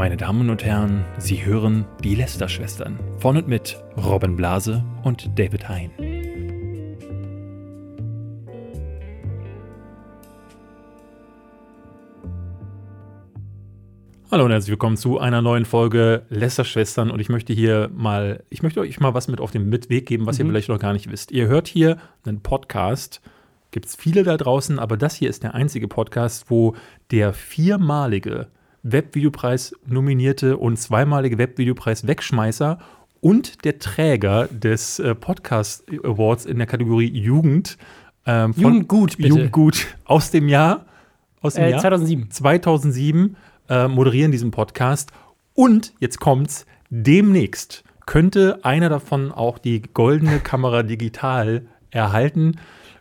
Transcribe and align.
Meine 0.00 0.16
Damen 0.16 0.48
und 0.48 0.64
Herren, 0.64 1.04
Sie 1.18 1.44
hören 1.44 1.84
die 2.02 2.14
Lester-Schwestern 2.14 2.98
von 3.18 3.36
und 3.36 3.48
mit 3.48 3.76
Robin 3.98 4.34
Blase 4.34 4.82
und 5.02 5.38
David 5.38 5.68
Hein. 5.68 5.90
Hallo 14.30 14.46
und 14.46 14.52
herzlich 14.52 14.70
willkommen 14.70 14.96
zu 14.96 15.18
einer 15.18 15.42
neuen 15.42 15.66
Folge 15.66 16.22
Lester-Schwestern 16.30 17.10
und 17.10 17.20
ich 17.20 17.28
möchte 17.28 17.52
hier 17.52 17.90
mal, 17.94 18.42
ich 18.48 18.62
möchte 18.62 18.80
euch 18.80 18.98
mal 19.00 19.12
was 19.12 19.28
mit 19.28 19.38
auf 19.38 19.50
den 19.50 19.70
Weg 19.70 20.06
geben, 20.06 20.24
was 20.24 20.38
ihr 20.38 20.46
vielleicht 20.46 20.70
noch 20.70 20.78
gar 20.78 20.94
nicht 20.94 21.12
wisst. 21.12 21.30
Ihr 21.30 21.46
hört 21.46 21.68
hier 21.68 21.98
einen 22.24 22.40
Podcast, 22.40 23.20
gibt 23.70 23.84
es 23.84 23.96
viele 23.96 24.22
da 24.22 24.38
draußen, 24.38 24.78
aber 24.78 24.96
das 24.96 25.14
hier 25.14 25.28
ist 25.28 25.42
der 25.42 25.54
einzige 25.54 25.88
Podcast, 25.88 26.46
wo 26.48 26.74
der 27.10 27.34
viermalige 27.34 28.48
Webvideopreis 28.82 29.74
nominierte 29.86 30.56
und 30.56 30.76
zweimalige 30.78 31.38
Webvideopreis 31.38 32.06
Wegschmeißer 32.06 32.78
und 33.20 33.64
der 33.64 33.78
Träger 33.78 34.48
des 34.48 34.98
äh, 34.98 35.14
Podcast 35.14 35.84
Awards 36.04 36.46
in 36.46 36.58
der 36.58 36.66
Kategorie 36.66 37.10
Jugend 37.10 37.76
ähm, 38.26 38.54
Jugendgut, 38.56 39.16
bitte. 39.16 39.28
Jugendgut 39.28 39.86
aus 40.04 40.30
dem 40.30 40.48
Jahr 40.48 40.86
aus 41.40 41.54
dem 41.54 41.64
Äh, 41.64 41.70
Jahr 41.70 41.80
2007. 41.80 42.30
2007 42.30 43.36
äh, 43.68 43.88
moderieren 43.88 44.30
diesen 44.32 44.50
Podcast 44.50 45.12
und 45.54 45.92
jetzt 46.00 46.20
kommt's 46.20 46.66
demnächst 46.90 47.84
könnte 48.06 48.58
einer 48.64 48.88
davon 48.88 49.30
auch 49.30 49.58
die 49.58 49.82
goldene 49.82 50.40
Kamera 50.40 50.82
digital 50.84 51.62
erhalten, 51.90 52.56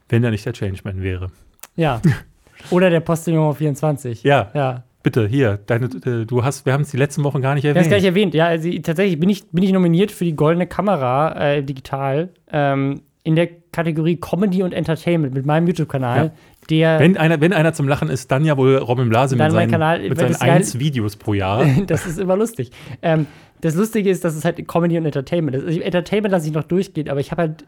wenn 0.08 0.24
er 0.24 0.32
nicht 0.32 0.46
der 0.46 0.54
Changeman 0.54 1.02
wäre. 1.02 1.32
Ja. 1.76 2.02
Oder 2.70 2.90
der 2.90 3.00
Postillon 3.00 3.56
24. 3.56 4.24
Ja. 4.24 4.52
Ja. 4.54 4.84
Bitte, 5.02 5.28
hier, 5.28 5.60
deine, 5.66 5.86
äh, 5.86 6.26
du 6.26 6.44
hast, 6.44 6.66
wir 6.66 6.74
haben 6.74 6.82
es 6.82 6.92
die 6.92 6.98
letzten 6.98 7.24
Wochen 7.24 7.42
gar 7.42 7.54
nicht 7.56 7.64
Ich 7.64 7.70
habe 7.70 7.80
erwähnt. 7.80 7.88
es 7.88 7.90
gar 7.92 7.98
nicht 7.98 8.06
erwähnt. 8.06 8.34
Ja, 8.34 8.48
also 8.48 8.70
tatsächlich 8.84 9.20
bin 9.20 9.30
ich, 9.30 9.48
bin 9.50 9.64
ich 9.64 9.72
nominiert 9.72 10.12
für 10.12 10.26
die 10.26 10.36
goldene 10.36 10.68
Kamera 10.68 11.34
äh, 11.54 11.64
digital 11.64 12.30
ähm, 12.52 13.02
in 13.24 13.36
der 13.36 13.48
Kategorie 13.72 14.18
Comedy 14.18 14.64
und 14.64 14.74
Entertainment 14.74 15.34
mit 15.34 15.46
meinem 15.46 15.68
YouTube-Kanal. 15.68 16.26
Ja. 16.26 16.32
Der, 16.70 17.00
Wenn 17.00 17.18
einer, 17.18 17.40
wenn 17.40 17.54
einer 17.54 17.74
zum 17.74 17.88
Lachen 17.88 18.10
ist, 18.10 18.30
dann 18.32 18.44
ja 18.44 18.58
wohl 18.58 18.76
Robin 18.78 19.08
Blase 19.10 19.36
mit 19.36 19.52
seinen, 19.52 19.72
Kanal, 19.72 20.02
mit 20.08 20.18
seinen 20.20 20.34
geil- 20.34 20.50
1 20.52 20.80
Videos 20.80 21.16
pro 21.16 21.34
Jahr. 21.34 21.66
das 21.88 22.06
ist 22.06 22.20
immer 22.20 22.36
lustig. 22.36 22.72
Ähm, 23.02 23.26
das 23.62 23.76
Lustige 23.76 24.10
ist, 24.10 24.24
dass 24.26 24.36
es 24.36 24.44
halt 24.46 24.66
Comedy 24.68 24.98
und 24.98 25.06
Entertainment 25.06 25.56
ist. 25.58 25.66
Also 25.66 25.80
Entertainment 25.80 26.32
lasse 26.32 26.48
ich 26.48 26.54
noch 26.54 26.64
durchgehen, 26.64 27.10
aber 27.10 27.20
ich 27.20 27.32
habe 27.32 27.42
halt 27.44 27.66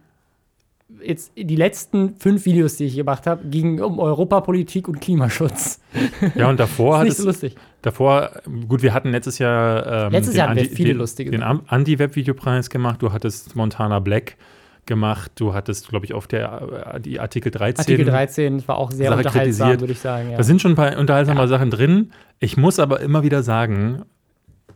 jetzt 1.03 1.31
die 1.35 1.55
letzten 1.55 2.15
fünf 2.17 2.45
Videos, 2.45 2.77
die 2.77 2.85
ich 2.85 2.95
gemacht 2.95 3.27
habe, 3.27 3.47
gingen 3.47 3.81
um 3.81 3.99
Europapolitik 3.99 4.87
und 4.87 5.01
Klimaschutz. 5.01 5.81
ja, 6.35 6.49
und 6.49 6.59
davor 6.59 6.97
hat 6.99 7.03
nicht 7.03 7.13
es, 7.13 7.17
so 7.19 7.25
lustig. 7.27 7.55
davor, 7.81 8.31
gut, 8.67 8.81
wir 8.81 8.93
hatten 8.93 9.11
letztes 9.11 9.39
Jahr 9.39 10.05
ähm, 10.07 10.11
Letztes 10.11 10.33
den 10.33 10.37
Jahr 10.39 10.49
hatten 10.49 10.59
wir 10.59 10.69
viele 10.69 10.89
den, 10.89 10.97
lustige 10.97 11.31
den 11.31 11.43
Anti-Web-Videopreis 11.43 12.69
gemacht, 12.69 13.01
du 13.01 13.11
hattest 13.11 13.55
Montana 13.55 13.99
Black 13.99 14.37
gemacht, 14.85 15.31
du 15.35 15.53
hattest, 15.53 15.89
glaube 15.89 16.05
ich, 16.05 16.13
auf 16.13 16.27
der 16.27 16.93
äh, 16.95 16.99
die 16.99 17.19
Artikel 17.19 17.51
13. 17.51 17.79
Artikel 17.79 18.05
13 18.05 18.67
war 18.67 18.77
auch 18.77 18.91
sehr 18.91 19.09
Sache 19.09 19.19
unterhaltsam, 19.19 19.79
würde 19.79 19.93
ich 19.93 19.99
sagen. 19.99 20.31
Ja. 20.31 20.37
Da 20.37 20.43
sind 20.43 20.61
schon 20.61 20.71
ein 20.73 20.75
paar 20.75 20.97
unterhaltsame 20.97 21.39
Ja. 21.39 21.47
Sachen 21.47 21.69
drin. 21.69 22.11
Ich 22.39 22.57
muss 22.57 22.79
aber 22.79 22.99
immer 23.01 23.23
wieder 23.23 23.43
sagen, 23.43 24.03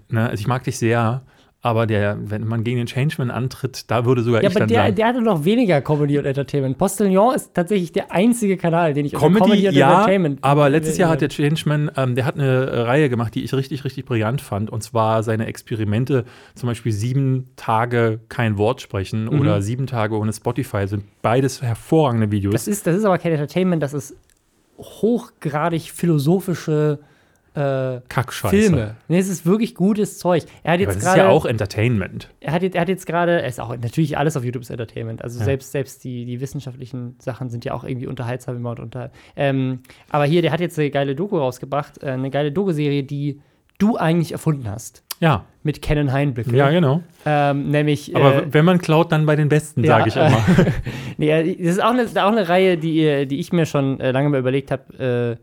ne, 0.09 0.29
also 0.29 0.39
ich 0.39 0.47
mag 0.47 0.63
dich 0.63 0.77
sehr, 0.77 1.23
aber 1.65 1.87
der, 1.87 2.19
wenn 2.29 2.45
man 2.45 2.63
gegen 2.63 2.77
den 2.77 2.85
Changeman 2.85 3.31
antritt, 3.31 3.89
da 3.89 4.05
würde 4.05 4.21
sogar 4.21 4.43
ja, 4.43 4.49
ich 4.49 4.55
aber 4.55 4.59
dann 4.59 4.69
der, 4.69 4.83
sagen, 4.83 4.95
der 4.95 5.07
hatte 5.07 5.21
noch 5.23 5.45
weniger 5.45 5.81
Comedy 5.81 6.19
und 6.19 6.25
Entertainment. 6.25 6.77
Postillon 6.77 7.33
ist 7.33 7.55
tatsächlich 7.55 7.91
der 7.91 8.11
einzige 8.11 8.55
Kanal, 8.55 8.93
den 8.93 9.07
ich 9.07 9.15
unter 9.15 9.39
Comedy, 9.39 9.67
und 9.67 9.73
ja, 9.73 9.93
Entertainment. 9.93 10.43
aber 10.43 10.69
letztes 10.69 10.99
Jahr 10.99 11.09
hat 11.09 11.21
der 11.21 11.29
Changeman, 11.29 11.89
ähm, 11.97 12.13
der 12.13 12.25
hat 12.25 12.35
eine 12.35 12.67
äh, 12.67 12.79
Reihe 12.81 13.09
gemacht, 13.09 13.33
die 13.33 13.43
ich 13.43 13.51
richtig, 13.55 13.83
richtig 13.83 14.05
brillant 14.05 14.41
fand. 14.41 14.69
Und 14.69 14.83
zwar 14.83 15.23
seine 15.23 15.47
Experimente, 15.47 16.25
zum 16.53 16.67
Beispiel 16.67 16.91
sieben 16.91 17.49
Tage 17.55 18.19
kein 18.29 18.59
Wort 18.59 18.81
sprechen 18.81 19.23
Mhm. 19.23 19.39
oder 19.39 19.63
sieben 19.63 19.87
Tage 19.87 20.15
ohne 20.19 20.33
Spotify, 20.33 20.87
sind 20.87 21.05
beides 21.23 21.63
hervorragende 21.63 22.29
Videos. 22.29 22.53
Das 22.53 22.67
ist, 22.67 22.85
das 22.85 22.95
ist 22.95 23.05
aber 23.05 23.17
kein 23.17 23.31
Entertainment, 23.31 23.81
das 23.81 23.95
ist 23.95 24.15
hochgradig 24.77 25.91
philosophische 25.91 26.99
äh, 27.55 28.01
Kackscheiße. 28.09 28.55
Filme. 28.55 28.95
Nee, 29.07 29.17
es 29.19 29.29
ist 29.29 29.45
wirklich 29.45 29.75
gutes 29.75 30.17
Zeug. 30.19 30.43
Er 30.63 30.73
hat 30.73 30.79
Aber 30.81 30.91
jetzt 30.91 31.03
das 31.03 31.11
ist 31.13 31.17
ja 31.17 31.29
auch 31.29 31.45
Entertainment. 31.45 32.29
er 32.41 32.53
hat 32.53 32.63
jetzt, 32.63 32.75
er 32.75 32.81
hat 32.81 32.89
jetzt 32.89 33.05
gerade, 33.05 33.41
er 33.41 33.47
ist 33.47 33.59
auch 33.59 33.75
natürlich 33.77 34.17
alles 34.17 34.35
auf 34.37 34.43
YouTube 34.43 34.61
ist 34.63 34.69
Entertainment. 34.69 35.23
Also 35.23 35.39
Ja. 35.39 35.45
selbst, 35.45 35.71
selbst 35.71 36.03
die, 36.03 36.25
die 36.25 36.41
wissenschaftlichen 36.41 37.15
Sachen 37.19 37.49
sind 37.49 37.65
ja 37.65 37.73
auch 37.73 37.83
irgendwie 37.83 38.07
unterhaltsam 38.07 38.55
immer 38.57 38.71
und 38.71 38.79
unter. 38.79 39.11
Ähm, 39.35 39.79
aber 40.09 40.25
hier, 40.25 40.41
der 40.41 40.51
hat 40.51 40.59
jetzt 40.59 40.77
eine 40.77 40.89
geile 40.89 41.15
Doku 41.15 41.37
rausgebracht, 41.37 42.03
äh, 42.03 42.07
eine 42.11 42.29
geile 42.29 42.51
Doku-Serie, 42.51 43.03
die 43.03 43.41
du 43.77 43.97
eigentlich 43.97 44.31
erfunden 44.31 44.69
hast. 44.69 45.03
Ja, 45.21 45.45
Mit 45.63 45.81
Kennen 45.81 46.11
Heinbückel. 46.11 46.53
ja, 46.55 46.69
genau. 46.71 47.01
Ähm, 47.25 47.69
nämlich. 47.71 48.13
Aber 48.17 48.43
äh, 48.43 48.53
wenn 48.53 48.65
man 48.65 48.79
klaut, 48.79 49.13
dann 49.13 49.25
bei 49.25 49.37
den 49.37 49.47
Besten, 49.47 49.81
ja, 49.83 49.97
sage 49.99 50.09
ich 50.09 50.15
immer. 50.17 50.43
nee, 51.17 51.29
äh, 51.31 51.55
das 51.55 51.75
ist 51.77 51.83
auch 51.83 51.91
eine, 51.91 52.03
auch 52.03 52.31
eine 52.33 52.49
Reihe, 52.49 52.77
die, 52.77 52.99
äh, 53.05 53.25
die 53.25 53.39
ich 53.39 53.53
mir 53.53 53.65
schon 53.65 53.99
äh, 54.01 54.11
lange 54.11 54.27
mal 54.29 54.39
überlegt 54.39 54.71
habe, 54.71 55.37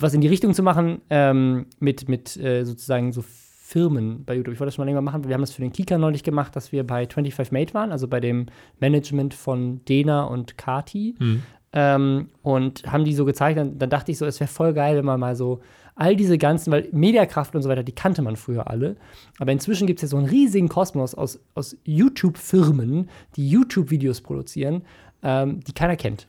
was 0.00 0.14
in 0.14 0.20
die 0.20 0.28
Richtung 0.28 0.54
zu 0.54 0.62
machen, 0.62 1.00
ähm, 1.10 1.66
mit, 1.78 2.08
mit 2.08 2.36
äh, 2.36 2.64
sozusagen 2.64 3.12
so 3.12 3.22
Firmen 3.22 4.24
bei 4.24 4.34
YouTube. 4.34 4.54
Ich 4.54 4.60
wollte 4.60 4.68
das 4.68 4.76
schon 4.76 4.84
mal 4.84 4.90
länger 4.90 5.02
machen. 5.02 5.28
Wir 5.28 5.34
haben 5.34 5.42
das 5.42 5.52
für 5.52 5.60
den 5.60 5.72
Kika 5.72 5.98
neulich 5.98 6.22
gemacht, 6.22 6.56
dass 6.56 6.72
wir 6.72 6.86
bei 6.86 7.06
25 7.06 7.52
Mate 7.52 7.74
waren, 7.74 7.92
also 7.92 8.08
bei 8.08 8.18
dem 8.18 8.46
Management 8.80 9.34
von 9.34 9.84
Dena 9.84 10.24
und 10.24 10.56
Kati. 10.56 11.14
Hm. 11.18 11.42
Ähm, 11.74 12.28
und 12.40 12.90
haben 12.90 13.04
die 13.04 13.12
so 13.12 13.26
gezeigt. 13.26 13.58
Dann, 13.58 13.78
dann 13.78 13.90
dachte 13.90 14.10
ich 14.10 14.16
so, 14.16 14.24
es 14.24 14.40
wäre 14.40 14.48
voll 14.48 14.72
geil, 14.72 14.96
wenn 14.96 15.04
man 15.04 15.20
mal 15.20 15.36
so 15.36 15.60
all 15.96 16.16
diese 16.16 16.38
ganzen, 16.38 16.72
weil 16.72 16.88
Mediakraft 16.92 17.54
und 17.54 17.62
so 17.62 17.68
weiter, 17.68 17.82
die 17.82 17.94
kannte 17.94 18.22
man 18.22 18.36
früher 18.36 18.70
alle. 18.70 18.96
Aber 19.38 19.52
inzwischen 19.52 19.86
gibt 19.86 19.98
es 19.98 20.02
ja 20.02 20.08
so 20.08 20.16
einen 20.16 20.26
riesigen 20.26 20.68
Kosmos 20.68 21.14
aus, 21.14 21.38
aus 21.54 21.76
YouTube-Firmen, 21.84 23.10
die 23.36 23.50
YouTube-Videos 23.50 24.22
produzieren, 24.22 24.82
ähm, 25.22 25.60
die 25.60 25.72
keiner 25.72 25.96
kennt. 25.96 26.26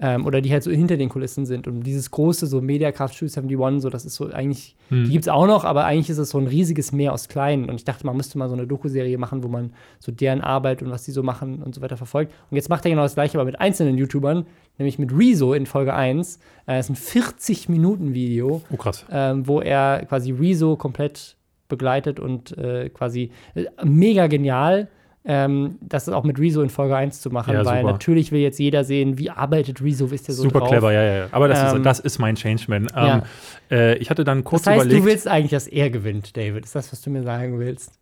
Ähm, 0.00 0.26
oder 0.26 0.40
die 0.40 0.52
halt 0.52 0.62
so 0.62 0.70
hinter 0.70 0.96
den 0.96 1.08
Kulissen 1.08 1.44
sind. 1.44 1.66
Und 1.66 1.80
dieses 1.82 2.12
große, 2.12 2.46
so 2.46 2.60
Mediakraft 2.60 3.16
Studio 3.16 3.32
71, 3.64 3.82
so, 3.82 3.90
das 3.90 4.04
ist 4.04 4.14
so 4.14 4.30
eigentlich, 4.30 4.76
die 4.90 5.10
gibt 5.10 5.24
es 5.24 5.28
auch 5.28 5.48
noch, 5.48 5.64
aber 5.64 5.86
eigentlich 5.86 6.08
ist 6.08 6.18
es 6.18 6.30
so 6.30 6.38
ein 6.38 6.46
riesiges 6.46 6.92
Meer 6.92 7.12
aus 7.12 7.26
Kleinen. 7.28 7.68
Und 7.68 7.74
ich 7.74 7.84
dachte, 7.84 8.06
man 8.06 8.16
müsste 8.16 8.38
mal 8.38 8.48
so 8.48 8.54
eine 8.54 8.66
Doku-Serie 8.68 9.18
machen, 9.18 9.42
wo 9.42 9.48
man 9.48 9.72
so 9.98 10.12
deren 10.12 10.40
Arbeit 10.40 10.82
und 10.82 10.90
was 10.92 11.02
die 11.04 11.10
so 11.10 11.24
machen 11.24 11.62
und 11.64 11.74
so 11.74 11.80
weiter 11.80 11.96
verfolgt. 11.96 12.32
Und 12.48 12.56
jetzt 12.56 12.68
macht 12.68 12.84
er 12.86 12.90
genau 12.92 13.02
das 13.02 13.14
gleiche, 13.14 13.36
aber 13.38 13.44
mit 13.44 13.60
einzelnen 13.60 13.98
YouTubern, 13.98 14.46
nämlich 14.78 15.00
mit 15.00 15.10
Rezo 15.12 15.52
in 15.52 15.66
Folge 15.66 15.92
1. 15.94 16.36
Äh, 16.66 16.76
das 16.76 16.88
ist 16.90 17.16
ein 17.16 17.22
40-Minuten-Video, 17.32 18.62
Oh, 18.70 18.76
krass. 18.76 19.04
ähm, 19.10 19.46
wo 19.46 19.60
er 19.60 20.04
quasi 20.08 20.32
Rezo 20.32 20.76
komplett 20.76 21.36
begleitet 21.68 22.18
und 22.20 22.56
äh, 22.56 22.88
quasi 22.88 23.30
äh, 23.54 23.64
mega 23.84 24.26
genial. 24.26 24.88
Ähm, 25.24 25.76
das 25.80 26.08
ist 26.08 26.14
auch 26.14 26.24
mit 26.24 26.38
Rezo 26.38 26.62
in 26.62 26.70
Folge 26.70 26.96
1 26.96 27.20
zu 27.20 27.30
machen, 27.30 27.52
Ja, 27.52 27.64
weil 27.64 27.80
super. 27.82 27.92
natürlich 27.92 28.32
will 28.32 28.40
jetzt 28.40 28.58
jeder 28.58 28.84
sehen, 28.84 29.18
wie 29.18 29.28
arbeitet 29.30 29.82
Rezo, 29.82 30.06
ist 30.06 30.26
der 30.28 30.34
so 30.34 30.44
Super 30.44 30.60
drauf. 30.60 30.68
clever, 30.70 30.92
ja, 30.92 31.02
ja. 31.02 31.26
Aber 31.32 31.48
das, 31.48 31.72
Ähm, 31.72 31.78
ist, 31.78 31.86
das 31.86 32.00
ist 32.00 32.18
mein 32.18 32.34
Changeman. 32.36 32.84
Ähm, 32.84 32.88
ja. 32.94 33.22
äh, 33.70 33.96
ich 33.98 34.08
hatte 34.10 34.24
dann 34.24 34.44
kurz 34.44 34.62
Das 34.62 34.74
heißt, 34.74 34.84
überlegt. 34.86 35.04
du 35.04 35.08
willst 35.10 35.28
eigentlich, 35.28 35.50
dass 35.50 35.66
er 35.66 35.90
gewinnt, 35.90 36.36
David. 36.36 36.64
Ist 36.64 36.74
das, 36.74 36.90
was 36.92 37.02
du 37.02 37.10
mir 37.10 37.22
sagen 37.24 37.58
willst? 37.58 37.92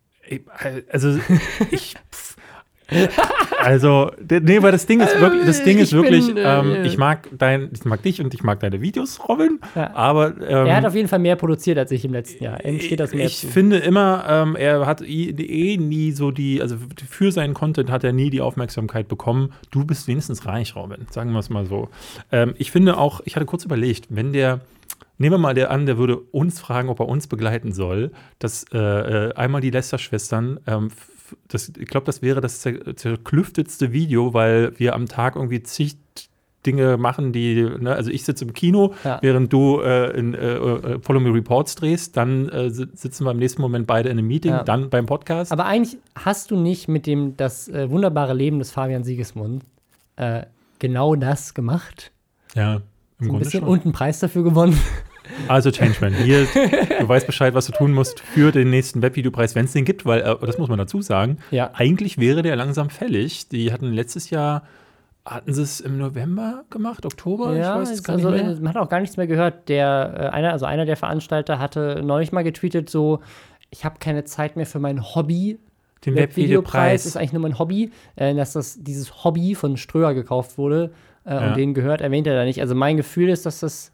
Also, 0.91 1.19
ich. 1.71 1.95
Also, 3.63 4.13
nee, 4.29 4.63
weil 4.63 4.71
das 4.73 4.87
Ding 4.87 5.01
ist 5.01 5.19
wirklich, 5.21 5.45
das 5.45 5.63
Ding 5.65 5.79
ist 5.79 5.93
Ich 5.93 6.01
bin, 6.01 6.03
wirklich, 6.03 6.37
äh, 6.37 6.59
ähm, 6.61 6.85
ich 6.85 6.97
mag 6.99 7.29
dein, 7.37 7.71
ich 7.73 7.85
mag 7.85 8.01
dich 8.03 8.21
und 8.21 8.33
ich 8.33 8.43
mag 8.45 8.61
deine 8.61 8.81
Videos, 8.81 9.19
Robin, 9.29 9.59
Ja. 9.75 9.93
aber 9.95 10.35
ähm, 10.41 10.67
er 10.67 10.77
hat 10.77 10.85
auf 10.85 10.95
jeden 10.95 11.09
Fall 11.09 11.19
mehr 11.19 11.35
produziert 11.37 11.79
als 11.79 11.91
ich 11.91 12.05
im 12.05 12.13
letzten 12.13 12.45
Jahr. 12.45 12.65
Ihm 12.65 12.79
steht 12.81 13.01
das 13.01 13.13
mehr 13.13 13.27
ich 13.27 13.39
zu. 13.39 13.49
finde 13.49 13.79
immer, 13.79 14.25
ähm, 14.29 14.57
er 14.57 14.87
hat 14.87 15.03
eh 15.03 15.77
nie 15.79 16.13
so 16.13 16.31
die, 16.31 16.63
also 16.63 16.77
für 17.11 17.33
seinen 17.33 17.55
Content 17.55 17.91
hat 17.91 18.05
er 18.05 18.13
nie 18.13 18.31
die 18.31 18.41
Aufmerksamkeit 18.41 19.09
bekommen. 19.09 19.53
Du 19.73 19.85
bist 19.85 20.07
wenigstens 20.07 20.47
reich, 20.47 20.77
Robin, 20.77 21.07
sagen 21.11 21.33
wir 21.33 21.41
es 21.41 21.51
mal 21.51 21.67
so. 21.67 21.89
Ähm, 22.31 22.55
ich 22.59 22.71
finde 22.71 22.97
auch, 22.99 23.21
ich 23.25 23.35
hatte 23.35 23.47
kurz 23.47 23.65
überlegt, 23.65 24.07
wenn 24.11 24.33
der, 24.33 24.61
nehmen 25.19 25.35
wir 25.35 25.39
mal 25.39 25.55
der 25.55 25.71
an, 25.71 25.87
der 25.87 25.99
würde 25.99 26.17
uns 26.19 26.61
fragen, 26.61 26.89
ob 26.89 27.01
er 27.01 27.09
uns 27.09 27.27
begleiten 27.27 27.73
soll, 27.73 28.11
dass 28.39 28.65
äh, 28.73 28.79
äh, 28.79 29.35
einmal 29.35 29.61
die 29.61 29.71
Lester-Schwestern, 29.71 30.61
ähm, 30.67 30.89
das, 31.49 31.73
ich 31.77 31.87
glaube, 31.89 32.07
das 32.07 32.23
wäre 32.23 32.41
das 32.41 32.61
zer 32.61 32.95
zerklüftetste 32.95 33.93
Video, 33.93 34.33
weil 34.35 34.79
wir 34.79 34.95
am 34.95 35.07
Tag 35.07 35.37
irgendwie 35.37 35.63
zig 35.63 35.97
Dinge 36.65 36.97
machen, 36.97 37.33
die, 37.33 37.63
ne, 37.63 37.95
also 37.95 38.11
ich 38.11 38.25
sitze 38.25 38.45
im 38.45 38.53
Kino, 38.53 38.93
Ja. 39.05 39.19
während 39.23 39.53
du 39.53 39.81
äh, 39.81 40.11
in 40.19 40.35
äh, 40.35 40.55
äh, 40.57 40.99
Follow 41.01 41.21
Me 41.21 41.33
Reports 41.33 41.77
drehst, 41.77 42.17
dann 42.17 42.49
äh, 42.49 42.71
si- 42.71 42.89
sitzen 42.93 43.25
wir 43.25 43.31
im 43.31 43.39
nächsten 43.39 43.63
Moment 43.63 43.87
beide 43.87 44.09
in 44.09 44.19
einem 44.19 44.27
Meeting, 44.27 44.51
Ja. 44.51 44.65
dann 44.65 44.91
beim 44.91 45.07
Podcast. 45.07 45.53
Aber 45.53 45.67
eigentlich 45.67 45.99
hast 46.17 46.51
du 46.51 46.57
nicht 46.57 46.89
mit 46.89 47.07
dem 47.07 47.37
das 47.37 47.69
äh, 47.69 47.89
wunderbare 47.89 48.35
Leben 48.35 48.59
des 48.59 48.73
Fabian 48.73 49.05
Siegesmund 49.05 49.63
genau 50.79 51.15
das 51.17 51.53
gemacht. 51.55 52.11
ja, 52.55 52.77
im 52.77 52.81
So 52.81 53.25
ein 53.25 53.29
Grunde 53.29 53.45
bisschen 53.45 53.61
schon. 53.61 53.69
und 53.69 53.85
einen 53.85 53.93
Preis 53.93 54.19
dafür 54.21 54.43
gewonnen. 54.43 54.79
Also 55.49 55.71
Changeman, 55.71 56.13
hier, 56.15 56.47
du 57.01 57.09
weißt 57.09 57.27
Bescheid, 57.27 57.55
was 57.55 57.67
du 57.67 57.73
tun 57.73 57.93
musst 57.93 58.21
für 58.21 58.53
den 58.53 58.71
nächsten 58.71 59.03
Webvideopreis, 59.03 59.55
wenn 59.55 59.67
es 59.67 59.73
den 59.73 59.85
gibt, 59.85 60.05
weil, 60.07 60.21
äh, 60.21 60.37
das 60.45 60.59
muss 60.59 60.69
man 60.69 60.79
dazu 60.79 61.03
sagen, 61.03 61.39
Ja. 61.51 61.71
eigentlich 61.75 62.19
wäre 62.19 62.43
der 62.43 62.57
langsam 62.57 62.91
fällig. 62.91 63.49
Die 63.49 63.73
hatten 63.73 63.93
letztes 63.93 64.31
Jahr 64.31 64.63
hatten 65.25 65.53
sie 65.53 65.63
es 65.63 65.81
im 65.81 65.99
November 65.99 66.65
gemacht, 66.71 67.05
Oktober? 67.05 67.57
Ja, 67.57 67.75
ich 67.75 67.81
weiß 67.83 67.91
es 67.91 68.05
gar 68.05 68.15
also, 68.17 68.31
nicht 68.31 68.45
mehr. 68.45 68.55
man 68.61 68.69
hat 68.69 68.77
auch 68.77 68.89
gar 68.89 69.01
nichts 69.01 69.17
mehr 69.17 69.27
gehört. 69.27 69.69
Der, 69.69 70.15
äh, 70.17 70.27
einer, 70.29 70.53
also 70.53 70.67
einer 70.67 70.87
der 70.87 70.97
Veranstalter 70.97 71.59
hatte 71.59 72.01
neulich 72.05 72.31
mal 72.31 72.45
getweetet, 72.45 72.89
so, 72.89 73.19
ich 73.71 73.85
habe 73.85 73.97
keine 73.99 74.23
Zeit 74.25 74.55
mehr 74.57 74.67
für 74.67 74.79
mein 74.79 75.03
Hobby. 75.15 75.59
Den 76.05 76.15
Webvideopreis 76.15 76.37
Webvideopreis. 76.37 77.07
ist 77.07 77.17
eigentlich 77.17 77.33
nur 77.33 77.43
mein 77.43 77.59
Hobby, 77.59 77.91
äh, 78.15 78.35
dass 78.37 78.53
das, 78.53 78.79
dieses 78.81 79.25
Hobby 79.25 79.57
von 79.57 79.77
Ströer 79.77 80.15
gekauft 80.15 80.59
wurde 80.59 80.93
äh, 81.25 81.35
Ja. 81.35 81.49
und 81.49 81.57
den 81.57 81.75
gehört, 81.75 82.01
erwähnt 82.03 82.29
er 82.29 82.37
da 82.37 82.45
nicht. 82.45 82.61
Also 82.61 82.77
mein 82.77 82.97
Gefühl 82.97 83.29
ist, 83.29 83.45
dass 83.47 83.59
das 83.59 83.91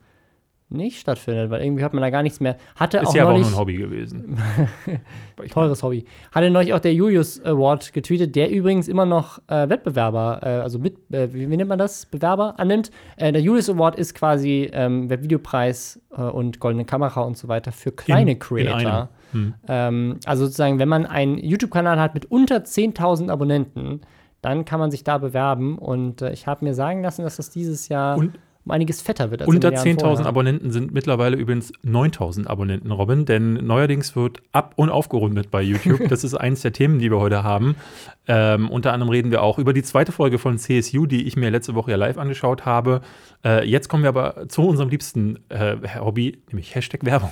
nicht 0.73 0.99
stattfindet, 1.01 1.51
weil 1.51 1.63
irgendwie 1.63 1.83
hört 1.83 1.93
man 1.95 2.03
da 2.03 2.11
gar 2.11 2.23
nichts 2.23 2.41
mehr. 2.41 2.57
Hatte 2.77 2.99
Ist 2.99 3.09
auch 3.09 3.15
ja 3.15 3.23
aber 3.23 3.33
auch 3.33 3.35
neulich, 3.35 3.51
nur 3.51 3.57
ein 3.57 3.61
Hobby 3.61 3.77
gewesen. 3.77 4.39
teures 5.51 5.83
Hobby. 5.83 6.05
Hatte 6.33 6.51
neulich 6.51 6.73
auch 6.75 6.79
der 6.81 6.95
Julius 6.95 7.43
Award 7.45 7.93
getweetet, 7.93 8.35
der 8.37 8.51
übrigens 8.51 8.89
immer 8.89 9.07
noch 9.07 9.39
äh, 9.49 9.69
Wettbewerber, 9.69 10.41
äh, 10.43 10.47
also 10.49 10.79
mit, 10.79 10.97
äh, 11.13 11.33
wie, 11.33 11.47
nennt 11.47 11.69
man 11.69 11.79
das, 11.79 12.07
Bewerber 12.07 12.59
annimmt. 12.59 12.91
Äh, 13.17 13.33
der 13.33 13.43
Julius 13.43 13.69
Award 13.71 13.97
ist 13.97 14.15
quasi 14.15 14.71
ähm, 14.73 15.09
Webvideopreis 15.11 16.01
äh, 16.17 16.23
und 16.23 16.61
goldene 16.61 16.85
Kamera 16.85 17.23
und 17.23 17.37
so 17.37 17.49
weiter 17.49 17.73
für 17.73 17.93
kleine 17.93 18.23
In- 18.33 18.37
in 18.37 18.39
Creator. 18.39 18.75
einem. 18.77 19.09
Hm. 19.33 19.55
Ähm, 19.69 20.21
also 20.27 20.45
sozusagen, 20.45 20.79
wenn 20.79 20.89
man 20.89 21.07
einen 21.07 21.39
YouTube-Kanal 21.39 21.99
hat 21.99 22.15
mit 22.15 22.27
unter 22.31 22.57
10.000 22.59 23.31
Abonnenten, 23.31 24.03
dann 24.43 24.65
kann 24.65 24.79
man 24.81 24.91
sich 24.91 25.05
da 25.05 25.19
bewerben. 25.19 25.79
Und 25.79 26.21
äh, 26.21 26.33
ich 26.33 26.47
habe 26.47 26.65
mir 26.65 26.75
sagen 26.75 27.03
lassen, 27.03 27.23
dass 27.23 27.37
das 27.37 27.51
dieses 27.51 27.89
Jahr 27.89 28.19
Und- 28.19 28.39
um 28.64 28.70
einiges 28.70 29.03
fetter 29.03 29.31
wird. 29.31 29.43
als 29.43 29.49
Unter 29.49 29.70
den 29.70 29.76
Jahren 29.76 29.99
10.000 29.99 30.00
vorher. 30.00 30.26
Abonnenten 30.26 30.70
sind 30.70 30.93
mittlerweile 30.93 31.37
übrigens 31.37 31.73
9.000 31.85 32.47
Abonnenten, 32.47 32.91
Robin, 32.93 33.25
denn 33.25 33.55
neuerdings 33.55 34.14
wird 34.14 34.43
ab- 34.53 34.75
und 34.76 34.91
aufgerundet 34.91 35.50
bei 35.50 35.62
YouTube. 35.62 36.00
Das 36.12 36.25
ist 36.25 36.35
eines 36.35 36.61
der 36.61 36.73
Themen, 36.73 36.99
die 36.99 37.11
wir 37.11 37.19
heute 37.19 37.43
haben. 37.43 37.75
Ähm, 38.26 38.70
unter 38.70 38.93
anderem 38.93 39.11
reden 39.11 39.31
wir 39.31 39.43
auch 39.43 39.59
über 39.59 39.73
die 39.73 39.82
zweite 39.82 40.12
Folge 40.12 40.38
von 40.38 40.59
CSU, 40.59 41.06
die 41.06 41.26
ich 41.26 41.37
mir 41.37 41.50
letzte 41.50 41.75
Woche 41.75 41.93
ja 41.93 41.97
live 41.97 42.19
angeschaut 42.19 42.67
habe. 42.67 43.00
Äh, 43.44 43.67
jetzt 43.67 43.88
kommen 43.88 44.03
wir 44.03 44.09
aber 44.09 44.49
zu 44.49 44.62
unserem 44.62 44.91
liebsten 44.91 45.38
äh, 45.49 45.76
Hobby, 45.99 46.38
nämlich 46.49 46.75
Hashtag 46.75 47.05
Werbung. 47.05 47.31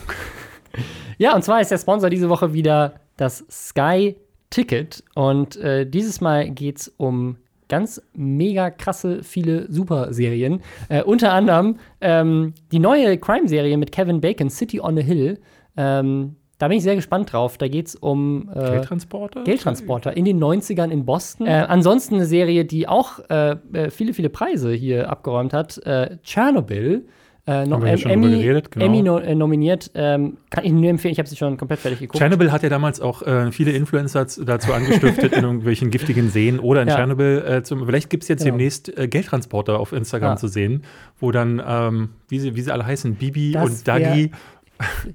Ja, 1.19 1.35
und 1.35 1.43
zwar 1.43 1.61
ist 1.61 1.71
der 1.71 1.79
Sponsor 1.79 2.09
diese 2.09 2.29
Woche 2.29 2.55
wieder 2.55 2.95
das 3.17 3.45
Sky 3.51 4.17
Ticket. 4.51 5.05
Und 5.15 5.57
äh, 5.57 5.87
dieses 5.87 6.21
Mal 6.21 6.51
geht 6.51 6.79
es 6.79 6.89
um 6.97 7.37
ganz 7.71 8.03
mega 8.13 8.71
krasse, 8.71 9.23
viele 9.23 9.73
Superserien. 9.73 10.61
Äh, 10.91 11.03
unter 11.03 11.33
anderem 11.33 11.79
ähm, 12.03 12.53
die 12.71 12.79
neue 12.79 13.17
Crime-Serie 13.17 13.79
mit 13.79 13.93
Kevin 13.93 14.21
Bacon, 14.21 14.51
City 14.51 14.81
on 14.81 14.99
a 14.99 15.01
Hill. 15.01 15.39
Ähm, 15.79 16.37
da 16.61 16.69
bin 16.69 16.77
ich 16.77 16.83
sehr 16.83 16.95
gespannt 16.95 17.33
drauf. 17.33 17.57
Da 17.57 17.69
geht 17.69 17.87
es 17.87 17.95
um 17.95 18.51
äh, 18.55 18.73
Geldtransporter? 18.73 19.45
Geldtransporter 19.45 20.15
in 20.15 20.27
den 20.27 20.39
90ern 20.39 20.91
in 20.91 21.07
Boston. 21.07 21.47
Äh, 21.47 21.65
ansonsten 21.67 22.17
eine 22.17 22.27
Serie, 22.27 22.67
die 22.67 22.87
auch 22.87 23.19
äh, 23.31 23.57
äh, 23.73 23.91
viele, 23.91 24.13
viele 24.13 24.29
Preise 24.29 24.71
hier 24.73 25.09
abgeräumt 25.09 25.55
hat. 25.55 25.79
Äh, 25.87 26.19
Tschernobyl. 26.23 27.07
Äh, 27.51 27.67
wir 27.67 27.95
ja 27.97 28.11
Emmy, 28.11 28.31
geredet, 28.31 28.71
genau. 28.71 28.85
Emmy 28.87 29.03
no, 29.03 29.19
äh, 29.19 29.35
nominiert. 29.35 29.91
Ähm, 29.95 30.37
kann 30.51 30.65
ich 30.65 30.73
nur 30.73 30.89
empfehlen, 30.89 31.13
ich 31.13 31.19
habe 31.19 31.29
sie 31.29 31.37
schon 31.37 31.57
komplett 31.57 31.81
fertig 31.81 31.99
geguckt. 32.01 32.19
Tschernobyl 32.19 32.53
hat 32.53 32.63
ja 32.63 32.69
damals 32.69 33.01
auch 33.01 33.23
äh, 33.23 33.51
viele 33.53 33.73
Influencer 33.73 34.27
dazu 34.45 34.73
angestiftet, 34.73 35.33
in 35.37 35.43
irgendwelchen 35.45 35.91
giftigen 35.91 36.29
Seen 36.31 36.59
oder 36.61 36.83
in 36.83 36.89
Ja. 36.89 36.95
Tschernobyl. 36.97 37.45
Äh, 37.47 37.63
zum, 37.63 37.85
vielleicht 37.87 38.11
gibt 38.11 38.23
es 38.25 38.29
jetzt 38.29 38.45
Genau. 38.45 38.57
demnächst 38.57 38.97
äh, 38.97 39.09
Geldtransporter 39.09 39.79
auf 39.81 39.93
Instagram 39.93 40.31
Ja. 40.33 40.37
zu 40.37 40.49
sehen, 40.49 40.85
wo 41.19 41.31
dann, 41.33 41.63
ähm, 41.67 42.11
wie, 42.29 42.39
sie, 42.39 42.55
wie 42.57 42.61
sie 42.63 42.71
alle 42.73 42.87
heißen, 42.87 43.15
Bibi 43.17 43.53
Das 43.53 43.69
und 43.69 43.89
Dagi. 43.89 44.31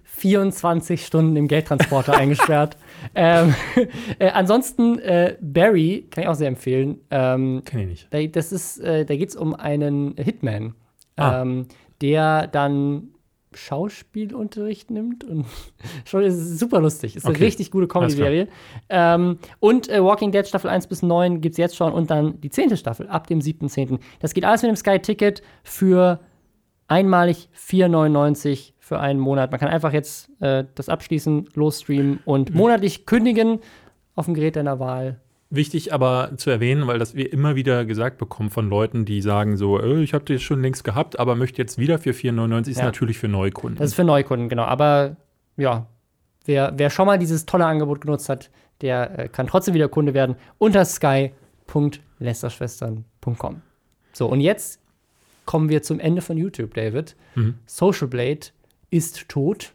24 0.03 1.05
Stunden 1.05 1.35
im 1.35 1.47
Geldtransporter 1.47 2.13
eingesperrt. 2.17 2.77
Ähm, 3.13 3.53
äh, 4.19 4.29
ansonsten 4.29 4.99
äh, 4.99 5.35
Barry, 5.41 6.05
kann 6.11 6.23
ich 6.23 6.27
auch 6.29 6.35
sehr 6.35 6.47
empfehlen. 6.47 6.99
Ähm, 7.11 7.61
Kenn 7.65 7.79
ich 7.81 7.87
nicht. 7.87 8.07
da, 8.11 8.21
das 8.23 8.51
ist, 8.51 8.79
äh, 8.79 9.05
da 9.05 9.15
geht 9.15 9.29
es 9.29 9.35
um 9.35 9.53
einen 9.55 10.15
Hitman, 10.17 10.75
Ah. 11.17 11.43
ähm, 11.43 11.67
der 12.01 12.47
dann 12.47 13.09
Schauspielunterricht 13.53 14.91
nimmt 14.91 15.23
und 15.23 15.45
schon 16.05 16.23
ist 16.23 16.35
es 16.35 16.59
super 16.59 16.81
lustig. 16.81 17.15
Ist 17.15 17.25
eine 17.25 17.35
Okay. 17.35 17.45
richtig 17.45 17.71
gute. 17.71 17.87
Comedy-Serie. 17.87 18.47
Ähm, 18.89 19.37
und 19.59 19.89
äh, 19.89 20.03
Walking 20.03 20.31
Dead 20.31 20.45
Staffel 20.47 20.69
1 20.69 20.87
bis 20.87 21.01
9 21.01 21.41
gibt 21.41 21.53
es 21.53 21.57
jetzt 21.57 21.75
schon 21.75 21.93
und 21.93 22.09
dann 22.09 22.39
die 22.41 22.49
10. 22.49 22.75
Staffel 22.77 23.07
ab 23.07 23.27
dem 23.27 23.39
7.10. 23.39 23.99
Das 24.19 24.33
geht 24.33 24.43
alles 24.45 24.61
mit 24.61 24.69
dem 24.69 24.75
Sky-Ticket 24.75 25.41
für 25.63 26.19
einmalig 26.87 27.49
4,99 27.57 28.73
für 28.79 28.99
einen 28.99 29.19
Monat. 29.19 29.51
Man 29.51 29.59
kann 29.59 29.69
einfach 29.69 29.93
jetzt 29.93 30.29
äh, 30.41 30.65
das 30.75 30.89
abschließen, 30.89 31.49
losstreamen 31.55 32.19
und 32.25 32.53
monatlich 32.53 33.05
kündigen 33.05 33.59
auf 34.15 34.25
dem 34.25 34.33
Gerät 34.33 34.55
deiner 34.55 34.79
Wahl. 34.79 35.21
Wichtig 35.51 35.93
aber 35.93 36.31
zu 36.37 36.49
erwähnen, 36.49 36.87
weil 36.87 36.97
das 36.99 37.13
wir 37.15 37.31
immer 37.31 37.55
wieder 37.55 37.85
gesagt 37.85 38.17
bekommen 38.17 38.49
von 38.49 38.67
Leuten, 38.69 39.05
die 39.05 39.21
sagen 39.21 39.57
so, 39.57 39.79
äh, 39.79 40.01
ich 40.01 40.13
habe 40.13 40.25
das 40.25 40.41
schon 40.41 40.61
längst 40.61 40.83
gehabt, 40.83 41.19
aber 41.19 41.35
möchte 41.35 41.61
jetzt 41.61 41.77
wieder 41.77 41.99
für 41.99 42.11
4,99, 42.13 42.71
ist 42.71 42.79
Ja. 42.79 42.85
natürlich 42.85 43.17
für 43.19 43.27
Neukunden. 43.27 43.77
Das 43.77 43.89
ist 43.89 43.93
für 43.95 44.03
Neukunden, 44.03 44.49
genau. 44.49 44.63
Aber 44.63 45.17
ja, 45.55 45.85
wer, 46.45 46.73
wer 46.77 46.89
schon 46.89 47.05
mal 47.05 47.19
dieses 47.19 47.45
tolle 47.45 47.65
Angebot 47.65 48.01
genutzt 48.01 48.27
hat, 48.27 48.49
der 48.81 49.19
äh, 49.19 49.27
kann 49.29 49.45
trotzdem 49.47 49.75
wieder 49.75 49.87
Kunde 49.87 50.13
werden 50.15 50.35
unter 50.57 50.83
sky.lästerschwestern.com. 50.83 53.61
So, 54.13 54.27
und 54.27 54.41
jetzt 54.41 54.79
kommen 55.45 55.69
wir 55.69 55.83
zum 55.83 55.99
Ende 55.99 56.21
von 56.21 56.37
YouTube, 56.37 56.73
David. 56.73 57.15
Mhm. 57.35 57.55
Social 57.65 58.07
Blade 58.07 58.47
ist 58.89 59.27
tot 59.29 59.73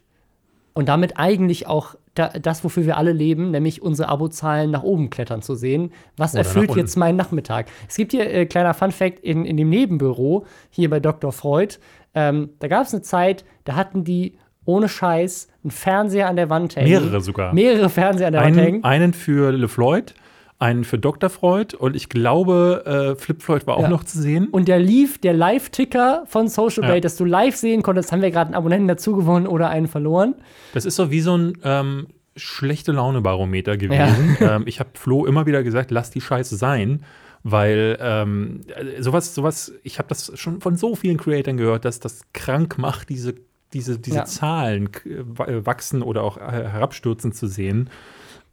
und 0.73 0.89
damit 0.89 1.17
eigentlich 1.17 1.67
auch 1.67 1.95
da, 2.13 2.29
das, 2.29 2.63
wofür 2.63 2.85
wir 2.85 2.97
alle 2.97 3.13
leben, 3.13 3.51
nämlich 3.51 3.81
unsere 3.81 4.09
Abozahlen 4.09 4.71
nach 4.71 4.83
oben 4.83 5.09
klettern 5.09 5.41
zu 5.41 5.55
sehen. 5.55 5.91
Was 6.17 6.33
Oder 6.33 6.39
erfüllt 6.39 6.75
jetzt 6.75 6.97
meinen 6.97 7.15
Nachmittag? 7.15 7.67
Es 7.87 7.95
gibt 7.95 8.11
hier 8.11 8.29
äh, 8.29 8.45
kleiner 8.45 8.73
Fun-Fact 8.73 9.19
in, 9.19 9.45
in 9.45 9.57
dem 9.57 9.69
Nebenbüro 9.69 10.45
hier 10.69 10.89
bei 10.89 10.99
Dr. 10.99 11.31
Freud. 11.31 11.75
Ähm, 12.13 12.49
da 12.59 12.67
gab 12.67 12.85
es 12.85 12.93
eine 12.93 13.01
Zeit, 13.01 13.45
da 13.63 13.75
hatten 13.75 14.03
die 14.03 14.37
ohne 14.65 14.89
Scheiß 14.89 15.47
einen 15.63 15.71
Fernseher 15.71 16.27
an 16.27 16.35
der 16.35 16.49
Wand 16.49 16.75
hängen. 16.75 16.89
Mehrere 16.89 17.21
sogar. 17.21 17.53
Mehrere 17.53 17.89
Fernseher 17.89 18.27
an 18.27 18.33
der 18.33 18.41
Wand 18.41 18.57
einen, 18.57 18.65
hängen. 18.65 18.83
einen 18.83 19.13
für 19.13 19.51
LeFloid, 19.51 20.13
einen 20.61 20.83
für 20.83 20.99
Dr. 20.99 21.29
Freud 21.29 21.75
und 21.75 21.95
ich 21.95 22.07
glaube, 22.09 23.15
äh, 23.17 23.19
Flip 23.19 23.41
Floyd 23.41 23.65
war 23.67 23.77
auch 23.77 23.81
Ja. 23.83 23.89
noch 23.89 24.03
zu 24.03 24.21
sehen. 24.21 24.47
Und 24.49 24.67
der 24.67 24.79
lief, 24.79 25.17
der 25.17 25.33
Live-Ticker 25.33 26.23
von 26.27 26.47
Social 26.47 26.83
Ja. 26.83 26.89
Blade, 26.89 27.01
dass 27.01 27.15
du 27.17 27.25
live 27.25 27.55
sehen 27.55 27.81
konntest, 27.81 28.11
haben 28.11 28.21
wir 28.21 28.31
gerade 28.31 28.47
einen 28.47 28.55
Abonnenten 28.55 28.87
dazu 28.87 29.15
gewonnen 29.15 29.47
oder 29.47 29.69
einen 29.69 29.87
verloren. 29.87 30.35
Das 30.73 30.85
ist 30.85 30.95
so 30.95 31.09
wie 31.11 31.21
so 31.21 31.35
ein 31.35 31.57
ähm, 31.63 32.07
schlechte 32.35 32.91
Laune-Barometer 32.91 33.75
gewesen. 33.77 34.37
ähm, 34.39 34.63
ich 34.67 34.79
habe 34.79 34.91
Flo 34.93 35.25
immer 35.25 35.45
wieder 35.45 35.63
gesagt, 35.63 35.89
lass 35.91 36.11
die 36.11 36.21
Scheiße 36.21 36.55
sein, 36.55 37.03
weil 37.43 37.97
ähm, 37.99 38.61
äh, 38.67 39.01
sowas, 39.01 39.33
sowas, 39.33 39.73
ich 39.83 39.97
habe 39.97 40.09
das 40.09 40.31
schon 40.39 40.61
von 40.61 40.75
so 40.77 40.95
vielen 40.95 41.17
Creatoren 41.17 41.57
gehört, 41.57 41.85
dass 41.85 41.99
das 41.99 42.21
krank 42.33 42.77
macht, 42.77 43.09
diese, 43.09 43.33
diese, 43.73 43.97
diese 43.97 44.17
Ja. 44.17 44.25
Zahlen 44.25 44.89
äh, 45.05 45.65
wachsen 45.65 46.03
oder 46.03 46.21
auch 46.23 46.37
äh, 46.37 46.41
herabstürzen 46.41 47.31
zu 47.33 47.47
sehen. 47.47 47.89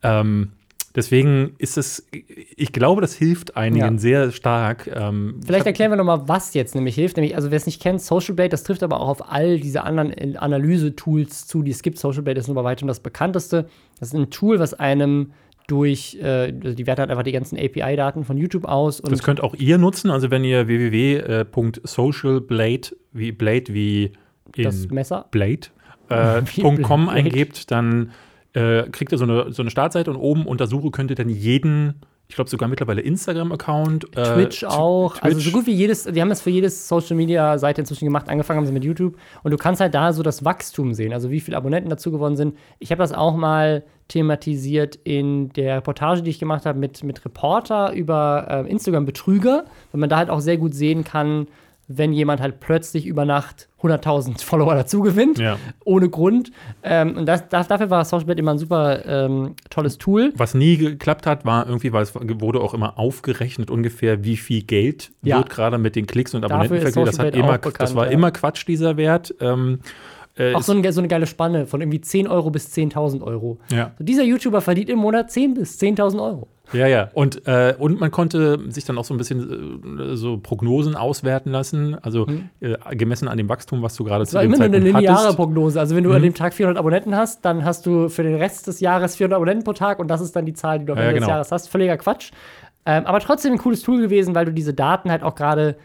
Ähm, 0.02 0.52
deswegen 0.94 1.54
ist 1.58 1.78
es, 1.78 2.06
ich 2.56 2.72
glaube, 2.72 3.00
das 3.00 3.14
hilft 3.14 3.56
einigen 3.56 3.94
Ja. 3.94 3.98
sehr 3.98 4.30
stark. 4.32 4.90
Ähm, 4.94 5.40
Vielleicht 5.46 5.66
erklären 5.66 5.90
wir 5.92 5.96
nochmal, 5.96 6.28
was 6.28 6.54
jetzt 6.54 6.74
nämlich 6.74 6.94
hilft. 6.94 7.16
Nämlich, 7.16 7.36
also 7.36 7.50
wer 7.50 7.56
es 7.56 7.66
nicht 7.66 7.80
kennt, 7.82 8.00
Social 8.00 8.34
Blade, 8.34 8.50
das 8.50 8.62
trifft 8.64 8.82
aber 8.82 9.00
auch 9.00 9.08
auf 9.08 9.30
all 9.32 9.58
diese 9.60 9.84
anderen 9.84 10.12
äh, 10.12 10.36
Analyse-Tools 10.36 11.46
zu, 11.46 11.62
die 11.62 11.70
es 11.70 11.82
gibt. 11.82 11.98
Social 11.98 12.22
Blade 12.22 12.40
ist 12.40 12.48
nur 12.48 12.54
bei 12.56 12.64
weitem 12.64 12.88
das 12.88 13.00
bekannteste. 13.00 13.68
Das 14.00 14.08
ist 14.08 14.14
ein 14.14 14.30
Tool, 14.30 14.58
was 14.58 14.74
einem 14.74 15.32
durch, 15.66 16.16
äh, 16.22 16.52
also 16.62 16.74
die 16.74 16.86
wertet 16.86 17.00
halt 17.00 17.10
einfach 17.10 17.24
die 17.24 17.32
ganzen 17.32 17.58
API-Daten 17.58 18.24
von 18.24 18.38
YouTube 18.38 18.64
aus. 18.64 19.00
Und 19.00 19.12
Das 19.12 19.22
könnt 19.22 19.42
auch 19.42 19.54
ihr 19.54 19.76
nutzen, 19.78 20.10
also 20.10 20.30
wenn 20.30 20.44
ihr 20.44 20.66
www.socialblade, 20.66 22.96
wie 23.12 23.32
Blade 23.32 23.74
wie 23.74 24.12
das 24.56 24.88
Messer. 24.88 25.26
Blade, 25.30 25.68
äh, 26.08 26.40
Wie 26.54 26.62
.com 26.82 27.04
Blade. 27.04 27.18
eingebt, 27.18 27.70
dann 27.70 28.12
äh, 28.58 28.88
kriegt 28.90 29.12
ihr 29.12 29.18
so 29.18 29.24
eine, 29.24 29.52
so 29.52 29.62
eine 29.62 29.70
Startseite 29.70 30.10
und 30.10 30.16
oben 30.16 30.46
unter 30.46 30.66
Suche 30.66 30.90
könnt 30.90 31.10
ihr 31.10 31.16
dann 31.16 31.28
jeden, 31.28 32.00
ich 32.28 32.34
glaube 32.34 32.50
sogar 32.50 32.68
mittlerweile 32.68 33.00
Instagram-Account. 33.00 34.16
äh, 34.16 34.34
Twitch 34.34 34.64
Tw- 34.64 34.68
auch. 34.68 35.22
Also 35.22 35.38
so 35.38 35.42
Twitch. 35.44 35.54
gut 35.54 35.66
wie 35.66 35.72
jedes, 35.74 36.04
die 36.04 36.20
haben 36.20 36.28
das 36.28 36.42
für 36.42 36.50
jedes 36.50 36.88
Social 36.88 37.16
Media 37.16 37.56
Seite 37.58 37.80
inzwischen 37.80 38.04
gemacht. 38.04 38.28
Angefangen 38.28 38.58
haben 38.58 38.66
sie 38.66 38.72
mit 38.72 38.84
YouTube. 38.84 39.16
Und 39.42 39.50
du 39.50 39.56
kannst 39.56 39.80
halt 39.80 39.94
da 39.94 40.12
so 40.12 40.22
das 40.22 40.44
Wachstum 40.44 40.92
sehen, 40.94 41.12
also 41.12 41.30
wie 41.30 41.40
viele 41.40 41.56
Abonnenten 41.56 41.88
dazu 41.90 42.10
gewonnen 42.10 42.36
sind. 42.36 42.54
Ich 42.78 42.90
habe 42.90 42.98
das 43.00 43.12
auch 43.12 43.36
mal 43.36 43.84
thematisiert 44.08 44.96
in 45.04 45.50
der 45.50 45.76
Reportage, 45.76 46.22
die 46.22 46.30
ich 46.30 46.38
gemacht 46.38 46.66
habe 46.66 46.78
mit, 46.78 47.04
mit 47.04 47.24
Reporter 47.24 47.92
über 47.92 48.46
äh, 48.66 48.70
Instagram-Betrüger, 48.70 49.64
weil 49.92 50.00
man 50.00 50.08
da 50.08 50.16
halt 50.16 50.30
auch 50.30 50.40
sehr 50.40 50.56
gut 50.56 50.74
sehen 50.74 51.04
kann, 51.04 51.46
wenn 51.90 52.12
jemand 52.12 52.40
halt 52.42 52.60
plötzlich 52.60 53.06
über 53.06 53.24
Nacht 53.24 53.68
100.000 53.82 54.42
Follower 54.44 54.74
dazu 54.74 55.00
gewinnt, 55.00 55.38
Ja. 55.38 55.56
ohne 55.84 56.08
Grund. 56.10 56.52
Ähm, 56.82 57.16
und 57.16 57.26
das, 57.26 57.48
das, 57.48 57.66
dafür 57.68 57.88
war 57.90 58.04
Socialbet 58.04 58.38
immer 58.38 58.52
ein 58.52 58.58
super 58.58 59.06
ähm, 59.06 59.54
tolles 59.70 59.96
Tool. 59.98 60.32
Was 60.36 60.52
nie 60.54 60.76
geklappt 60.76 61.26
hat, 61.26 61.44
war 61.46 61.66
irgendwie, 61.66 61.92
weil 61.92 62.02
es 62.02 62.12
wurde 62.14 62.60
auch 62.60 62.74
immer 62.74 62.98
aufgerechnet 62.98 63.70
ungefähr, 63.70 64.22
wie 64.22 64.36
viel 64.36 64.62
Geld 64.62 65.12
Ja. 65.22 65.38
wird 65.38 65.50
gerade 65.50 65.78
mit 65.78 65.96
den 65.96 66.06
Klicks 66.06 66.34
und 66.34 66.44
Abonnenten 66.44 66.80
vergeben. 66.80 67.06
Das, 67.06 67.18
hat 67.18 67.26
Social 67.26 67.30
Blade 67.30 67.38
immer, 67.38 67.48
auch 67.54 67.58
bekannt, 67.62 67.80
das 67.80 67.94
war 67.94 68.06
ja. 68.06 68.12
immer 68.12 68.30
Quatsch, 68.32 68.66
dieser 68.68 68.96
Wert. 68.96 69.34
Ähm, 69.40 69.80
äh, 70.36 70.54
Auch 70.54 70.62
so, 70.62 70.72
ein, 70.72 70.92
so 70.92 71.00
eine 71.00 71.08
geile 71.08 71.26
Spanne 71.26 71.66
von 71.66 71.80
irgendwie 71.80 72.00
10 72.00 72.28
Euro 72.28 72.50
bis 72.50 72.72
10.000 72.72 73.22
Euro. 73.22 73.58
ja. 73.72 73.92
So, 73.98 74.04
dieser 74.04 74.22
YouTuber 74.24 74.60
verdient 74.60 74.88
im 74.90 74.98
Monat 74.98 75.30
10 75.32 75.54
bis 75.54 75.80
10.000 75.80 76.22
Euro. 76.22 76.46
Ja, 76.72 76.86
ja. 76.86 77.08
Und, 77.14 77.46
äh, 77.46 77.74
und 77.78 78.00
man 78.00 78.10
konnte 78.10 78.58
sich 78.70 78.84
dann 78.84 78.98
auch 78.98 79.04
so 79.04 79.14
ein 79.14 79.18
bisschen 79.18 79.98
äh, 79.98 80.16
so 80.16 80.38
Prognosen 80.38 80.94
auswerten 80.96 81.50
lassen, 81.50 81.96
also 82.02 82.26
äh, 82.60 82.76
gemessen 82.96 83.28
an 83.28 83.38
dem 83.38 83.48
Wachstum, 83.48 83.82
was 83.82 83.94
du 83.96 84.04
gerade 84.04 84.26
zu 84.26 84.38
dem 84.38 84.46
immer 84.46 84.56
nur 84.56 84.66
eine 84.66 84.76
Zeitpunkt 84.76 84.96
lineare 84.98 85.22
hattest. 85.22 85.36
Prognose. 85.36 85.80
Also 85.80 85.96
wenn 85.96 86.04
du 86.04 86.12
an 86.12 86.22
dem 86.22 86.34
Tag 86.34 86.54
400 86.54 86.78
Abonnenten 86.78 87.16
hast, 87.16 87.44
dann 87.44 87.64
hast 87.64 87.86
du 87.86 88.08
für 88.08 88.22
den 88.22 88.36
Rest 88.36 88.66
des 88.66 88.80
Jahres 88.80 89.16
400 89.16 89.36
Abonnenten 89.36 89.64
pro 89.64 89.72
Tag 89.72 89.98
und 89.98 90.08
das 90.08 90.20
ist 90.20 90.36
dann 90.36 90.46
die 90.46 90.54
Zahl, 90.54 90.80
die 90.80 90.86
du 90.86 90.92
am 90.92 90.98
Ja, 90.98 91.04
Ende 91.04 91.14
des 91.14 91.22
genau. 91.22 91.34
Jahres 91.34 91.52
hast. 91.52 91.68
Völliger 91.68 91.96
Quatsch. 91.96 92.30
Ähm, 92.86 93.06
aber 93.06 93.20
trotzdem 93.20 93.52
ein 93.52 93.58
cooles 93.58 93.82
Tool 93.82 94.00
gewesen, 94.00 94.34
weil 94.34 94.46
du 94.46 94.52
diese 94.52 94.74
Daten 94.74 95.10
halt 95.10 95.22
auch 95.22 95.34
gerade 95.34 95.76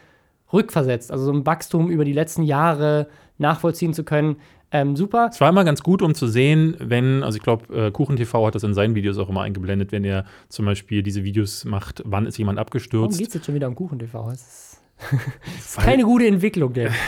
rückversetzt. 0.52 1.12
Also 1.12 1.26
so 1.26 1.32
ein 1.32 1.46
Wachstum 1.46 1.90
über 1.90 2.06
die 2.06 2.14
letzten 2.14 2.44
Jahre 2.44 3.08
nachvollziehen 3.38 3.94
zu 3.94 4.04
können. 4.04 4.38
Ähm, 4.74 4.96
super. 4.96 5.30
Es 5.32 5.40
war 5.40 5.50
immer 5.50 5.64
ganz 5.64 5.82
gut, 5.84 6.02
um 6.02 6.16
zu 6.16 6.28
sehen, 6.28 6.76
wenn, 6.80 7.24
also 7.24 7.38
ich 7.38 7.44
glaube, 7.44 7.74
äh, 7.74 7.92
KuchenTV 7.92 8.48
hat 8.48 8.56
das 8.56 8.64
in 8.64 8.74
seinen 8.74 8.96
Videos 8.96 9.18
auch 9.20 9.30
immer 9.30 9.42
eingeblendet, 9.44 9.92
wenn 9.92 10.04
er 10.04 10.26
zum 10.50 10.66
Beispiel 10.66 11.04
diese 11.04 11.24
Videos 11.24 11.64
macht, 11.64 12.02
wann 12.06 12.26
ist 12.26 12.38
jemand 12.38 12.58
Warum 12.58 12.66
abgestürzt. 12.68 13.18
geht 13.20 13.28
es 13.30 13.34
jetzt 13.36 13.46
schon 13.46 13.56
wieder 13.56 13.68
um 13.68 13.76
Kuchen-TV? 13.76 14.30
Das 14.32 14.42
ist, 14.42 14.82
das 15.56 15.66
ist 15.66 15.78
keine 15.80 16.04
gute 16.04 16.26
Entwicklung, 16.28 16.74
der. 16.74 16.92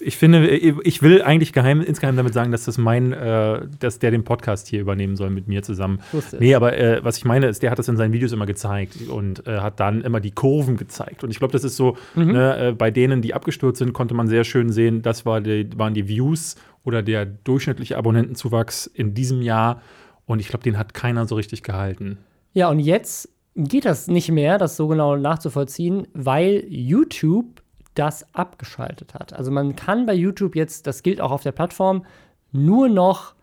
Ich 0.00 0.16
finde, 0.16 0.46
ich 0.48 1.02
will 1.02 1.22
eigentlich 1.22 1.52
geheim, 1.52 1.80
insgeheim 1.80 2.16
damit 2.16 2.32
sagen, 2.32 2.52
dass 2.52 2.64
das 2.66 2.78
mein, 2.78 3.12
äh, 3.12 3.62
dass 3.80 3.98
der 3.98 4.12
den 4.12 4.22
Podcast 4.22 4.68
hier 4.68 4.80
übernehmen 4.80 5.16
soll 5.16 5.28
mit 5.28 5.48
mir 5.48 5.64
zusammen. 5.64 5.98
wusste. 6.12 6.36
Nee, 6.38 6.54
aber 6.54 6.78
äh, 6.78 7.04
was 7.04 7.16
ich 7.18 7.24
meine, 7.24 7.48
ist, 7.48 7.64
der 7.64 7.72
hat 7.72 7.80
das 7.80 7.88
in 7.88 7.96
seinen 7.96 8.12
Videos 8.12 8.30
immer 8.30 8.46
gezeigt 8.46 9.08
und 9.10 9.44
äh, 9.48 9.58
hat 9.58 9.80
dann 9.80 10.02
immer 10.02 10.20
die 10.20 10.30
Kurven 10.30 10.76
gezeigt. 10.76 11.24
Und 11.24 11.30
ich 11.30 11.40
glaube, 11.40 11.50
das 11.52 11.64
ist 11.64 11.76
so, 11.76 11.96
Mhm. 12.14 12.26
ne, 12.30 12.68
äh, 12.68 12.72
bei 12.72 12.92
denen, 12.92 13.22
die 13.22 13.34
abgestürzt 13.34 13.80
sind, 13.80 13.92
konnte 13.92 14.14
man 14.14 14.28
sehr 14.28 14.44
schön 14.44 14.70
sehen, 14.70 15.02
das 15.02 15.26
war 15.26 15.40
die, 15.40 15.68
waren 15.76 15.94
die 15.94 16.06
Views 16.06 16.54
oder 16.84 17.02
der 17.02 17.26
durchschnittliche 17.26 17.96
Abonnentenzuwachs 17.96 18.86
in 18.86 19.14
diesem 19.14 19.42
Jahr. 19.42 19.82
Und 20.26 20.40
ich 20.40 20.48
glaube, 20.48 20.62
den 20.62 20.78
hat 20.78 20.94
keiner 20.94 21.26
so 21.26 21.34
richtig 21.34 21.62
gehalten. 21.62 22.18
Ja, 22.52 22.68
und 22.70 22.80
jetzt 22.80 23.28
geht 23.54 23.84
das 23.84 24.06
nicht 24.06 24.30
mehr, 24.30 24.58
das 24.58 24.76
so 24.76 24.88
genau 24.88 25.16
nachzuvollziehen, 25.16 26.06
weil 26.12 26.64
YouTube 26.68 27.62
das 27.94 28.32
abgeschaltet 28.34 29.14
hat. 29.14 29.32
Also 29.32 29.50
man 29.50 29.74
kann 29.74 30.06
bei 30.06 30.14
YouTube 30.14 30.54
jetzt, 30.54 30.86
das 30.86 31.02
gilt 31.02 31.20
auch 31.20 31.32
auf 31.32 31.42
der 31.42 31.52
Plattform, 31.52 32.04
nur 32.52 32.88
noch 32.88 33.34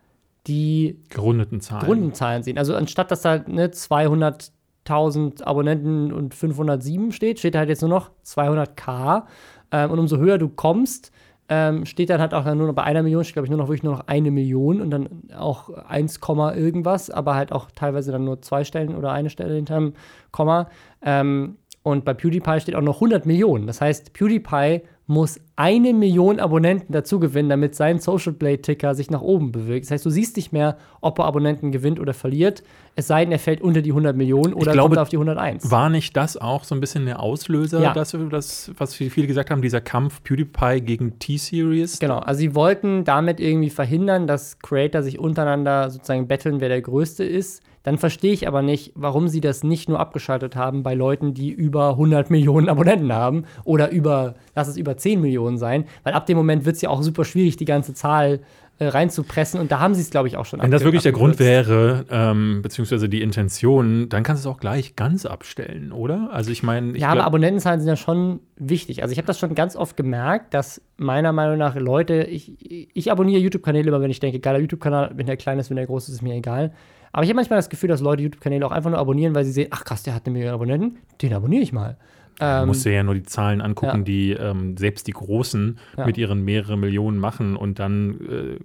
die 0.48 1.02
Gerundeten 1.10 1.60
Zahlen. 1.60 1.86
Rundenzahlen 1.86 2.44
sehen. 2.44 2.58
Also 2.58 2.76
anstatt 2.76 3.12
dass 3.12 3.22
da 3.22 3.40
ne, 3.48 3.68
200.000 3.68 5.44
Abonnenten 5.44 6.14
und 6.14 6.34
507 6.34 7.12
steht, 7.12 7.40
steht 7.40 7.56
da 7.56 7.60
halt 7.60 7.70
jetzt 7.70 7.82
nur 7.82 7.90
noch 7.90 8.12
200k. 8.26 9.24
Ähm, 9.72 9.92
und 9.92 10.00
umso 10.00 10.18
höher 10.18 10.38
du 10.38 10.48
kommst, 10.50 11.12
ähm, 11.48 11.86
steht 11.86 12.10
dann 12.10 12.22
halt 12.22 12.34
auch 12.34 12.44
dann 12.44 12.58
nur 12.58 12.68
noch 12.68 12.74
bei 12.74 12.84
einer 12.84 13.04
Million, 13.04 13.24
steht 13.24 13.34
glaube 13.34 13.46
ich 13.46 13.52
nur 13.52 13.60
noch 13.60 13.68
wirklich 13.68 13.84
nur 13.84 13.94
noch 13.94 14.08
eine 14.08 14.32
Million 14.32 14.82
und 14.82 14.90
dann 14.90 15.08
auch 15.38 15.70
1, 15.70 16.20
Komma 16.20 16.56
irgendwas, 16.56 17.10
aber 17.10 17.36
halt 17.36 17.52
auch 17.52 17.70
teilweise 17.76 18.12
dann 18.12 18.26
nur 18.26 18.42
zwei 18.42 18.64
Stellen 18.64 18.96
oder 18.96 19.12
eine 19.12 19.30
Stelle 19.30 19.56
hinterm 19.56 19.94
Komma. 20.32 20.70
Ähm, 21.04 21.58
und 21.84 22.04
bei 22.04 22.16
PewDiePie 22.16 22.62
steht 22.62 22.76
auch 22.76 22.82
noch 22.82 22.96
100 22.96 23.28
Millionen. 23.28 23.68
Das 23.68 23.80
heißt, 23.80 24.14
PewDiePie 24.14 24.82
muss 25.08 25.40
eine 25.56 25.94
Million 25.94 26.40
Abonnenten 26.40 26.92
dazu 26.92 27.20
gewinnen, 27.20 27.48
damit 27.50 27.76
sein 27.76 28.00
Social 28.00 28.34
Blade 28.34 28.62
Ticker 28.62 28.96
sich 28.96 29.12
nach 29.12 29.22
oben 29.22 29.52
bewegt. 29.52 29.86
Das 29.86 29.92
heißt, 29.92 30.06
du 30.06 30.10
siehst 30.10 30.36
nicht 30.36 30.52
mehr, 30.52 30.78
ob 31.00 31.20
er 31.20 31.26
Abonnenten 31.26 31.72
gewinnt 31.72 32.00
oder 32.00 32.14
verliert. 32.14 32.64
Es 32.96 33.08
sei 33.08 33.24
denn, 33.24 33.32
er 33.32 33.40
fällt 33.40 33.62
unter 33.62 33.82
die 33.82 33.92
100 33.92 34.16
Millionen 34.16 34.54
oder 34.54 34.72
glaube, 34.72 34.96
kommt 34.96 35.00
auf 35.00 35.10
die 35.10 35.18
101. 35.18 35.70
War 35.70 35.90
nicht 35.90 36.18
das 36.18 36.38
auch 36.38 36.64
so 36.64 36.74
ein 36.74 36.82
bisschen 36.82 37.06
der 37.06 37.20
Auslöser, 37.20 37.82
Ja. 37.82 37.94
dass 37.94 38.18
das, 38.32 38.72
was 38.78 38.96
viele 38.96 39.28
gesagt 39.28 39.52
haben, 39.52 39.62
dieser 39.62 39.82
Kampf 39.82 40.24
PewDiePie 40.24 40.82
gegen 40.82 41.20
T-Series? 41.20 42.00
Genau, 42.00 42.18
also 42.20 42.40
sie 42.40 42.56
wollten 42.56 43.04
damit 43.04 43.40
irgendwie 43.40 43.70
verhindern, 43.70 44.26
dass 44.26 44.58
Creator 44.60 45.04
sich 45.04 45.20
untereinander 45.20 45.92
sozusagen 45.92 46.28
betteln, 46.28 46.60
wer 46.62 46.70
der 46.70 46.82
Größte 46.82 47.24
ist. 47.24 47.62
Dann 47.86 47.98
verstehe 48.00 48.34
ich 48.34 48.48
aber 48.48 48.62
nicht, 48.62 48.92
warum 48.96 49.28
sie 49.28 49.42
das 49.42 49.64
nicht 49.64 49.88
nur 49.88 50.00
abgeschaltet 50.00 50.56
haben 50.56 50.84
bei 50.84 50.96
Leuten, 50.96 51.34
die 51.34 51.52
über 51.52 51.92
100 51.92 52.30
Millionen 52.30 52.68
Abonnenten 52.76 53.14
haben 53.14 53.46
oder 53.64 53.92
über, 53.92 54.36
lass 54.56 54.68
es 54.68 54.76
über 54.76 54.98
10 54.98 55.22
Millionen 55.22 55.58
sein, 55.58 55.86
weil 56.04 56.14
ab 56.14 56.26
dem 56.26 56.36
Moment 56.36 56.66
wird 56.66 56.76
es 56.76 56.82
ja 56.82 56.90
auch 56.90 57.04
super 57.04 57.24
schwierig, 57.24 57.56
die 57.58 57.66
ganze 57.66 57.94
Zahl 57.94 58.42
äh, 58.78 58.88
reinzupressen 58.88 59.60
und 59.62 59.72
da 59.72 59.80
haben 59.80 59.94
sie 59.94 60.02
es, 60.02 60.10
glaube 60.10 60.28
ich, 60.28 60.36
auch 60.36 60.46
schon 60.46 60.62
Wenn 60.62 60.70
das 60.70 60.84
wirklich 60.84 61.04
der 61.04 61.14
Grund 61.14 61.40
wäre, 61.40 62.06
ähm, 62.10 62.62
beziehungsweise 62.62 63.08
die 63.08 63.22
Intention, 63.22 64.10
dann 64.10 64.24
kannst 64.24 64.44
du 64.44 64.50
es 64.50 64.54
auch 64.54 64.60
gleich 64.60 64.98
ganz 64.98 65.26
abstellen, 65.26 65.94
oder? 65.94 66.30
Also 66.34 66.52
ich 66.52 66.62
meine, 66.62 66.98
Ja, 66.98 67.10
aber 67.10 67.24
Abonnentenzahlen 67.24 67.80
sind 67.80 67.88
ja 67.88 67.96
schon 67.96 68.42
wichtig. 68.58 69.02
Also 69.02 69.14
ich 69.14 69.18
habe 69.18 69.28
das 69.28 69.40
schon 69.40 69.56
ganz 69.56 69.78
oft 69.78 69.96
gemerkt, 69.96 70.54
dass 70.54 70.82
meiner 70.98 71.32
Meinung 71.32 71.58
nach 71.58 71.76
Leute, 71.76 72.24
ich, 72.24 72.52
ich 72.94 73.12
abonniere 73.12 73.40
YouTube-Kanäle 73.40 73.88
immer, 73.88 74.02
wenn 74.02 74.12
ich 74.12 74.20
denke, 74.20 74.42
geiler 74.42 74.60
YouTube-Kanal, 74.60 75.12
wenn 75.16 75.28
der 75.28 75.38
klein 75.38 75.58
ist, 75.58 75.70
wenn 75.70 75.78
der 75.78 75.86
groß 75.86 76.10
ist, 76.10 76.16
ist 76.16 76.22
mir 76.22 76.34
egal. 76.34 76.74
Aber 77.16 77.24
ich 77.24 77.30
habe 77.30 77.38
manchmal 77.38 77.60
das 77.60 77.70
Gefühl, 77.70 77.88
dass 77.88 78.02
Leute 78.02 78.24
YouTube-Kanäle 78.24 78.66
auch 78.66 78.74
einfach 78.74 78.90
nur 78.90 79.00
abonnieren, 79.00 79.34
weil 79.34 79.46
sie 79.46 79.54
sehen, 79.54 79.70
ach 79.72 79.86
krass, 79.86 80.04
der 80.04 80.14
hat 80.14 80.26
eine 80.26 80.34
Million 80.34 80.54
Abonnenten, 80.54 80.98
den 81.22 81.34
abonniere 81.34 81.64
ich 81.64 81.72
mal. 81.72 81.96
Du 82.40 82.66
musst 82.66 82.86
dir 82.86 82.92
ja 82.94 83.04
nur 83.04 83.16
die 83.16 83.24
Zahlen 83.24 83.62
angucken, 83.62 84.00
ja. 84.00 84.04
die 84.04 84.32
ähm, 84.32 84.78
selbst 84.78 85.08
die 85.08 85.12
Großen 85.12 85.78
Ja. 85.98 86.06
mit 86.06 86.18
ihren 86.18 86.44
mehreren 86.44 86.80
Millionen 86.80 87.18
machen 87.18 87.56
und 87.56 87.80
dann 87.80 88.20
äh, 88.30 88.60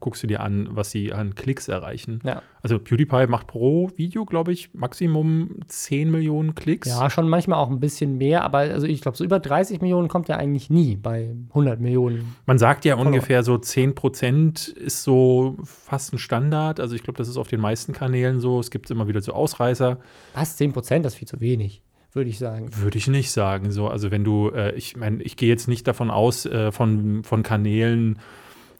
guckst 0.00 0.22
du 0.22 0.26
dir 0.26 0.40
an, 0.40 0.68
was 0.72 0.90
sie 0.90 1.12
an 1.12 1.34
Klicks 1.34 1.68
erreichen. 1.68 2.20
Ja. 2.24 2.42
Also 2.62 2.78
PewDiePie 2.78 3.26
macht 3.26 3.46
pro 3.46 3.90
Video, 3.96 4.24
glaube 4.26 4.52
ich, 4.52 4.72
Maximum 4.74 5.60
10 5.66 6.10
Millionen 6.10 6.54
Klicks. 6.54 6.88
Ja, 6.88 7.08
schon 7.10 7.28
manchmal 7.28 7.58
auch 7.58 7.70
ein 7.70 7.80
bisschen 7.80 8.18
mehr, 8.18 8.42
aber 8.44 8.58
also 8.58 8.86
ich 8.86 9.00
glaube, 9.00 9.16
so 9.16 9.24
über 9.24 9.38
30 9.38 9.80
Millionen 9.80 10.08
kommt 10.08 10.28
er 10.28 10.38
eigentlich 10.38 10.68
nie 10.70 10.96
bei 10.96 11.34
100 11.50 11.80
Millionen. 11.80 12.36
Man 12.46 12.58
sagt 12.58 12.84
ja 12.84 12.96
ungefähr 12.96 13.42
so 13.42 13.54
10% 13.54 14.76
ist 14.76 15.02
so 15.02 15.56
fast 15.64 16.12
ein 16.12 16.18
Standard. 16.18 16.80
Also 16.80 16.94
ich 16.94 17.02
glaube, 17.02 17.18
das 17.18 17.28
ist 17.28 17.36
auf 17.36 17.48
den 17.48 17.60
meisten 17.60 17.92
Kanälen 17.92 18.40
so. 18.40 18.60
Es 18.60 18.70
gibt 18.70 18.90
immer 18.90 19.08
wieder 19.08 19.20
so 19.20 19.32
Ausreißer. 19.32 19.98
Was, 20.34 20.56
10 20.56 20.72
Prozent, 20.72 21.04
das 21.04 21.14
ist 21.14 21.18
viel 21.18 21.28
zu 21.28 21.40
wenig, 21.40 21.82
würde 22.12 22.30
ich 22.30 22.38
sagen. 22.38 22.70
Würde 22.76 22.98
ich 22.98 23.08
nicht 23.08 23.30
sagen. 23.30 23.70
So, 23.70 23.88
also 23.88 24.10
wenn 24.10 24.24
du, 24.24 24.50
äh, 24.50 24.74
ich 24.74 24.96
meine, 24.96 25.22
ich 25.22 25.36
gehe 25.36 25.48
jetzt 25.48 25.68
nicht 25.68 25.86
davon 25.86 26.10
aus, 26.10 26.46
äh, 26.46 26.72
von, 26.72 27.22
von 27.24 27.42
Kanälen, 27.42 28.18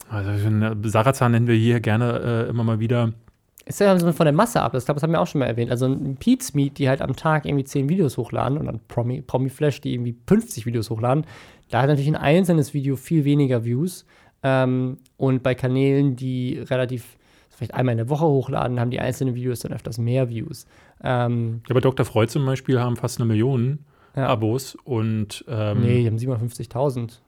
also 0.09 0.31
Sarazan 0.89 1.31
nennen 1.31 1.47
wir 1.47 1.55
hier 1.55 1.79
gerne 1.79 2.45
äh, 2.45 2.49
immer 2.49 2.63
mal 2.63 2.79
wieder. 2.79 3.13
Ist 3.65 3.79
ja 3.79 3.97
so 3.97 4.11
von 4.11 4.25
der 4.25 4.33
Masse 4.33 4.61
ab, 4.61 4.73
das, 4.73 4.85
glaube, 4.85 4.97
das 4.97 5.03
haben 5.03 5.11
wir 5.11 5.21
auch 5.21 5.27
schon 5.27 5.39
mal 5.39 5.45
erwähnt. 5.45 5.71
Also 5.71 5.85
ein 5.85 6.17
Pete's 6.17 6.53
Meet, 6.53 6.79
die 6.79 6.89
halt 6.89 7.01
am 7.01 7.15
Tag 7.15 7.45
irgendwie 7.45 7.63
10 7.63 7.87
Videos 7.87 8.17
hochladen 8.17 8.57
und 8.57 8.65
dann 8.65 8.79
Promi, 8.87 9.21
Promi 9.21 9.49
Flash, 9.49 9.79
die 9.79 9.93
irgendwie 9.93 10.15
50 10.27 10.65
Videos 10.65 10.89
hochladen, 10.89 11.25
da 11.69 11.81
hat 11.81 11.87
natürlich 11.87 12.09
ein 12.09 12.15
einzelnes 12.15 12.73
Video 12.73 12.95
viel 12.97 13.23
weniger 13.23 13.63
Views. 13.63 14.05
Ähm, 14.43 14.97
und 15.15 15.43
bei 15.43 15.55
Kanälen, 15.55 16.15
die 16.15 16.59
relativ 16.59 17.17
vielleicht 17.49 17.75
einmal 17.75 17.93
in 17.93 17.97
der 17.97 18.09
Woche 18.09 18.25
hochladen, 18.25 18.79
haben 18.79 18.91
die 18.91 18.99
einzelnen 18.99 19.35
Videos 19.35 19.59
dann 19.59 19.71
öfters 19.71 19.99
mehr 19.99 20.29
Views. 20.29 20.65
Ähm, 21.03 21.61
Ja, 21.67 21.73
bei 21.73 21.79
Dr. 21.81 22.05
Freud 22.05 22.29
zum 22.31 22.45
Beispiel 22.45 22.79
haben 22.79 22.95
fast 22.95 23.19
eine 23.19 23.27
Million 23.27 23.79
Ja. 24.15 24.27
Abos 24.27 24.77
und 24.83 25.43
ähm, 25.47 25.81
nee, 25.81 26.01
die 26.01 26.07
haben 26.07 26.17
750.000. 26.17 27.19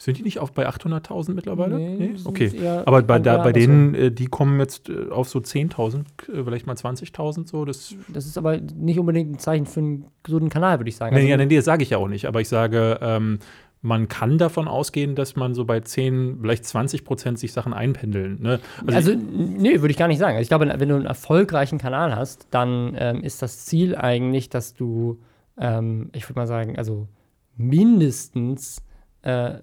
sind 0.00 0.18
die 0.18 0.22
nicht 0.22 0.40
auch 0.40 0.50
bei 0.50 0.68
800.000 0.68 1.32
mittlerweile? 1.34 1.78
Nee, 1.78 2.14
sind 2.16 2.26
Okay. 2.26 2.50
Aber 2.84 3.02
bei, 3.02 3.18
da, 3.20 3.38
bei 3.38 3.52
denen, 3.52 3.94
äh, 3.94 4.10
die 4.10 4.26
kommen 4.26 4.58
jetzt 4.58 4.88
äh, 4.88 5.10
auf 5.10 5.28
so 5.28 5.38
10.000, 5.38 6.00
äh, 6.32 6.42
vielleicht 6.44 6.66
mal 6.66 6.74
20.000 6.74 7.46
so. 7.48 7.64
Das 7.64 7.94
Das 8.08 8.26
ist 8.26 8.36
aber 8.36 8.58
nicht 8.58 8.98
unbedingt 8.98 9.30
ein 9.32 9.38
Zeichen 9.38 9.66
für 9.66 9.80
einen 9.80 10.04
gesunden 10.24 10.48
Kanal, 10.50 10.80
würde 10.80 10.88
ich 10.88 10.96
sagen. 10.96 11.14
Nee, 11.14 11.20
Also- 11.22 11.30
ja, 11.30 11.36
nee, 11.46 11.56
das 11.56 11.64
sage 11.64 11.84
ich 11.84 11.90
ja 11.90 11.98
auch 11.98 12.08
nicht. 12.08 12.26
Aber 12.26 12.40
ich 12.40 12.48
sage, 12.48 12.98
ähm, 13.00 13.38
man 13.82 14.06
kann 14.06 14.38
davon 14.38 14.68
ausgehen, 14.68 15.16
dass 15.16 15.34
man 15.34 15.54
so 15.54 15.64
bei 15.64 15.80
10, 15.80 16.38
vielleicht 16.40 16.64
20 16.64 17.04
Prozent 17.04 17.38
sich 17.40 17.52
Sachen 17.52 17.74
einpendeln. 17.74 18.40
Ne? 18.40 18.60
Also, 18.86 19.12
nee, 19.12 19.80
würde 19.80 19.90
ich 19.90 19.98
gar 19.98 20.06
nicht 20.06 20.20
sagen. 20.20 20.36
Also 20.36 20.42
ich 20.42 20.48
glaube, 20.48 20.72
wenn 20.78 20.88
du 20.88 20.94
einen 20.94 21.06
erfolgreichen 21.06 21.78
Kanal 21.78 22.14
hast, 22.14 22.46
dann 22.52 22.96
ähm, 22.96 23.24
ist 23.24 23.42
das 23.42 23.66
Ziel 23.66 23.96
eigentlich, 23.96 24.48
dass 24.48 24.74
du, 24.74 25.20
ähm, 25.58 26.10
ich 26.14 26.28
würde 26.28 26.38
mal 26.38 26.46
sagen, 26.46 26.78
also 26.78 27.08
mindestens 27.56 28.82
äh, 29.22 29.54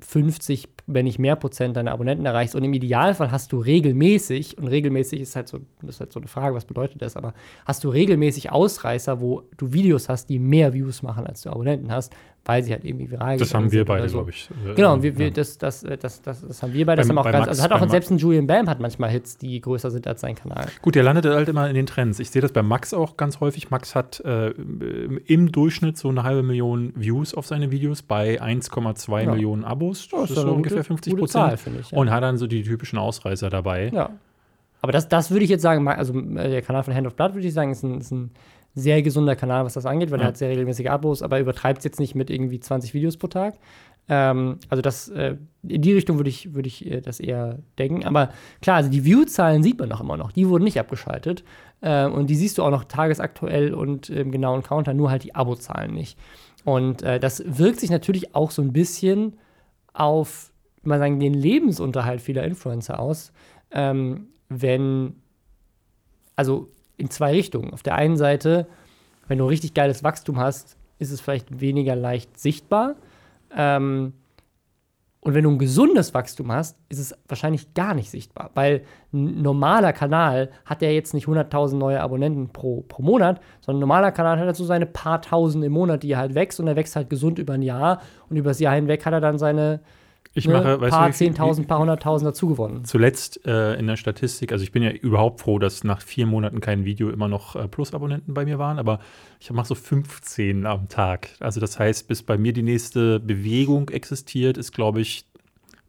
50, 0.00 0.68
wenn 0.86 1.04
nicht 1.04 1.18
mehr 1.18 1.36
Prozent 1.36 1.76
deiner 1.76 1.92
Abonnenten 1.92 2.24
erreichst. 2.24 2.54
Und 2.54 2.64
im 2.64 2.72
Idealfall 2.72 3.30
hast 3.30 3.52
du 3.52 3.58
regelmäßig, 3.58 4.56
und 4.56 4.68
regelmäßig 4.68 5.20
ist 5.20 5.36
halt 5.36 5.48
so, 5.48 5.60
ist 5.86 6.00
halt 6.00 6.12
so 6.12 6.20
eine 6.20 6.28
Frage, 6.28 6.54
was 6.54 6.64
bedeutet 6.64 7.02
das, 7.02 7.16
aber 7.16 7.34
hast 7.66 7.84
du 7.84 7.90
regelmäßig 7.90 8.50
Ausreißer, 8.50 9.20
wo 9.20 9.42
du 9.56 9.72
Videos 9.72 10.08
hast, 10.08 10.30
die 10.30 10.38
mehr 10.38 10.72
Views 10.72 11.02
machen, 11.02 11.26
als 11.26 11.42
du 11.42 11.50
Abonnenten 11.50 11.92
hast, 11.92 12.14
weil 12.44 12.62
sie 12.62 12.72
halt 12.72 12.82
irgendwie 12.84 13.10
viral 13.10 13.36
das 13.36 13.52
haben 13.52 13.70
wir 13.70 13.84
beide, 13.84 14.08
so. 14.08 14.16
glaube 14.18 14.30
ich. 14.30 14.48
äh, 14.66 14.74
Genau, 14.74 14.94
und 14.94 15.02
wir, 15.02 15.18
wir, 15.18 15.26
ja. 15.26 15.32
das, 15.32 15.58
das, 15.58 15.82
äh, 15.82 15.98
das, 15.98 16.22
das, 16.22 16.46
das 16.46 16.62
haben 16.62 16.72
wir 16.72 16.86
beide. 16.86 17.00
Das 17.00 17.08
Beim- 17.08 17.16
haben 17.16 17.20
auch 17.20 17.24
bei 17.24 17.32
ganz, 17.32 17.46
Max- 17.46 17.58
also 17.58 17.62
hat 17.64 17.72
auch 17.72 17.80
bei 17.80 17.88
selbst 17.88 18.10
ein 18.10 18.16
Julian 18.16 18.46
Bam 18.46 18.68
hat 18.70 18.80
manchmal 18.80 19.10
Hits, 19.10 19.36
die 19.36 19.60
größer 19.60 19.90
sind 19.90 20.06
als 20.06 20.22
sein 20.22 20.34
Kanal. 20.34 20.66
Gut, 20.80 20.94
der 20.94 21.02
landet 21.02 21.26
halt 21.26 21.48
immer 21.48 21.68
in 21.68 21.74
den 21.74 21.84
Trends. 21.84 22.18
Ich 22.20 22.30
sehe 22.30 22.40
das 22.40 22.52
bei 22.52 22.62
Max 22.62 22.94
auch 22.94 23.16
ganz 23.18 23.40
häufig. 23.40 23.70
Max 23.70 23.94
hat 23.94 24.20
äh, 24.20 24.50
im 24.50 25.52
Durchschnitt 25.52 25.98
so 25.98 26.08
eine 26.08 26.22
halbe 26.22 26.42
Million 26.42 26.92
Views 26.96 27.34
auf 27.34 27.46
seine 27.46 27.70
Videos 27.70 28.00
bei 28.02 28.40
1,2 28.40 29.22
Ja. 29.24 29.30
Millionen 29.32 29.64
Abos. 29.64 30.08
Ja, 30.10 30.20
Das 30.22 30.30
ist 30.30 30.36
so 30.36 30.50
ungefähr 30.52 30.78
gute- 30.78 30.84
50 30.88 31.12
gute 31.16 31.26
Zahl, 31.26 31.50
Prozent. 31.50 31.76
ich. 31.80 31.90
Ja. 31.90 31.98
Und 31.98 32.10
hat 32.10 32.22
dann 32.22 32.38
so 32.38 32.46
die 32.46 32.62
typischen 32.62 32.98
Ausreißer 32.98 33.50
dabei. 33.50 33.90
ja. 33.92 34.10
Aber 34.80 34.92
das, 34.92 35.08
das 35.08 35.32
würde 35.32 35.42
ich 35.42 35.50
jetzt 35.50 35.62
sagen, 35.62 35.88
also 35.88 36.16
äh, 36.16 36.50
der 36.50 36.62
Kanal 36.62 36.84
von 36.84 36.94
Hand 36.94 37.04
of 37.04 37.16
Blood 37.16 37.34
würde 37.34 37.48
ich 37.48 37.52
sagen, 37.52 37.72
ist 37.72 37.82
ein, 37.82 37.98
ist 38.00 38.12
ein 38.12 38.30
sehr 38.74 39.02
gesunder 39.02 39.34
Kanal, 39.36 39.64
was 39.64 39.74
das 39.74 39.86
angeht, 39.86 40.10
weil 40.10 40.18
Ja. 40.18 40.26
er 40.26 40.28
hat 40.28 40.36
sehr 40.36 40.50
regelmäßige 40.50 40.86
Abos, 40.86 41.22
aber 41.22 41.36
er 41.36 41.42
übertreibt 41.42 41.78
es 41.78 41.84
jetzt 41.84 41.98
nicht 42.00 42.14
mit 42.14 42.30
irgendwie 42.30 42.60
20 42.60 42.94
Videos 42.94 43.16
pro 43.16 43.26
Tag. 43.26 43.58
Ähm, 44.10 44.58
also 44.68 44.80
das, 44.80 45.08
äh, 45.08 45.36
in 45.66 45.82
die 45.82 45.92
Richtung 45.92 46.16
würde 46.18 46.30
ich, 46.30 46.54
würd 46.54 46.66
ich 46.66 46.90
äh, 46.90 47.00
das 47.00 47.20
eher 47.20 47.58
denken. 47.78 48.04
Aber 48.04 48.30
klar, 48.62 48.76
also 48.76 48.88
die 48.88 49.04
View-Zahlen 49.04 49.62
sieht 49.62 49.78
man 49.78 49.90
doch 49.90 50.00
immer 50.00 50.16
noch. 50.16 50.32
Die 50.32 50.48
wurden 50.48 50.64
nicht 50.64 50.78
abgeschaltet. 50.80 51.44
Äh, 51.82 52.06
und 52.06 52.28
die 52.30 52.34
siehst 52.34 52.56
du 52.56 52.62
auch 52.62 52.70
noch 52.70 52.84
tagesaktuell 52.84 53.74
und 53.74 54.08
im 54.10 54.30
genauen 54.30 54.62
Counter, 54.62 54.94
nur 54.94 55.10
halt 55.10 55.24
die 55.24 55.34
Abo-Zahlen 55.34 55.92
nicht. 55.92 56.18
Und 56.64 57.02
äh, 57.02 57.20
das 57.20 57.42
wirkt 57.46 57.80
sich 57.80 57.90
natürlich 57.90 58.34
auch 58.34 58.50
so 58.50 58.62
ein 58.62 58.72
bisschen 58.72 59.36
auf, 59.92 60.52
mal 60.82 60.98
sagen, 60.98 61.20
den 61.20 61.34
Lebensunterhalt 61.34 62.20
vieler 62.20 62.44
Influencer 62.44 62.98
aus, 63.00 63.32
ähm, 63.72 64.28
wenn, 64.48 65.16
also 66.36 66.70
in 66.98 67.10
zwei 67.10 67.30
Richtungen. 67.30 67.72
Auf 67.72 67.82
der 67.82 67.94
einen 67.94 68.16
Seite, 68.16 68.66
wenn 69.26 69.38
du 69.38 69.46
richtig 69.46 69.72
geiles 69.72 70.04
Wachstum 70.04 70.38
hast, 70.38 70.76
ist 70.98 71.10
es 71.10 71.20
vielleicht 71.20 71.60
weniger 71.60 71.96
leicht 71.96 72.38
sichtbar. 72.38 72.96
Ähm, 73.56 74.12
und 75.20 75.34
wenn 75.34 75.44
du 75.44 75.50
ein 75.50 75.58
gesundes 75.58 76.14
Wachstum 76.14 76.52
hast, 76.52 76.78
ist 76.88 77.00
es 77.00 77.14
wahrscheinlich 77.26 77.74
gar 77.74 77.92
nicht 77.92 78.10
sichtbar, 78.10 78.50
weil 78.54 78.82
ein 79.12 79.42
normaler 79.42 79.92
Kanal 79.92 80.50
hat 80.64 80.80
ja 80.80 80.90
jetzt 80.90 81.12
nicht 81.12 81.26
100.000 81.26 81.76
neue 81.76 82.00
Abonnenten 82.00 82.50
pro, 82.50 82.82
pro 82.82 83.02
Monat, 83.02 83.40
sondern 83.60 83.78
ein 83.78 83.80
normaler 83.80 84.12
Kanal 84.12 84.38
hat 84.38 84.46
halt 84.46 84.56
so 84.56 84.64
seine 84.64 84.86
paar 84.86 85.20
Tausend 85.20 85.64
im 85.64 85.72
Monat, 85.72 86.04
die 86.04 86.12
er 86.12 86.18
halt 86.18 86.34
wächst 86.34 86.60
und 86.60 86.68
er 86.68 86.76
wächst 86.76 86.94
halt 86.94 87.10
gesund 87.10 87.38
über 87.38 87.54
ein 87.54 87.62
Jahr 87.62 88.00
und 88.30 88.36
über 88.36 88.50
das 88.50 88.60
Jahr 88.60 88.76
hinweg 88.76 89.04
hat 89.04 89.12
er 89.12 89.20
dann 89.20 89.38
seine 89.38 89.80
Ich 90.38 90.46
ne, 90.46 90.54
mache, 90.54 90.80
weißt 90.80 90.90
paar 90.90 91.08
10.000, 91.08 91.66
paar 91.66 91.78
hunderttausend 91.80 92.28
dazu 92.28 92.48
gewonnen. 92.48 92.84
Zuletzt 92.84 93.44
äh, 93.46 93.74
in 93.74 93.86
der 93.86 93.96
Statistik, 93.96 94.52
also 94.52 94.62
ich 94.62 94.72
bin 94.72 94.82
ja 94.82 94.90
überhaupt 94.90 95.40
froh, 95.40 95.58
dass 95.58 95.84
nach 95.84 96.00
vier 96.00 96.26
Monaten 96.26 96.60
kein 96.60 96.84
Video 96.84 97.10
immer 97.10 97.28
noch 97.28 97.56
äh, 97.56 97.66
Plus-Abonnenten 97.68 98.34
bei 98.34 98.44
mir 98.44 98.58
waren, 98.58 98.78
aber 98.78 99.00
ich 99.40 99.50
mache 99.50 99.66
so 99.66 99.74
15 99.74 100.64
am 100.66 100.88
Tag. 100.88 101.28
Also 101.40 101.60
das 101.60 101.78
heißt, 101.78 102.08
bis 102.08 102.22
bei 102.22 102.38
mir 102.38 102.52
die 102.52 102.62
nächste 102.62 103.20
Bewegung 103.20 103.88
existiert, 103.90 104.56
ist, 104.56 104.72
glaube 104.72 105.00
ich, 105.00 105.26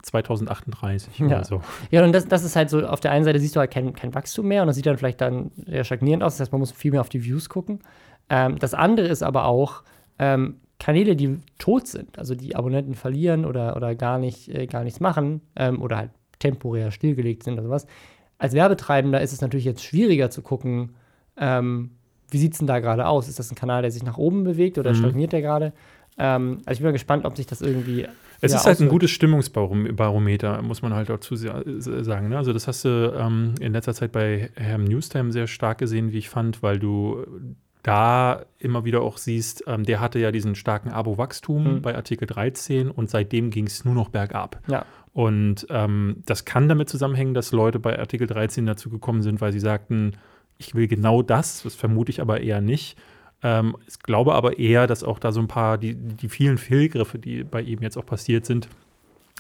2038 0.02 1.20
Ja. 1.20 1.26
oder 1.28 1.44
so. 1.44 1.62
Ja, 1.92 2.04
und 2.04 2.14
das, 2.14 2.28
das 2.28 2.44
ist 2.44 2.56
halt 2.56 2.70
so, 2.70 2.86
auf 2.86 3.00
der 3.00 3.12
einen 3.12 3.26
Seite 3.26 3.40
siehst 3.40 3.56
du 3.56 3.60
halt 3.60 3.72
kein, 3.72 3.94
kein 3.94 4.14
Wachstum 4.16 4.48
mehr 4.48 4.62
und 4.62 4.68
das 4.68 4.76
sieht 4.76 4.86
dann 4.86 4.98
vielleicht 4.98 5.22
dann 5.22 5.52
sehr 5.68 5.84
stagnierend 5.84 6.24
aus. 6.24 6.34
Das 6.34 6.42
heißt, 6.42 6.52
man 6.52 6.60
muss 6.60 6.72
viel 6.72 6.92
mehr 6.92 7.02
auf 7.02 7.10
die 7.10 7.24
Views 7.24 7.50
gucken. 7.50 7.80
Ähm, 8.30 8.58
das 8.60 8.74
andere 8.74 9.08
ist 9.08 9.24
aber 9.24 9.46
auch 9.46 9.84
ähm, 10.18 10.56
Kanäle, 10.80 11.16
die 11.16 11.40
tot 11.58 11.88
sind, 11.88 12.18
also 12.18 12.36
die 12.36 12.56
Abonnenten 12.56 12.94
verlieren 12.96 13.46
oder, 13.46 13.76
oder 13.76 13.96
gar, 13.96 14.18
nicht, 14.18 14.48
äh, 14.50 14.66
gar 14.66 14.84
nichts 14.84 15.00
machen 15.00 15.42
ähm, 15.56 15.82
oder 15.82 15.98
halt 15.98 16.12
temporär 16.40 16.92
stillgelegt 16.92 17.44
sind 17.44 17.54
oder 17.56 17.64
sowas. 17.64 17.86
Als 18.38 18.54
Werbetreibender 18.54 19.20
ist 19.22 19.34
es 19.34 19.42
natürlich 19.42 19.66
jetzt 19.66 19.84
schwieriger 19.84 20.30
zu 20.30 20.42
gucken, 20.42 20.92
ähm, 21.38 21.92
wie 22.32 22.38
sieht 22.38 22.54
es 22.54 22.60
denn 22.60 22.68
da 22.68 22.80
gerade 22.80 23.08
aus? 23.08 23.28
Ist 23.28 23.40
das 23.40 23.52
ein 23.52 23.56
Kanal, 23.56 23.82
der 23.82 23.92
sich 23.92 24.04
nach 24.04 24.18
oben 24.18 24.44
bewegt 24.44 24.78
oder 24.78 24.92
Mhm. 24.92 24.96
stagniert 24.96 25.34
der 25.34 25.42
gerade? 25.42 25.74
Ähm, 26.18 26.60
also 26.66 26.72
ich 26.74 26.80
bin 26.80 26.88
mal 26.88 26.92
gespannt, 26.94 27.26
ob 27.26 27.36
sich 27.36 27.46
das 27.48 27.62
irgendwie. 27.62 28.08
Es 28.42 28.54
ist 28.54 28.60
halt 28.60 28.68
ein 28.68 28.72
auswirkt. 28.74 28.92
gutes 28.92 29.12
Stimmungsbarometer, 29.12 30.62
muss 30.62 30.82
man 30.82 30.94
halt 30.94 31.10
dazu 31.10 31.36
sa- 31.36 31.62
sagen. 31.80 32.30
Ne? 32.30 32.38
Also 32.38 32.54
das 32.54 32.68
hast 32.68 32.86
du 32.86 33.14
ähm, 33.18 33.56
in 33.60 33.74
letzter 33.74 33.94
Zeit 33.94 34.12
bei 34.12 34.50
Herrn 34.56 34.84
Newstime 34.86 35.32
sehr 35.32 35.48
stark 35.48 35.78
gesehen, 35.80 36.12
wie 36.14 36.18
ich 36.20 36.30
fand, 36.30 36.62
weil 36.64 36.80
du 36.80 37.26
da 37.84 38.46
immer 38.58 38.84
wieder 38.86 39.02
auch 39.02 39.18
siehst, 39.18 39.64
ähm, 39.68 39.86
der 39.86 40.00
hatte 40.02 40.20
ja 40.20 40.32
diesen 40.32 40.56
starken 40.56 40.90
Abo-Wachstum 40.90 41.76
Mhm. 41.76 41.82
bei 41.82 41.96
Artikel 41.96 42.26
13 42.26 42.92
und 42.92 43.10
seitdem 43.10 43.52
ging 43.52 43.68
es 43.68 43.86
nur 43.86 43.94
noch 43.96 44.10
bergab. 44.10 44.60
Ja. 44.68 44.86
Und 45.14 45.66
ähm, 45.70 46.18
das 46.26 46.46
kann 46.46 46.70
damit 46.70 46.90
zusammenhängen, 46.90 47.34
dass 47.34 47.52
Leute 47.52 47.80
bei 47.80 47.98
Artikel 47.98 48.28
13 48.28 48.66
dazu 48.66 48.90
gekommen 48.90 49.22
sind, 49.22 49.42
weil 49.42 49.52
sie 49.54 49.60
sagten, 49.60 50.14
ich 50.58 50.76
will 50.76 50.88
genau 50.88 51.22
das, 51.22 51.64
das 51.64 51.74
vermute 51.76 52.12
ich 52.12 52.22
aber 52.22 52.42
eher 52.42 52.62
nicht. 52.62 52.98
Ähm, 53.42 53.76
ich 53.88 54.00
glaube 54.00 54.36
aber 54.36 54.60
eher, 54.60 54.86
dass 54.86 55.04
auch 55.04 55.18
da 55.20 55.32
so 55.32 55.40
ein 55.40 55.48
paar, 55.48 55.78
die, 55.78 55.96
die 55.96 56.28
vielen 56.30 56.58
Fehlgriffe, 56.58 57.18
die 57.18 57.44
bei 57.44 57.62
ihm 57.62 57.82
jetzt 57.82 57.98
auch 57.98 58.06
passiert 58.06 58.46
sind, 58.46 58.68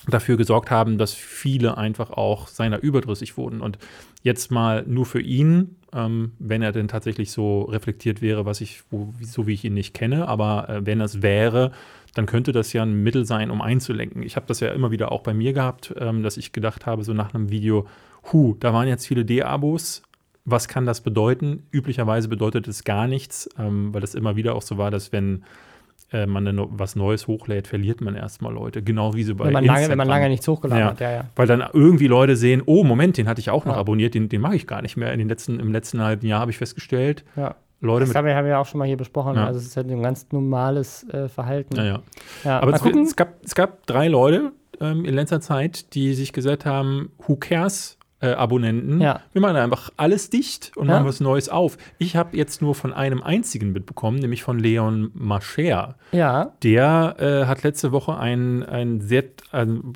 dafür 0.08 0.38
gesorgt 0.38 0.72
haben, 0.72 0.98
dass 0.98 1.14
viele 1.14 1.78
einfach 1.78 2.10
auch 2.12 2.48
seiner 2.48 2.82
überdrüssig 2.82 3.36
wurden. 3.38 3.60
Und 3.60 3.78
jetzt 4.24 4.50
mal 4.50 4.86
nur 4.88 5.06
für 5.06 5.20
ihn, 5.22 5.76
ähm, 5.94 6.34
wenn 6.40 6.62
er 6.62 6.72
denn 6.72 6.88
tatsächlich 6.88 7.32
so 7.32 7.64
reflektiert 7.64 8.22
wäre, 8.22 8.46
was 8.46 8.62
ich, 8.62 8.84
wo, 8.90 9.14
so 9.22 9.48
wie 9.48 9.54
ich 9.54 9.64
ihn 9.64 9.74
nicht 9.74 9.94
kenne, 9.94 10.28
aber 10.28 10.70
äh, 10.70 10.86
wenn 10.86 11.02
es 11.02 11.22
wäre, 11.22 11.72
dann 12.14 12.26
könnte 12.26 12.52
das 12.52 12.74
ja 12.74 12.84
ein 12.84 13.04
Mittel 13.04 13.26
sein, 13.26 13.52
um 13.52 13.62
einzulenken. 13.62 14.24
Ich 14.24 14.36
habe 14.36 14.46
das 14.48 14.60
ja 14.60 14.70
immer 14.70 14.92
wieder 14.92 15.12
auch 15.12 15.22
bei 15.22 15.34
mir 15.34 15.54
gehabt, 15.54 15.94
ähm, 15.98 16.24
dass 16.24 16.38
ich 16.38 16.52
gedacht 16.52 16.86
habe, 16.86 17.04
so 17.04 17.14
nach 17.14 17.34
einem 17.34 17.50
Video, 17.50 17.88
hu, 18.32 18.56
da 18.60 18.74
waren 18.74 18.88
jetzt 18.88 19.08
viele 19.08 19.26
D-Abos. 19.26 20.04
Was 20.46 20.68
kann 20.68 20.86
das 20.86 21.02
bedeuten? 21.02 21.64
Üblicherweise 21.72 22.28
bedeutet 22.28 22.68
es 22.68 22.84
gar 22.84 23.08
nichts, 23.08 23.50
ähm, 23.60 23.94
weil 23.94 24.04
es 24.04 24.16
immer 24.16 24.36
wieder 24.36 24.56
auch 24.56 24.64
so 24.64 24.78
war, 24.78 24.90
dass 24.90 25.12
wenn 25.12 25.44
äh, 26.12 26.26
man 26.26 26.46
dann 26.46 26.60
was 26.72 26.96
Neues 26.96 27.28
hochlädt, 27.28 27.68
verliert 27.68 28.02
man 28.02 28.16
erstmal 28.16 28.54
Leute. 28.54 28.82
Genau 28.82 29.14
wie 29.14 29.24
so 29.24 29.36
bei 29.36 29.46
Wenn 29.46 29.54
man, 29.54 29.64
lange, 29.66 29.78
wenn 29.78 29.84
Instagram. 29.84 29.98
man 29.98 30.08
lange 30.08 30.30
nichts 30.30 30.48
hochgeladen 30.48 30.84
Ja. 30.84 30.90
hat, 30.92 31.00
ja, 31.00 31.12
ja. 31.12 31.24
Weil 31.36 31.48
dann 31.48 31.64
irgendwie 31.74 32.08
Leute 32.08 32.36
sehen, 32.36 32.62
oh, 32.66 32.84
Moment, 32.84 33.18
den 33.18 33.28
hatte 33.28 33.40
ich 33.42 33.50
auch 33.50 33.66
noch 33.66 33.76
Ja. 33.76 33.80
abonniert, 33.80 34.14
den, 34.16 34.30
den 34.30 34.42
mache 34.42 34.56
ich 34.56 34.66
gar 34.68 34.82
nicht 34.82 34.98
mehr. 34.98 35.12
In 35.14 35.20
den 35.20 35.30
letzten, 35.30 35.60
Im 35.60 35.72
letzten 35.72 36.02
halben 36.02 36.26
Jahr 36.28 36.40
habe 36.42 36.52
ich 36.52 36.58
festgestellt, 36.58 37.24
ja. 37.36 37.56
Leute 37.82 38.06
Das 38.06 38.16
haben 38.16 38.26
wir, 38.26 38.36
haben 38.36 38.46
wir 38.46 38.60
auch 38.60 38.66
schon 38.66 38.80
mal 38.80 38.88
hier 38.88 38.98
besprochen. 38.98 39.36
Ja. 39.36 39.46
Also 39.46 39.60
es 39.60 39.68
ist 39.68 39.78
halt 39.78 39.90
ein 39.90 40.02
ganz 40.02 40.28
normales 40.32 41.08
äh, 41.14 41.30
Verhalten. 41.30 41.78
Ja, 41.78 41.84
ja. 41.86 42.00
Ja, 42.44 42.60
Aber 42.60 42.74
es, 42.74 42.84
es, 42.84 43.16
gab, 43.16 43.36
es 43.46 43.56
gab 43.56 43.86
drei 43.88 44.08
Leute 44.10 44.52
ähm, 44.82 45.06
in 45.06 45.14
letzter 45.14 45.40
Zeit, 45.40 45.94
die 45.94 46.14
sich 46.14 46.34
gesagt 46.34 46.66
haben, 46.66 47.12
who 47.26 47.36
cares? 47.38 47.98
Äh, 48.22 48.32
Abonnenten. 48.34 49.00
Ja. 49.00 49.22
Wir 49.32 49.42
machen 49.42 49.56
einfach 49.56 49.92
alles 49.96 50.30
dicht 50.30 50.76
und 50.76 50.88
Ja. 50.88 50.96
machen 50.96 51.08
was 51.08 51.22
Neues 51.22 51.48
auf. 51.48 51.78
Ich 52.00 52.18
habe 52.18 52.36
jetzt 52.36 52.62
nur 52.62 52.76
von 52.76 52.92
einem 52.94 53.24
einzigen 53.24 53.72
mitbekommen, 53.72 54.20
nämlich 54.20 54.44
von 54.44 54.60
Leon 54.60 55.12
Mascher. 55.14 55.96
Ja, 56.12 56.52
Der 56.64 57.16
äh, 57.18 57.46
hat 57.48 57.64
letzte 57.64 57.94
Woche 57.94 58.18
ein, 58.18 58.64
ein, 58.64 59.00
sehr, 59.00 59.24
ein, 59.54 59.94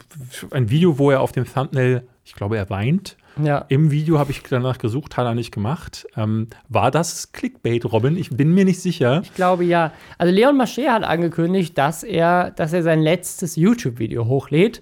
ein 0.51 0.69
Video, 0.69 0.97
wo 0.99 1.11
er 1.11 1.19
auf 1.19 1.33
dem 1.33 1.45
Thumbnail, 1.45 2.03
ich 2.23 2.33
glaube, 2.33 2.55
er 2.57 2.69
weint. 2.69 3.17
ja. 3.43 3.65
Im 3.67 3.91
Video 3.91 4.19
habe 4.19 4.31
ich 4.31 4.41
danach 4.43 4.77
gesucht, 4.77 5.17
hat 5.17 5.25
er 5.25 5.35
nicht 5.35 5.51
gemacht. 5.53 6.05
Ähm, 6.15 6.47
war 6.69 6.91
das 6.91 7.33
Clickbait, 7.33 7.83
Robin? 7.91 8.15
Ich 8.15 8.29
bin 8.29 8.53
mir 8.53 8.63
nicht 8.63 8.79
sicher. 8.79 9.19
Ich 9.23 9.33
glaube 9.33 9.65
ja. 9.65 9.91
Also 10.17 10.33
Leon 10.33 10.55
Mascher 10.55 10.93
hat 10.93 11.03
angekündigt, 11.03 11.77
dass 11.77 12.03
er, 12.03 12.51
dass 12.51 12.71
er 12.71 12.83
sein 12.83 13.01
letztes 13.01 13.57
YouTube-Video 13.57 14.27
hochlädt. 14.27 14.81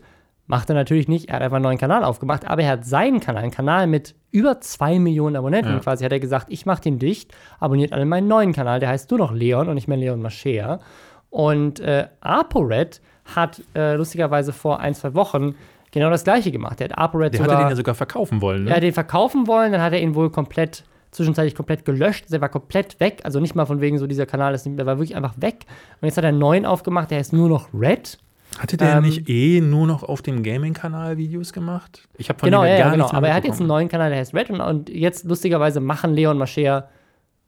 Macht 0.51 0.69
er 0.69 0.75
natürlich 0.75 1.07
nicht. 1.07 1.29
Er 1.29 1.35
hat 1.37 1.41
einfach 1.41 1.55
einen 1.55 1.63
neuen 1.63 1.77
Kanal 1.77 2.03
aufgemacht, 2.03 2.45
aber 2.45 2.61
er 2.61 2.69
hat 2.71 2.85
seinen 2.85 3.19
Kanal, 3.19 3.43
einen 3.43 3.51
Kanal 3.51 3.87
mit 3.87 4.15
über 4.31 4.61
zwei 4.61 4.99
Millionen 4.99 5.35
Abonnenten 5.35 5.71
Ja. 5.73 5.79
quasi, 5.79 6.03
hat 6.03 6.11
er 6.11 6.19
gesagt, 6.19 6.47
ich 6.49 6.65
mache 6.65 6.81
den 6.81 6.99
dicht, 6.99 7.33
abonniert 7.59 7.93
alle 7.93 8.05
meinen 8.05 8.27
neuen 8.27 8.53
Kanal, 8.53 8.79
der 8.79 8.89
heißt 8.89 9.09
nur 9.11 9.19
noch 9.19 9.31
Leon 9.31 9.67
und 9.69 9.75
nicht 9.75 9.87
mehr 9.87 9.97
Leon 9.97 10.21
Mascher. 10.21 10.79
Und 11.29 11.79
äh, 11.79 12.07
ApoRed 12.19 13.01
hat 13.35 13.61
äh, 13.75 13.95
lustigerweise 13.95 14.51
vor 14.53 14.79
ein, 14.79 14.93
zwei 14.93 15.13
Wochen 15.13 15.55
genau 15.91 16.09
das 16.09 16.23
gleiche 16.23 16.51
gemacht. 16.51 16.79
Der 16.79 16.89
hat 16.89 16.97
ApoRed 16.97 17.33
Der 17.33 17.39
sogar 17.41 17.55
hatte 17.55 17.65
den 17.65 17.69
ja 17.71 17.75
sogar 17.75 17.95
verkaufen 17.95 18.41
wollen. 18.41 18.63
Ne? 18.65 18.69
er 18.71 18.75
hat 18.77 18.83
den 18.83 18.93
verkaufen 18.93 19.47
wollen, 19.47 19.71
dann 19.71 19.81
hat 19.81 19.93
er 19.93 20.01
ihn 20.01 20.15
wohl 20.15 20.29
komplett, 20.29 20.83
zwischenzeitlich 21.11 21.55
komplett 21.55 21.85
gelöscht. 21.85 22.25
Der 22.31 22.41
war 22.41 22.49
komplett 22.49 22.99
weg. 22.99 23.21
Also 23.23 23.39
nicht 23.39 23.55
mal 23.55 23.65
von 23.65 23.79
wegen 23.81 23.97
so, 23.99 24.07
dieser 24.07 24.25
Kanal 24.25 24.53
ist, 24.53 24.65
nicht- 24.65 24.77
der 24.79 24.85
war 24.85 24.97
wirklich 24.97 25.15
einfach 25.15 25.33
weg. 25.37 25.65
Und 26.01 26.07
jetzt 26.07 26.17
hat 26.17 26.23
er 26.25 26.29
einen 26.29 26.39
neuen 26.39 26.65
aufgemacht, 26.65 27.11
der 27.11 27.19
heißt 27.19 27.31
nur 27.33 27.47
noch 27.49 27.69
Red. 27.73 28.17
Hatte 28.57 28.77
der 28.77 28.97
Ähm, 28.97 29.03
nicht 29.03 29.29
eh 29.29 29.61
nur 29.61 29.87
noch 29.87 30.03
auf 30.03 30.21
dem 30.21 30.43
Gaming-Kanal 30.43 31.17
Videos 31.17 31.53
gemacht? 31.53 32.07
Ich 32.17 32.29
habe 32.29 32.39
von 32.39 32.47
Genau, 32.47 32.63
dem 32.63 32.71
ja, 32.71 32.77
gar 32.79 32.91
genau. 32.91 33.11
Aber 33.11 33.29
er 33.29 33.35
hat 33.35 33.45
jetzt 33.45 33.59
einen 33.59 33.67
neuen 33.67 33.87
Kanal, 33.87 34.09
der 34.09 34.19
heißt 34.19 34.33
Red. 34.33 34.49
Und, 34.49 34.61
und 34.61 34.89
jetzt 34.89 35.23
lustigerweise 35.25 35.79
machen 35.79 36.13
Leon 36.13 36.37
Mascher, 36.37 36.89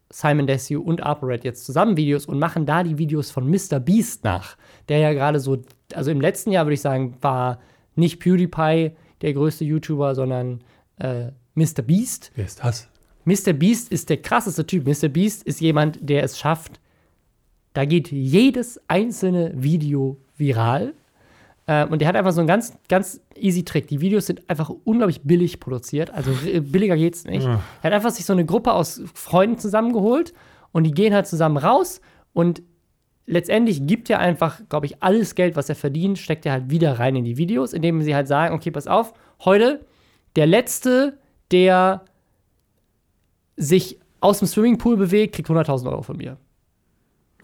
Simon 0.10 0.48
Desue 0.48 0.80
und 0.80 1.02
ApoRed 1.04 1.44
jetzt 1.44 1.66
zusammen 1.66 1.98
Videos 1.98 2.26
und 2.26 2.40
machen 2.40 2.66
da 2.66 2.84
die 2.84 2.98
Videos 2.98 3.32
von 3.32 3.50
Mr. 3.50 3.80
Beast 3.80 4.24
nach. 4.24 4.56
Der 4.88 5.00
ja 5.00 5.14
gerade 5.14 5.40
so, 5.40 5.62
also 5.94 6.12
im 6.12 6.22
letzten 6.22 6.52
Jahr 6.52 6.66
würde 6.66 6.76
ich 6.76 6.82
sagen, 6.82 7.16
war 7.22 7.60
nicht 7.96 8.20
PewDiePie 8.20 8.92
der 9.22 9.34
größte 9.34 9.66
YouTuber, 9.66 10.16
sondern 10.16 10.64
äh, 11.00 11.32
Mr. 11.56 11.82
Beast. 11.82 12.32
Wer 12.36 12.46
ist 12.46 12.64
das? 12.64 12.90
Mr. 13.26 13.54
Beast 13.54 13.92
ist 13.92 14.10
der 14.10 14.18
krasseste 14.18 14.66
Typ. 14.68 14.86
Mr. 14.86 15.08
Beast 15.10 15.44
ist 15.44 15.62
jemand, 15.62 15.98
der 16.02 16.24
es 16.24 16.38
schafft, 16.38 16.80
da 17.74 17.86
geht 17.86 18.12
jedes 18.12 18.80
einzelne 18.88 19.52
Video 19.56 20.18
viral. 20.38 20.94
Ähm, 21.68 21.90
und 21.90 22.00
der 22.00 22.08
hat 22.08 22.16
einfach 22.16 22.32
so 22.32 22.42
einen 22.42 22.48
ganz, 22.48 22.78
ganz 22.90 23.22
easy 23.36 23.64
Trick. 23.64 23.88
Die 23.88 24.02
Videos 24.02 24.26
sind 24.26 24.50
einfach 24.50 24.70
unglaublich 24.84 25.22
billig 25.22 25.60
produziert. 25.60 26.12
Also 26.14 26.32
äh, 26.46 26.60
billiger 26.60 26.98
geht's 26.98 27.26
nicht. 27.26 27.46
Ja. 27.46 27.62
Er 27.82 27.84
hat 27.84 27.94
einfach 27.94 28.12
sich 28.12 28.26
so 28.26 28.34
eine 28.34 28.46
Gruppe 28.46 28.74
aus 28.74 29.02
Freunden 29.14 29.58
zusammengeholt 29.58 30.34
und 30.72 30.84
die 30.84 30.92
gehen 30.92 31.14
halt 31.14 31.28
zusammen 31.28 31.58
raus 31.58 32.02
und 32.34 32.62
letztendlich 33.26 33.88
gibt 33.88 34.10
er 34.10 34.20
einfach, 34.20 34.62
glaube 34.68 34.86
ich, 34.86 35.02
alles 35.02 35.36
Geld, 35.36 35.56
was 35.56 35.70
er 35.70 35.76
verdient, 35.76 36.20
steckt 36.20 36.46
er 36.46 36.52
halt 36.52 36.70
wieder 36.70 37.00
rein 37.00 37.16
in 37.16 37.24
die 37.24 37.38
Videos, 37.38 37.74
indem 37.74 38.02
sie 38.02 38.16
halt 38.16 38.28
sagen, 38.28 38.54
okay, 38.54 38.72
pass 38.72 38.88
auf, 38.88 39.14
heute 39.46 39.86
der 40.36 40.48
Letzte, 40.48 41.18
der 41.52 42.04
sich 43.56 44.00
aus 44.20 44.40
dem 44.40 44.48
Swimmingpool 44.48 44.98
bewegt, 44.98 45.36
kriegt 45.36 45.50
100.000 45.50 45.90
Euro 45.90 46.02
von 46.02 46.18
mir. 46.18 46.38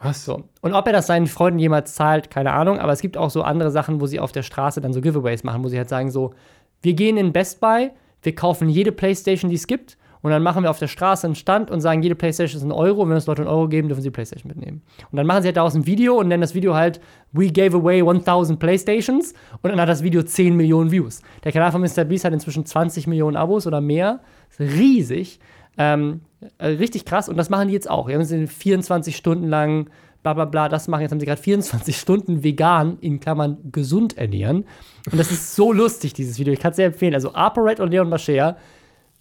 Was? 0.02 0.26
So. 0.26 0.44
Und 0.62 0.74
ob 0.74 0.88
er 0.88 0.94
das 0.94 1.08
seinen 1.08 1.28
Freunden 1.28 1.60
jemals 1.60 1.94
zahlt, 1.94 2.30
keine 2.30 2.54
Ahnung, 2.54 2.80
aber 2.80 2.92
es 2.92 3.02
gibt 3.02 3.18
auch 3.18 3.30
so 3.30 3.42
andere 3.42 3.72
Sachen, 3.72 4.00
wo 4.00 4.08
sie 4.08 4.20
auf 4.20 4.32
der 4.32 4.44
Straße 4.44 4.82
dann 4.82 4.94
so 4.94 5.02
Giveaways 5.02 5.44
machen, 5.44 5.64
wo 5.64 5.68
sie 5.68 5.78
halt 5.78 5.90
sagen 5.90 6.10
so, 6.12 6.34
wir 6.82 6.94
gehen 6.94 7.18
in 7.18 7.34
Best 7.34 7.60
Buy, 7.60 7.92
wir 8.22 8.36
kaufen 8.36 8.70
jede 8.70 8.92
Playstation, 8.92 9.50
die 9.50 9.56
es 9.56 9.68
gibt 9.68 9.98
Und 10.22 10.32
dann 10.32 10.44
machen 10.44 10.64
wir 10.64 10.70
auf 10.70 10.80
der 10.80 10.88
Straße 10.88 11.26
einen 11.26 11.36
Stand 11.36 11.72
und 11.72 11.80
sagen, 11.80 12.02
jede 12.02 12.16
Playstation 12.16 12.58
ist 12.58 12.66
ein 12.66 12.72
Euro. 12.72 13.02
Und 13.02 13.10
wenn 13.10 13.16
uns 13.16 13.28
Leute 13.28 13.42
einen 13.42 13.50
Euro 13.50 13.68
geben, 13.70 13.88
dürfen 13.88 14.02
sie 14.02 14.12
Playstation 14.12 14.50
mitnehmen. 14.50 14.82
Und 15.12 15.18
dann 15.18 15.26
machen 15.26 15.42
sie 15.42 15.48
halt 15.48 15.58
daraus 15.58 15.76
ein 15.76 15.86
Video 15.86 16.18
und 16.18 16.28
nennen 16.28 16.42
das 16.42 16.54
Video 16.54 16.76
halt 16.76 17.00
We 17.32 17.50
gave 17.50 17.78
away 17.78 18.02
1000 18.02 18.60
Playstations. 18.60 19.34
Und 19.62 19.70
dann 19.70 19.80
hat 19.80 19.88
das 19.88 20.04
Video 20.04 20.22
10 20.22 20.56
Millionen 20.56 20.92
Views. 20.92 21.22
Der 21.44 21.52
Kanal 21.52 21.72
von 21.72 21.82
Mr. 21.82 22.04
Beast 22.04 22.26
hat 22.26 22.34
inzwischen 22.34 22.66
20 22.66 23.08
Millionen 23.08 23.38
Abos 23.38 23.66
oder 23.66 23.80
mehr. 23.80 24.20
Riesig. 24.60 25.40
Ähm, 25.78 26.22
äh, 26.58 26.68
richtig 26.68 27.06
krass. 27.06 27.30
Und 27.30 27.38
das 27.38 27.50
machen 27.50 27.68
die 27.68 27.74
jetzt 27.74 27.90
auch. 27.90 28.08
Die 28.08 28.14
haben 28.14 28.24
sie 28.24 28.48
24 28.48 29.16
Stunden 29.16 29.48
lang 29.48 29.90
bla 30.24 30.34
bla 30.34 30.46
bla, 30.46 30.70
das 30.70 30.88
machen. 30.88 31.02
Jetzt 31.02 31.12
haben 31.12 31.20
sie 31.20 31.26
gerade 31.26 31.42
24 31.42 31.98
Stunden 32.00 32.44
vegan, 32.44 32.98
in 33.02 33.20
Klammern 33.20 33.58
gesund 33.72 34.18
ernähren. 34.18 34.66
Und 35.12 35.18
das 35.18 35.32
ist 35.32 35.56
so 35.56 35.72
lustig, 35.72 36.14
dieses 36.14 36.40
Video. 36.40 36.54
Ich 36.54 36.60
kann 36.60 36.72
es 36.72 36.78
sehr 36.78 36.88
empfehlen. 36.88 37.14
Also 37.14 37.34
ApoRed 37.34 37.80
und 37.80 37.92
Leon 37.92 38.10
Mascher. 38.10 38.58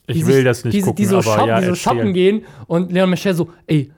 Ich 0.06 0.26
will 0.26 0.42
das 0.42 0.64
nicht 0.64 0.74
die, 0.74 0.80
gucken, 0.80 0.96
die 0.96 1.04
so, 1.04 1.16
aber 1.16 1.22
shoppen, 1.24 1.48
ja, 1.48 1.60
die 1.60 1.66
so 1.66 1.74
shoppen 1.74 2.12
gehen 2.14 2.46
und 2.66 2.90
Leon 2.90 3.10
Mascher 3.10 3.34
so, 3.34 3.50
ey, 3.66 3.92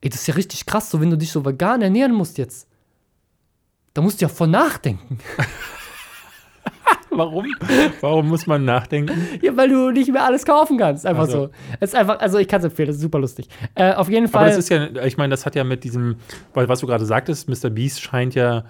ey, 0.00 0.10
das 0.10 0.20
ist 0.20 0.28
ja 0.28 0.34
richtig 0.34 0.64
krass, 0.64 0.90
so 0.90 1.00
wenn 1.00 1.10
du 1.10 1.18
dich 1.18 1.32
so 1.32 1.44
vegan 1.44 1.82
ernähren 1.82 2.14
musst 2.14 2.38
jetzt. 2.38 2.68
Da 3.94 4.00
musst 4.00 4.20
du 4.20 4.26
ja 4.26 4.28
von 4.28 4.50
nachdenken. 4.50 5.18
Warum? 7.10 7.46
Warum 8.00 8.28
muss 8.28 8.46
man 8.46 8.64
nachdenken? 8.64 9.28
Ja, 9.40 9.56
weil 9.56 9.68
du 9.68 9.90
nicht 9.90 10.12
mehr 10.12 10.24
alles 10.24 10.44
kaufen 10.44 10.78
kannst. 10.78 11.06
Einfach 11.06 11.24
Ach 11.24 11.30
so. 11.30 11.40
so. 11.46 11.50
Es 11.80 11.90
ist 11.90 11.96
einfach, 11.96 12.20
also 12.20 12.38
ich 12.38 12.48
kann 12.48 12.60
es 12.60 12.66
empfehlen, 12.66 12.88
das 12.88 12.96
ist 12.96 13.02
super 13.02 13.18
lustig. 13.18 13.48
Äh, 13.74 13.94
auf 13.94 14.08
jeden 14.08 14.28
Fall. 14.28 14.42
Aber 14.42 14.50
das 14.50 14.58
ist 14.58 14.68
ja, 14.68 14.88
ich 15.04 15.16
meine, 15.16 15.30
das 15.30 15.46
hat 15.46 15.54
ja 15.54 15.64
mit 15.64 15.84
diesem, 15.84 16.16
weil 16.54 16.68
was 16.68 16.80
du 16.80 16.86
gerade 16.86 17.04
sagtest, 17.04 17.48
Mr. 17.48 17.70
Beast 17.70 18.00
scheint 18.00 18.34
ja 18.34 18.64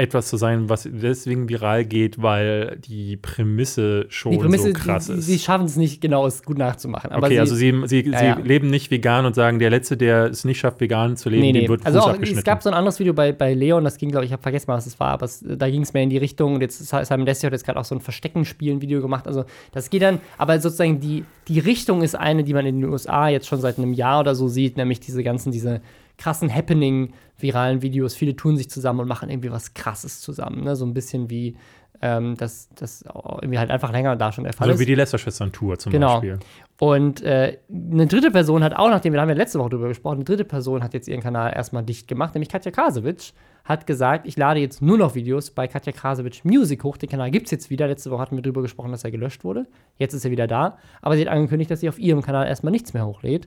etwas 0.00 0.28
zu 0.28 0.36
sein, 0.36 0.68
was 0.68 0.88
deswegen 0.90 1.48
viral 1.48 1.84
geht, 1.84 2.22
weil 2.22 2.78
die 2.84 3.16
Prämisse 3.16 4.06
schon 4.08 4.32
die 4.32 4.38
Prämisse, 4.38 4.68
so 4.68 4.72
krass 4.72 5.06
sie, 5.06 5.14
ist. 5.14 5.26
sie 5.26 5.38
schaffen 5.38 5.66
es 5.66 5.76
nicht 5.76 6.00
genau, 6.00 6.26
es 6.26 6.42
gut 6.42 6.58
nachzumachen. 6.58 7.12
Aber 7.12 7.26
okay, 7.26 7.34
sie, 7.34 7.40
also 7.40 7.54
sie, 7.54 7.82
sie, 7.84 8.00
Ja, 8.08 8.18
sie 8.18 8.24
ja. 8.24 8.38
leben 8.38 8.70
nicht 8.70 8.90
vegan 8.90 9.26
und 9.26 9.34
sagen, 9.34 9.58
der 9.58 9.70
Letzte, 9.70 9.96
der 9.96 10.24
es 10.30 10.44
nicht 10.44 10.58
schafft, 10.58 10.80
vegan 10.80 11.16
zu 11.16 11.28
leben, 11.28 11.42
Nee, 11.42 11.52
nee. 11.52 11.60
dem 11.60 11.68
wird 11.68 11.82
Fuß 11.82 11.86
Also 11.86 12.00
auch, 12.00 12.18
es 12.18 12.44
gab 12.44 12.62
so 12.62 12.70
ein 12.70 12.74
anderes 12.74 12.98
Video 12.98 13.12
bei, 13.12 13.32
bei 13.32 13.54
Leon, 13.54 13.84
das 13.84 13.98
ging, 13.98 14.10
glaube 14.10 14.24
ich, 14.24 14.30
ich 14.30 14.32
habe 14.32 14.42
vergessen, 14.42 14.68
was 14.68 14.86
es 14.86 14.98
war, 14.98 15.08
aber 15.08 15.26
es, 15.26 15.44
da 15.46 15.68
ging 15.68 15.82
es 15.82 15.92
mehr 15.92 16.02
in 16.02 16.10
die 16.10 16.18
Richtung 16.18 16.54
und 16.54 16.60
jetzt 16.62 16.78
Simon 16.86 17.26
Desio 17.26 17.46
hat 17.46 17.52
jetzt 17.52 17.64
gerade 17.64 17.78
auch 17.78 17.84
so 17.84 17.94
ein 17.94 18.00
Verstecken-Spielen-Video 18.00 19.00
gemacht. 19.02 19.26
Also 19.26 19.44
das 19.72 19.90
geht 19.90 20.02
dann, 20.02 20.20
aber 20.38 20.58
sozusagen 20.60 21.00
die, 21.00 21.24
die 21.48 21.58
Richtung 21.58 22.02
ist 22.02 22.16
eine, 22.16 22.42
die 22.42 22.54
man 22.54 22.64
in 22.64 22.80
den 22.80 22.90
USA 22.90 23.28
jetzt 23.28 23.46
schon 23.46 23.60
seit 23.60 23.78
einem 23.78 23.92
Jahr 23.92 24.20
oder 24.20 24.34
so 24.34 24.48
sieht, 24.48 24.76
nämlich 24.76 25.00
diese 25.00 25.22
ganzen, 25.22 25.52
diese 25.52 25.80
krassen 26.20 26.54
Happening-viralen 26.54 27.82
Videos. 27.82 28.14
Viele 28.14 28.36
tun 28.36 28.56
sich 28.56 28.70
zusammen 28.70 29.00
und 29.00 29.08
machen 29.08 29.30
irgendwie 29.30 29.50
was 29.50 29.74
krasses 29.74 30.20
zusammen. 30.20 30.62
Ne? 30.64 30.76
So 30.76 30.84
ein 30.84 30.94
bisschen 30.94 31.30
wie 31.30 31.56
ähm, 32.02 32.36
das, 32.36 32.68
das 32.74 33.02
irgendwie 33.04 33.58
halt 33.58 33.70
einfach 33.70 33.92
länger 33.92 34.16
da 34.16 34.32
schon 34.32 34.44
der 34.44 34.52
Fall 34.52 34.66
also 34.68 34.74
ist. 34.74 34.80
wie 34.80 34.86
die 34.86 34.94
Lester-Schwestern-Tour 34.94 35.78
zum 35.78 35.92
Genau. 35.92 36.14
Beispiel. 36.14 36.38
Und 36.78 37.20
äh, 37.22 37.58
eine 37.70 38.06
dritte 38.06 38.30
Person 38.30 38.64
hat 38.64 38.74
auch, 38.74 38.88
nachdem 38.88 39.12
wir 39.12 39.16
da 39.16 39.22
haben 39.22 39.28
ja 39.28 39.34
letzte 39.34 39.58
Woche 39.58 39.70
drüber 39.70 39.88
gesprochen, 39.88 40.16
eine 40.16 40.24
dritte 40.24 40.44
Person 40.44 40.82
hat 40.82 40.94
jetzt 40.94 41.08
ihren 41.08 41.20
Kanal 41.20 41.52
erstmal 41.54 41.82
dicht 41.82 42.08
gemacht, 42.08 42.34
nämlich 42.34 42.48
Katja 42.48 42.70
Krasowitsch 42.70 43.32
hat 43.64 43.86
gesagt, 43.86 44.26
ich 44.26 44.36
lade 44.38 44.60
jetzt 44.60 44.80
nur 44.80 44.96
noch 44.96 45.14
Videos 45.14 45.50
bei 45.50 45.68
Katja 45.68 45.92
Krasowitsch 45.92 46.42
Music 46.44 46.82
hoch. 46.82 46.96
Den 46.96 47.10
Kanal 47.10 47.30
gibt 47.30 47.46
es 47.46 47.50
jetzt 47.50 47.68
wieder. 47.68 47.86
Letzte 47.86 48.10
Woche 48.10 48.22
hatten 48.22 48.36
wir 48.36 48.42
drüber 48.42 48.62
gesprochen, 48.62 48.90
dass 48.90 49.04
er 49.04 49.10
gelöscht 49.10 49.44
wurde. 49.44 49.66
Jetzt 49.98 50.14
ist 50.14 50.24
er 50.24 50.30
wieder 50.30 50.46
da. 50.46 50.78
Aber 51.02 51.16
sie 51.16 51.20
hat 51.20 51.28
angekündigt, 51.28 51.70
dass 51.70 51.80
sie 51.80 51.88
auf 51.90 51.98
ihrem 51.98 52.22
Kanal 52.22 52.46
erstmal 52.46 52.70
nichts 52.72 52.94
mehr 52.94 53.06
hochlädt. 53.06 53.46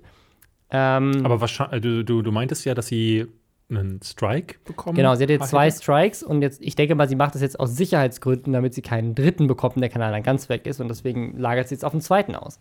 Ähm, 0.74 1.22
Aber 1.24 1.40
wahrscheinlich, 1.40 1.82
du, 1.82 2.04
du, 2.04 2.22
du 2.24 2.32
meintest 2.32 2.66
ja, 2.66 2.74
dass 2.74 2.88
sie 2.88 3.28
einen 3.70 4.02
Strike 4.04 4.56
bekommen 4.66 4.96
Genau, 4.96 5.16
sie 5.16 5.24
hat 5.24 5.30
jetzt 5.30 5.50
zwei? 5.50 5.70
Strikes 5.70 6.24
und 6.24 6.42
jetzt, 6.42 6.62
ich 6.62 6.76
denke 6.76 6.96
mal, 6.96 7.08
sie 7.08 7.16
macht 7.16 7.36
das 7.36 7.42
jetzt 7.42 7.60
aus 7.60 7.76
Sicherheitsgründen, 7.76 8.52
damit 8.52 8.74
sie 8.74 8.82
keinen 8.82 9.16
dritten 9.16 9.48
bekommt 9.48 9.76
und 9.76 9.82
der 9.82 9.90
Kanal 9.90 10.12
dann 10.12 10.24
ganz 10.24 10.50
weg 10.50 10.66
ist 10.66 10.82
und 10.82 10.90
deswegen 10.90 11.38
lagert 11.38 11.70
sie 11.70 11.76
jetzt 11.76 11.86
auf 11.86 11.92
den 11.92 12.02
zweiten 12.02 12.36
aus. 12.36 12.60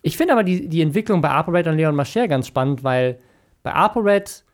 Ich 0.00 0.16
finde 0.16 0.32
aber 0.32 0.42
die, 0.42 0.68
die 0.68 0.80
Entwicklung 0.80 1.20
bei 1.20 1.30
ApoRed 1.30 1.66
und 1.68 1.76
Leon 1.76 1.94
Mascher 1.94 2.26
ganz 2.26 2.48
spannend, 2.48 2.82
weil 2.82 3.18
bei 3.62 3.72
ApoRed, 3.72 4.44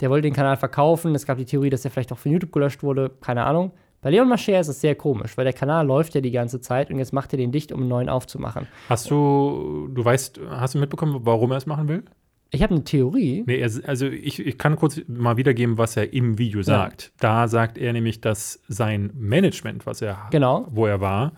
der 0.00 0.10
wollte 0.10 0.28
den 0.28 0.34
Kanal 0.34 0.56
verkaufen, 0.56 1.14
es 1.14 1.24
gab 1.24 1.38
die 1.38 1.46
Theorie, 1.46 1.70
dass 1.70 1.84
er 1.84 1.90
vielleicht 1.90 2.12
auch 2.12 2.18
von 2.18 2.32
YouTube 2.32 2.52
gelöscht 2.52 2.82
wurde, 2.82 3.10
keine 3.20 3.44
Ahnung. 3.44 3.72
Bei 4.02 4.10
Leon 4.10 4.28
Mascher 4.28 4.60
ist 4.60 4.68
es 4.68 4.82
sehr 4.82 4.94
komisch, 4.94 5.38
weil 5.38 5.44
der 5.44 5.54
Kanal 5.54 5.86
läuft 5.86 6.14
ja 6.14 6.20
die 6.20 6.30
ganze 6.30 6.60
Zeit 6.60 6.90
und 6.90 6.98
jetzt 6.98 7.14
macht 7.14 7.32
er 7.32 7.38
den 7.38 7.52
dicht, 7.52 7.72
um 7.72 7.80
einen 7.80 7.88
neuen 7.88 8.10
aufzumachen. 8.10 8.66
Hast 8.90 9.10
du, 9.10 9.88
du 9.90 10.04
weißt, 10.04 10.40
hast 10.50 10.74
du 10.74 10.78
mitbekommen, 10.78 11.20
warum 11.22 11.52
er 11.52 11.56
es 11.56 11.64
machen 11.64 11.88
will? 11.88 12.04
Ich 12.54 12.62
habe 12.62 12.74
eine 12.74 12.84
Theorie. 12.84 13.44
Nee, 13.46 13.58
er, 13.58 13.70
also 13.86 14.06
ich, 14.06 14.38
ich 14.44 14.56
kann 14.58 14.76
kurz 14.76 15.00
mal 15.06 15.36
wiedergeben, 15.36 15.76
was 15.78 15.96
er 15.96 16.12
im 16.12 16.38
Video 16.38 16.62
sagt. 16.62 17.12
Da 17.20 17.48
sagt 17.48 17.76
er 17.78 17.92
nämlich, 17.92 18.20
dass 18.20 18.60
sein 18.68 19.10
Management, 19.14 19.86
was 19.86 20.00
er, 20.02 20.28
Genau. 20.30 20.66
wo 20.70 20.86
er 20.86 21.00
war, 21.00 21.32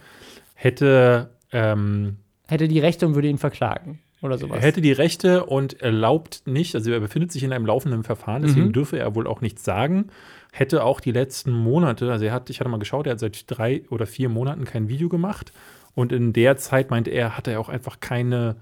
hätte, 0.54 1.30
ähm, 1.52 2.16
Hätte 2.48 2.68
die 2.68 2.78
Rechte 2.78 3.06
und 3.06 3.14
würde 3.14 3.28
ihn 3.28 3.38
verklagen 3.38 3.98
oder 4.22 4.38
sowas. 4.38 4.62
hätte 4.62 4.80
die 4.80 4.92
Rechte 4.92 5.44
und 5.46 5.80
erlaubt 5.82 6.42
nicht, 6.46 6.74
also 6.74 6.92
er 6.92 7.00
befindet 7.00 7.32
sich 7.32 7.42
in 7.42 7.52
einem 7.52 7.66
laufenden 7.66 8.04
Verfahren, 8.04 8.42
deswegen 8.42 8.68
Mhm. 8.68 8.72
dürfe 8.72 8.98
er 8.98 9.14
wohl 9.14 9.26
auch 9.26 9.40
nichts 9.40 9.64
sagen. 9.64 10.06
Hätte 10.52 10.84
auch 10.84 11.00
die 11.00 11.10
letzten 11.12 11.52
Monate, 11.52 12.10
also 12.10 12.24
er 12.24 12.32
hat, 12.32 12.48
ich 12.50 12.60
hatte 12.60 12.70
mal 12.70 12.78
geschaut, 12.78 13.06
er 13.06 13.12
hat 13.12 13.20
seit 13.20 13.44
drei 13.48 13.82
oder 13.90 14.06
vier 14.06 14.28
Monaten 14.28 14.64
kein 14.64 14.88
Video 14.88 15.08
gemacht. 15.08 15.52
Und 15.94 16.12
in 16.12 16.32
der 16.32 16.56
Zeit 16.56 16.90
meinte 16.90 17.10
er, 17.10 17.36
hatte 17.36 17.50
er 17.50 17.60
auch 17.60 17.68
einfach 17.68 18.00
keine, 18.00 18.56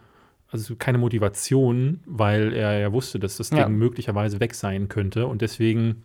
also 0.55 0.77
keine 0.77 0.99
Motivation, 0.99 2.01
weil 2.07 2.53
er 2.53 2.79
ja 2.79 2.93
wusste, 2.93 3.19
dass 3.19 3.37
das 3.39 3.51
Ja. 3.51 3.65
Ding 3.65 3.77
möglicherweise 3.77 4.39
weg 4.39 4.55
sein 4.55 4.89
könnte. 4.89 5.27
Und 5.27 5.43
deswegen 5.43 6.05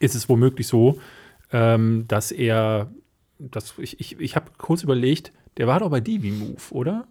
ist 0.00 0.16
es 0.16 0.28
womöglich 0.28 0.66
so, 0.66 0.98
ähm, 1.52 2.04
dass 2.08 2.32
er, 2.32 2.90
das, 3.38 3.74
ich, 3.78 4.00
ich, 4.00 4.18
ich 4.18 4.34
habe 4.36 4.46
kurz 4.58 4.82
überlegt, 4.82 5.32
der 5.58 5.66
war 5.68 5.78
doch 5.80 5.90
bei 5.90 6.00
Divi 6.00 6.30
Move, 6.32 6.56
oder? 6.70 7.06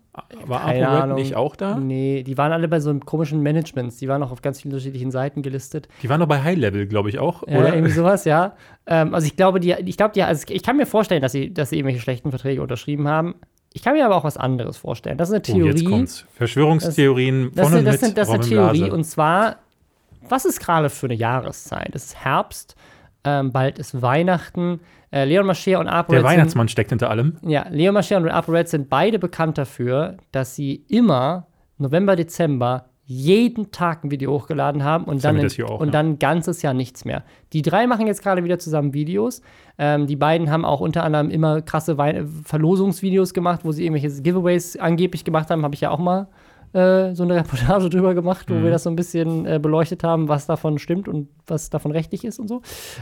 War 0.45 0.61
Keine 0.65 0.87
ApoRed 0.87 1.03
Ahnung. 1.03 1.17
nicht 1.19 1.35
auch 1.35 1.55
da? 1.55 1.77
Nee, 1.77 2.23
die 2.23 2.37
waren 2.37 2.51
alle 2.51 2.67
bei 2.67 2.81
so 2.81 2.89
einem 2.89 3.05
komischen 3.05 3.41
Managements. 3.43 3.97
Die 3.97 4.09
waren 4.09 4.21
auch 4.23 4.31
auf 4.31 4.41
ganz 4.41 4.59
vielen 4.61 4.73
unterschiedlichen 4.73 5.11
Seiten 5.11 5.41
gelistet. 5.41 5.87
Die 6.01 6.09
waren 6.09 6.19
doch 6.19 6.27
bei 6.27 6.41
High 6.43 6.57
Level, 6.57 6.85
glaube 6.87 7.07
ich 7.09 7.17
auch, 7.19 7.47
Ja, 7.47 7.59
oder? 7.59 7.73
irgendwie 7.73 7.93
sowas, 7.93 8.25
ja. 8.25 8.55
Ähm, 8.87 9.13
also 9.13 9.25
ich 9.27 9.37
glaube, 9.37 9.59
die, 9.61 9.71
ich 9.85 9.95
glaube, 9.95 10.11
die, 10.13 10.23
also 10.23 10.43
ich 10.49 10.63
kann 10.63 10.75
mir 10.75 10.87
vorstellen, 10.87 11.21
dass 11.21 11.31
sie, 11.31 11.53
dass 11.53 11.69
sie 11.69 11.77
irgendwelche 11.77 12.01
schlechten 12.01 12.31
Verträge 12.31 12.61
unterschrieben 12.63 13.07
haben. 13.07 13.35
Ich 13.73 13.83
kann 13.83 13.93
mir 13.93 14.05
aber 14.05 14.15
auch 14.15 14.23
was 14.23 14.37
anderes 14.37 14.77
vorstellen. 14.77 15.17
Das 15.17 15.29
ist 15.29 15.33
eine 15.49 15.63
Oh, 15.63 15.65
jetzt 15.67 15.79
Theorie. 15.79 15.83
kommt's. 15.95 16.25
Verschwörungstheorien 16.35 17.51
das, 17.55 17.69
von 17.69 17.77
und 17.77 17.79
sind, 17.79 17.85
das, 17.85 17.93
mit 17.93 17.99
sind, 18.01 18.17
das 18.17 18.27
ist 18.27 18.33
eine 18.33 18.43
Theorie. 18.43 18.77
Blase. 18.79 18.93
Und 18.93 19.03
zwar, 19.05 19.55
was 20.27 20.45
ist 20.45 20.59
gerade 20.59 20.89
für 20.89 21.07
eine 21.07 21.15
Jahreszeit? 21.15 21.91
Es 21.93 22.05
ist 22.05 22.23
Herbst, 22.23 22.75
ähm, 23.23 23.51
bald 23.51 23.79
ist 23.79 24.01
Weihnachten. 24.01 24.79
Äh, 25.11 25.25
Leon 25.25 25.45
Mascher 25.45 25.79
und 25.79 25.87
ApoRed 25.87 26.11
Der 26.13 26.19
sind, 26.21 26.29
Weihnachtsmann 26.29 26.67
steckt 26.69 26.89
hinter 26.89 27.09
allem. 27.09 27.37
ja, 27.43 27.65
Leon 27.69 27.93
Mascher 27.93 28.17
und 28.17 28.29
ApoRed 28.29 28.67
sind 28.69 28.89
beide 28.89 29.19
bekannt 29.19 29.57
dafür, 29.57 30.17
dass 30.31 30.55
sie 30.55 30.83
immer 30.87 31.47
November, 31.77 32.15
Dezember 32.15 32.85
jeden 33.13 33.71
Tag 33.71 34.03
ein 34.03 34.11
Video 34.11 34.31
hochgeladen 34.31 34.83
haben 34.83 35.03
und, 35.03 35.23
Das 35.23 35.33
dann, 35.33 35.65
auch, 35.65 35.79
und 35.79 35.87
ja. 35.87 35.91
dann 35.91 36.11
ein 36.11 36.19
ganzes 36.19 36.61
Jahr 36.61 36.73
nichts 36.73 37.03
mehr. 37.03 37.23
Die 37.51 37.61
drei 37.61 37.85
machen 37.87 38.07
jetzt 38.07 38.23
gerade 38.23 38.43
wieder 38.43 38.57
zusammen 38.59 38.93
Videos. 38.93 39.41
Ähm, 39.77 40.07
die 40.07 40.15
beiden 40.15 40.49
haben 40.49 40.63
auch 40.63 40.79
unter 40.79 41.03
anderem 41.03 41.29
immer 41.29 41.61
krasse 41.61 41.97
Wei 41.97 42.23
Verlosungsvideos 42.45 43.33
gemacht, 43.33 43.61
wo 43.63 43.71
sie 43.71 43.85
irgendwelche 43.85 44.21
Giveaways 44.21 44.77
angeblich 44.77 45.25
gemacht 45.25 45.49
haben. 45.49 45.63
Habe 45.63 45.75
ich 45.75 45.81
ja 45.81 45.91
auch 45.91 45.99
mal 45.99 46.27
äh, 46.73 47.13
so 47.13 47.23
eine 47.23 47.35
Reportage 47.41 47.89
drüber 47.89 48.13
gemacht, 48.13 48.49
wo 48.49 48.53
Mhm. 48.53 48.63
wir 48.63 48.71
das 48.71 48.83
so 48.83 48.89
ein 48.89 48.95
bisschen 48.95 49.45
äh, 49.45 49.59
beleuchtet 49.61 50.03
haben, 50.03 50.29
was 50.29 50.45
davon 50.45 50.79
stimmt 50.79 51.07
und 51.07 51.27
was 51.47 51.69
davon 51.69 51.91
rechtlich 51.91 52.23
ist 52.23 52.39
und 52.39 52.47
so. 52.47 52.61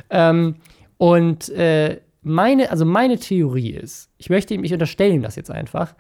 Ähm, 0.10 0.56
und 0.98 1.50
äh, 1.50 2.02
meine, 2.24 2.72
also 2.72 2.84
meine 2.84 3.18
Theorie 3.20 3.72
ist, 3.72 4.10
ich 4.18 4.30
möchte 4.30 4.54
ihm, 4.54 4.64
ich 4.64 4.74
unterstelle 4.74 5.14
ihm 5.14 5.22
das 5.22 5.36
jetzt 5.36 5.52
einfach, 5.52 5.94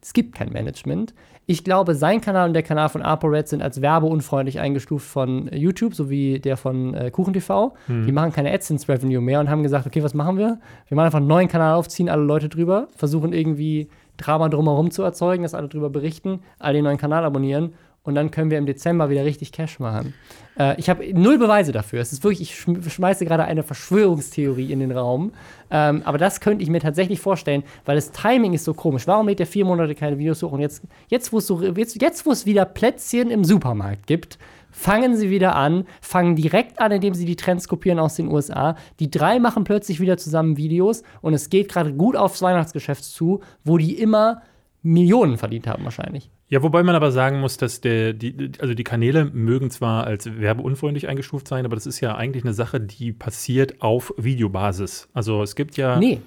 es 0.00 0.12
gibt 0.12 0.34
kein 0.36 0.50
Management. 0.52 1.12
Ich 1.50 1.64
glaube, 1.64 1.94
sein 1.94 2.20
Kanal 2.20 2.48
und 2.48 2.52
der 2.52 2.62
Kanal 2.62 2.90
von 2.90 3.00
ApoRed 3.00 3.48
sind 3.48 3.62
als 3.62 3.80
werbeunfreundlich 3.80 4.60
eingestuft 4.60 5.08
von 5.08 5.48
YouTube, 5.50 5.94
sowie 5.94 6.40
der 6.40 6.58
von 6.58 6.92
äh, 6.92 7.10
KuchenTV. 7.10 7.72
Die 7.88 8.12
machen 8.12 8.32
keine 8.32 8.52
AdSense-Revenue 8.52 9.22
mehr 9.22 9.40
und 9.40 9.48
haben 9.48 9.62
gesagt, 9.62 9.86
okay, 9.86 10.02
was 10.02 10.12
machen 10.12 10.36
wir? 10.36 10.58
Wir 10.88 10.94
machen 10.94 11.06
einfach 11.06 11.20
einen 11.20 11.26
neuen 11.26 11.48
Kanal 11.48 11.76
auf, 11.76 11.88
ziehen 11.88 12.10
alle 12.10 12.22
Leute 12.22 12.50
drüber, 12.50 12.88
versuchen 12.94 13.32
irgendwie 13.32 13.88
Drama 14.18 14.50
drumherum 14.50 14.90
zu 14.90 15.02
erzeugen, 15.02 15.42
dass 15.42 15.54
alle 15.54 15.68
drüber 15.68 15.88
berichten, 15.88 16.40
alle 16.58 16.74
den 16.74 16.84
neuen 16.84 16.98
Kanal 16.98 17.24
abonnieren 17.24 17.72
und 18.08 18.14
dann 18.14 18.30
können 18.30 18.50
wir 18.50 18.56
im 18.56 18.64
Dezember 18.64 19.10
wieder 19.10 19.26
richtig 19.26 19.52
Cash 19.52 19.80
machen. 19.80 20.14
Äh, 20.58 20.80
ich 20.80 20.88
habe 20.88 21.04
null 21.12 21.36
Beweise 21.36 21.72
dafür. 21.72 22.00
Es 22.00 22.10
ist 22.10 22.24
wirklich, 22.24 22.40
ich 22.40 22.58
schm 22.58 22.82
schmeiße 22.82 23.26
gerade 23.26 23.44
eine 23.44 23.62
Verschwörungstheorie 23.62 24.72
in 24.72 24.80
den 24.80 24.92
Raum. 24.92 25.32
Ähm, 25.70 26.00
aber 26.06 26.16
das 26.16 26.40
könnte 26.40 26.62
ich 26.62 26.70
mir 26.70 26.80
tatsächlich 26.80 27.20
vorstellen, 27.20 27.64
weil 27.84 27.96
das 27.96 28.10
Timing 28.10 28.54
ist 28.54 28.64
so 28.64 28.72
komisch. 28.72 29.06
Warum 29.06 29.28
lädt 29.28 29.40
der 29.40 29.46
vier 29.46 29.66
Monate 29.66 29.94
keine 29.94 30.16
Videos 30.16 30.42
hoch? 30.42 30.52
Und 30.52 30.60
jetzt, 30.60 30.84
jetzt 31.08 31.34
wo 31.34 31.38
es 31.38 31.46
so, 31.46 31.60
jetzt, 31.62 32.00
jetzt, 32.00 32.24
wo 32.24 32.32
es 32.32 32.46
wieder 32.46 32.64
Plätzchen 32.64 33.30
im 33.30 33.44
Supermarkt 33.44 34.06
gibt, 34.06 34.38
fangen 34.70 35.14
sie 35.14 35.28
wieder 35.28 35.54
an, 35.54 35.84
fangen 36.00 36.34
direkt 36.34 36.80
an, 36.80 36.92
indem 36.92 37.12
sie 37.12 37.26
die 37.26 37.36
Trends 37.36 37.68
kopieren 37.68 37.98
aus 37.98 38.14
den 38.14 38.28
USA. 38.28 38.76
Die 39.00 39.10
drei 39.10 39.38
machen 39.38 39.64
plötzlich 39.64 40.00
wieder 40.00 40.16
zusammen 40.16 40.56
Videos 40.56 41.02
und 41.20 41.34
es 41.34 41.50
geht 41.50 41.68
gerade 41.68 41.92
gut 41.92 42.16
aufs 42.16 42.40
Weihnachtsgeschäft 42.40 43.04
zu, 43.04 43.40
wo 43.64 43.76
die 43.76 43.98
immer 43.98 44.40
Millionen 44.82 45.36
verdient 45.36 45.66
haben 45.66 45.84
wahrscheinlich. 45.84 46.30
Ja, 46.50 46.62
wobei 46.62 46.82
man 46.82 46.94
aber 46.94 47.12
sagen 47.12 47.40
muss, 47.40 47.58
dass 47.58 47.82
der, 47.82 48.14
die, 48.14 48.52
also 48.58 48.72
die 48.72 48.84
Kanäle 48.84 49.26
mögen 49.26 49.70
zwar 49.70 50.04
als 50.04 50.26
werbeunfreundlich 50.40 51.06
eingestuft 51.06 51.46
sein, 51.46 51.66
aber 51.66 51.76
das 51.76 51.86
ist 51.86 52.00
ja 52.00 52.14
eigentlich 52.14 52.44
eine 52.44 52.54
Sache, 52.54 52.80
die 52.80 53.12
passiert 53.12 53.82
auf 53.82 54.14
Videobasis. 54.16 55.08
Also 55.12 55.42
es 55.42 55.54
gibt 55.56 55.76
ja. 55.76 55.98
Nee. 55.98 56.20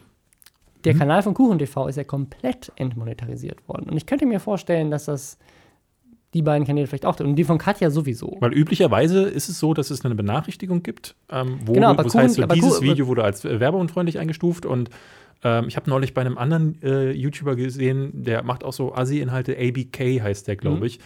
der 0.83 0.93
Kanal 0.93 1.23
von 1.23 1.33
KuchenTV 1.33 1.87
ist 1.87 1.95
ja 1.95 2.03
komplett 2.03 2.71
entmonetarisiert 2.75 3.67
worden. 3.67 3.89
Und 3.89 3.97
ich 3.97 4.05
könnte 4.05 4.27
mir 4.27 4.39
vorstellen, 4.39 4.91
dass 4.91 5.05
das 5.05 5.39
die 6.33 6.41
beiden 6.41 6.65
Kanäle 6.65 6.87
vielleicht 6.87 7.05
auch 7.05 7.19
und 7.19 7.35
die 7.35 7.43
von 7.43 7.57
Katja 7.57 7.89
sowieso. 7.89 8.37
Weil 8.39 8.53
üblicherweise 8.53 9.23
ist 9.23 9.49
es 9.49 9.59
so, 9.59 9.73
dass 9.73 9.89
es 9.89 10.05
eine 10.05 10.15
Benachrichtigung 10.15 10.81
gibt, 10.83 11.15
ähm, 11.29 11.59
wo 11.65 11.73
Genau, 11.73 11.89
aber 11.89 12.03
das 12.03 12.13
Kuchen- 12.13 12.23
heißt, 12.23 12.35
so 12.35 12.43
aber 12.43 12.55
dieses 12.55 12.81
Video 12.81 13.07
wurde 13.07 13.23
als 13.23 13.43
äh, 13.45 13.59
werbeunfreundlich 13.59 14.17
eingestuft 14.19 14.65
und 14.65 14.89
ähm, 15.43 15.65
ich 15.67 15.75
habe 15.75 15.89
neulich 15.89 16.13
bei 16.13 16.21
einem 16.21 16.37
anderen 16.37 16.81
äh, 16.83 17.11
YouTuber 17.11 17.55
gesehen, 17.55 18.11
der 18.23 18.43
macht 18.43 18.63
auch 18.63 18.73
so 18.73 18.93
Assi-Inhalte, 18.95 19.57
ABK 19.59 20.21
heißt 20.21 20.47
der, 20.47 20.55
glaube 20.55 20.77
Mhm. 20.77 20.83
ich. 20.85 20.99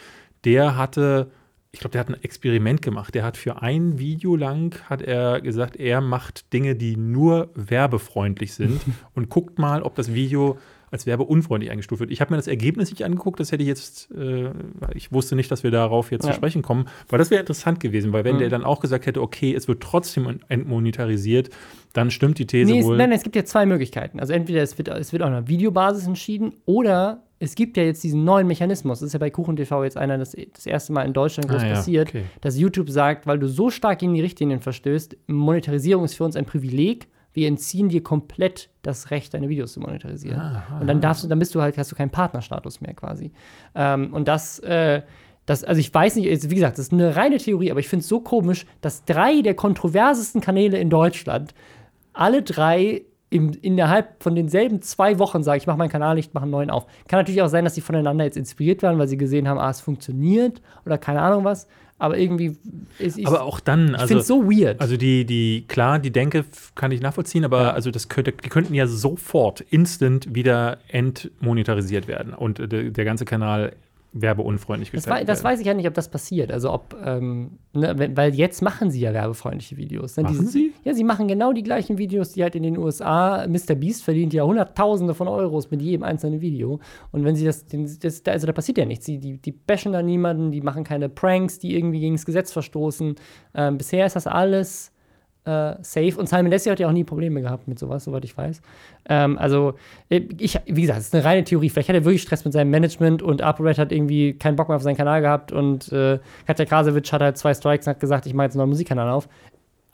Der 0.44 0.76
hatte, 0.78 1.32
ich 1.72 1.80
glaube, 1.80 1.94
der 1.94 2.02
hat 2.02 2.10
ein 2.10 2.22
Experiment 2.22 2.82
gemacht. 2.84 3.16
Der 3.16 3.24
hat 3.24 3.36
für 3.38 3.62
ein 3.64 3.98
Video 3.98 4.36
lang, 4.36 4.76
hat 4.90 5.02
er 5.02 5.42
gesagt, 5.42 5.76
er 5.78 6.02
macht 6.02 6.54
Dinge, 6.54 6.76
die 6.76 6.98
nur 6.98 7.50
werbefreundlich 7.56 8.54
sind 8.54 8.82
und 9.16 9.30
guckt 9.30 9.58
mal, 9.58 9.82
ob 9.82 9.96
das 9.96 10.14
Video 10.14 10.58
als 10.91 11.06
werbeunfreundlich 11.06 11.71
eingestuft 11.71 12.00
wird. 12.00 12.12
Ich 12.12 12.21
habe 12.21 12.32
mir 12.32 12.38
das 12.38 12.48
Ergebnis 12.48 12.89
nicht 12.91 13.04
angeguckt, 13.04 13.39
das 13.39 13.52
hätte 13.52 13.63
ich 13.63 13.67
jetzt, 13.67 14.10
äh, 14.12 14.50
ich 14.93 15.12
wusste 15.12 15.36
nicht, 15.36 15.50
dass 15.52 15.63
wir 15.63 15.71
darauf 15.71 16.12
jetzt 16.12 16.26
Ja. 16.26 16.32
zu 16.32 16.36
sprechen 16.38 16.62
kommen, 16.62 16.88
weil 17.10 17.19
das 17.19 17.32
wäre 17.32 17.39
interessant 17.41 17.80
gewesen, 17.80 18.13
weil 18.13 18.24
wenn 18.24 18.36
Mhm. 18.36 18.39
der 18.39 18.50
dann 18.50 18.63
auch 18.63 18.80
gesagt 18.80 19.06
hätte, 19.06 19.21
okay, 19.21 19.54
es 19.54 19.67
wird 19.67 19.82
trotzdem 19.82 20.39
entmonetarisiert, 20.48 21.50
dann 21.93 22.12
stimmt 22.12 22.39
die 22.39 22.45
These 22.45 22.71
Nee, 22.71 22.80
es, 22.80 22.86
wohl. 22.86 22.98
nein, 22.98 23.10
nein, 23.10 23.17
es 23.17 23.24
gibt 23.24 23.36
ja 23.36 23.45
zwei 23.45 23.65
Möglichkeiten. 23.65 24.19
Also 24.19 24.34
entweder 24.34 24.62
es 24.62 24.78
wird, 24.78 24.88
es 24.89 25.12
wird 25.13 25.21
auf 25.24 25.28
einer 25.30 25.48
Videobasis 25.48 26.08
entschieden 26.08 26.54
oder 26.65 27.21
es 27.39 27.56
gibt 27.56 27.78
ja 27.78 27.84
jetzt 27.84 28.04
diesen 28.04 28.24
neuen 28.24 28.48
Mechanismus. 28.48 29.00
Das 29.00 29.08
ist 29.08 29.13
ja 29.13 29.19
bei 29.19 29.30
KuchenTV 29.30 29.84
jetzt 29.84 29.98
einer, 29.98 30.17
das, 30.17 30.36
das 30.54 30.65
erste 30.65 30.93
Mal 30.93 31.04
in 31.04 31.13
Deutschland 31.13 31.50
groß 31.50 31.62
Ah, 31.63 31.67
ja, 31.67 31.74
passiert, 31.76 32.10
okay. 32.10 32.24
dass 32.41 32.58
YouTube 32.58 32.89
sagt, 32.89 33.28
weil 33.28 33.39
du 33.39 33.48
so 33.48 33.69
stark 33.69 34.00
gegen 34.00 34.13
die 34.13 34.21
Richtlinien 34.21 34.62
verstößt, 34.62 35.17
Monetarisierung 35.28 36.06
ist 36.06 36.15
für 36.15 36.24
uns 36.24 36.36
ein 36.36 36.45
Privileg. 36.45 37.08
Wir 37.36 37.50
entziehen 37.50 37.89
dir 37.89 38.02
komplett 38.02 38.69
das 38.82 39.12
Recht, 39.12 39.34
deine 39.34 39.50
Videos 39.50 39.74
zu 39.74 39.82
monetarisieren. 39.82 40.39
Aha. 40.39 40.80
Und 40.80 40.88
dann 40.88 41.02
darfst 41.02 41.24
du, 41.24 41.28
dann 41.28 41.38
bist 41.38 41.54
du 41.54 41.62
halt, 41.62 41.78
hast 41.78 41.91
du 41.91 41.95
keinen 41.95 42.10
Partnerstatus 42.10 42.80
mehr 42.80 42.93
quasi. 42.93 43.32
Ähm, 43.76 44.13
und 44.13 44.28
das, 44.28 44.60
äh, 44.60 45.02
das, 45.45 45.63
also 45.65 45.80
ich 45.80 45.93
weiß 45.93 46.15
nicht, 46.15 46.30
also 46.30 46.50
wie 46.50 46.56
gesagt, 46.56 46.78
das 46.78 46.88
ist 46.88 46.93
eine 46.93 47.15
reine 47.15 47.38
Theorie, 47.38 47.71
aber 47.71 47.82
ich 47.82 47.89
finde 47.89 48.02
es 48.02 48.08
so 48.08 48.21
komisch, 48.21 48.65
dass 48.80 49.04
drei 49.04 49.41
der 49.41 49.54
kontroversesten 49.54 50.39
Kanäle 50.39 50.78
in 50.80 50.89
Deutschland 50.89 51.54
alle 52.13 52.41
drei 52.41 53.04
im, 53.30 53.52
innerhalb 53.62 54.24
von 54.24 54.34
denselben 54.34 54.82
zwei 54.82 55.19
Wochen 55.19 55.43
sagen, 55.43 55.58
ich 55.58 55.67
mache 55.67 55.78
meinen 55.78 55.89
Kanal 55.89 56.15
nicht, 56.15 56.34
mache 56.34 56.43
einen 56.43 56.52
neuen 56.52 56.69
auf. 56.69 56.86
Kann 57.10 57.19
natürlich 57.19 57.41
auch 57.41 57.50
sein, 57.50 57.65
dass 57.65 57.76
sie 57.76 57.82
voneinander 57.82 58.24
jetzt 58.24 58.38
inspiriert 58.38 58.82
waren, 58.82 58.98
weil 58.98 59.10
sie 59.10 59.17
gesehen 59.17 59.50
haben, 59.50 59.60
ah, 59.60 59.69
es 59.69 59.82
funktioniert 59.82 60.62
oder 60.86 60.98
keine 60.98 61.21
Ahnung 61.21 61.43
was. 61.43 61.67
Aber 61.98 62.18
irgendwie 62.18 62.58
ist 63.00 63.18
ich, 63.18 63.26
aber 63.26 63.44
auch 63.44 63.62
dann, 63.62 63.90
ich 63.90 63.94
also, 63.94 64.08
finde 64.08 64.22
es 64.22 64.28
so 64.28 64.44
weird. 64.44 64.82
also 64.82 64.98
die, 64.98 65.24
die, 65.26 65.64
klar, 65.68 65.98
die 65.98 66.12
Denke 66.12 66.44
kann 66.76 66.92
ich 66.92 67.00
nachvollziehen, 67.02 67.46
aber 67.46 67.62
Ja. 67.62 67.72
also 67.72 67.90
das 67.90 68.10
könnte, 68.10 68.34
die 68.34 68.50
könnten 68.50 68.74
ja 68.74 68.86
sofort, 68.86 69.62
instant 69.62 70.36
wieder 70.36 70.80
entmonetarisiert 70.90 72.08
werden 72.08 72.34
und 72.34 72.60
äh, 72.60 72.68
der, 72.68 72.84
der 72.92 73.06
ganze 73.06 73.24
Kanal 73.24 73.72
werbeunfreundlich 74.17 74.89
Das, 74.91 75.04
gestaltet 75.04 75.28
das 75.30 75.43
werden. 75.43 75.54
weiß 75.54 75.60
ich 75.60 75.67
ja 75.67 75.73
nicht, 75.73 75.88
ob 75.88 75.93
das 75.93 76.10
passiert. 76.10 76.51
Also 76.51 76.71
ob, 76.71 76.95
ähm, 77.06 77.60
ne, 77.73 78.12
weil 78.15 78.34
jetzt 78.34 78.62
machen 78.62 78.89
sie 78.89 79.01
ja 79.01 79.13
werbefreundliche 79.13 79.75
Videos. 79.78 80.15
Ne? 80.17 80.23
Machen 80.23 80.38
Diese- 80.39 80.49
sie? 80.51 80.73
Ja, 80.86 80.93
sie 80.93 81.04
machen 81.04 81.28
genau 81.28 81.51
die 81.54 81.63
gleichen 81.63 81.97
Videos, 81.97 82.32
die 82.32 82.41
halt 82.41 82.56
in 82.56 82.63
den 82.63 82.78
USA, 82.78 83.45
Mr. 83.47 83.75
Beast 83.75 84.04
verdient 84.04 84.34
ja 84.34 84.43
Hunderttausende 84.43 85.13
von 85.13 85.28
Euros 85.28 85.69
mit 85.69 85.82
jedem 85.82 86.04
einzelnen 86.04 86.39
Video. 86.41 86.80
Und 87.12 87.25
wenn 87.25 87.36
sie 87.36 87.45
das, 87.45 87.65
das 87.99 88.23
da- 88.23 88.32
also 88.32 88.47
da 88.47 88.54
passiert 88.54 88.78
ja 88.78 88.86
nichts. 88.86 89.06
Sie, 89.06 89.19
die, 89.19 89.38
die 89.38 89.51
bashen 89.51 89.91
da 89.91 90.01
niemanden, 90.01 90.51
die 90.51 90.62
machen 90.62 90.84
keine 90.86 91.10
Pranks, 91.10 91.60
die 91.60 91.75
irgendwie 91.75 91.99
gegen 91.99 92.15
das 92.15 92.25
Gesetz 92.25 92.51
verstoßen. 92.54 93.15
Ähm, 93.54 93.78
bisher 93.78 94.06
ist 94.06 94.15
das 94.15 94.28
alles 94.28 94.91
äh, 95.46 95.76
safe. 95.82 96.14
Und 96.18 96.28
Simon 96.28 96.52
Dessie 96.52 96.72
hat 96.72 96.80
ja 96.80 96.88
auch 96.88 96.94
nie 96.94 97.04
Probleme 97.04 97.42
gehabt 97.42 97.68
mit 97.68 97.80
sowas, 97.80 98.04
soweit 98.04 98.26
ich 98.26 98.36
weiß. 98.38 98.62
Ähm, 99.10 99.38
also, 99.38 99.76
äh, 100.10 100.22
ich, 100.38 100.60
wie 100.66 100.82
gesagt, 100.82 101.00
es 101.00 101.08
ist 101.08 101.16
eine 101.16 101.24
reine 101.24 101.44
Theorie. 101.44 101.70
Vielleicht 101.70 101.90
hat 101.90 101.96
er 101.96 102.06
wirklich 102.06 102.24
Stress 102.24 102.44
mit 102.46 102.54
seinem 102.54 102.72
Management 102.72 103.22
und 103.22 103.42
ApoRed 103.42 103.78
hat 103.78 103.92
irgendwie 103.92 104.34
keinen 104.34 104.56
Bock 104.56 104.68
mehr 104.68 104.78
auf 104.78 104.84
seinen 104.84 104.98
Kanal 104.98 105.22
gehabt 105.22 105.52
und 105.52 105.92
äh, 105.92 106.20
Katja 106.48 106.66
Krasowitsch 106.66 107.12
hat 107.12 107.22
halt 107.22 107.38
zwei 107.38 107.54
Strikes 107.54 107.88
und 107.88 107.92
hat 107.92 108.00
gesagt, 108.00 108.26
ich 108.26 108.34
mache 108.34 108.46
jetzt 108.46 108.56
einen 108.56 108.60
neuen 108.60 108.70
Musikkanal 108.70 109.10
auf. 109.10 109.30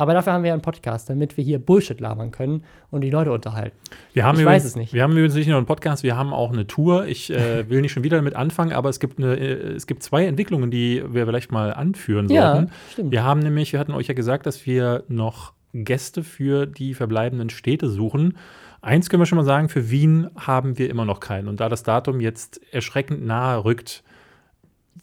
Aber 0.02 0.16
dafür 0.16 0.34
haben 0.34 0.42
wir 0.42 0.48
ja 0.48 0.54
einen 0.56 0.64
Podcast, 0.64 1.12
damit 1.12 1.38
wir 1.38 1.44
hier 1.44 1.60
Bullshit 1.60 2.00
labern 2.02 2.32
können 2.32 2.64
und 2.90 3.02
die 3.02 3.12
Leute 3.12 3.32
unterhalten. 3.32 3.78
Wir 4.14 4.24
haben 4.26 4.36
Ich 4.38 4.42
übrigens, 4.42 4.64
weiß 4.64 4.70
es 4.72 4.76
nicht. 4.76 4.94
Wir 4.94 5.04
haben 5.04 5.12
übrigens 5.12 5.36
nicht 5.36 5.46
nur 5.46 5.58
einen 5.58 5.68
Podcast, 5.68 6.02
wir 6.02 6.18
haben 6.18 6.34
auch 6.34 6.52
eine 6.52 6.66
Tour. 6.66 7.06
Ich 7.06 7.30
äh, 7.32 7.70
will 7.70 7.82
nicht 7.82 7.92
schon 7.92 8.02
wieder 8.04 8.18
damit 8.18 8.36
anfangen, 8.36 8.74
aber 8.74 8.90
es 8.90 9.00
gibt, 9.00 9.20
eine, 9.20 9.36
äh, 9.36 9.74
es 9.74 9.86
gibt 9.86 10.02
zwei 10.02 10.26
Entwicklungen, 10.26 10.72
die 10.72 11.04
wir 11.08 11.28
vielleicht 11.28 11.52
mal 11.52 11.72
anführen 11.72 12.28
Ja, 12.30 12.56
sollten. 12.56 12.72
stimmt. 12.92 13.12
Wir 13.12 13.24
haben 13.24 13.42
nämlich, 13.42 13.74
wir 13.74 13.80
hatten 13.80 13.92
euch 13.94 14.08
ja 14.08 14.16
gesagt, 14.16 14.48
dass 14.48 14.66
wir 14.66 15.04
noch 15.08 15.54
Gäste 15.72 16.24
für 16.24 16.66
die 16.66 16.96
verbleibenden 16.96 17.52
Städte 17.52 17.88
suchen. 17.88 18.38
Eins 18.82 19.08
können 19.08 19.22
wir 19.22 19.28
schon 19.28 19.38
mal 19.38 19.46
sagen, 19.46 19.70
für 19.70 19.92
Wien 19.92 20.32
haben 20.36 20.80
wir 20.80 20.90
immer 20.90 21.06
noch 21.06 21.20
keinen. 21.20 21.48
Und 21.48 21.60
da 21.60 21.70
das 21.70 21.84
Datum 21.84 22.22
jetzt 22.22 22.60
erschreckend 22.74 23.24
nahe 23.24 23.64
rückt, 23.64 24.04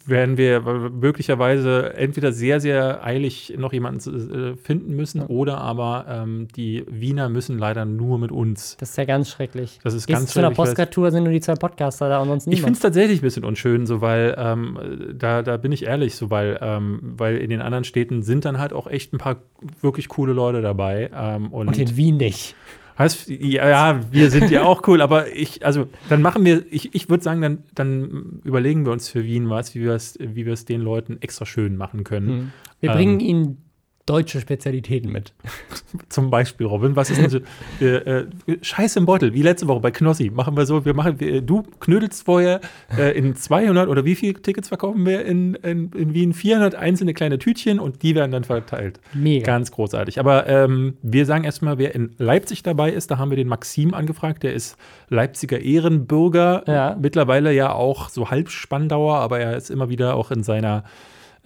werden 0.07 0.39
wir 0.39 0.61
möglicherweise 0.63 1.95
entweder 1.95 2.33
sehr, 2.33 2.61
sehr 2.61 3.05
eilig 3.05 3.55
noch 3.59 3.73
jemanden 3.73 4.53
äh, 4.53 4.57
finden 4.57 4.95
müssen 4.97 5.21
oder 5.23 5.59
aber 5.59 6.07
ähm, 6.09 6.49
die 6.57 6.85
Wiener 6.89 7.29
müssen 7.29 7.59
leider 7.59 7.85
nur 7.85 8.19
mit 8.19 8.33
uns. 8.33 8.77
Das 8.79 8.91
ist 8.91 8.97
ja 8.97 9.05
ganz 9.05 9.29
schrecklich. 9.31 9.81
Das 9.83 9.95
ist 9.95 10.07
Gehst 10.07 10.19
ganz 10.19 10.33
zu 10.33 10.39
einer 10.39 10.49
schrecklich, 10.49 10.59
weil- 10.59 10.65
Postcard-Tour 10.67 11.11
sind 11.11 11.25
nur 11.25 11.33
die 11.33 11.41
zwei 11.41 11.55
Podcaster 11.55 12.09
da 12.09 12.21
und 12.21 12.29
sonst 12.29 12.43
Ich 12.47 12.51
finde 12.53 12.57
niemand. 12.61 12.77
es 12.77 12.83
tatsächlich 12.83 13.19
ein 13.21 13.23
bisschen 13.23 13.45
unschön, 13.45 13.87
so 13.87 14.01
weil 14.01 14.35
ähm, 14.39 14.79
da, 15.15 15.43
da 15.43 15.57
bin 15.57 15.73
ich 15.73 15.85
ehrlich, 15.85 16.15
so 16.17 16.31
weil, 16.31 16.59
ähm, 16.63 17.01
weil 17.17 17.37
in 17.37 17.51
den 17.51 17.61
anderen 17.61 17.85
Städten 17.85 18.23
sind 18.23 18.45
dann 18.45 18.59
halt 18.59 18.73
auch 18.73 18.87
echt 18.87 19.13
ein 19.13 19.19
paar 19.19 19.37
wirklich 19.83 20.09
coole 20.09 20.33
Leute 20.33 20.63
dabei. 20.63 21.11
Ähm, 21.15 21.49
und 21.53 21.69
und 21.69 21.79
in 21.79 21.97
Wien 21.97 22.17
nicht. 22.17 22.55
Heißt, 22.99 23.29
ja, 23.29 23.69
ja, 23.69 24.01
wir 24.11 24.31
sind 24.31 24.51
ja 24.51 24.65
auch 24.65 24.87
cool, 24.89 25.01
aber 25.01 25.35
ich, 25.35 25.65
also 25.65 25.87
dann 26.09 26.21
machen 26.21 26.45
wir, 26.45 26.65
ich, 26.71 26.95
ich 26.95 27.09
würde 27.09 27.23
sagen, 27.23 27.41
dann, 27.41 27.59
dann 27.75 28.41
überlegen 28.45 28.85
wir 28.85 28.93
uns 28.93 29.09
für 29.09 29.25
Wien 29.25 29.49
was, 29.49 29.75
wie 29.75 29.83
wir 29.83 29.93
es, 29.93 30.19
wie 30.21 30.47
wir 30.47 30.53
es 30.53 30.65
den 30.65 30.81
Leuten 30.81 31.19
extra 31.21 31.47
schön 31.47 31.77
machen 31.77 32.05
können. 32.05 32.29
Hm. 32.29 32.53
Wir 32.81 32.91
Ähm. 32.91 32.97
bringen 32.97 33.21
ihnen 33.21 33.68
deutsche 34.09 34.41
Spezialitäten 34.41 35.13
mit. 35.13 35.33
Zum 36.09 36.31
Beispiel, 36.31 36.67
Robin, 36.67 36.97
was 36.97 37.11
ist 37.11 37.21
denn 37.21 37.31
so? 37.31 37.39
äh, 37.81 38.21
äh, 38.21 38.27
Scheiß 38.63 38.97
im 38.97 39.07
Beutel, 39.07 39.35
wie 39.35 39.43
letzte 39.43 39.69
Woche 39.69 39.81
bei 39.81 39.91
Knossi. 39.91 40.31
Machen 40.31 40.57
wir 40.57 40.67
so, 40.67 40.85
wir 40.85 40.95
machen, 40.95 41.21
wir, 41.21 41.43
du 41.43 41.63
knödelst 41.81 42.25
vorher 42.25 42.61
äh, 42.97 43.17
in 43.17 43.37
200 43.37 43.89
oder 43.89 44.05
wie 44.05 44.15
viele 44.15 44.35
Tickets 44.35 44.69
verkaufen 44.69 45.05
wir 45.05 45.25
in, 45.25 45.55
in, 45.57 45.91
in 45.93 46.15
Wien? 46.15 46.33
400 46.33 46.75
einzelne 46.75 47.15
kleine 47.15 47.39
Tütchen 47.39 47.79
und 47.79 48.03
die 48.03 48.15
werden 48.15 48.33
dann 48.33 48.45
verteilt. 48.45 49.01
Mega. 49.13 49.45
Ganz 49.45 49.71
großartig. 49.71 50.19
Aber 50.19 50.47
ähm, 50.47 50.97
wir 51.03 51.27
sagen 51.27 51.45
erstmal, 51.45 51.79
wer 51.79 51.95
in 51.95 52.15
Leipzig 52.19 52.63
dabei 52.63 52.91
ist, 52.91 53.11
da 53.11 53.19
haben 53.19 53.31
wir 53.31 53.37
den 53.37 53.49
Maxim 53.49 53.95
angefragt. 53.95 54.43
Der 54.43 54.55
ist 54.55 54.77
Leipziger 55.09 55.61
Ehrenbürger. 55.61 56.65
Ja. 56.67 56.97
Mittlerweile 57.01 57.53
ja 57.53 57.73
auch 57.73 58.09
so 58.09 58.31
halb 58.31 58.51
Spandauer, 58.51 59.17
aber 59.17 59.41
er 59.41 59.57
ist 59.57 59.71
immer 59.71 59.89
wieder 59.89 60.15
auch 60.15 60.31
in 60.31 60.43
seiner, 60.43 60.85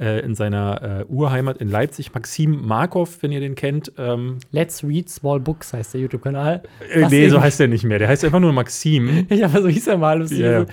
äh, 0.02 0.20
in 0.20 0.34
seiner 0.34 1.00
äh, 1.00 1.04
Urheimat 1.04 1.58
in 1.58 1.70
Leipzig. 1.70 2.12
Maxim 2.12 2.66
Markov, 2.66 3.18
wenn 3.22 3.30
ihr 3.32 3.40
den 3.40 3.54
kennt. 3.54 3.92
Ähm, 3.96 4.38
Let's 4.50 4.82
Read 4.84 5.08
Small 5.08 5.38
Books 5.40 5.72
heißt 5.72 5.94
der 5.94 6.00
YouTube-Kanal. 6.02 6.62
äh, 6.92 7.06
nee, 7.08 7.28
so 7.28 7.40
heißt 7.40 7.60
er 7.60 7.68
nicht 7.68 7.84
mehr. 7.84 7.98
Der 7.98 8.08
heißt 8.08 8.24
einfach 8.24 8.40
nur 8.40 8.52
Maxim. 8.52 9.26
Ja, 9.30 9.46
aber 9.46 9.62
so 9.62 9.68
hieß 9.68 9.86
er 9.86 9.96
mal. 9.98 10.24
Ja. 10.32 10.66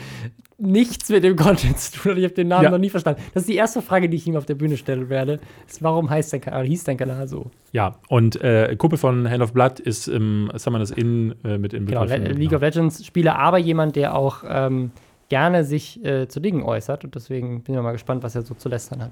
Nichts 0.61 1.07
mit 1.09 1.23
dem 1.23 1.37
Content 1.37 1.79
zu 1.79 1.97
tun. 1.97 2.11
hat. 2.11 2.17
Ich 2.17 2.23
habe 2.25 2.33
den 2.33 2.49
Namen 2.49 2.65
Ja. 2.65 2.71
noch 2.71 2.77
nie 2.79 2.89
verstanden. 2.89 3.21
Das 3.33 3.43
ist 3.43 3.49
die 3.49 3.55
erste 3.55 3.81
Frage, 3.81 4.09
die 4.09 4.17
ich 4.17 4.27
ihm 4.27 4.35
auf 4.35 4.45
der 4.45 4.55
Bühne 4.55 4.75
stellen 4.75 5.07
werde. 5.09 5.39
Ist, 5.65 5.81
warum 5.81 6.09
heißt 6.09 6.33
dein 6.33 6.41
Kanal, 6.41 6.65
hieß 6.65 6.83
dein 6.83 6.97
Kanal 6.97 7.29
so? 7.29 7.49
Ja, 7.71 7.95
und 8.09 8.41
äh, 8.41 8.75
Kumpel 8.77 8.97
von 8.99 9.29
Hand 9.29 9.41
of 9.41 9.53
Blood 9.53 9.79
ist 9.79 10.07
im 10.09 10.51
Summoners 10.55 10.91
Inn 10.91 11.33
äh, 11.45 11.57
mit 11.57 11.73
in 11.73 11.85
Genau, 11.85 12.03
Le 12.03 12.17
League 12.17 12.51
of 12.51 12.61
Legends 12.61 13.05
Spieler, 13.05 13.39
aber 13.39 13.57
jemand, 13.57 13.95
der 13.95 14.15
auch 14.15 14.43
ähm, 14.49 14.91
gerne 15.29 15.63
sich 15.63 16.03
äh, 16.03 16.27
zu 16.27 16.39
Dingen 16.39 16.63
äußert. 16.63 17.03
Und 17.03 17.15
deswegen 17.15 17.61
bin 17.63 17.75
ich 17.75 17.81
mal 17.81 17.91
gespannt, 17.91 18.23
was 18.23 18.35
er 18.35 18.41
so 18.41 18.53
zu 18.55 18.67
lästern 18.69 19.01
hat. 19.03 19.11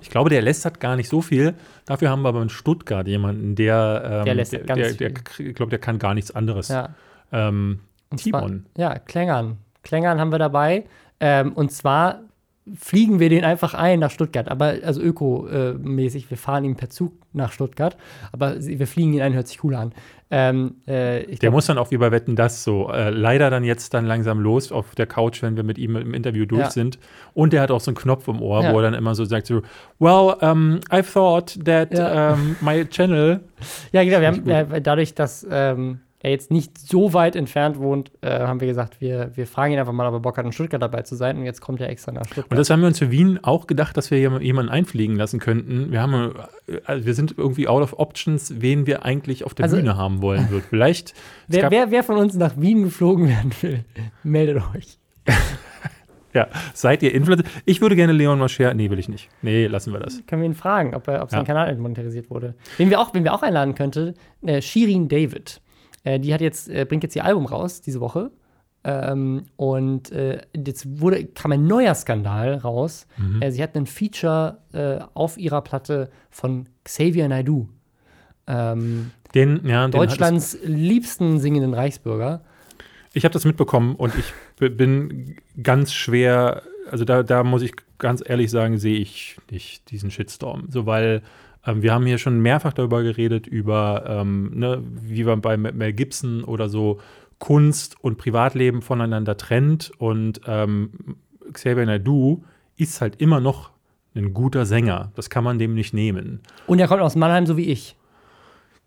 Ich 0.00 0.10
glaube, 0.10 0.30
der 0.30 0.42
lästert 0.42 0.78
gar 0.80 0.96
nicht 0.96 1.08
so 1.08 1.20
viel. 1.22 1.54
Dafür 1.84 2.10
haben 2.10 2.22
wir 2.22 2.28
aber 2.28 2.42
in 2.42 2.48
Stuttgart 2.48 3.06
jemanden, 3.08 3.54
der, 3.56 4.02
ähm, 4.20 4.24
Der 4.24 4.34
lästert 4.34 4.66
ganz 4.66 4.96
der, 4.96 5.10
der, 5.10 5.22
ich 5.38 5.54
glaube, 5.54 5.70
der 5.70 5.78
kann 5.80 5.98
gar 5.98 6.14
nichts 6.14 6.30
anderes. 6.30 6.68
Ja. 6.68 6.90
Ähm, 7.32 7.80
Und 8.10 8.20
zwar- 8.20 8.40
Timon. 8.42 8.66
Ja, 8.76 8.98
Klängern. 8.98 9.58
Klängern 9.82 10.20
haben 10.20 10.30
wir 10.32 10.38
dabei. 10.38 10.84
Ähm, 11.20 11.52
und 11.52 11.72
zwar 11.72 12.20
fliegen 12.76 13.20
wir 13.20 13.28
den 13.28 13.44
einfach 13.44 13.74
ein 13.74 14.00
nach 14.00 14.10
Stuttgart, 14.10 14.48
aber 14.48 14.74
also 14.84 15.00
ökomäßig, 15.00 16.30
wir 16.30 16.36
fahren 16.36 16.64
ihn 16.64 16.76
per 16.76 16.90
Zug 16.90 17.12
nach 17.32 17.52
Stuttgart, 17.52 17.96
aber 18.32 18.56
wir 18.60 18.86
fliegen 18.86 19.12
ihn 19.14 19.20
ein, 19.22 19.34
hört 19.34 19.48
sich 19.48 19.62
cool 19.64 19.74
an. 19.74 19.92
Ähm, 20.30 20.74
äh, 20.86 21.24
Der 21.26 21.36
glaub, 21.38 21.54
muss 21.54 21.66
dann 21.66 21.78
auch 21.78 21.90
wie 21.90 21.96
bei 21.96 22.10
Wetten 22.10 22.36
das 22.36 22.62
so 22.62 22.90
äh, 22.92 23.08
leider 23.10 23.48
dann 23.48 23.64
jetzt 23.64 23.94
dann 23.94 24.04
langsam 24.04 24.40
los 24.40 24.72
auf 24.72 24.94
der 24.94 25.06
Couch, 25.06 25.42
wenn 25.42 25.56
wir 25.56 25.62
mit 25.62 25.78
ihm 25.78 25.96
im 25.96 26.12
Interview 26.12 26.44
durch 26.44 26.60
Ja. 26.64 26.70
sind. 26.70 26.98
Und 27.32 27.54
der 27.54 27.62
hat 27.62 27.70
auch 27.70 27.80
so 27.80 27.90
einen 27.90 27.96
Knopf 27.96 28.28
im 28.28 28.42
Ohr, 28.42 28.62
Ja. 28.62 28.72
wo 28.72 28.78
er 28.78 28.82
dann 28.82 28.94
immer 28.94 29.14
so 29.14 29.24
sagt 29.24 29.46
so, 29.46 29.62
well, 29.98 30.34
um, 30.42 30.80
I 30.92 31.00
thought 31.02 31.58
that 31.64 31.94
Ja. 31.94 32.34
um, 32.34 32.56
my 32.60 32.84
channel 32.86 33.40
ja, 33.92 34.04
genau, 34.04 34.20
wir 34.20 34.26
haben 34.58 34.72
äh, 34.74 34.82
dadurch, 34.82 35.14
dass 35.14 35.46
ähm, 35.50 36.00
er 36.20 36.30
jetzt 36.30 36.50
nicht 36.50 36.76
so 36.78 37.12
weit 37.12 37.36
entfernt 37.36 37.78
wohnt, 37.78 38.10
äh, 38.22 38.40
haben 38.40 38.60
wir 38.60 38.66
gesagt, 38.66 39.00
wir, 39.00 39.30
wir 39.36 39.46
fragen 39.46 39.72
ihn 39.74 39.78
einfach 39.78 39.92
mal, 39.92 40.06
ob 40.08 40.14
er 40.14 40.20
Bock 40.20 40.36
hat, 40.36 40.44
in 40.44 40.50
Stuttgart 40.52 40.82
dabei 40.82 41.02
zu 41.02 41.14
sein. 41.14 41.36
Und 41.38 41.44
jetzt 41.44 41.60
kommt 41.60 41.80
er 41.80 41.88
extra 41.90 42.10
nach 42.10 42.24
Stuttgart. 42.24 42.50
Und 42.50 42.56
das 42.58 42.70
haben 42.70 42.80
wir 42.80 42.88
uns 42.88 42.98
für 42.98 43.12
Wien 43.12 43.38
auch 43.42 43.68
gedacht, 43.68 43.96
dass 43.96 44.10
wir 44.10 44.18
jemanden 44.18 44.68
einfliegen 44.70 45.14
lassen 45.14 45.38
könnten. 45.38 45.92
Wir, 45.92 46.02
haben, 46.02 46.32
äh, 46.66 46.80
also 46.86 47.06
wir 47.06 47.14
sind 47.14 47.34
irgendwie 47.38 47.68
out 47.68 47.82
of 47.82 47.98
options, 48.00 48.60
wen 48.60 48.86
wir 48.88 49.04
eigentlich 49.04 49.44
auf 49.44 49.54
der 49.54 49.64
Also- 49.64 49.76
Bühne 49.76 49.96
haben 49.96 50.20
wollen 50.20 50.50
würden. 50.50 50.64
Vielleicht. 50.70 51.14
wer, 51.46 51.70
wer, 51.70 51.90
wer 51.92 52.02
von 52.02 52.16
uns 52.16 52.34
nach 52.34 52.60
Wien 52.60 52.82
geflogen 52.82 53.28
werden 53.28 53.52
will, 53.60 53.84
meldet 54.24 54.60
euch. 54.74 54.98
ja, 56.34 56.48
seid 56.74 57.02
ihr 57.02 57.14
Influencer? 57.14 57.44
Ich 57.64 57.80
würde 57.80 57.94
gerne 57.94 58.12
Leon 58.12 58.38
Mascher. 58.40 58.74
Nee, 58.74 58.90
will 58.90 58.98
ich 58.98 59.08
nicht. 59.08 59.28
Nee, 59.42 59.66
lassen 59.66 59.92
wir 59.92 60.00
das. 60.00 60.22
Können 60.26 60.42
wir 60.42 60.48
ihn 60.48 60.54
fragen, 60.54 60.94
ob, 60.94 61.06
er, 61.06 61.22
ob 61.22 61.30
sein 61.30 61.40
Ja. 61.40 61.44
Kanal 61.46 61.76
monetarisiert 61.76 62.28
wurde. 62.30 62.54
Wen 62.76 62.90
wir 62.90 63.00
auch, 63.00 63.14
wen 63.14 63.22
wir 63.24 63.32
auch 63.34 63.42
einladen 63.42 63.74
könnte, 63.74 64.14
äh, 64.44 64.60
Shirin 64.60 65.08
David. 65.08 65.60
Äh, 66.04 66.20
die 66.20 66.32
hat 66.32 66.40
jetzt, 66.40 66.68
äh, 66.68 66.84
bringt 66.84 67.02
jetzt 67.02 67.16
ihr 67.16 67.24
Album 67.24 67.46
raus 67.46 67.80
diese 67.80 68.00
Woche. 68.00 68.30
Ähm, 68.84 69.46
und 69.56 70.12
äh, 70.12 70.40
jetzt 70.56 71.00
wurde, 71.00 71.24
kam 71.26 71.52
ein 71.52 71.66
neuer 71.66 71.94
Skandal 71.94 72.54
raus. 72.54 73.06
Mhm. 73.16 73.42
Äh, 73.42 73.50
sie 73.50 73.62
hat 73.62 73.76
einen 73.76 73.86
Feature 73.86 74.58
äh, 74.72 74.98
auf 75.14 75.36
ihrer 75.36 75.62
Platte 75.62 76.10
von 76.30 76.68
Xavier 76.84 77.28
Naidoo. 77.28 77.68
Ähm, 78.46 79.10
Den, 79.34 79.66
ja, 79.66 79.86
den 79.86 79.90
Deutschlands 79.90 80.58
liebsten 80.62 81.38
singenden 81.38 81.74
Reichsbürger. 81.74 82.42
Ich 83.12 83.24
habe 83.24 83.32
das 83.32 83.44
mitbekommen 83.44 83.96
und 83.96 84.14
ich 84.16 84.32
bin 84.76 85.36
ganz 85.62 85.92
schwer, 85.92 86.62
also 86.90 87.04
da, 87.04 87.22
da 87.22 87.42
muss 87.42 87.62
ich 87.62 87.72
ganz 87.98 88.22
ehrlich 88.24 88.50
sagen, 88.50 88.78
sehe 88.78 88.98
ich 88.98 89.36
nicht 89.50 89.90
diesen 89.90 90.10
Shitstorm. 90.10 90.66
So, 90.70 90.86
weil 90.86 91.22
wir 91.76 91.92
haben 91.92 92.06
hier 92.06 92.18
schon 92.18 92.40
mehrfach 92.40 92.72
darüber 92.72 93.02
geredet, 93.02 93.46
über, 93.46 94.04
ähm, 94.06 94.52
ne, 94.54 94.82
wie 95.02 95.24
man 95.24 95.40
bei 95.40 95.56
Mel 95.56 95.92
Gibson 95.92 96.44
oder 96.44 96.68
so 96.68 96.98
Kunst 97.38 97.96
und 98.02 98.18
Privatleben 98.18 98.82
voneinander 98.82 99.36
trennt. 99.36 99.92
Und 99.98 100.40
ähm, 100.46 100.90
Xavier 101.52 101.86
Naidoo 101.86 102.42
ist 102.76 103.00
halt 103.00 103.20
immer 103.20 103.40
noch 103.40 103.70
ein 104.14 104.34
guter 104.34 104.66
Sänger. 104.66 105.12
Das 105.14 105.30
kann 105.30 105.44
man 105.44 105.58
dem 105.58 105.74
nicht 105.74 105.94
nehmen. 105.94 106.40
Und 106.66 106.78
er 106.80 106.88
kommt 106.88 107.02
aus 107.02 107.14
Mannheim, 107.16 107.46
so 107.46 107.56
wie 107.56 107.66
ich. 107.70 107.96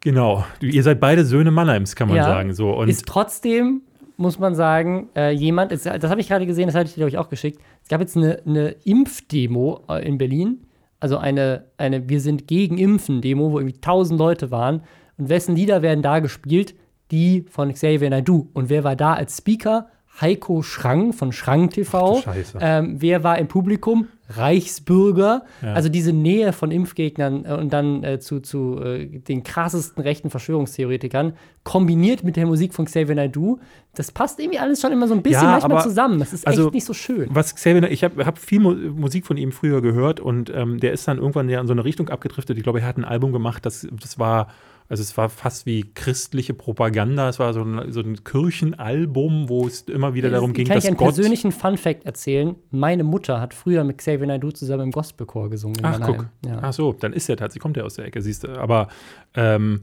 Genau. 0.01 0.45
Ihr 0.59 0.83
seid 0.83 0.99
beide 0.99 1.23
Söhne 1.25 1.51
Mannheims, 1.51 1.95
kann 1.95 2.07
man 2.07 2.17
Ja. 2.17 2.23
sagen. 2.23 2.53
So. 2.53 2.71
Und 2.71 2.89
ist 2.89 3.05
trotzdem, 3.05 3.81
muss 4.17 4.39
man 4.39 4.55
sagen, 4.55 5.09
äh, 5.15 5.31
jemand, 5.31 5.71
das 5.71 5.85
habe 5.85 6.19
ich 6.19 6.27
gerade 6.27 6.45
gesehen, 6.45 6.65
das 6.67 6.75
hatte 6.75 6.85
ich 6.87 6.93
dir, 6.93 7.01
glaube 7.01 7.09
ich, 7.09 7.17
auch 7.17 7.29
geschickt. 7.29 7.59
Es 7.83 7.89
gab 7.89 8.01
jetzt 8.01 8.17
eine, 8.17 8.41
eine 8.45 8.69
Impfdemo 8.83 9.83
äh, 9.87 10.05
in 10.07 10.17
Berlin. 10.17 10.61
Also 11.01 11.17
eine, 11.17 11.65
eine 11.77 12.07
Wir 12.07 12.21
sind 12.21 12.47
gegen 12.47 12.77
Impfen-Demo, 12.77 13.51
wo 13.51 13.59
irgendwie 13.59 13.81
tausend 13.81 14.17
Leute 14.17 14.51
waren. 14.51 14.83
Und 15.17 15.27
wessen 15.27 15.55
Lieder 15.55 15.81
werden 15.81 16.01
da 16.01 16.19
gespielt? 16.19 16.75
Die 17.11 17.45
von 17.49 17.73
Xavier 17.73 18.09
Naidoo. 18.09 18.47
Und 18.53 18.69
wer 18.69 18.85
war 18.85 18.95
da 18.95 19.15
als 19.15 19.37
Speaker? 19.37 19.89
Heiko 20.19 20.61
Schrang 20.61 21.13
von 21.13 21.31
Schrang 21.31 21.69
TV. 21.69 22.21
Ähm, 22.59 22.95
wer 22.99 23.23
war 23.23 23.37
im 23.39 23.47
Publikum? 23.47 24.07
Reichsbürger. 24.29 25.43
Ja. 25.61 25.73
Also 25.73 25.89
diese 25.89 26.13
Nähe 26.13 26.53
von 26.53 26.71
Impfgegnern 26.71 27.45
äh, 27.45 27.53
und 27.53 27.71
dann 27.73 28.03
äh, 28.03 28.19
zu, 28.19 28.39
zu 28.39 28.79
äh, 28.81 29.07
den 29.19 29.43
krassesten 29.43 30.03
rechten 30.03 30.29
Verschwörungstheoretikern, 30.29 31.33
kombiniert 31.63 32.23
mit 32.23 32.35
der 32.35 32.45
Musik 32.45 32.73
von 32.73 32.85
Xavier 32.85 33.15
Naidoo, 33.15 33.59
das 33.93 34.11
passt 34.11 34.39
irgendwie 34.39 34.59
alles 34.59 34.79
schon 34.79 34.91
immer 34.93 35.07
so 35.07 35.13
ein 35.13 35.21
bisschen 35.21 35.43
Ja, 35.43 35.51
manchmal 35.51 35.73
aber- 35.73 35.81
zusammen. 35.83 36.19
Das 36.19 36.31
ist 36.33 36.47
also- 36.47 36.65
echt 36.67 36.73
nicht 36.75 36.85
so 36.85 36.93
schön. 36.93 37.27
Was 37.31 37.53
Xavier, 37.55 37.91
ich 37.91 38.03
habe 38.03 38.25
hab 38.25 38.37
viel 38.39 38.59
Mu 38.61 38.71
Musik 38.73 39.25
von 39.25 39.35
ihm 39.37 39.51
früher 39.51 39.81
gehört 39.81 40.19
und 40.19 40.49
ähm, 40.55 40.79
der 40.79 40.93
ist 40.93 41.07
dann 41.07 41.17
irgendwann 41.17 41.49
ja 41.49 41.59
in 41.59 41.67
so 41.67 41.73
eine 41.73 41.83
Richtung 41.83 42.09
abgedriftet. 42.09 42.57
Ich 42.57 42.63
glaube, 42.63 42.79
er 42.79 42.87
hat 42.87 42.97
ein 42.97 43.03
Album 43.05 43.31
gemacht, 43.33 43.65
das, 43.65 43.85
das 44.01 44.17
war, 44.17 44.47
also 44.87 45.01
es 45.01 45.17
war 45.17 45.27
fast 45.29 45.65
wie 45.65 45.91
christliche 45.93 46.53
Propaganda. 46.53 47.27
Es 47.29 47.39
war 47.39 47.53
so 47.53 47.61
ein, 47.63 47.91
so 47.91 47.99
ein 47.99 48.23
Kirchenalbum, 48.23 49.49
wo 49.49 49.67
es 49.67 49.81
immer 49.83 50.13
wieder 50.13 50.29
darum 50.29 50.53
ging, 50.53 50.67
Kann 50.67 50.77
ich 50.77 50.83
dass 50.83 50.87
einen 50.87 50.97
Gott. 50.97 51.07
persönlichen 51.15 51.51
Fun-Fact 51.51 52.05
erzählen? 52.05 52.55
Meine 52.71 53.03
Mutter 53.03 53.41
hat 53.41 53.53
früher 53.53 53.83
mit 53.83 53.97
Xavier 53.97 54.27
Naidoo 54.27 54.51
zusammen 54.51 54.83
im 54.83 54.91
Gospelchor 54.91 55.49
gesungen. 55.49 55.77
Ach, 55.83 55.99
guck. 56.01 56.27
Ja. 56.45 56.59
Ach 56.61 56.73
so, 56.73 56.93
dann 56.93 57.13
ist 57.13 57.29
er 57.29 57.37
tatsächlich, 57.37 57.61
kommt 57.61 57.77
er 57.77 57.85
aus 57.85 57.95
der 57.95 58.05
Ecke, 58.05 58.21
siehst 58.21 58.43
du. 58.45 58.49
Aber 58.59 58.87
ähm, 59.33 59.81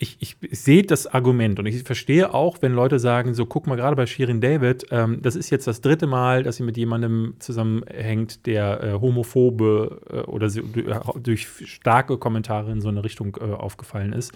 ich, 0.00 0.16
ich, 0.20 0.36
sehe 0.52 0.84
das 0.84 1.08
Argument 1.08 1.58
und 1.58 1.66
ich 1.66 1.82
verstehe 1.82 2.32
auch, 2.32 2.58
wenn 2.60 2.72
Leute 2.72 3.00
sagen, 3.00 3.34
so 3.34 3.46
guck 3.46 3.66
mal, 3.66 3.74
gerade 3.74 3.96
bei 3.96 4.06
Shirin 4.06 4.40
David, 4.40 4.86
ähm, 4.92 5.20
das 5.22 5.34
ist 5.34 5.50
jetzt 5.50 5.66
das 5.66 5.80
dritte 5.80 6.06
Mal, 6.06 6.44
dass 6.44 6.56
sie 6.56 6.62
mit 6.62 6.76
jemandem 6.76 7.34
zusammenhängt, 7.40 8.46
der 8.46 8.82
äh, 8.82 8.92
homophobe 8.92 10.00
äh, 10.08 10.16
oder 10.30 10.48
so, 10.50 10.60
äh, 10.60 11.00
durch 11.20 11.48
starke 11.64 12.16
Kommentare 12.16 12.70
in 12.70 12.80
so 12.80 12.88
eine 12.88 13.02
Richtung 13.02 13.36
äh, 13.40 13.44
aufgefallen 13.52 14.12
ist. 14.12 14.32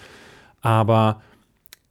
Aber 0.60 1.22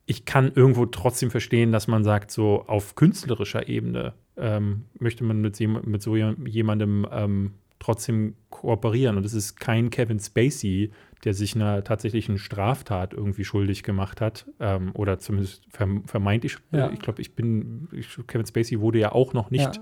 ich 0.05 0.25
kann 0.25 0.51
irgendwo 0.53 0.85
trotzdem 0.85 1.31
verstehen, 1.31 1.71
dass 1.71 1.87
man 1.87 2.03
sagt, 2.03 2.31
so 2.31 2.65
auf 2.67 2.95
künstlerischer 2.95 3.69
Ebene 3.69 4.13
ähm, 4.35 4.83
möchte 4.99 5.23
man 5.23 5.39
mit, 5.39 5.57
mit 5.59 6.01
so 6.01 6.17
jem- 6.17 6.45
jemandem 6.45 7.07
ähm, 7.09 7.53
trotzdem 7.79 8.35
kooperieren. 8.49 9.15
Und 9.15 9.25
es 9.25 9.33
ist 9.33 9.59
kein 9.59 9.89
Kevin 9.89 10.19
Spacey, 10.19 10.91
der 11.23 11.33
sich 11.33 11.55
einer 11.55 11.83
tatsächlichen 11.83 12.37
Straftat 12.37 13.13
irgendwie 13.13 13.43
schuldig 13.43 13.83
gemacht 13.83 14.21
hat. 14.21 14.45
Ähm, 14.59 14.91
oder 14.93 15.19
zumindest 15.19 15.63
verm 15.69 16.03
vermeintlich. 16.05 16.57
Ja. 16.71 16.89
Ich 16.91 16.99
glaube, 16.99 17.21
ich 17.21 17.35
bin, 17.35 17.87
ich, 17.91 18.07
Kevin 18.27 18.45
Spacey 18.45 18.79
wurde 18.79 18.99
ja 18.99 19.11
auch 19.11 19.33
noch 19.33 19.51
nicht 19.51 19.75
Ja. 19.75 19.81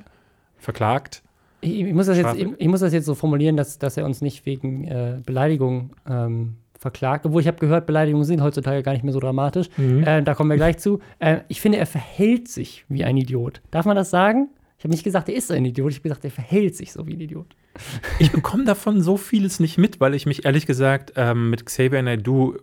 verklagt. 0.57 1.23
Ich, 1.61 1.81
ich, 1.81 1.93
muss 1.93 2.07
das 2.07 2.17
jetzt, 2.17 2.35
ich, 2.37 2.47
ich 2.57 2.67
muss 2.67 2.79
das 2.79 2.93
jetzt 2.93 3.05
so 3.05 3.15
formulieren, 3.15 3.57
dass, 3.57 3.79
dass 3.79 3.97
er 3.97 4.05
uns 4.05 4.21
nicht 4.21 4.45
wegen 4.45 4.85
äh, 4.85 5.19
Beleidigung 5.25 5.91
ähm, 6.09 6.55
verklagt. 6.77 7.25
Obwohl 7.25 7.41
ich 7.41 7.47
habe 7.47 7.57
gehört, 7.57 7.85
Beleidigungen 7.85 8.25
sind 8.25 8.41
heutzutage 8.41 8.81
gar 8.83 8.93
nicht 8.93 9.03
mehr 9.03 9.11
so 9.13 9.19
dramatisch. 9.19 9.69
Mhm. 9.77 10.03
Äh, 10.03 10.23
da 10.23 10.33
kommen 10.33 10.49
wir 10.49 10.55
gleich 10.57 10.77
zu. 10.77 10.99
Äh, 11.19 11.39
ich 11.49 11.59
finde, 11.59 11.77
er 11.77 11.85
verhält 11.85 12.47
sich 12.47 12.85
wie 12.87 13.03
ein 13.03 13.17
Idiot. 13.17 13.61
Darf 13.71 13.85
man 13.85 13.97
das 13.97 14.09
sagen? 14.09 14.49
Ich 14.79 14.83
habe 14.85 14.91
nicht 14.93 15.03
gesagt, 15.03 15.29
er 15.29 15.35
ist 15.35 15.51
ein 15.51 15.65
Idiot. 15.65 15.91
Ich 15.91 15.97
habe 15.97 16.03
gesagt, 16.03 16.23
er 16.25 16.31
verhält 16.31 16.75
sich 16.75 16.91
so 16.93 17.05
wie 17.05 17.13
ein 17.13 17.19
Idiot. 17.21 17.47
Ich 18.19 18.31
bekomme 18.31 18.63
davon 18.65 19.01
so 19.01 19.15
vieles 19.17 19.59
nicht 19.59 19.77
mit, 19.77 19.99
weil 19.99 20.13
ich 20.15 20.25
mich 20.25 20.45
ehrlich 20.45 20.65
gesagt 20.65 21.13
ähm, 21.15 21.49
mit 21.51 21.65
Xavier 21.65 22.01
Naidoo 22.01 22.55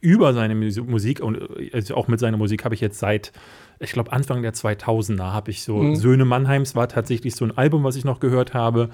über 0.00 0.32
seine 0.34 0.54
Mus- 0.54 0.80
Musik 0.80 1.20
und 1.20 1.36
äh, 1.36 1.70
also 1.72 1.94
auch 1.96 2.08
mit 2.08 2.20
seiner 2.20 2.36
Musik 2.36 2.64
habe 2.64 2.74
ich 2.74 2.80
jetzt 2.80 2.98
seit, 2.98 3.32
ich 3.80 3.92
glaube, 3.92 4.12
Anfang 4.12 4.42
der 4.42 4.52
2000er 4.54 5.32
habe 5.32 5.50
ich 5.50 5.62
so, 5.62 5.78
Mhm. 5.78 5.96
Söhne 5.96 6.24
Mannheims 6.26 6.74
war 6.76 6.88
tatsächlich 6.88 7.34
so 7.34 7.44
ein 7.44 7.56
Album, 7.56 7.82
was 7.84 7.96
ich 7.96 8.04
noch 8.04 8.20
gehört 8.20 8.52
habe. 8.54 8.90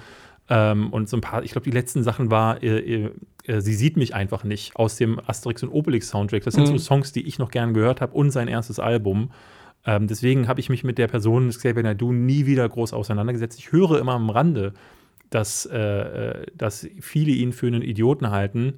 Ähm, 0.48 0.92
und 0.92 1.08
so 1.08 1.16
ein 1.16 1.20
paar, 1.20 1.42
ich 1.44 1.52
glaube, 1.52 1.64
die 1.64 1.70
letzten 1.70 2.02
Sachen 2.02 2.30
war, 2.30 2.62
äh, 2.62 2.78
äh, 3.04 3.10
äh, 3.44 3.60
sie 3.60 3.74
sieht 3.74 3.96
mich 3.96 4.14
einfach 4.14 4.42
nicht 4.44 4.74
aus 4.76 4.96
dem 4.96 5.20
Asterix 5.26 5.62
und 5.62 5.68
Obelix 5.70 6.08
Soundtrack. 6.08 6.42
Das 6.44 6.54
sind 6.54 6.64
Mhm. 6.64 6.78
so 6.78 6.78
Songs, 6.78 7.12
die 7.12 7.26
ich 7.26 7.38
noch 7.38 7.50
gern 7.50 7.74
gehört 7.74 8.00
habe 8.00 8.14
und 8.14 8.30
sein 8.30 8.46
erstes 8.48 8.78
Album. 8.78 9.30
Ähm, 9.84 10.06
deswegen 10.06 10.48
habe 10.48 10.60
ich 10.60 10.68
mich 10.68 10.84
mit 10.84 10.98
der 10.98 11.08
Person 11.08 11.48
Xavier 11.48 11.82
Naidoo 11.82 12.12
nie 12.12 12.46
wieder 12.46 12.68
groß 12.68 12.92
auseinandergesetzt. 12.92 13.58
Ich 13.58 13.72
höre 13.72 13.98
immer 13.98 14.12
am 14.12 14.30
Rande, 14.30 14.72
dass, 15.30 15.66
äh, 15.66 15.78
äh, 15.78 16.46
dass 16.56 16.88
viele 17.00 17.32
ihn 17.32 17.52
für 17.52 17.66
einen 17.66 17.82
Idioten 17.82 18.30
halten, 18.30 18.74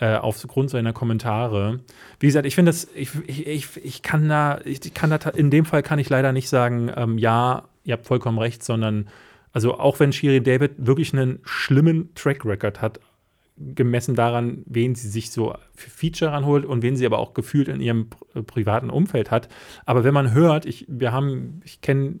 äh, 0.00 0.14
aufgrund 0.14 0.70
seiner 0.70 0.92
Kommentare. 0.92 1.80
Wie 2.20 2.26
gesagt, 2.26 2.46
ich 2.46 2.54
finde 2.54 2.70
das, 2.70 2.86
ich, 2.94 3.10
ich, 3.26 3.76
ich, 3.82 4.02
kann 4.02 4.28
da, 4.28 4.60
ich 4.64 4.94
kann 4.94 5.10
da, 5.10 5.16
in 5.30 5.50
dem 5.50 5.64
Fall 5.64 5.82
kann 5.82 5.98
ich 5.98 6.08
leider 6.08 6.32
nicht 6.32 6.48
sagen, 6.48 6.92
ähm, 6.94 7.18
ja, 7.18 7.64
ihr 7.84 7.94
habt 7.94 8.06
vollkommen 8.06 8.38
recht, 8.38 8.62
sondern, 8.62 9.08
also 9.52 9.78
auch 9.78 9.98
wenn 9.98 10.12
Shirin 10.12 10.44
David 10.44 10.72
wirklich 10.78 11.12
einen 11.12 11.40
schlimmen 11.42 12.14
Track 12.14 12.44
Record 12.44 12.80
hat, 12.80 13.00
gemessen 13.74 14.14
daran, 14.14 14.62
wen 14.66 14.94
sie 14.94 15.08
sich 15.08 15.30
so 15.30 15.54
für 15.74 15.90
Feature 15.90 16.32
ranholt 16.32 16.64
und 16.64 16.82
wen 16.82 16.96
sie 16.96 17.06
aber 17.06 17.18
auch 17.18 17.34
gefühlt 17.34 17.68
in 17.68 17.80
ihrem 17.80 18.08
pri- 18.10 18.42
privaten 18.42 18.90
Umfeld 18.90 19.30
hat. 19.30 19.48
Aber 19.84 20.04
wenn 20.04 20.14
man 20.14 20.32
hört, 20.32 20.66
ich, 20.66 20.86
wir 20.88 21.12
haben, 21.12 21.60
ich 21.64 21.80
kenne 21.80 22.04
ein 22.04 22.20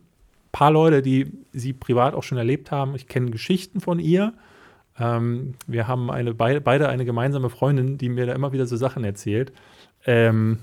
paar 0.52 0.70
Leute, 0.70 1.02
die 1.02 1.30
sie 1.52 1.72
privat 1.72 2.14
auch 2.14 2.22
schon 2.22 2.38
erlebt 2.38 2.70
haben. 2.70 2.94
Ich 2.94 3.06
kenne 3.06 3.30
Geschichten 3.30 3.80
von 3.80 3.98
ihr. 3.98 4.32
Ähm, 4.98 5.54
wir 5.66 5.86
haben 5.86 6.10
eine, 6.10 6.34
beide, 6.34 6.88
eine 6.88 7.04
gemeinsame 7.04 7.50
Freundin, 7.50 7.98
die 7.98 8.08
mir 8.08 8.26
da 8.26 8.32
immer 8.32 8.52
wieder 8.52 8.66
so 8.66 8.76
Sachen 8.76 9.04
erzählt. 9.04 9.52
Ähm, 10.06 10.58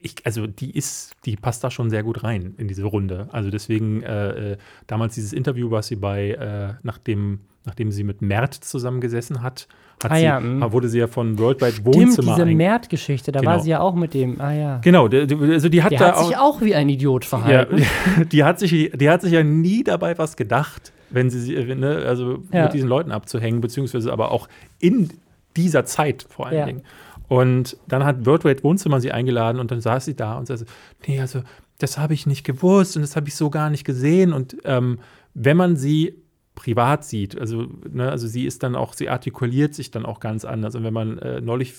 ich, 0.00 0.16
also 0.24 0.48
die 0.48 0.76
ist, 0.76 1.12
die 1.24 1.36
passt 1.36 1.62
da 1.62 1.70
schon 1.70 1.88
sehr 1.88 2.02
gut 2.02 2.24
rein 2.24 2.54
in 2.58 2.66
diese 2.66 2.82
Runde. 2.82 3.28
Also 3.30 3.50
deswegen 3.50 4.02
äh, 4.02 4.52
äh, 4.52 4.56
damals 4.88 5.14
dieses 5.14 5.32
Interview, 5.32 5.70
was 5.70 5.86
sie 5.86 5.96
bei, 5.96 6.30
äh, 6.30 6.74
nachdem, 6.82 7.40
nachdem 7.64 7.90
sie 7.92 8.04
mit 8.04 8.22
Mert 8.22 8.54
zusammengesessen 8.54 9.42
hat, 9.42 9.68
hat 10.02 10.10
Ah 10.10 10.16
sie, 10.16 10.24
ja, 10.24 10.40
mm. 10.40 10.72
wurde 10.72 10.88
sie 10.88 10.98
ja 10.98 11.06
von 11.06 11.38
Worldwide 11.38 11.72
Stimmt, 11.72 11.94
Wohnzimmer 11.94 12.34
diese 12.34 12.46
Mert-Geschichte, 12.46 13.30
da 13.30 13.44
war 13.44 13.52
Genau. 13.54 13.62
sie 13.64 13.70
ja 13.70 13.80
auch 13.80 13.94
mit 13.94 14.14
dem. 14.14 14.40
Ah 14.40 14.52
ja. 14.52 14.78
Genau, 14.78 15.06
also 15.06 15.68
die 15.68 15.82
hat 15.82 15.92
Der 15.92 15.98
da 16.00 16.16
hat 16.16 16.26
sich 16.26 16.36
auch 16.36 16.60
wie 16.60 16.74
ein 16.74 16.88
Idiot 16.88 17.24
ja, 17.24 17.28
verhalten. 17.28 17.84
die, 18.32 18.42
hat 18.44 18.58
sich, 18.58 18.90
die 18.94 19.10
hat 19.10 19.22
sich 19.22 19.32
ja 19.32 19.44
nie 19.44 19.84
dabei 19.84 20.18
was 20.18 20.36
gedacht, 20.36 20.92
wenn 21.10 21.30
sie, 21.30 21.54
ne, 21.74 22.04
also 22.06 22.42
Ja. 22.52 22.64
mit 22.64 22.74
diesen 22.74 22.88
Leuten 22.88 23.12
abzuhängen, 23.12 23.60
beziehungsweise 23.60 24.12
aber 24.12 24.32
auch 24.32 24.48
in 24.80 25.10
dieser 25.56 25.84
Zeit 25.84 26.26
vor 26.28 26.46
allen 26.46 26.58
Ja. 26.58 26.66
Dingen. 26.66 26.82
Und 27.28 27.76
dann 27.88 28.04
hat 28.04 28.26
Worldwide 28.26 28.62
Wohnzimmer 28.64 29.00
sie 29.00 29.12
eingeladen 29.12 29.58
und 29.60 29.70
dann 29.70 29.80
saß 29.80 30.04
sie 30.04 30.14
da 30.16 30.36
und 30.36 30.46
sagte, 30.46 30.66
nee, 31.06 31.20
also 31.20 31.42
das 31.78 31.96
habe 31.96 32.12
ich 32.14 32.26
nicht 32.26 32.44
gewusst 32.44 32.96
und 32.96 33.02
das 33.02 33.16
habe 33.16 33.28
ich 33.28 33.34
so 33.36 33.50
gar 33.50 33.70
nicht 33.70 33.84
gesehen. 33.84 34.32
Und 34.32 34.56
ähm, 34.64 34.98
wenn 35.34 35.56
man 35.56 35.76
sie 35.76 36.14
privat 36.54 37.04
sieht, 37.04 37.38
also, 37.38 37.66
ne, 37.90 38.10
also 38.10 38.26
sie 38.26 38.44
ist 38.44 38.62
dann 38.62 38.76
auch, 38.76 38.92
sie 38.94 39.08
artikuliert 39.08 39.74
sich 39.74 39.90
dann 39.90 40.04
auch 40.04 40.20
ganz 40.20 40.44
anders. 40.44 40.74
Und 40.74 40.84
wenn 40.84 40.94
man 40.94 41.18
äh, 41.18 41.40
neulich 41.40 41.74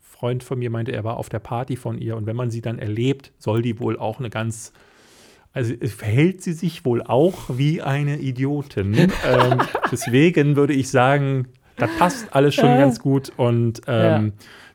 Freund 0.00 0.44
von 0.44 0.58
mir 0.58 0.70
meinte, 0.70 0.92
er 0.92 1.04
war 1.04 1.16
auf 1.16 1.28
der 1.28 1.40
Party 1.40 1.76
von 1.76 1.98
ihr 1.98 2.16
und 2.16 2.26
wenn 2.26 2.36
man 2.36 2.50
sie 2.50 2.60
dann 2.60 2.78
erlebt, 2.78 3.32
soll 3.38 3.62
die 3.62 3.80
wohl 3.80 3.98
auch 3.98 4.20
eine 4.20 4.30
ganz 4.30 4.72
also 5.54 5.74
verhält 5.86 6.42
sie 6.42 6.54
sich 6.54 6.84
wohl 6.84 7.02
auch 7.02 7.34
wie 7.48 7.82
eine 7.82 8.18
Idiotin. 8.18 8.94
ähm, 8.94 9.60
deswegen 9.90 10.56
würde 10.56 10.72
ich 10.72 10.88
sagen, 10.88 11.48
das 11.76 11.90
passt 11.98 12.34
alles 12.34 12.54
schon 12.54 12.78
ganz 12.78 13.00
gut. 13.00 13.32
Und 13.36 13.82
ähm, 13.86 14.26
ja. 14.26 14.32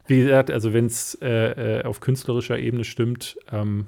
wie 0.08 0.24
gesagt, 0.24 0.52
also 0.52 0.74
wenn 0.74 0.86
es 0.86 1.18
äh, 1.22 1.80
äh, 1.80 1.84
auf 1.84 2.00
künstlerischer 2.00 2.60
Ebene 2.60 2.84
stimmt, 2.84 3.38
ähm, 3.52 3.88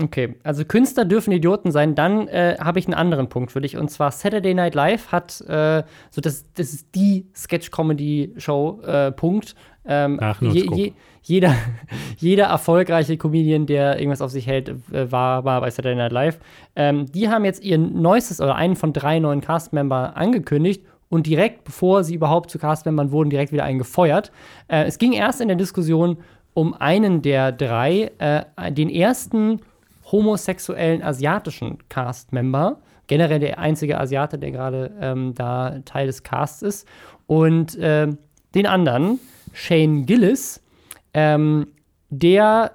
Okay, 0.00 0.34
also 0.42 0.64
Künstler 0.64 1.04
dürfen 1.04 1.30
Idioten 1.30 1.70
sein. 1.70 1.94
Dann 1.94 2.26
äh, 2.26 2.56
habe 2.58 2.80
ich 2.80 2.86
einen 2.86 2.94
anderen 2.94 3.28
Punkt 3.28 3.52
für 3.52 3.60
dich. 3.60 3.76
Und 3.76 3.90
zwar 3.90 4.10
Saturday 4.10 4.52
Night 4.52 4.74
Live 4.74 5.12
hat, 5.12 5.40
äh, 5.42 5.84
so 6.10 6.20
das, 6.20 6.46
das 6.54 6.72
ist 6.72 6.94
die 6.96 7.26
Sketch-Comedy-Show, 7.34 8.80
äh, 8.82 9.12
Punkt. 9.12 9.54
Ähm, 9.86 10.18
Ach, 10.20 10.42
je, 10.42 10.68
je, 10.74 10.92
jeder, 11.22 11.54
jeder 12.16 12.46
erfolgreiche 12.46 13.16
Comedian, 13.16 13.66
der 13.66 13.98
irgendwas 13.98 14.20
auf 14.20 14.32
sich 14.32 14.48
hält, 14.48 14.74
war, 14.88 15.44
war 15.44 15.60
bei 15.60 15.70
Saturday 15.70 15.96
Night 15.96 16.12
Live. 16.12 16.40
Ähm, 16.74 17.06
die 17.12 17.28
haben 17.28 17.44
jetzt 17.44 17.62
ihr 17.62 17.78
neuestes 17.78 18.40
oder 18.40 18.56
einen 18.56 18.74
von 18.74 18.92
drei 18.92 19.20
neuen 19.20 19.42
Cast-Member 19.42 20.16
angekündigt 20.16 20.82
und 21.08 21.28
direkt, 21.28 21.62
bevor 21.62 22.02
sie 22.02 22.16
überhaupt 22.16 22.50
zu 22.50 22.58
Cast-Membern 22.58 23.12
wurden, 23.12 23.30
direkt 23.30 23.52
wieder 23.52 23.62
einen 23.62 23.78
gefeuert. 23.78 24.32
Äh, 24.66 24.86
es 24.86 24.98
ging 24.98 25.12
erst 25.12 25.40
in 25.40 25.46
der 25.46 25.56
Diskussion 25.56 26.18
um 26.52 26.74
einen 26.74 27.22
der 27.22 27.52
drei, 27.52 28.10
äh, 28.18 28.72
den 28.72 28.88
ersten 28.88 29.60
homosexuellen 30.10 31.02
asiatischen 31.02 31.78
Cast-Member. 31.88 32.80
Generell 33.06 33.38
der 33.38 33.58
einzige 33.58 34.00
Asiate, 34.00 34.38
der 34.38 34.50
gerade 34.50 34.92
ähm, 35.00 35.34
da 35.34 35.80
Teil 35.84 36.06
des 36.06 36.22
Casts 36.22 36.62
ist. 36.62 36.88
Und 37.26 37.76
äh, 37.76 38.08
den 38.54 38.66
anderen, 38.66 39.18
Shane 39.52 40.06
Gillis, 40.06 40.62
ähm, 41.12 41.66
der 42.10 42.72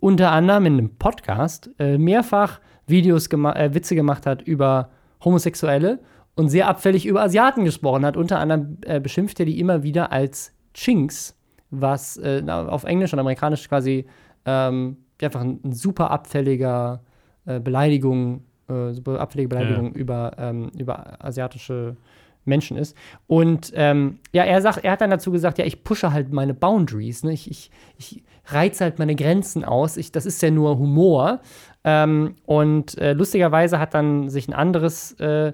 unter 0.00 0.32
anderem 0.32 0.66
in 0.66 0.72
einem 0.78 0.96
Podcast 0.96 1.70
äh, 1.78 1.98
mehrfach 1.98 2.60
Videos, 2.86 3.28
gema 3.28 3.52
äh, 3.52 3.74
Witze 3.74 3.94
gemacht 3.94 4.26
hat 4.26 4.42
über 4.42 4.90
Homosexuelle 5.24 6.00
und 6.34 6.48
sehr 6.48 6.68
abfällig 6.68 7.06
über 7.06 7.22
Asiaten 7.22 7.64
gesprochen 7.64 8.04
hat. 8.04 8.16
Unter 8.16 8.38
anderem 8.38 8.78
äh, 8.82 8.98
beschimpft 8.98 9.38
er 9.40 9.46
die 9.46 9.60
immer 9.60 9.82
wieder 9.82 10.10
als 10.10 10.52
Chinks, 10.74 11.36
was 11.70 12.16
äh, 12.16 12.42
auf 12.48 12.84
Englisch 12.84 13.12
und 13.12 13.18
Amerikanisch 13.18 13.68
quasi 13.68 14.06
ähm, 14.46 14.96
einfach 15.24 15.40
ein, 15.40 15.60
ein 15.64 15.72
super 15.72 16.10
abfälliger 16.10 17.02
äh, 17.46 17.60
Beleidigung, 17.60 18.44
äh, 18.68 18.92
super 18.92 19.20
abfällige 19.20 19.48
Beleidigung 19.48 19.92
ja. 19.92 19.98
über, 19.98 20.32
ähm, 20.38 20.70
über 20.78 21.24
asiatische 21.24 21.96
Menschen 22.44 22.76
ist. 22.76 22.96
Und 23.26 23.72
ähm, 23.74 24.18
ja, 24.32 24.44
er 24.44 24.62
sagt, 24.62 24.84
er 24.84 24.92
hat 24.92 25.00
dann 25.00 25.10
dazu 25.10 25.30
gesagt, 25.30 25.58
ja, 25.58 25.64
ich 25.64 25.84
pushe 25.84 26.12
halt 26.12 26.32
meine 26.32 26.54
Boundaries, 26.54 27.22
ne? 27.22 27.32
ich, 27.32 27.50
ich, 27.50 27.70
ich 27.96 28.22
reize 28.46 28.84
halt 28.84 28.98
meine 28.98 29.14
Grenzen 29.14 29.64
aus. 29.64 29.96
Ich, 29.96 30.12
das 30.12 30.26
ist 30.26 30.42
ja 30.42 30.50
nur 30.50 30.78
Humor. 30.78 31.40
Ähm, 31.84 32.34
und 32.46 32.98
äh, 32.98 33.12
lustigerweise 33.12 33.78
hat 33.78 33.94
dann 33.94 34.28
sich 34.28 34.48
ein 34.48 34.54
anderes 34.54 35.12
äh, 35.20 35.52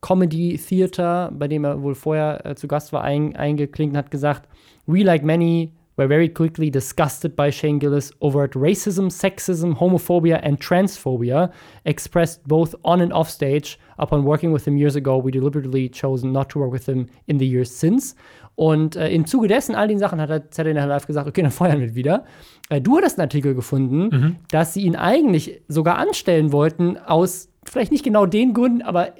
Comedy 0.00 0.58
Theater, 0.58 1.30
bei 1.32 1.46
dem 1.46 1.64
er 1.64 1.82
wohl 1.82 1.94
vorher 1.94 2.44
äh, 2.46 2.54
zu 2.54 2.68
Gast 2.68 2.92
war, 2.92 3.02
ein, 3.02 3.36
eingeklinkt 3.36 3.94
und 3.94 3.98
hat 3.98 4.10
gesagt, 4.10 4.48
we 4.86 5.02
like 5.02 5.22
many 5.22 5.72
were 6.00 6.08
very 6.08 6.28
quickly 6.28 6.70
disgusted 6.70 7.36
by 7.36 7.50
Shane 7.50 7.78
Gillis' 7.78 8.10
overt 8.22 8.54
racism, 8.54 9.10
sexism, 9.10 9.76
homophobia, 9.76 10.40
and 10.42 10.58
transphobia, 10.58 11.52
expressed 11.84 12.46
both 12.48 12.74
on 12.84 13.00
and 13.00 13.12
off 13.12 13.28
stage. 13.28 13.78
Upon 13.98 14.24
working 14.24 14.50
with 14.50 14.66
him 14.66 14.78
years 14.78 14.96
ago, 14.96 15.18
we 15.18 15.30
deliberately 15.30 15.88
chosen 15.90 16.32
not 16.32 16.48
to 16.50 16.58
work 16.58 16.72
with 16.72 16.86
him 16.86 17.08
in 17.26 17.38
the 17.38 17.46
years 17.46 17.70
since. 17.70 18.14
Und 18.56 18.96
äh, 18.96 19.10
im 19.10 19.26
Zuge 19.26 19.48
dessen, 19.48 19.74
all 19.74 19.88
den 19.88 19.98
Sachen, 19.98 20.20
hat 20.20 20.30
er 20.30 20.42
Saturday 20.50 20.74
Night 20.74 20.88
Live 20.88 21.06
gesagt, 21.06 21.28
okay, 21.28 21.42
dann 21.42 21.50
feuern 21.60 21.80
wir 21.80 21.94
wieder. 21.94 22.24
Äh, 22.70 22.80
du 22.80 22.96
hattest 22.96 23.18
einen 23.18 23.26
Artikel 23.26 23.54
gefunden, 23.54 24.08
mhm. 24.10 24.36
dass 24.50 24.74
sie 24.74 24.82
ihn 24.82 24.96
eigentlich 24.96 25.60
sogar 25.68 25.98
anstellen 25.98 26.50
wollten, 26.52 26.96
aus 26.96 27.50
vielleicht 27.64 27.92
nicht 27.92 28.04
genau 28.04 28.24
den 28.24 28.54
Gründen, 28.54 28.82
aber 28.82 29.12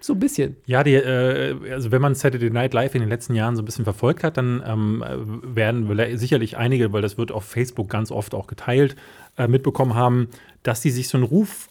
so 0.00 0.12
ein 0.12 0.18
bisschen. 0.18 0.56
Ja, 0.66 0.84
die, 0.84 0.94
äh, 0.94 1.72
also 1.72 1.90
wenn 1.90 2.02
man 2.02 2.14
Saturday 2.14 2.50
Night 2.50 2.74
Live 2.74 2.94
in 2.94 3.00
den 3.00 3.08
letzten 3.08 3.34
Jahren 3.34 3.56
so 3.56 3.62
ein 3.62 3.64
bisschen 3.64 3.84
verfolgt 3.84 4.22
hat, 4.22 4.36
dann 4.36 4.62
ähm, 4.66 5.02
werden 5.42 6.18
sicherlich 6.18 6.56
einige, 6.56 6.92
weil 6.92 7.02
das 7.02 7.16
wird 7.16 7.32
auf 7.32 7.44
Facebook 7.44 7.88
ganz 7.88 8.10
oft 8.10 8.34
auch 8.34 8.46
geteilt, 8.46 8.96
äh, 9.38 9.48
mitbekommen 9.48 9.94
haben, 9.94 10.28
dass 10.62 10.82
sie 10.82 10.90
sich 10.90 11.08
so 11.08 11.18
einen 11.18 11.24
Ruf 11.24 11.68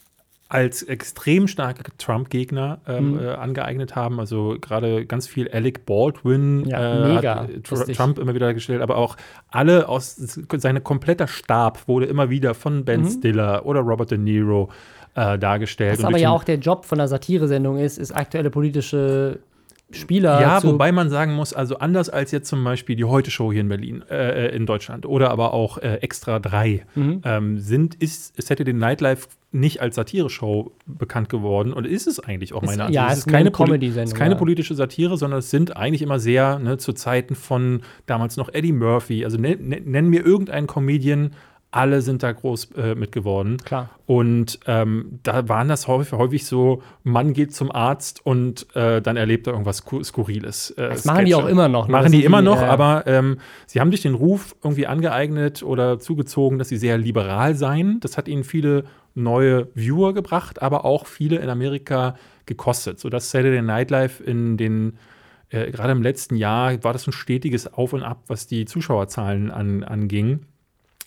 als 0.50 0.84
extrem 0.84 1.48
starke 1.48 1.84
Trump-Gegner 1.98 2.80
ähm, 2.88 3.14
mhm. 3.14 3.20
äh, 3.20 3.30
angeeignet 3.30 3.96
haben. 3.96 4.20
Also 4.20 4.58
gerade 4.62 5.06
ganz 5.06 5.28
viel 5.28 5.50
Alec 5.50 5.86
Baldwin 5.88 6.66
ja, 6.68 7.20
äh, 7.20 7.28
hat 7.28 7.64
Tr 7.64 7.88
Trump 7.88 8.20
immer 8.20 8.36
wieder 8.36 8.54
gestellt, 8.54 8.84
aber 8.84 8.98
auch 8.98 9.18
alle 9.48 9.90
aus 9.90 10.16
sein 10.16 10.84
kompletter 10.84 11.28
Stab 11.28 11.88
wurde 11.88 12.06
immer 12.06 12.30
wieder 12.30 12.54
von 12.54 12.86
Ben 12.86 13.02
mhm. 13.02 13.10
Stiller 13.10 13.66
oder 13.66 13.80
Robert 13.80 14.12
De 14.12 14.18
Niro 14.20 14.70
äh, 15.16 15.38
dargestellt. 15.38 16.00
Was 16.00 16.06
aber 16.06 16.18
ja 16.18 16.32
auch 16.32 16.44
der 16.44 16.58
Job 16.58 16.86
von 16.86 16.98
der 16.98 17.08
Satire-Sendung 17.08 17.78
ist, 17.78 17.98
ist 17.98 18.12
aktuelle 18.12 18.50
politische 18.50 19.40
Spieler. 19.92 20.42
Ja, 20.42 20.64
wobei 20.64 20.92
man 20.92 21.10
sagen 21.10 21.34
muss, 21.34 21.54
also 21.54 21.78
anders 21.78 22.10
als 22.10 22.32
jetzt 22.32 22.48
zum 22.48 22.64
Beispiel 22.64 22.96
die 22.96 23.04
Heute-Show 23.04 23.52
hier 23.52 23.62
in 23.62 23.70
Berlin, 23.70 24.04
äh, 24.10 24.48
äh 24.48 24.56
in 24.56 24.66
Deutschland 24.66 25.06
oder 25.06 25.30
aber 25.32 25.54
auch 25.54 25.78
äh, 25.78 25.96
Extra 25.98 26.40
3, 26.40 26.86
mhm. 26.96 27.22
ähm, 27.24 27.60
sind, 27.60 27.96
ist 27.96 28.42
Saturday 28.42 28.74
Night 28.74 29.02
Live 29.02 29.28
nicht 29.52 29.82
als 29.82 29.96
Satire-Show 29.96 30.72
bekannt 30.88 31.30
geworden 31.30 31.74
und 31.74 31.86
ist 31.86 32.08
es 32.08 32.20
eigentlich 32.20 32.54
auch 32.54 32.64
meiner 32.64 32.86
Ansicht. 32.86 32.96
Ja, 32.96 33.12
es 33.12 33.20
ist 33.20 33.28
keine 33.28 33.52
Comedy-Sendung. 33.52 34.06
Es 34.06 34.14
ist 34.14 34.18
keine 34.18 34.36
politische 34.36 34.74
Satire, 34.74 35.16
sondern 35.16 35.40
es 35.40 35.52
sind 35.52 35.78
eigentlich 35.78 36.02
immer 36.02 36.18
sehr, 36.18 36.58
ne, 36.58 36.78
zu 36.78 36.94
Zeiten 36.94 37.36
von 37.36 37.82
damals 38.08 38.36
noch 38.36 38.50
Eddie 38.52 38.74
Murphy, 38.74 39.24
also 39.24 39.38
nenn, 39.38 39.60
nenn 39.86 40.10
mir 40.10 40.26
irgendeinen 40.26 40.66
Comedian, 40.66 41.32
alle 41.74 42.02
sind 42.02 42.24
da 42.24 42.32
groß 42.32 42.70
äh, 42.78 42.96
mit 42.96 43.12
geworden. 43.12 43.58
Klar. 43.58 43.90
Und 44.06 44.60
ähm, 44.68 45.20
da 45.24 45.50
waren 45.50 45.68
das 45.68 45.88
häufig, 45.88 46.14
häufig, 46.14 46.46
so, 46.46 46.84
Mann 47.04 47.34
geht 47.34 47.54
zum 47.54 47.72
Arzt 47.72 48.26
und 48.26 48.68
äh, 48.76 49.02
dann 49.02 49.18
erlebt 49.18 49.48
er 49.48 49.54
irgendwas 49.54 49.84
Skurriles. 50.04 50.72
Äh, 50.72 50.90
das 50.90 51.06
machen 51.06 51.26
die 51.26 51.36
auch 51.36 51.48
immer 51.48 51.68
noch. 51.68 51.88
Ne? 51.88 51.94
Machen 51.94 52.12
die, 52.12 52.20
die 52.20 52.26
immer 52.26 52.42
noch, 52.42 52.62
aber 52.62 53.08
ähm, 53.08 53.38
sie 53.66 53.80
haben 53.80 53.92
sich 53.92 54.02
den 54.02 54.14
Ruf 54.14 54.56
irgendwie 54.64 54.86
angeeignet 54.86 55.64
oder 55.64 56.00
zugezogen, 56.00 56.60
dass 56.60 56.70
sie 56.70 56.78
sehr 56.78 56.98
liberal 56.98 57.56
seien. 57.56 58.00
Das 58.02 58.18
hat 58.18 58.28
ihnen 58.28 58.44
viele 58.44 58.84
neue 59.16 59.68
Viewer 59.74 60.14
gebracht, 60.14 60.62
aber 60.62 60.86
auch 60.86 61.08
viele 61.08 61.38
in 61.38 61.50
Amerika 61.50 62.16
gekostet, 62.46 63.00
sodass 63.00 63.32
Saturday 63.32 63.62
Night 63.62 63.90
Live 63.90 64.20
in 64.20 64.58
den 64.58 64.98
äh, 65.50 65.72
gerade 65.72 65.92
im 65.92 66.02
letzten 66.02 66.36
Jahr 66.36 66.84
war 66.84 66.94
das 66.94 67.08
ein 67.08 67.14
stetiges 67.14 67.72
Auf 67.72 67.94
und 67.94 68.04
Ab, 68.04 68.24
was 68.28 68.48
die 68.48 68.66
Zuschauerzahlen 68.66 69.52
an, 69.52 69.84
anging. 69.84 70.46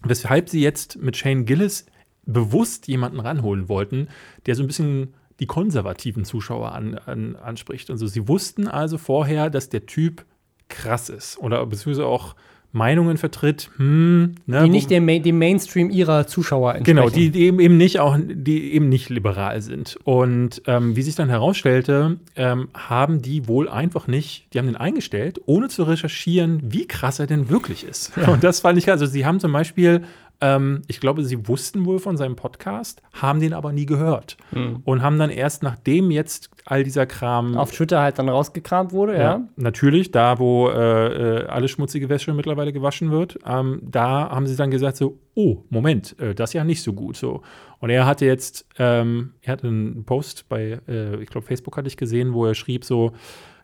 Weshalb 0.09 0.49
sie 0.49 0.63
jetzt 0.63 0.97
mit 0.97 1.17
Shane 1.17 1.45
Gillis 1.45 1.87
bewusst 2.25 2.89
jemanden 2.89 3.21
ranholen 3.21 3.69
wollten, 3.69 4.09
der 4.47 4.55
so 4.55 4.63
ein 4.63 4.67
bisschen 4.67 5.15
die 5.39 5.47
konservativen 5.47 6.25
Zuschauer 6.25 6.73
an, 6.73 6.95
an, 6.95 7.37
anspricht. 7.37 7.91
Also 7.91 8.07
sie 8.07 8.27
wussten 8.27 8.69
also 8.69 8.99
vorher, 8.99 9.51
dass 9.51 9.69
der 9.69 9.87
Typ 9.87 10.25
krass 10.69 11.09
ist 11.09 11.39
oder 11.39 11.65
beziehungsweise 11.67 12.07
auch 12.07 12.35
Meinungen 12.77 13.17
vertritt, 13.17 13.71
hm, 13.79 14.35
ne, 14.47 14.65
die 14.65 14.69
nicht 14.69 14.91
dem, 14.91 15.07
dem, 15.07 15.39
Mainstream 15.39 15.91
ihrer 15.91 16.27
Zuschauer 16.27 16.75
entsprechen. 16.75 16.97
Genau, 16.97 17.09
die, 17.09 17.31
die, 17.31 17.47
eben 17.47 17.77
nicht 17.77 18.01
auch, 18.01 18.19
die 18.21 18.75
eben 18.75 18.89
nicht 18.89 19.09
liberal 19.09 19.63
sind. 19.63 19.99
Und 20.05 20.63
ähm, 20.67 20.95
wie 20.95 21.03
sich 21.03 21.15
dann 21.15 21.31
herausstellte, 21.31 22.19
ähm, 22.37 22.69
haben 22.75 23.23
die 23.23 23.49
wohl 23.49 23.69
einfach 23.69 24.07
nicht, 24.07 24.47
die 24.53 24.59
haben 24.59 24.67
den 24.67 24.77
eingestellt, 24.77 25.41
ohne 25.47 25.69
zu 25.69 25.85
recherchieren, 25.85 26.61
wie 26.65 26.87
krass 26.87 27.19
er 27.19 27.27
denn 27.27 27.49
wirklich 27.49 27.83
ist. 27.83 28.13
Ja. 28.17 28.29
Und 28.29 28.45
das 28.45 28.61
fand 28.61 28.79
ich, 28.79 28.91
also 28.91 29.07
sie 29.07 29.25
haben 29.25 29.41
zum 29.41 29.53
Beispiel 29.53 30.03
ähm, 30.41 30.83
ich 30.87 31.01
glaube, 31.01 31.25
sie 31.25 31.49
wussten 31.49 31.87
wohl 31.87 31.99
von 31.99 32.17
seinem 32.17 32.37
Podcast, 32.37 33.03
haben 33.13 33.41
den 33.41 33.53
aber 33.53 33.73
nie 33.73 33.87
gehört. 33.87 34.37
Mhm. 34.53 34.83
Und 34.85 35.03
haben 35.03 35.19
dann 35.19 35.31
erst 35.31 35.63
nachdem 35.63 36.11
jetzt 36.11 36.51
all 36.65 36.85
dieser 36.85 37.07
Kram. 37.07 37.57
Auf 37.57 37.71
Twitter 37.71 38.01
halt 38.01 38.19
dann 38.19 38.29
rausgekramt 38.29 38.93
wurde, 38.93 39.15
ja. 39.15 39.21
ja. 39.21 39.49
Natürlich, 39.57 40.11
da 40.11 40.39
wo 40.39 40.69
äh, 40.69 41.43
äh, 41.43 41.47
alle 41.47 41.69
schmutzige 41.69 42.09
Wäsche 42.09 42.35
mittlerweile 42.35 42.73
gewaschen 42.73 43.11
wird, 43.11 43.39
ähm, 43.47 43.81
da 43.83 44.31
haben 44.31 44.47
sie 44.47 44.57
dann 44.57 44.71
gesagt 44.71 44.97
so, 44.97 45.19
oh, 45.35 45.63
Moment, 45.71 46.19
äh, 46.21 46.35
das 46.35 46.51
ist 46.51 46.55
ja 46.55 46.65
nicht 46.65 46.83
so 46.83 46.93
gut 46.93 47.17
so. 47.17 47.43
Und 47.79 47.91
er 47.91 48.07
hatte 48.07 48.27
jetzt, 48.27 48.67
ähm, 48.79 49.33
er 49.43 49.53
hatte 49.53 49.69
einen 49.69 50.05
Post 50.05 50.49
bei, 50.49 50.81
äh, 50.89 51.17
ich 51.23 51.29
glaube, 51.29 51.47
Facebook 51.47 51.77
hatte 51.77 51.89
ich 51.89 51.97
gesehen, 51.97 52.33
wo 52.35 52.47
er 52.47 52.55
schrieb 52.55 52.85
so, 52.85 53.13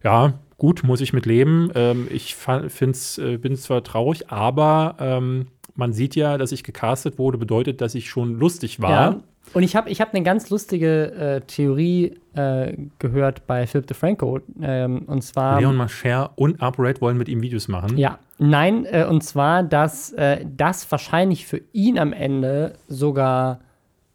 ja, 0.04 0.34
gut, 0.58 0.82
muss 0.84 1.00
ich 1.00 1.12
mit 1.12 1.26
leben. 1.26 1.70
Ähm, 1.74 2.08
ich 2.10 2.36
äh, 2.46 3.36
bin 3.36 3.56
zwar 3.56 3.84
traurig, 3.84 4.30
aber 4.30 4.96
ähm, 4.98 5.46
man 5.74 5.92
sieht 5.92 6.16
ja, 6.16 6.38
dass 6.38 6.52
ich 6.52 6.64
gecastet 6.64 7.18
wurde, 7.18 7.38
bedeutet, 7.38 7.80
dass 7.80 7.94
ich 7.94 8.08
schon 8.08 8.38
lustig 8.38 8.80
war. 8.80 8.90
Ja. 8.90 9.20
Und 9.54 9.64
ich 9.64 9.76
habe 9.76 9.90
ich 9.90 10.00
hab 10.00 10.14
eine 10.14 10.22
ganz 10.22 10.50
lustige 10.50 11.12
äh, 11.12 11.40
Theorie 11.42 12.14
äh, 12.34 12.76
gehört 12.98 13.46
bei 13.46 13.66
Philip 13.66 13.86
DeFranco. 13.86 14.40
Ähm, 14.60 15.02
und 15.06 15.22
zwar. 15.22 15.60
Leon 15.60 15.76
Mascher 15.76 16.30
und 16.36 16.62
Upright 16.62 17.00
wollen 17.00 17.18
mit 17.18 17.28
ihm 17.28 17.42
Videos 17.42 17.68
machen. 17.68 17.98
Ja, 17.98 18.18
nein, 18.38 18.86
äh, 18.86 19.04
und 19.04 19.22
zwar, 19.22 19.62
dass 19.62 20.12
äh, 20.12 20.44
das 20.56 20.90
wahrscheinlich 20.90 21.46
für 21.46 21.60
ihn 21.72 21.98
am 21.98 22.12
Ende 22.12 22.74
sogar 22.88 23.60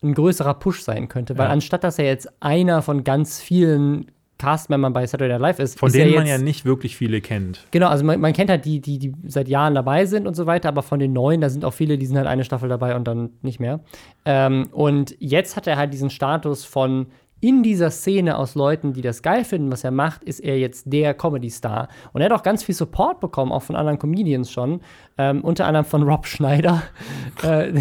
ein 0.02 0.14
größerer 0.14 0.56
Push 0.56 0.84
sein 0.84 1.08
könnte. 1.08 1.38
Weil 1.38 1.48
ja. 1.48 1.52
anstatt 1.52 1.84
dass 1.84 2.00
er 2.00 2.06
jetzt 2.06 2.30
einer 2.42 2.82
von 2.82 3.04
ganz 3.04 3.42
vielen 3.42 4.12
Castmembern 4.38 4.94
bei 4.94 5.06
Saturday 5.06 5.34
Night 5.34 5.42
Live 5.42 5.60
ist. 5.60 5.80
Von 5.80 5.88
ist 5.88 5.96
denen 5.96 6.14
er 6.14 6.20
man 6.20 6.28
ja 6.28 6.38
nicht 6.38 6.66
wirklich 6.66 6.96
viele 6.96 7.22
kennt. 7.22 7.66
Genau, 7.72 7.88
also 7.88 8.06
man, 8.06 8.20
man 8.20 8.34
kennt 8.34 8.50
halt 8.50 8.66
die, 8.66 8.80
die, 8.80 9.00
die 9.00 9.14
seit 9.26 9.48
Jahren 9.48 9.76
dabei 9.76 10.06
sind 10.06 10.28
und 10.28 10.36
so 10.36 10.46
weiter, 10.46 10.70
aber 10.70 10.84
von 10.84 11.00
den 11.00 11.14
neuen, 11.14 11.42
da 11.42 11.50
sind 11.50 11.66
auch 11.66 11.74
viele, 11.74 11.98
die 11.98 12.06
sind 12.06 12.18
halt 12.18 12.28
eine 12.28 12.44
Staffel 12.44 12.70
dabei 12.70 12.96
und 12.96 13.08
dann 13.08 13.32
nicht 13.42 13.60
mehr. 13.60 13.80
Ähm, 14.26 14.68
und 14.72 15.16
jetzt 15.20 15.56
hat 15.56 15.68
er 15.68 15.78
halt 15.78 15.94
diesen 15.94 16.10
Status 16.10 16.66
von 16.66 17.08
in 17.40 17.62
dieser 17.62 17.92
Szene 17.92 18.38
aus 18.38 18.56
Leuten, 18.56 18.94
die 18.94 19.02
das 19.02 19.22
geil 19.22 19.44
finden, 19.44 19.72
was 19.72 19.84
er 19.84 19.92
macht, 19.92 20.24
ist 20.24 20.40
er 20.40 20.58
jetzt 20.58 20.92
der 20.92 21.14
Comedy-Star. 21.14 21.88
Und 22.14 22.22
er 22.22 22.30
hat 22.30 22.40
auch 22.40 22.44
ganz 22.44 22.64
viel 22.64 22.74
Support 22.74 23.20
bekommen, 23.20 23.52
auch 23.52 23.62
von 23.62 23.76
anderen 23.76 24.00
Comedians 24.00 24.52
schon. 24.52 24.82
Ähm, 25.20 25.44
unter 25.44 25.68
anderem 25.68 25.86
von 25.86 26.04
Rob 26.04 26.26
Schneider, 26.26 26.82
äh, 27.44 27.74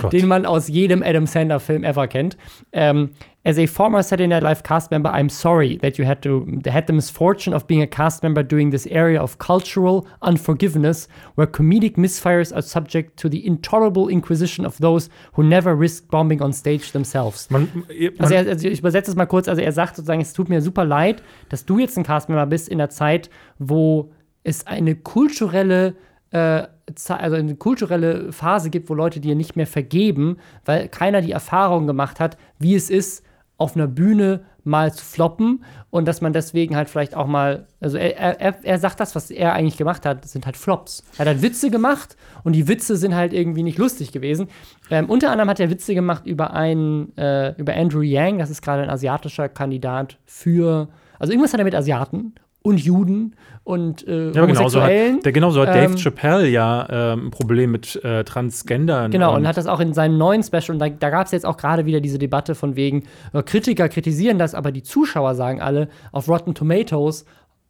Gott. 0.00 0.12
den 0.12 0.26
man 0.26 0.46
aus 0.46 0.68
jedem 0.68 1.02
Adam 1.02 1.26
Sandler-Film 1.26 1.84
ever 1.84 2.08
kennt. 2.08 2.38
Ähm, 2.72 3.10
as 3.48 3.58
a 3.58 3.64
former 3.64 4.02
Saturday 4.02 4.26
Night 4.26 4.42
Live 4.42 4.62
cast 4.62 4.90
member, 4.90 5.08
I'm 5.08 5.30
sorry 5.30 5.78
that 5.78 5.98
you 5.98 6.04
had 6.04 6.22
to 6.22 6.60
had 6.66 6.86
the 6.86 6.92
misfortune 6.92 7.54
of 7.54 7.66
being 7.66 7.80
a 7.80 7.86
cast 7.86 8.22
member 8.22 8.42
doing 8.42 8.68
this 8.68 8.86
area 8.88 9.18
of 9.18 9.38
cultural 9.38 10.06
unforgiveness, 10.20 11.08
where 11.34 11.46
comedic 11.46 11.96
misfires 11.96 12.54
are 12.54 12.60
subject 12.60 13.16
to 13.16 13.28
the 13.30 13.46
intolerable 13.46 14.10
inquisition 14.10 14.66
of 14.66 14.76
those 14.78 15.08
who 15.32 15.42
never 15.42 15.74
risk 15.74 16.10
bombing 16.10 16.42
on 16.42 16.52
stage 16.52 16.92
themselves. 16.92 17.50
Man, 17.50 17.70
man, 17.74 18.10
Also, 18.18 18.34
er, 18.34 18.46
also 18.48 18.68
ich 18.68 18.80
übersetze 18.80 19.10
es 19.10 19.16
mal 19.16 19.24
kurz. 19.26 19.48
Also 19.48 19.62
er 19.62 19.72
sagt 19.72 19.96
sozusagen, 19.96 20.20
es 20.20 20.34
tut 20.34 20.50
mir 20.50 20.60
super 20.60 20.84
leid, 20.84 21.22
dass 21.48 21.64
du 21.64 21.78
jetzt 21.78 21.96
ein 21.96 22.04
Castmember 22.04 22.44
bist 22.44 22.68
in 22.68 22.76
der 22.76 22.90
Zeit, 22.90 23.30
wo 23.58 24.12
es 24.44 24.66
eine 24.66 24.94
kulturelle 24.94 25.94
äh, 26.32 26.66
also 26.86 27.36
eine 27.36 27.54
kulturelle 27.54 28.30
Phase 28.32 28.68
gibt, 28.68 28.90
wo 28.90 28.94
Leute 28.94 29.20
dir 29.20 29.34
nicht 29.34 29.56
mehr 29.56 29.66
vergeben, 29.66 30.36
weil 30.66 30.88
keiner 30.88 31.22
die 31.22 31.32
Erfahrung 31.32 31.86
gemacht 31.86 32.20
hat, 32.20 32.36
wie 32.58 32.74
es 32.74 32.90
ist, 32.90 33.22
auf 33.58 33.76
einer 33.76 33.88
Bühne 33.88 34.44
mal 34.64 34.92
zu 34.92 35.04
floppen 35.04 35.64
und 35.90 36.06
dass 36.06 36.20
man 36.20 36.32
deswegen 36.32 36.76
halt 36.76 36.88
vielleicht 36.88 37.14
auch 37.14 37.26
mal, 37.26 37.66
also 37.80 37.98
er, 37.98 38.40
er, 38.40 38.64
er 38.64 38.78
sagt 38.78 39.00
das, 39.00 39.14
was 39.14 39.30
er 39.30 39.52
eigentlich 39.52 39.76
gemacht 39.76 40.06
hat, 40.06 40.24
sind 40.26 40.46
halt 40.46 40.56
Flops. 40.56 41.02
Er 41.14 41.20
hat 41.20 41.26
halt 41.26 41.42
Witze 41.42 41.70
gemacht 41.70 42.16
und 42.44 42.52
die 42.52 42.68
Witze 42.68 42.96
sind 42.96 43.14
halt 43.14 43.32
irgendwie 43.32 43.62
nicht 43.62 43.78
lustig 43.78 44.12
gewesen. 44.12 44.48
Ähm, 44.90 45.06
unter 45.06 45.30
anderem 45.30 45.50
hat 45.50 45.58
er 45.60 45.70
Witze 45.70 45.94
gemacht 45.94 46.26
über 46.26 46.52
einen, 46.54 47.16
äh, 47.16 47.54
über 47.58 47.74
Andrew 47.74 48.02
Yang, 48.02 48.38
das 48.38 48.50
ist 48.50 48.62
gerade 48.62 48.82
ein 48.82 48.90
asiatischer 48.90 49.48
Kandidat 49.48 50.18
für, 50.24 50.88
also 51.18 51.32
irgendwas 51.32 51.52
hat 51.52 51.60
er 51.60 51.64
mit 51.64 51.74
Asiaten 51.74 52.34
und 52.62 52.78
Juden 52.80 53.34
und 53.64 54.06
äh, 54.08 54.32
ja, 54.32 54.46
genauso 54.46 54.82
hat, 54.82 54.90
der, 54.90 55.32
genauso 55.32 55.60
hat 55.60 55.68
Ähm, 55.68 55.92
Dave 55.92 55.96
Chappelle 55.98 56.48
ja 56.48 56.86
ähm, 56.90 57.26
ein 57.26 57.30
Problem 57.30 57.70
mit 57.70 58.02
äh, 58.02 58.24
Transgendern. 58.24 59.10
Genau, 59.10 59.36
und 59.36 59.46
hat 59.46 59.56
das 59.56 59.66
auch 59.66 59.80
in 59.80 59.92
seinem 59.92 60.18
neuen 60.18 60.42
Special, 60.42 60.70
und 60.70 60.78
da, 60.78 60.88
da 60.88 61.10
gab 61.10 61.26
es 61.26 61.32
jetzt 61.32 61.46
auch 61.46 61.56
gerade 61.56 61.86
wieder 61.86 62.00
diese 62.00 62.18
Debatte 62.18 62.54
von 62.54 62.76
wegen, 62.76 63.04
äh, 63.32 63.42
Kritiker 63.42 63.88
kritisieren 63.88 64.38
das, 64.38 64.54
aber 64.54 64.72
die 64.72 64.82
Zuschauer 64.82 65.34
sagen 65.34 65.60
alle 65.60 65.88
auf 66.12 66.28
Rotten 66.28 66.54
Tomatoes, 66.54 67.24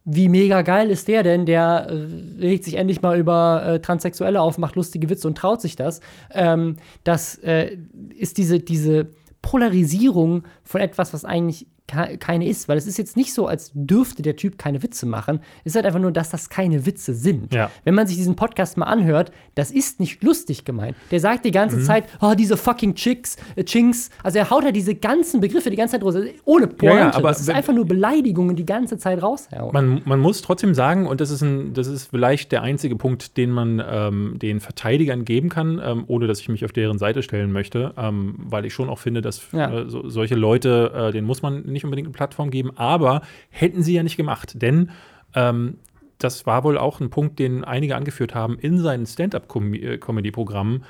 wie 0.05 0.29
mega 0.29 0.61
geil 0.61 0.89
ist 0.89 1.07
der 1.07 1.23
denn? 1.23 1.45
Der 1.45 1.87
äh, 1.89 2.41
regt 2.41 2.63
sich 2.63 2.75
endlich 2.75 3.01
mal 3.01 3.19
über 3.19 3.63
äh, 3.65 3.79
Transsexuelle 3.79 4.41
auf, 4.41 4.57
macht 4.57 4.75
lustige 4.75 5.09
Witze 5.09 5.27
und 5.27 5.37
traut 5.37 5.61
sich 5.61 5.75
das. 5.75 5.99
Ähm, 6.33 6.77
das 7.03 7.35
äh, 7.39 7.77
ist 8.17 8.37
diese, 8.37 8.59
diese 8.59 9.07
Polarisierung 9.41 10.43
von 10.63 10.81
etwas, 10.81 11.13
was 11.13 11.25
eigentlich 11.25 11.67
keine 11.89 12.47
ist, 12.47 12.67
weil 12.67 12.77
es 12.77 12.87
ist 12.87 12.97
jetzt 12.97 13.17
nicht 13.17 13.33
so, 13.33 13.47
als 13.47 13.71
dürfte 13.73 14.21
der 14.21 14.35
Typ 14.35 14.57
keine 14.57 14.81
Witze 14.83 15.05
machen. 15.05 15.39
Es 15.63 15.71
ist 15.71 15.75
halt 15.75 15.85
einfach 15.85 15.99
nur, 15.99 16.11
dass 16.11 16.29
das 16.29 16.49
keine 16.49 16.85
Witze 16.85 17.13
sind. 17.13 17.53
Ja. 17.53 17.71
Wenn 17.83 17.95
man 17.95 18.07
sich 18.07 18.17
diesen 18.17 18.35
Podcast 18.35 18.77
mal 18.77 18.85
anhört, 18.85 19.31
das 19.55 19.71
ist 19.71 19.99
nicht 19.99 20.23
lustig 20.23 20.65
gemeint. 20.65 20.95
Der 21.11 21.19
sagt 21.19 21.45
die 21.45 21.49
Mhm. 21.49 21.53
ganze 21.53 21.81
Zeit, 21.83 22.05
oh, 22.21 22.33
diese 22.37 22.57
fucking 22.57 22.95
Chicks, 22.95 23.37
äh, 23.55 23.63
Chinks. 23.63 24.09
Also 24.23 24.37
er 24.39 24.49
haut 24.49 24.63
ja 24.63 24.71
diese 24.71 24.95
ganzen 24.95 25.41
Begriffe 25.41 25.69
die 25.69 25.75
ganze 25.75 25.93
Zeit 25.93 26.03
raus, 26.03 26.15
ohne 26.45 26.67
Pointe. 26.67 26.85
Ja, 26.85 26.95
ja, 27.09 27.13
aber 27.15 27.29
das 27.29 27.41
ist 27.41 27.49
einfach 27.49 27.73
nur 27.73 27.85
Beleidigungen 27.85 28.55
die 28.55 28.65
ganze 28.65 28.97
Zeit 28.97 29.21
raushauen. 29.21 29.71
Man, 29.73 30.01
man 30.05 30.19
muss 30.19 30.41
trotzdem 30.41 30.73
sagen, 30.73 31.07
und 31.07 31.21
das 31.21 31.31
ist, 31.31 31.41
ein, 31.41 31.73
das 31.73 31.87
ist 31.87 32.05
vielleicht 32.11 32.51
der 32.51 32.61
einzige 32.61 32.95
Punkt, 32.95 33.37
den 33.37 33.51
man 33.51 33.81
ähm, 33.87 34.35
den 34.39 34.59
Verteidigern 34.59 35.25
geben 35.25 35.49
kann, 35.49 35.81
ähm, 35.83 36.03
ohne 36.07 36.27
dass 36.27 36.39
ich 36.39 36.49
mich 36.49 36.63
auf 36.65 36.71
deren 36.71 36.97
Seite 36.97 37.23
stellen 37.23 37.51
möchte, 37.51 37.93
ähm, 37.97 38.35
weil 38.37 38.65
ich 38.65 38.73
schon 38.73 38.89
auch 38.89 38.99
finde, 38.99 39.21
dass 39.21 39.41
äh, 39.53 39.85
so, 39.87 40.07
solche 40.09 40.35
Leute, 40.35 40.91
äh, 40.95 41.11
denen 41.11 41.27
muss 41.27 41.41
man 41.41 41.63
nicht 41.63 41.78
unbedingt 41.83 42.07
eine 42.07 42.13
Plattform 42.13 42.49
geben, 42.51 42.71
aber 42.75 43.21
hätten 43.49 43.83
sie 43.83 43.93
ja 43.93 44.03
nicht 44.03 44.17
gemacht, 44.17 44.61
denn 44.61 44.91
ähm, 45.35 45.77
das 46.19 46.45
war 46.45 46.63
wohl 46.63 46.77
auch 46.77 46.99
ein 46.99 47.09
Punkt, 47.09 47.39
den 47.39 47.63
einige 47.63 47.95
angeführt 47.95 48.35
haben 48.35 48.59
in 48.59 48.77
seinen 48.79 49.05
Stand-up-Comedy-Programmen. 49.05 50.83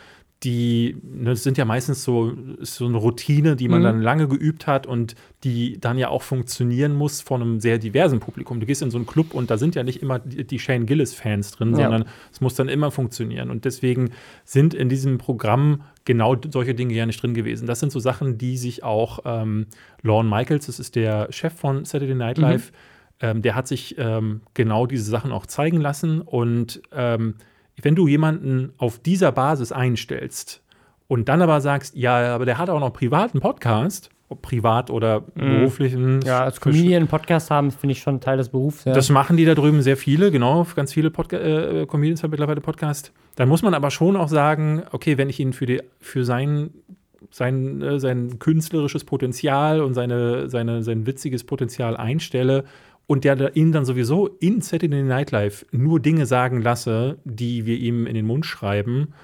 Die 0.43 0.95
ne, 1.03 1.35
sind 1.35 1.57
ja 1.57 1.65
meistens 1.65 2.03
so, 2.05 2.31
so 2.61 2.85
eine 2.85 2.95
Routine, 2.95 3.57
die 3.57 3.67
man 3.67 3.81
Mhm. 3.81 3.83
dann 3.83 4.01
lange 4.01 4.27
geübt 4.29 4.67
hat 4.67 4.87
und 4.87 5.15
die 5.43 5.77
dann 5.81 5.97
ja 5.97 6.07
auch 6.07 6.21
funktionieren 6.21 6.95
muss 6.95 7.19
von 7.19 7.41
einem 7.41 7.59
sehr 7.59 7.77
diversen 7.77 8.21
Publikum. 8.21 8.61
Du 8.61 8.65
gehst 8.65 8.81
in 8.81 8.89
so 8.89 8.97
einen 8.97 9.05
Club 9.05 9.33
und 9.33 9.51
da 9.51 9.57
sind 9.57 9.75
ja 9.75 9.83
nicht 9.83 10.01
immer 10.01 10.19
die, 10.19 10.45
die 10.47 10.57
Shane 10.59 10.85
Gillis-Fans 10.85 11.51
drin, 11.51 11.71
Ja. 11.71 11.83
sondern 11.89 12.05
es 12.31 12.39
muss 12.39 12.55
dann 12.55 12.69
immer 12.69 12.89
funktionieren. 12.89 13.49
Und 13.49 13.65
deswegen 13.65 14.11
sind 14.45 14.73
in 14.73 14.87
diesem 14.87 15.17
Programm 15.17 15.81
genau 16.05 16.37
solche 16.49 16.73
Dinge 16.73 16.93
ja 16.93 17.05
nicht 17.05 17.21
drin 17.21 17.33
gewesen. 17.33 17.67
Das 17.67 17.81
sind 17.81 17.91
so 17.91 17.99
Sachen, 17.99 18.37
die 18.37 18.55
sich 18.57 18.81
auch 18.83 19.19
ähm, 19.25 19.65
Lorne 20.03 20.29
Michaels, 20.29 20.67
das 20.67 20.79
ist 20.79 20.95
der 20.95 21.27
Chef 21.33 21.51
von 21.53 21.83
Saturday 21.83 22.15
Night 22.15 22.37
Mhm. 22.37 22.43
Live, 22.43 22.71
ähm, 23.19 23.41
der 23.41 23.55
hat 23.55 23.67
sich 23.67 23.95
ähm, 23.97 24.39
genau 24.53 24.85
diese 24.85 25.03
Sachen 25.03 25.33
auch 25.33 25.45
zeigen 25.45 25.81
lassen. 25.81 26.21
Und 26.21 26.81
ähm, 26.93 27.35
wenn 27.83 27.95
du 27.95 28.07
jemanden 28.07 28.73
auf 28.77 28.99
dieser 28.99 29.31
Basis 29.31 29.71
einstellst 29.71 30.61
und 31.07 31.27
dann 31.29 31.41
aber 31.41 31.59
sagst, 31.61 31.95
ja, 31.95 32.35
aber 32.35 32.45
der 32.45 32.57
hat 32.57 32.69
auch 32.69 32.79
noch 32.79 32.93
privaten 32.93 33.39
Podcast, 33.39 34.09
ob 34.29 34.43
privat 34.43 34.91
oder 34.91 35.21
beruflichen. 35.21 36.17
Mhm. 36.17 36.21
ja, 36.21 36.43
als 36.43 36.61
Comedian 36.61 37.07
Podcast 37.07 37.49
haben, 37.49 37.71
finde 37.71 37.93
ich 37.93 37.99
schon 37.99 38.21
Teil 38.21 38.37
des 38.37 38.49
Berufs. 38.49 38.85
Ja. 38.85 38.93
Das 38.93 39.09
machen 39.09 39.35
die 39.35 39.45
da 39.45 39.55
drüben 39.55 39.81
sehr 39.81 39.97
viele, 39.97 40.29
genau. 40.29 40.65
Ganz 40.75 40.93
viele 40.93 41.09
Podca 41.09 41.37
äh, 41.37 41.85
Comedians 41.87 42.21
haben 42.21 42.29
mittlerweile 42.29 42.61
Podcast. 42.61 43.11
Dann 43.35 43.49
muss 43.49 43.63
man 43.63 43.73
aber 43.73 43.89
schon 43.89 44.15
auch 44.15 44.27
sagen, 44.27 44.83
okay, 44.91 45.17
wenn 45.17 45.29
ich 45.29 45.39
ihn 45.39 45.51
für, 45.51 45.65
die, 45.65 45.81
für 45.99 46.25
sein, 46.25 46.69
sein, 47.31 47.81
äh, 47.81 47.99
sein 47.99 48.37
künstlerisches 48.37 49.03
Potenzial 49.03 49.81
und 49.81 49.95
seine, 49.95 50.47
seine, 50.47 50.83
sein 50.83 51.07
witziges 51.07 51.43
Potenzial 51.43 51.97
einstelle 51.97 52.65
und 53.09 53.23
der 53.23 53.55
ihn 53.55 53.71
dann 53.71 53.85
sowieso 53.85 54.27
in 54.27 54.61
Saturday 54.61 55.01
Night 55.01 55.31
Live 55.31 55.65
nur 55.71 55.99
Dinge 55.99 56.27
sagen 56.27 56.61
lasse, 56.61 57.17
die 57.23 57.65
wir 57.65 57.75
ihm 57.75 58.05
in 58.05 58.13
den 58.13 58.27
Mund 58.27 58.45
schreiben. 58.45 59.15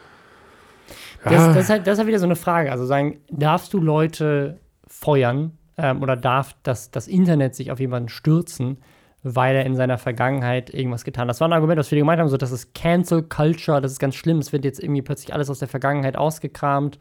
Das, 1.23 1.33
das, 1.33 1.57
ist 1.57 1.69
halt, 1.69 1.86
das 1.86 1.93
ist 1.93 1.99
halt 1.99 2.07
wieder 2.07 2.17
so 2.17 2.25
eine 2.25 2.36
Frage. 2.36 2.71
Also 2.71 2.88
sagen, 2.88 3.19
darfst 3.29 3.75
du 3.75 3.79
Leute 3.79 4.59
feuern 4.88 5.51
ähm, 5.77 6.01
oder 6.01 6.15
darf 6.15 6.55
das, 6.63 6.89
das 6.89 7.07
Internet 7.07 7.53
sich 7.53 7.71
auf 7.71 7.79
jemanden 7.79 8.09
stürzen, 8.09 8.77
weil 9.21 9.55
er 9.55 9.67
in 9.67 9.75
seiner 9.75 9.99
Vergangenheit 9.99 10.73
irgendwas 10.73 11.03
getan 11.03 11.25
hat? 11.25 11.29
Das 11.29 11.41
war 11.41 11.47
ein 11.47 11.53
Argument, 11.53 11.77
was 11.77 11.88
viele 11.88 12.01
gemeint 12.01 12.19
haben, 12.19 12.29
so 12.29 12.38
das 12.38 12.51
ist 12.51 12.73
Cancel 12.73 13.21
Culture, 13.21 13.81
das 13.81 13.91
ist 13.91 13.99
ganz 13.99 14.15
schlimm, 14.15 14.39
es 14.39 14.51
wird 14.51 14.65
jetzt 14.65 14.81
irgendwie 14.81 15.03
plötzlich 15.03 15.31
alles 15.31 15.47
aus 15.51 15.59
der 15.59 15.67
Vergangenheit 15.67 16.17
ausgekramt. 16.17 16.97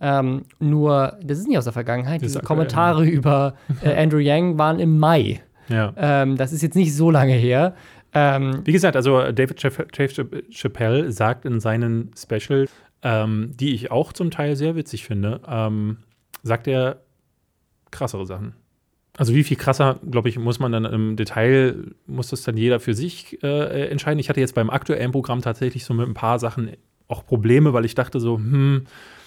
Ähm, 0.00 0.44
nur, 0.60 1.18
das 1.20 1.38
ist 1.38 1.48
nicht 1.48 1.58
aus 1.58 1.64
der 1.64 1.72
Vergangenheit. 1.72 2.22
Diese 2.22 2.40
Kommentare 2.42 3.04
über 3.04 3.54
äh, 3.82 4.00
Andrew 4.00 4.18
Yang 4.18 4.56
waren 4.56 4.78
im 4.78 5.00
Mai. 5.00 5.42
Ja. 5.68 5.92
Ähm, 5.96 6.36
das 6.36 6.52
ist 6.52 6.62
jetzt 6.62 6.76
nicht 6.76 6.94
so 6.94 7.10
lange 7.10 7.34
her. 7.34 7.74
Ähm, 8.14 8.62
Wie 8.64 8.72
gesagt, 8.72 8.96
also 8.96 9.20
David 9.32 9.58
Chapp- 9.58 9.92
Dave 9.92 10.42
Chappelle 10.50 11.12
sagt 11.12 11.44
in 11.44 11.60
seinen 11.60 12.10
Specials, 12.16 12.70
ähm, 13.02 13.52
die 13.54 13.74
ich 13.74 13.90
auch 13.90 14.12
zum 14.12 14.30
Teil 14.30 14.56
sehr 14.56 14.76
witzig 14.76 15.04
finde, 15.04 15.40
ähm, 15.46 15.98
sagt 16.42 16.66
er 16.66 17.02
krassere 17.90 18.26
Sachen. 18.26 18.54
Also 19.16 19.34
wie 19.34 19.44
viel 19.44 19.56
krasser, 19.56 19.98
glaube 20.10 20.28
ich, 20.28 20.38
muss 20.38 20.58
man 20.60 20.72
dann 20.72 20.84
im 20.84 21.16
Detail, 21.16 21.74
muss 22.06 22.28
das 22.28 22.42
dann 22.44 22.56
jeder 22.56 22.80
für 22.80 22.94
sich 22.94 23.42
äh, 23.42 23.88
entscheiden. 23.88 24.18
Ich 24.20 24.28
hatte 24.28 24.40
jetzt 24.40 24.54
beim 24.54 24.70
aktuellen 24.70 25.10
Programm 25.10 25.42
tatsächlich 25.42 25.84
so 25.84 25.92
mit 25.92 26.06
ein 26.06 26.14
paar 26.14 26.38
Sachen 26.38 26.70
auch 27.08 27.26
Probleme, 27.26 27.72
weil 27.72 27.84
ich 27.84 27.94
dachte 27.94 28.20
so, 28.20 28.36
hm, 28.36 28.84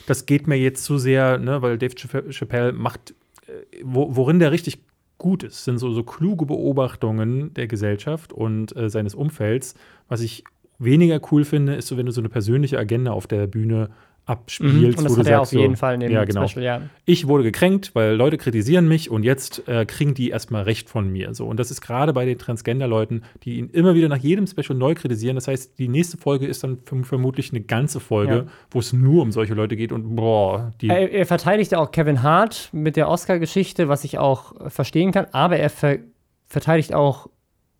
das 0.07 0.25
geht 0.25 0.47
mir 0.47 0.55
jetzt 0.55 0.83
zu 0.85 0.97
sehr, 0.97 1.37
ne, 1.39 1.61
weil 1.61 1.77
Dave 1.77 1.93
Chapp- 1.95 2.29
Chappelle 2.31 2.71
macht, 2.71 3.13
äh, 3.47 3.51
wo, 3.83 4.15
worin 4.15 4.39
der 4.39 4.51
richtig 4.51 4.79
gut 5.21 5.43
ist, 5.43 5.63
sind 5.63 5.77
so, 5.77 5.91
so 5.91 6.01
kluge 6.01 6.47
Beobachtungen 6.47 7.53
der 7.53 7.67
Gesellschaft 7.67 8.33
und 8.33 8.75
äh, 8.75 8.89
seines 8.89 9.13
Umfelds. 9.13 9.75
Was 10.07 10.21
ich 10.21 10.43
weniger 10.79 11.21
cool 11.31 11.45
finde, 11.45 11.75
ist 11.75 11.87
so, 11.87 11.95
wenn 11.95 12.07
du 12.07 12.11
so 12.11 12.21
eine 12.21 12.29
persönliche 12.29 12.79
Agenda 12.79 13.11
auf 13.11 13.27
der 13.27 13.45
Bühne 13.45 13.91
abspielst, 14.31 14.97
und 14.97 15.03
das 15.05 15.13
wo 15.13 15.19
hat 15.19 15.25
du 15.25 15.29
er 15.31 15.37
sagst, 15.37 15.53
auf 15.53 15.59
jeden 15.59 15.75
so, 15.75 15.79
Fall 15.79 15.93
in 15.95 15.99
dem 15.99 16.11
ja, 16.11 16.23
genau. 16.25 16.47
Special, 16.47 16.63
ja. 16.65 16.81
ich 17.05 17.27
wurde 17.27 17.43
gekränkt, 17.43 17.93
weil 17.93 18.15
Leute 18.15 18.37
kritisieren 18.37 18.87
mich 18.87 19.09
und 19.11 19.23
jetzt 19.23 19.67
äh, 19.67 19.85
kriegen 19.85 20.13
die 20.13 20.29
erstmal 20.29 20.63
Recht 20.63 20.89
von 20.89 21.11
mir. 21.11 21.33
So. 21.33 21.45
Und 21.45 21.59
das 21.59 21.69
ist 21.71 21.81
gerade 21.81 22.13
bei 22.13 22.25
den 22.25 22.37
Transgender-Leuten, 22.37 23.23
die 23.43 23.57
ihn 23.59 23.69
immer 23.69 23.95
wieder 23.95 24.07
nach 24.09 24.17
jedem 24.17 24.47
Special 24.47 24.77
neu 24.77 24.95
kritisieren. 24.95 25.35
Das 25.35 25.47
heißt, 25.47 25.77
die 25.77 25.87
nächste 25.87 26.17
Folge 26.17 26.47
ist 26.47 26.63
dann 26.63 26.77
verm- 26.77 27.03
vermutlich 27.03 27.51
eine 27.51 27.61
ganze 27.61 27.99
Folge, 27.99 28.33
Ja. 28.33 28.45
wo 28.71 28.79
es 28.79 28.93
nur 28.93 29.21
um 29.21 29.31
solche 29.31 29.53
Leute 29.53 29.75
geht 29.75 29.91
und 29.91 30.15
boah. 30.15 30.71
Er, 30.81 31.11
er 31.11 31.25
verteidigt 31.25 31.71
ja 31.73 31.79
auch 31.79 31.91
Kevin 31.91 32.23
Hart 32.23 32.69
mit 32.71 32.95
der 32.95 33.09
Oscar-Geschichte, 33.09 33.89
was 33.89 34.03
ich 34.03 34.17
auch 34.17 34.59
äh, 34.59 34.69
verstehen 34.69 35.11
kann, 35.11 35.27
aber 35.31 35.57
er 35.57 35.69
ver 35.69 35.97
verteidigt 36.47 36.93
auch 36.93 37.27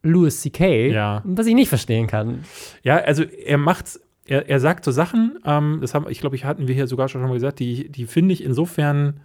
Louis 0.03 0.41
C.K., 0.41 0.91
Ja. 0.91 1.21
was 1.25 1.45
ich 1.45 1.53
nicht 1.53 1.69
verstehen 1.69 2.07
kann. 2.07 2.43
Ja, 2.83 2.97
also 2.97 3.23
er 3.23 3.57
macht's, 3.57 3.99
er, 4.32 4.49
er 4.49 4.59
sagt 4.59 4.86
so 4.86 4.91
Sachen, 4.91 5.39
ähm, 5.45 5.79
das 5.82 5.93
haben, 5.93 6.05
ich 6.09 6.19
glaube, 6.21 6.36
ich 6.36 6.45
hatten 6.45 6.67
wir 6.67 6.75
hier 6.75 6.88
sogar 6.88 7.07
schon 7.09 7.21
mal 7.21 7.34
gesagt, 7.34 7.59
die, 7.59 7.89
die 7.89 8.05
finde 8.05 8.34
ich 8.34 8.43
insofern 8.43 9.19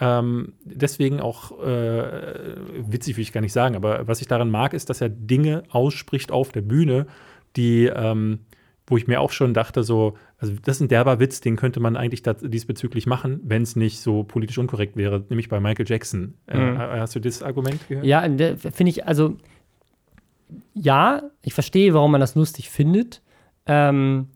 Ähm, 0.00 0.54
deswegen 0.64 1.20
auch 1.20 1.52
äh, 1.62 2.56
witzig 2.84 3.16
will 3.16 3.22
ich 3.22 3.32
gar 3.32 3.42
nicht 3.42 3.52
sagen, 3.52 3.76
aber 3.76 4.08
was 4.08 4.20
ich 4.20 4.26
daran 4.26 4.50
mag, 4.50 4.74
ist, 4.74 4.90
dass 4.90 5.00
er 5.00 5.08
Dinge 5.08 5.62
ausspricht 5.70 6.32
auf 6.32 6.50
der 6.50 6.62
Bühne, 6.62 7.06
die, 7.54 7.86
ähm, 7.94 8.40
wo 8.88 8.96
ich 8.96 9.06
mir 9.06 9.20
auch 9.20 9.30
schon 9.30 9.54
dachte, 9.54 9.84
so, 9.84 10.16
also 10.38 10.52
das 10.64 10.78
ist 10.78 10.80
ein 10.80 10.88
derber 10.88 11.20
Witz, 11.20 11.40
den 11.40 11.54
könnte 11.54 11.78
man 11.78 11.96
eigentlich 11.96 12.24
diesbezüglich 12.24 13.06
machen, 13.06 13.38
wenn 13.44 13.62
es 13.62 13.76
nicht 13.76 14.00
so 14.00 14.24
politisch 14.24 14.58
unkorrekt 14.58 14.96
wäre, 14.96 15.24
nämlich 15.28 15.48
bei 15.48 15.60
Michael 15.60 15.86
Jackson. 15.88 16.34
Äh, 16.48 16.58
mhm. 16.58 16.76
Äh, 16.76 16.98
hast 16.98 17.14
du 17.14 17.20
das 17.20 17.44
Argument 17.44 17.78
gehört? 17.86 18.04
Ja, 18.04 18.22
finde 18.22 18.90
ich, 18.90 19.06
also 19.06 19.36
ja, 20.74 21.22
ich 21.42 21.54
verstehe, 21.54 21.94
warum 21.94 22.10
man 22.10 22.20
das 22.20 22.34
lustig 22.34 22.68
findet. 22.68 23.22
Ähm, 23.66 24.26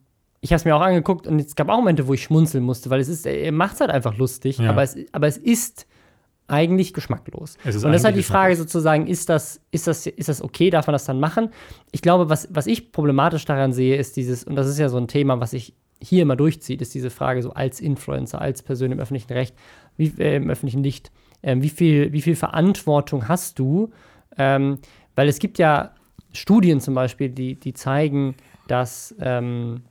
ich 0.41 0.51
habe 0.51 0.57
es 0.57 0.65
mir 0.65 0.75
auch 0.75 0.81
angeguckt 0.81 1.27
und 1.27 1.39
es 1.39 1.55
gab 1.55 1.69
auch 1.69 1.77
Momente, 1.77 2.07
wo 2.07 2.13
ich 2.13 2.23
schmunzeln 2.23 2.63
musste, 2.63 2.89
weil 2.89 2.99
es 2.99 3.09
ist, 3.09 3.25
er 3.25 3.51
macht 3.51 3.75
es 3.75 3.81
halt 3.81 3.91
einfach 3.91 4.17
lustig, 4.17 4.57
ja. 4.59 4.69
aber, 4.69 4.83
es, 4.83 4.95
aber 5.11 5.27
es 5.27 5.37
ist 5.37 5.85
eigentlich 6.47 6.93
geschmacklos. 6.93 7.57
und 7.63 7.73
das 7.73 7.83
ist 7.83 8.05
halt 8.05 8.15
die 8.15 8.23
Frage 8.23 8.55
sozusagen, 8.55 9.07
ist 9.07 9.29
das, 9.29 9.61
ist, 9.71 9.87
das, 9.87 10.07
ist 10.07 10.29
das 10.29 10.41
okay, 10.41 10.69
darf 10.69 10.87
man 10.87 10.93
das 10.93 11.05
dann 11.05 11.19
machen? 11.19 11.49
Ich 11.91 12.01
glaube, 12.01 12.29
was, 12.29 12.47
was 12.51 12.67
ich 12.67 12.91
problematisch 12.91 13.45
daran 13.45 13.71
sehe, 13.71 13.97
ist 13.97 14.15
dieses, 14.15 14.43
und 14.43 14.55
das 14.55 14.67
ist 14.67 14.79
ja 14.79 14.89
so 14.89 14.97
ein 14.97 15.07
Thema, 15.07 15.39
was 15.39 15.51
sich 15.51 15.75
hier 16.01 16.23
immer 16.23 16.35
durchzieht, 16.35 16.81
ist 16.81 16.93
diese 16.93 17.09
Frage 17.09 17.43
so 17.43 17.51
als 17.51 17.81
Influencer, 17.81 18.41
als 18.41 18.63
Person 18.63 18.91
im 18.91 18.99
öffentlichen 18.99 19.33
Recht, 19.33 19.55
wie, 19.97 20.13
äh, 20.17 20.37
im 20.37 20.49
öffentlichen 20.49 20.81
Licht, 20.81 21.11
äh, 21.41 21.57
wie, 21.59 21.69
viel, 21.69 22.13
wie 22.13 22.21
viel 22.21 22.35
Verantwortung 22.35 23.27
hast 23.27 23.59
du? 23.59 23.91
Ähm, 24.37 24.79
weil 25.15 25.27
es 25.27 25.39
gibt 25.39 25.59
ja 25.59 25.93
Studien 26.31 26.79
zum 26.79 26.95
Beispiel, 26.95 27.29
die, 27.29 27.55
die 27.55 27.73
zeigen, 27.73 28.35
dass 28.67 29.13
ähm, 29.19 29.83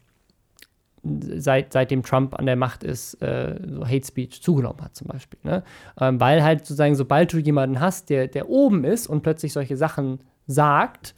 seit, 1.39 1.73
seitdem 1.73 2.03
Trump 2.03 2.39
an 2.39 2.47
der 2.47 2.57
Macht 2.57 2.85
ist, 2.85 3.15
äh, 3.23 3.59
so 3.67 3.87
Hate 3.87 4.07
Speech 4.07 4.43
zugenommen 4.43 4.81
hat, 4.83 4.97
zum 4.97 5.09
Beispiel. 5.09 5.39
Ne? 5.43 5.63
Ähm, 6.01 6.21
weil 6.21 6.43
halt 6.43 6.61
sozusagen, 6.61 6.95
sobald 6.95 7.33
du 7.33 7.39
jemanden 7.39 7.81
hast, 7.81 8.11
der, 8.11 8.27
der 8.29 8.49
oben 8.49 8.85
ist 8.85 9.07
und 9.07 9.23
plötzlich 9.23 9.53
solche 9.53 9.77
Sachen 9.77 10.21
sagt, 10.47 11.15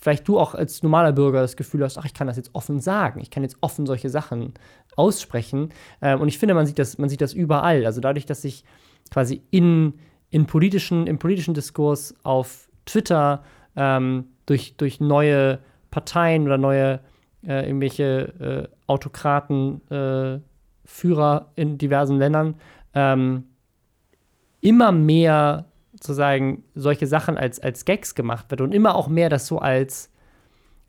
vielleicht 0.00 0.28
du 0.28 0.38
auch 0.38 0.54
als 0.54 0.82
normaler 0.82 1.12
Bürger 1.12 1.40
das 1.40 1.56
Gefühl 1.56 1.82
hast, 1.82 1.98
ach, 1.98 2.04
ich 2.04 2.14
kann 2.14 2.26
das 2.26 2.36
jetzt 2.36 2.50
offen 2.52 2.80
sagen, 2.80 3.20
ich 3.20 3.30
kann 3.30 3.42
jetzt 3.42 3.56
offen 3.60 3.86
solche 3.86 4.08
Sachen 4.08 4.54
aussprechen. 4.94 5.70
Ähm, 6.00 6.20
und 6.20 6.28
ich 6.28 6.38
finde, 6.38 6.54
man 6.54 6.66
sieht, 6.66 6.78
das, 6.78 6.98
man 6.98 7.08
sieht 7.08 7.20
das 7.20 7.32
überall. 7.32 7.84
Also 7.86 8.00
dadurch, 8.00 8.26
dass 8.26 8.42
sich 8.42 8.64
quasi 9.10 9.42
in, 9.50 9.94
in 10.30 10.46
politischen, 10.46 11.06
im 11.06 11.18
politischen 11.18 11.54
Diskurs 11.54 12.14
auf 12.22 12.68
Twitter 12.84 13.42
ähm, 13.74 14.26
durch, 14.46 14.76
durch 14.76 15.00
neue 15.00 15.58
Parteien 15.90 16.44
oder 16.46 16.58
neue 16.58 17.00
äh, 17.46 17.66
irgendwelche 17.66 18.68
äh, 18.68 18.76
Autokraten, 18.86 19.80
äh, 19.90 20.40
Führer 20.84 21.50
in 21.56 21.78
diversen 21.78 22.18
Ländern 22.18 22.54
ähm, 22.94 23.44
immer 24.60 24.92
mehr 24.92 25.66
sozusagen 25.92 26.64
solche 26.74 27.06
Sachen 27.06 27.36
als, 27.36 27.60
als 27.60 27.84
Gags 27.84 28.14
gemacht 28.14 28.46
wird 28.50 28.60
und 28.60 28.72
immer 28.72 28.94
auch 28.94 29.08
mehr 29.08 29.28
das 29.28 29.46
so 29.46 29.58
als, 29.58 30.10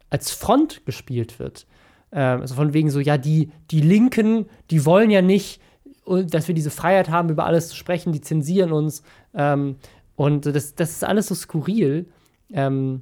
als 0.10 0.32
Front 0.32 0.86
gespielt 0.86 1.39
wird. 1.39 1.66
Ähm, 2.12 2.41
also 2.41 2.55
von 2.55 2.74
wegen 2.74 2.89
so, 2.89 2.99
ja, 2.99 3.18
die, 3.18 3.51
die 3.72 3.82
Linken, 3.82 4.47
die 4.72 4.86
wollen 4.86 5.10
ja 5.10 5.22
nicht, 5.22 5.62
dass 6.05 6.47
wir 6.47 6.55
diese 6.55 6.72
Freiheit 6.72 7.10
haben, 7.10 7.30
über 7.30 7.45
alles 7.45 7.70
zu 7.70 7.76
sprechen, 7.76 8.14
die 8.14 8.22
zensieren 8.22 8.72
uns. 8.72 9.03
Ähm, 9.34 9.76
und 10.16 10.45
das, 10.45 10.76
das 10.76 10.91
ist 10.91 11.03
alles 11.03 11.28
so 11.28 11.36
skurril, 11.36 12.08
ähm, 12.51 13.01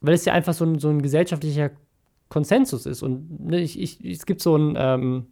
weil 0.00 0.14
es 0.14 0.24
ja 0.24 0.32
einfach 0.32 0.54
so 0.54 0.64
ein, 0.64 0.78
so 0.78 0.88
ein 0.88 1.02
gesellschaftlicher 1.02 1.70
Konsensus 2.32 2.86
ist. 2.86 3.02
Und 3.02 3.44
ne, 3.50 3.60
ich, 3.60 3.78
ich, 3.78 4.02
es 4.02 4.24
gibt 4.24 4.40
so 4.40 4.56
ein, 4.56 4.74
ähm, 4.78 5.26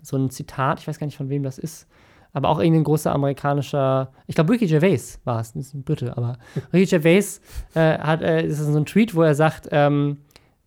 so 0.00 0.16
ein 0.16 0.30
Zitat, 0.30 0.80
ich 0.80 0.88
weiß 0.88 0.98
gar 0.98 1.06
nicht, 1.06 1.18
von 1.18 1.28
wem 1.28 1.42
das 1.42 1.58
ist, 1.58 1.86
aber 2.32 2.48
auch 2.48 2.60
irgendein 2.60 2.84
großer 2.84 3.12
amerikanischer, 3.12 4.10
ich 4.26 4.34
glaube, 4.34 4.54
Ricky 4.54 4.66
Gervais 4.66 5.20
war 5.24 5.40
es, 5.40 5.54
ist 5.54 5.74
ein 5.74 5.82
Brite, 5.82 6.16
aber 6.16 6.38
Ricky 6.72 6.86
Gervais 6.86 7.42
äh, 7.74 7.98
hat, 7.98 8.22
äh, 8.22 8.46
ist 8.46 8.58
so 8.58 8.74
ein 8.74 8.86
Tweet, 8.86 9.14
wo 9.14 9.20
er 9.20 9.34
sagt, 9.34 9.68
ähm, 9.70 10.16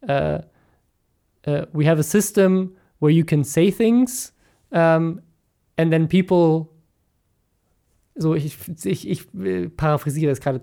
äh, 0.02 0.42
uh, 1.48 1.66
we 1.74 1.90
have 1.90 2.00
a 2.00 2.04
system 2.04 2.76
where 3.00 3.12
you 3.12 3.26
can 3.26 3.44
say 3.44 3.72
things 3.72 4.36
um, 4.70 5.22
and 5.78 5.92
then 5.92 6.08
people 6.08 6.68
so 8.14 8.36
ich, 8.36 8.58
ich, 8.84 9.10
ich 9.10 9.34
äh, 9.34 9.70
paraphrasiere 9.70 10.32
das 10.32 10.40
gerade 10.40 10.62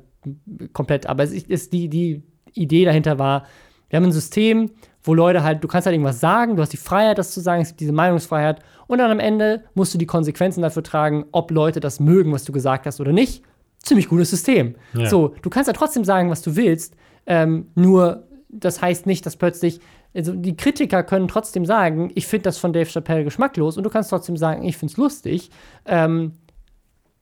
komplett, 0.73 1.07
aber 1.07 1.25
es 1.25 1.33
ist 1.33 1.73
die, 1.73 1.89
die 1.89 2.23
Idee 2.55 2.85
dahinter 2.85 3.19
war, 3.19 3.45
wir 3.89 3.97
haben 3.97 4.05
ein 4.05 4.13
System, 4.13 4.71
wo 5.03 5.15
Leute 5.15 5.43
halt, 5.43 5.63
du 5.65 5.69
kannst 5.69 5.87
halt 5.87 5.95
irgendwas 5.95 6.21
sagen, 6.21 6.57
du 6.57 6.63
hast 6.63 6.73
die 6.73 6.79
Freiheit, 6.79 7.19
das 7.19 7.33
zu 7.33 7.41
sagen, 7.41 7.63
es 7.63 7.69
gibt 7.69 7.81
diese 7.81 7.93
Meinungsfreiheit 7.93 8.61
und 8.87 8.99
dann 8.99 9.11
am 9.11 9.21
Ende 9.21 9.65
musst 9.75 9.95
du 9.95 9.99
die 9.99 10.07
Konsequenzen 10.07 10.63
dafür 10.63 10.83
tragen, 10.83 11.25
ob 11.33 11.51
Leute 11.51 11.81
das 11.81 12.01
mögen, 12.01 12.33
was 12.33 12.45
du 12.45 12.53
gesagt 12.53 12.87
hast 12.87 13.01
oder 13.01 13.13
nicht. 13.13 13.43
Ziemlich 13.79 14.09
gutes 14.09 14.31
System. 14.31 14.75
Ja. 14.95 15.09
So, 15.09 15.35
du 15.41 15.51
kannst 15.51 15.69
ja 15.69 15.73
trotzdem 15.73 16.05
sagen, 16.05 16.31
was 16.31 16.43
du 16.43 16.57
willst, 16.57 16.95
ähm, 17.27 17.69
nur 17.75 18.25
das 18.49 18.81
heißt 18.81 19.07
nicht, 19.07 19.25
dass 19.27 19.37
plötzlich, 19.37 19.81
also 20.15 20.35
die 20.35 20.57
Kritiker 20.57 21.03
können 21.03 21.29
trotzdem 21.29 21.65
sagen, 21.67 22.11
ich 22.15 22.27
finde 22.27 22.45
das 22.45 22.59
von 22.59 22.73
Dave 22.73 22.91
Chappelle 22.91 23.25
geschmacklos 23.25 23.77
und 23.77 23.85
du 23.85 23.91
kannst 23.91 24.11
trotzdem 24.11 24.37
sagen, 24.37 24.65
ich 24.65 24.77
finde 24.77 24.93
es 24.93 24.97
lustig. 24.97 25.51
Ähm, 25.85 26.33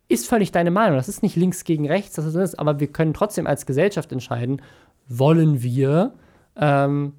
ist 0.09 0.29
völlig 0.29 0.53
deine 0.53 0.71
Meinung. 0.71 0.97
Das 0.97 1.09
ist 1.09 1.23
nicht 1.25 1.35
links 1.35 1.65
gegen 1.65 1.89
rechts, 1.89 2.15
das 2.15 2.33
ist, 2.35 2.59
aber 2.59 2.79
wir 2.79 2.87
können 2.87 3.13
trotzdem 3.13 3.47
als 3.47 3.67
Gesellschaft 3.67 4.13
entscheiden, 4.13 4.63
wollen 5.09 5.63
wir 5.63 6.15
ähm, 6.59 7.15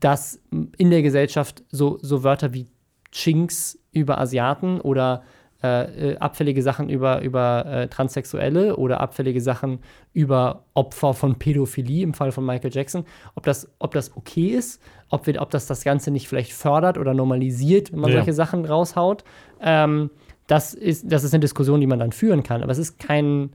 dass 0.00 0.40
in 0.78 0.90
der 0.90 1.02
Gesellschaft 1.02 1.62
so, 1.70 1.98
so 2.00 2.24
Wörter 2.24 2.54
wie 2.54 2.66
Chinks 3.12 3.78
über 3.92 4.18
Asiaten 4.18 4.80
oder 4.80 5.22
äh, 5.62 6.12
äh, 6.12 6.16
abfällige 6.16 6.62
Sachen 6.62 6.88
über, 6.88 7.20
über 7.20 7.66
äh, 7.66 7.88
Transsexuelle 7.88 8.76
oder 8.76 9.00
abfällige 9.00 9.42
Sachen 9.42 9.80
über 10.14 10.64
Opfer 10.72 11.12
von 11.12 11.38
Pädophilie 11.38 12.02
im 12.02 12.14
Fall 12.14 12.32
von 12.32 12.46
Michael 12.46 12.70
Jackson, 12.72 13.04
ob 13.34 13.44
das, 13.44 13.70
ob 13.78 13.92
das 13.92 14.16
okay 14.16 14.48
ist, 14.48 14.80
ob, 15.10 15.26
wir, 15.26 15.42
ob 15.42 15.50
das 15.50 15.66
das 15.66 15.84
Ganze 15.84 16.10
nicht 16.12 16.28
vielleicht 16.28 16.54
fördert 16.54 16.96
oder 16.96 17.12
normalisiert, 17.12 17.92
wenn 17.92 18.00
man 18.00 18.10
ja. 18.10 18.16
solche 18.16 18.32
Sachen 18.32 18.64
raushaut. 18.64 19.22
Ähm, 19.60 20.08
das, 20.46 20.72
ist, 20.72 21.12
das 21.12 21.24
ist 21.24 21.34
eine 21.34 21.40
Diskussion, 21.40 21.78
die 21.78 21.86
man 21.86 21.98
dann 21.98 22.12
führen 22.12 22.42
kann. 22.42 22.62
Aber 22.62 22.72
es 22.72 22.78
ist 22.78 22.98
kein, 22.98 23.50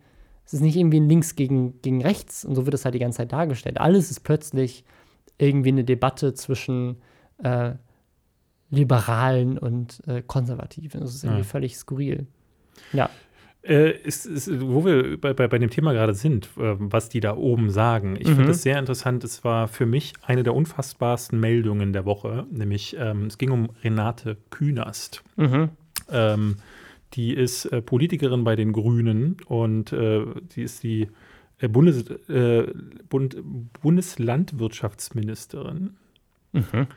es 0.46 0.54
ist 0.54 0.62
nicht 0.62 0.76
irgendwie 0.76 1.00
ein 1.00 1.10
Links 1.10 1.36
gegen, 1.36 1.82
gegen 1.82 2.02
rechts 2.02 2.46
und 2.46 2.56
so 2.56 2.66
wird 2.66 2.74
es 2.74 2.86
halt 2.86 2.96
die 2.96 3.00
ganze 3.00 3.18
Zeit 3.18 3.32
dargestellt. 3.32 3.80
Alles 3.80 4.12
ist 4.12 4.22
plötzlich 4.22 4.84
irgendwie 5.38 5.70
eine 5.70 5.84
Debatte 5.84 6.34
zwischen 6.34 6.98
äh, 7.44 7.74
Liberalen 8.70 9.58
und 9.58 10.02
äh, 10.08 10.22
Konservativen. 10.22 11.02
Das 11.02 11.14
ist 11.14 11.24
irgendwie 11.24 11.42
ja. 11.42 11.48
völlig 11.48 11.78
skurril. 11.78 12.28
Ja. 12.94 13.10
Äh, 13.64 13.98
ist, 14.04 14.28
ist, 14.28 14.62
wo 14.62 14.86
wir 14.86 15.20
bei, 15.20 15.34
bei, 15.34 15.48
bei, 15.48 15.58
dem 15.58 15.72
Thema 15.72 15.94
gerade 15.94 16.14
sind, 16.14 16.46
äh, 16.58 16.76
was 16.78 17.10
die 17.10 17.20
da 17.20 17.36
oben 17.36 17.72
sagen. 17.72 18.16
Ich 18.16 18.28
mhm. 18.28 18.36
finde 18.36 18.48
das 18.50 18.62
sehr 18.62 18.78
interessant. 18.78 19.24
Es 19.24 19.44
war 19.44 19.68
für 19.68 19.88
mich 19.88 20.14
eine 20.22 20.44
der 20.44 20.54
unfassbarsten 20.54 21.40
Meldungen 21.40 21.92
der 21.92 22.06
Woche, 22.06 22.46
nämlich 22.52 22.96
ähm, 23.00 23.26
es 23.26 23.40
ging 23.40 23.50
um 23.50 23.70
Renate 23.84 24.38
Künast. 24.52 25.24
Mhm. 25.36 25.70
Ähm, 26.12 26.58
die 27.16 27.34
ist 27.34 27.66
äh, 27.66 27.82
Politikerin 27.82 28.44
bei 28.44 28.56
den 28.56 28.74
Grünen 28.74 29.38
und 29.48 29.94
äh, 29.94 30.26
die 30.56 30.64
ist 30.64 30.84
die 30.84 31.08
äh, 31.60 31.68
Bundes, 31.68 32.10
äh, 32.30 32.68
Bund, 33.10 33.38
Bundeslandwirtschaftsministerin. 33.82 35.92
Mhm. 36.54 36.88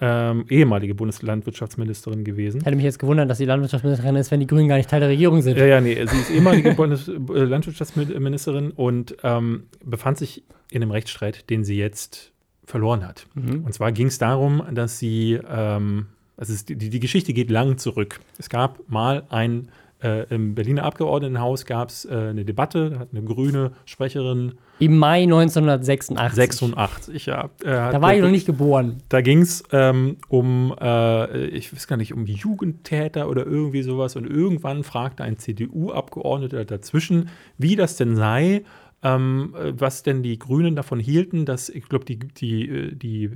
Ähm, 0.00 0.44
ehemalige 0.48 0.94
Bundeslandwirtschaftsministerin 0.94 2.24
gewesen. 2.24 2.62
Hätte 2.62 2.74
mich 2.74 2.84
jetzt 2.84 2.98
gewundert, 2.98 3.30
dass 3.30 3.38
sie 3.38 3.44
Landwirtschaftsministerin 3.44 4.16
ist, 4.16 4.32
wenn 4.32 4.40
die 4.40 4.46
Grünen 4.46 4.68
gar 4.68 4.76
nicht 4.76 4.90
Teil 4.90 5.00
der 5.00 5.08
Regierung 5.08 5.40
sind. 5.40 5.56
Ja, 5.56 5.66
ja, 5.66 5.80
nee, 5.80 5.94
sie 5.94 6.18
ist 6.18 6.30
ehemalige 6.30 6.74
Bundeslandwirtschaftsministerin 6.74 8.72
und 8.72 9.16
ähm, 9.22 9.64
befand 9.84 10.18
sich 10.18 10.42
in 10.72 10.82
einem 10.82 10.90
Rechtsstreit, 10.90 11.48
den 11.48 11.62
sie 11.62 11.76
jetzt 11.76 12.32
verloren 12.64 13.06
hat. 13.06 13.26
Mhm. 13.34 13.64
Und 13.64 13.72
zwar 13.72 13.92
ging 13.92 14.08
es 14.08 14.18
darum, 14.18 14.64
dass 14.72 14.98
sie, 14.98 15.38
ähm, 15.48 16.06
also 16.36 16.52
es, 16.52 16.64
die, 16.64 16.76
die 16.76 17.00
Geschichte 17.00 17.32
geht 17.32 17.50
lang 17.50 17.78
zurück. 17.78 18.20
Es 18.38 18.48
gab 18.48 18.88
mal 18.88 19.24
ein 19.28 19.68
äh, 20.04 20.26
Im 20.34 20.54
Berliner 20.54 20.82
Abgeordnetenhaus 20.82 21.64
gab 21.64 21.88
es 21.88 22.04
äh, 22.04 22.14
eine 22.14 22.44
Debatte, 22.44 22.90
da 22.90 22.98
hat 22.98 23.08
eine 23.12 23.22
grüne 23.22 23.72
Sprecherin. 23.86 24.52
Im 24.78 24.98
Mai 24.98 25.22
1986. 25.22 26.34
86, 26.34 27.26
ja. 27.26 27.44
Äh, 27.62 27.70
da 27.70 28.02
war 28.02 28.14
ich 28.14 28.20
noch 28.20 28.30
nicht 28.30 28.44
geboren. 28.44 28.98
Da 29.08 29.22
ging 29.22 29.40
es 29.40 29.62
ähm, 29.72 30.18
um, 30.28 30.74
äh, 30.78 31.46
ich 31.46 31.72
weiß 31.72 31.86
gar 31.86 31.96
nicht, 31.96 32.12
um 32.12 32.26
Jugendtäter 32.26 33.30
oder 33.30 33.46
irgendwie 33.46 33.82
sowas. 33.82 34.14
Und 34.14 34.26
irgendwann 34.26 34.84
fragte 34.84 35.24
ein 35.24 35.38
CDU-Abgeordneter 35.38 36.66
dazwischen, 36.66 37.30
wie 37.56 37.74
das 37.74 37.96
denn 37.96 38.14
sei, 38.14 38.64
ähm, 39.02 39.54
was 39.54 40.02
denn 40.02 40.22
die 40.22 40.38
Grünen 40.38 40.76
davon 40.76 41.00
hielten, 41.00 41.46
dass, 41.46 41.70
ich 41.70 41.88
glaube, 41.88 42.04
die, 42.04 42.18
die, 42.18 42.68
äh, 42.68 42.94
die 42.94 43.30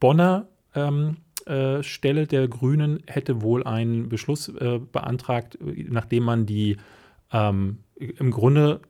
Bonner 0.00 0.48
ähm, 0.74 1.16
äh, 1.18 1.27
Stelle 1.82 2.26
der 2.26 2.48
Grünen 2.48 3.00
hätte 3.06 3.42
wohl 3.42 3.64
einen 3.64 4.08
Beschluss 4.08 4.48
äh, 4.48 4.78
beantragt, 4.78 5.58
nachdem 5.60 6.24
man 6.24 6.46
die 6.46 6.76
ähm, 7.32 7.78
im 7.96 8.30
Grunde 8.30 8.80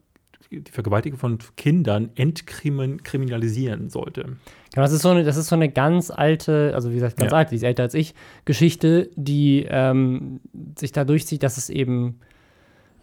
die 0.51 0.71
Vergewaltigung 0.71 1.19
von 1.19 1.37
Kindern 1.57 2.09
entkriminalisieren 2.15 3.89
sollte. 3.89 4.23
Genau, 4.23 4.83
das 4.83 4.91
ist 4.91 5.01
so 5.03 5.09
eine, 5.09 5.23
das 5.23 5.37
ist 5.37 5.47
so 5.47 5.55
eine 5.55 5.69
ganz 5.69 6.09
alte, 6.09 6.71
also 6.73 6.89
wie 6.89 6.95
gesagt, 6.95 7.17
ganz 7.17 7.31
Ja. 7.31 7.37
alte, 7.37 7.51
die 7.51 7.57
ist 7.57 7.63
älter 7.63 7.83
als 7.83 7.93
ich, 7.93 8.15
Geschichte, 8.45 9.09
die 9.15 9.65
ähm, 9.69 10.39
sich 10.77 10.91
da 10.91 11.05
durchzieht, 11.05 11.43
dass 11.43 11.57
es 11.57 11.69
eben, 11.69 12.19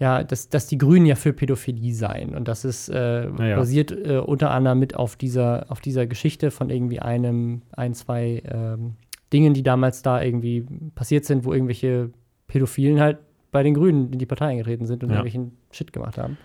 ja, 0.01 0.25
dass, 0.25 0.49
dass 0.49 0.67
die 0.67 0.79
Grünen 0.79 1.07
ja 1.07 1.15
für 1.15 1.33
Pädophilie 1.33 1.95
seien. 1.95 2.35
Und 2.35 2.49
das 2.49 2.65
ist 2.65 2.89
äh, 2.89 3.29
ja. 3.29 3.57
basiert 3.57 3.93
äh, 3.93 4.19
unter 4.19 4.51
anderem 4.51 4.81
mit 4.81 4.97
auf 4.97 5.15
dieser, 5.15 5.67
auf 5.71 5.81
dieser 5.81 6.07
Geschichte 6.07 6.51
von 6.51 6.69
irgendwie 6.69 7.01
einem, 7.01 7.63
ein, 7.73 7.95
zwei 7.95 8.43
ähm, 8.45 8.95
Dingen, 9.33 9.55
die 9.55 9.63
damals 9.63 10.03
da 10.03 10.23
irgendwie 10.23 10.67
passiert 10.95 11.25
sind, 11.25 11.45
wo 11.45 11.53
irgendwelche 11.53 12.11
Pädophilen 12.47 13.01
halt 13.01 13.19
bei 13.53 13.63
den 13.63 13.75
Grünen 13.75 14.13
in 14.13 14.19
die 14.19 14.27
Partei 14.27 14.47
eingetreten 14.47 14.87
sind 14.87 15.03
und 15.03 15.11
Ja. 15.11 15.17
irgendwelchen 15.17 15.53
Shit 15.73 15.93
gemacht 15.93 16.19
haben. 16.19 16.37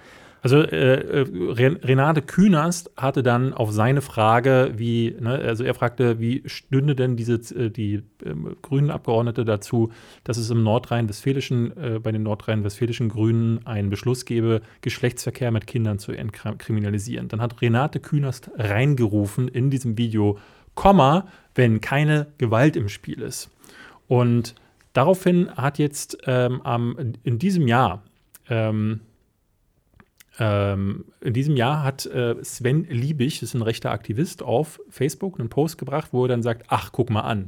Also 0.44 0.58
äh, 0.58 1.22
äh, 1.22 1.26
Ren- 1.52 1.76
Renate 1.84 2.24
Künast 2.24 2.90
hatte 2.98 3.22
dann 3.22 3.54
auf 3.54 3.72
seine 3.72 4.02
Frage, 4.02 4.72
wie, 4.76 5.16
ne, 5.20 5.30
also 5.38 5.64
er 5.64 5.76
fragte, 5.76 6.20
wie 6.20 6.42
stünde 6.48 6.96
denn 6.96 7.16
diese 7.16 7.36
äh, 7.56 7.70
die 7.70 8.02
ähm, 8.26 8.56
grünen 8.64 8.90
Abgeordnete 8.90 9.46
dazu, 9.46 9.92
dass 10.24 10.38
es 10.38 10.50
im 10.50 10.64
nordrhein-westfälischen 10.64 11.78
äh, 11.78 12.00
bei 12.02 12.12
den 12.12 12.24
nordrhein-westfälischen 12.24 13.10
Grünen 13.10 13.64
einen 13.68 13.92
Beschluss 13.92 14.26
gebe, 14.26 14.62
Geschlechtsverkehr 14.82 15.52
mit 15.52 15.68
Kindern 15.68 16.00
zu 16.00 16.12
entkriminalisieren. 16.12 17.28
Dann 17.28 17.40
hat 17.40 17.62
Renate 17.62 18.00
Künast 18.00 18.50
reingerufen 18.56 19.48
in 19.48 19.70
diesem 19.70 19.96
Video, 20.00 20.40
Komma, 20.76 21.28
wenn 21.56 21.82
keine 21.82 22.28
Gewalt 22.38 22.76
im 22.76 22.90
Spiel 22.90 23.22
ist. 23.22 23.50
Und 24.08 24.56
daraufhin 24.94 25.50
hat 25.52 25.78
jetzt 25.78 26.18
ähm, 26.26 26.62
am, 26.64 27.16
in 27.24 27.40
diesem 27.40 27.68
Jahr 27.68 28.04
ähm, 28.50 29.02
ähm, 30.40 31.06
in 31.20 31.34
diesem 31.34 31.56
Jahr 31.56 31.84
hat 31.84 32.06
äh, 32.06 32.36
Sven 32.44 32.86
Liebig, 32.86 33.40
das 33.40 33.50
ist 33.50 33.54
ein 33.54 33.62
rechter 33.62 33.92
Aktivist, 33.92 34.42
auf 34.44 34.80
Facebook 34.90 35.40
einen 35.40 35.50
Post 35.50 35.78
gebracht, 35.78 36.10
wo 36.12 36.26
er 36.26 36.30
dann 36.30 36.44
sagt: 36.44 36.66
Ach, 36.70 36.92
guck 36.92 37.10
mal 37.10 37.22
an. 37.22 37.48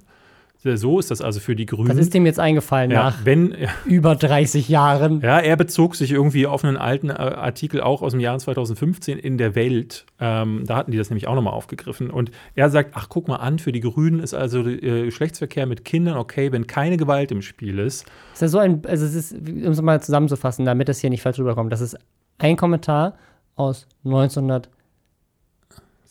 So 0.64 1.00
ist 1.00 1.12
das 1.12 1.22
also 1.22 1.40
für 1.40 1.56
die 1.56 1.66
Grünen. 1.66 1.90
Das 1.90 1.98
ist 1.98 2.14
dem 2.14 2.26
jetzt 2.26 2.40
eingefallen 2.40 2.90
ja, 2.92 3.04
nach 3.04 3.26
wenn, 3.26 3.56
über 3.86 4.16
30 4.16 4.70
Jahren. 4.70 5.22
ja, 5.22 5.40
er 5.40 5.56
bezog 5.58 5.96
sich 5.96 6.12
irgendwie 6.12 6.48
auf 6.48 6.64
einen 6.64 6.78
alten 6.78 7.10
äh, 7.10 7.14
Artikel 7.14 7.82
auch 7.82 8.02
aus 8.02 8.12
dem 8.12 8.20
Jahr 8.20 8.38
2015 8.40 9.18
in 9.18 9.38
der 9.38 9.56
Welt. 9.56 10.06
Ähm, 10.20 10.64
da 10.66 10.78
hatten 10.78 10.92
die 10.92 10.98
das 10.98 11.10
nämlich 11.10 11.28
auch 11.28 11.36
nochmal 11.36 11.54
aufgegriffen. 11.54 12.10
Und 12.10 12.32
er 12.56 12.70
sagt, 12.70 12.92
ach, 12.94 13.08
guck 13.10 13.28
mal 13.28 13.38
an, 13.38 13.60
für 13.60 13.72
die 13.72 13.82
Grünen 13.82 14.20
ist 14.20 14.34
also 14.34 14.66
äh, 14.68 15.06
Geschlechtsverkehr 15.06 15.66
mit 15.66 15.84
Kindern 15.84 16.18
okay, 16.18 16.52
wenn 16.52 16.68
keine 16.68 16.98
Gewalt 16.98 17.32
im 17.32 17.42
Spiel 17.42 17.80
ist. 17.80 18.06
Es 18.34 18.36
ist 18.36 18.42
ja 18.42 18.48
so 18.48 18.60
ein, 18.60 18.82
also 18.88 19.06
es 19.06 19.16
ist, 19.16 19.34
um 19.34 19.72
es 19.72 19.82
mal 19.82 20.02
zusammenzufassen, 20.02 20.66
damit 20.66 20.88
das 20.88 21.00
hier 21.00 21.10
nicht 21.10 21.22
falsch 21.22 21.40
rüberkommt, 21.40 21.72
das 21.72 21.82
ist 21.82 21.98
ein 22.38 22.56
Kommentar 22.56 23.16
aus 23.56 23.88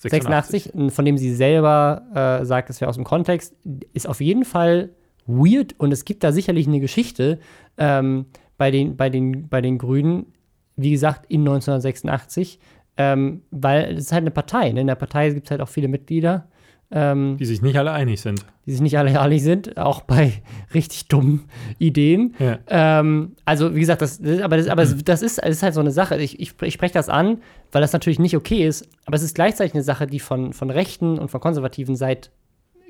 1986, 0.04 0.94
von 0.94 1.04
dem 1.04 1.16
sie 1.16 1.34
selber 1.34 2.02
äh, 2.14 2.44
sagt, 2.44 2.68
das 2.68 2.80
wäre 2.80 2.88
aus 2.88 2.96
dem 2.96 3.04
Kontext, 3.04 3.54
ist 3.92 4.08
auf 4.08 4.20
jeden 4.20 4.44
Fall 4.44 4.90
weird 5.26 5.78
und 5.78 5.92
es 5.92 6.04
gibt 6.04 6.24
da 6.24 6.32
sicherlich 6.32 6.66
eine 6.66 6.80
Geschichte 6.80 7.38
ähm, 7.78 8.26
bei, 8.58 8.70
den, 8.70 8.96
bei, 8.96 9.10
den, 9.10 9.48
bei 9.48 9.60
den 9.60 9.78
Grünen, 9.78 10.26
wie 10.76 10.90
gesagt, 10.90 11.26
in 11.28 11.40
1986, 11.40 12.58
ähm, 12.96 13.42
weil 13.50 13.94
es 13.94 14.06
ist 14.06 14.12
halt 14.12 14.22
eine 14.22 14.30
Partei. 14.30 14.72
Ne? 14.72 14.82
In 14.82 14.86
der 14.86 14.94
Partei 14.94 15.30
gibt 15.30 15.46
es 15.46 15.50
halt 15.50 15.60
auch 15.60 15.68
viele 15.68 15.88
Mitglieder. 15.88 16.48
Ähm, 16.94 17.36
Die 17.38 17.46
sich 17.46 17.62
nicht 17.62 17.76
alle 17.78 17.92
einig 17.92 18.20
sind. 18.20 18.44
die 18.66 18.72
sich 18.72 18.80
nicht 18.82 18.98
alle 18.98 19.18
einig 19.18 19.42
sind, 19.42 19.78
auch 19.78 20.02
bei 20.02 20.42
richtig 20.74 21.08
dummen 21.08 21.44
Ideen. 21.78 22.34
Ja. 22.38 22.58
Ähm, 22.68 23.32
also, 23.44 23.74
wie 23.74 23.80
gesagt, 23.80 24.02
das, 24.02 24.20
das, 24.20 24.40
aber, 24.40 24.58
das, 24.58 24.68
aber 24.68 24.82
das, 24.82 24.96
das, 25.02 25.22
ist, 25.22 25.38
das 25.38 25.48
ist 25.50 25.62
halt 25.62 25.74
so 25.74 25.80
eine 25.80 25.90
Sache. 25.90 26.20
Ich, 26.20 26.38
ich, 26.38 26.54
ich 26.60 26.74
spreche 26.74 26.94
das 26.94 27.08
an, 27.08 27.38
weil 27.70 27.80
das 27.80 27.92
natürlich 27.92 28.18
nicht 28.18 28.36
okay 28.36 28.66
ist, 28.66 28.88
aber 29.06 29.16
es 29.16 29.22
ist 29.22 29.34
gleichzeitig 29.34 29.74
eine 29.74 29.82
Sache, 29.82 30.06
die 30.06 30.20
von, 30.20 30.52
von 30.52 30.70
Rechten 30.70 31.18
und 31.18 31.30
von 31.30 31.40
Konservativen 31.40 31.96
seit 31.96 32.30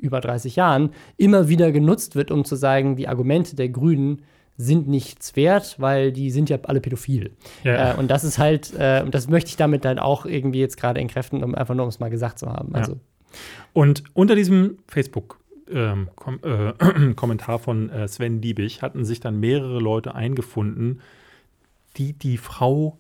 über 0.01 0.21
30 0.21 0.57
Jahren 0.57 0.91
immer 1.17 1.49
wieder 1.49 1.71
genutzt 1.71 2.17
wird, 2.17 2.33
um 2.33 2.45
zu 2.45 2.57
sagen, 2.57 2.97
die 2.97 3.07
Argumente 3.07 3.55
der 3.55 3.69
Grünen 3.69 4.23
sind 4.57 4.89
nichts 4.89 5.35
wert, 5.37 5.77
weil 5.79 6.13
die 6.13 6.31
sind 6.31 6.51
ja 6.51 6.59
alle 6.65 6.81
pädophil. 6.81 7.31
Ja. 7.65 7.93
Äh, 7.93 7.97
und 7.97 8.11
das 8.11 8.25
ist 8.25 8.39
halt, 8.39 8.73
äh, 8.77 9.01
und 9.05 9.15
das 9.15 9.29
möchte 9.29 9.49
ich 9.49 9.57
damit 9.57 9.85
dann 9.85 9.99
auch 9.99 10.27
irgendwie 10.27 10.61
jetzt 10.61 10.77
gerade 10.77 11.01
entkräften, 11.01 11.43
um 11.43 11.55
einfach 11.55 11.75
nur 11.75 11.85
um 11.85 11.89
es 11.89 12.01
mal 12.01 12.11
gesagt 12.11 12.39
zu 12.39 12.49
haben. 12.53 12.75
Also, 12.75 12.97
Und 13.73 14.05
unter 14.15 14.35
diesem 14.35 14.79
Facebook-Kommentar 14.89 17.59
von 17.65 17.91
äh, 17.91 18.09
Sven 18.09 18.43
Liebig 18.43 18.83
hatten 18.83 19.05
sich 19.05 19.21
dann 19.21 19.41
mehrere 19.41 19.81
Leute 19.81 20.15
eingefunden, 20.15 21.01
die 21.97 22.13
die 22.13 22.39
Frau 22.39 22.99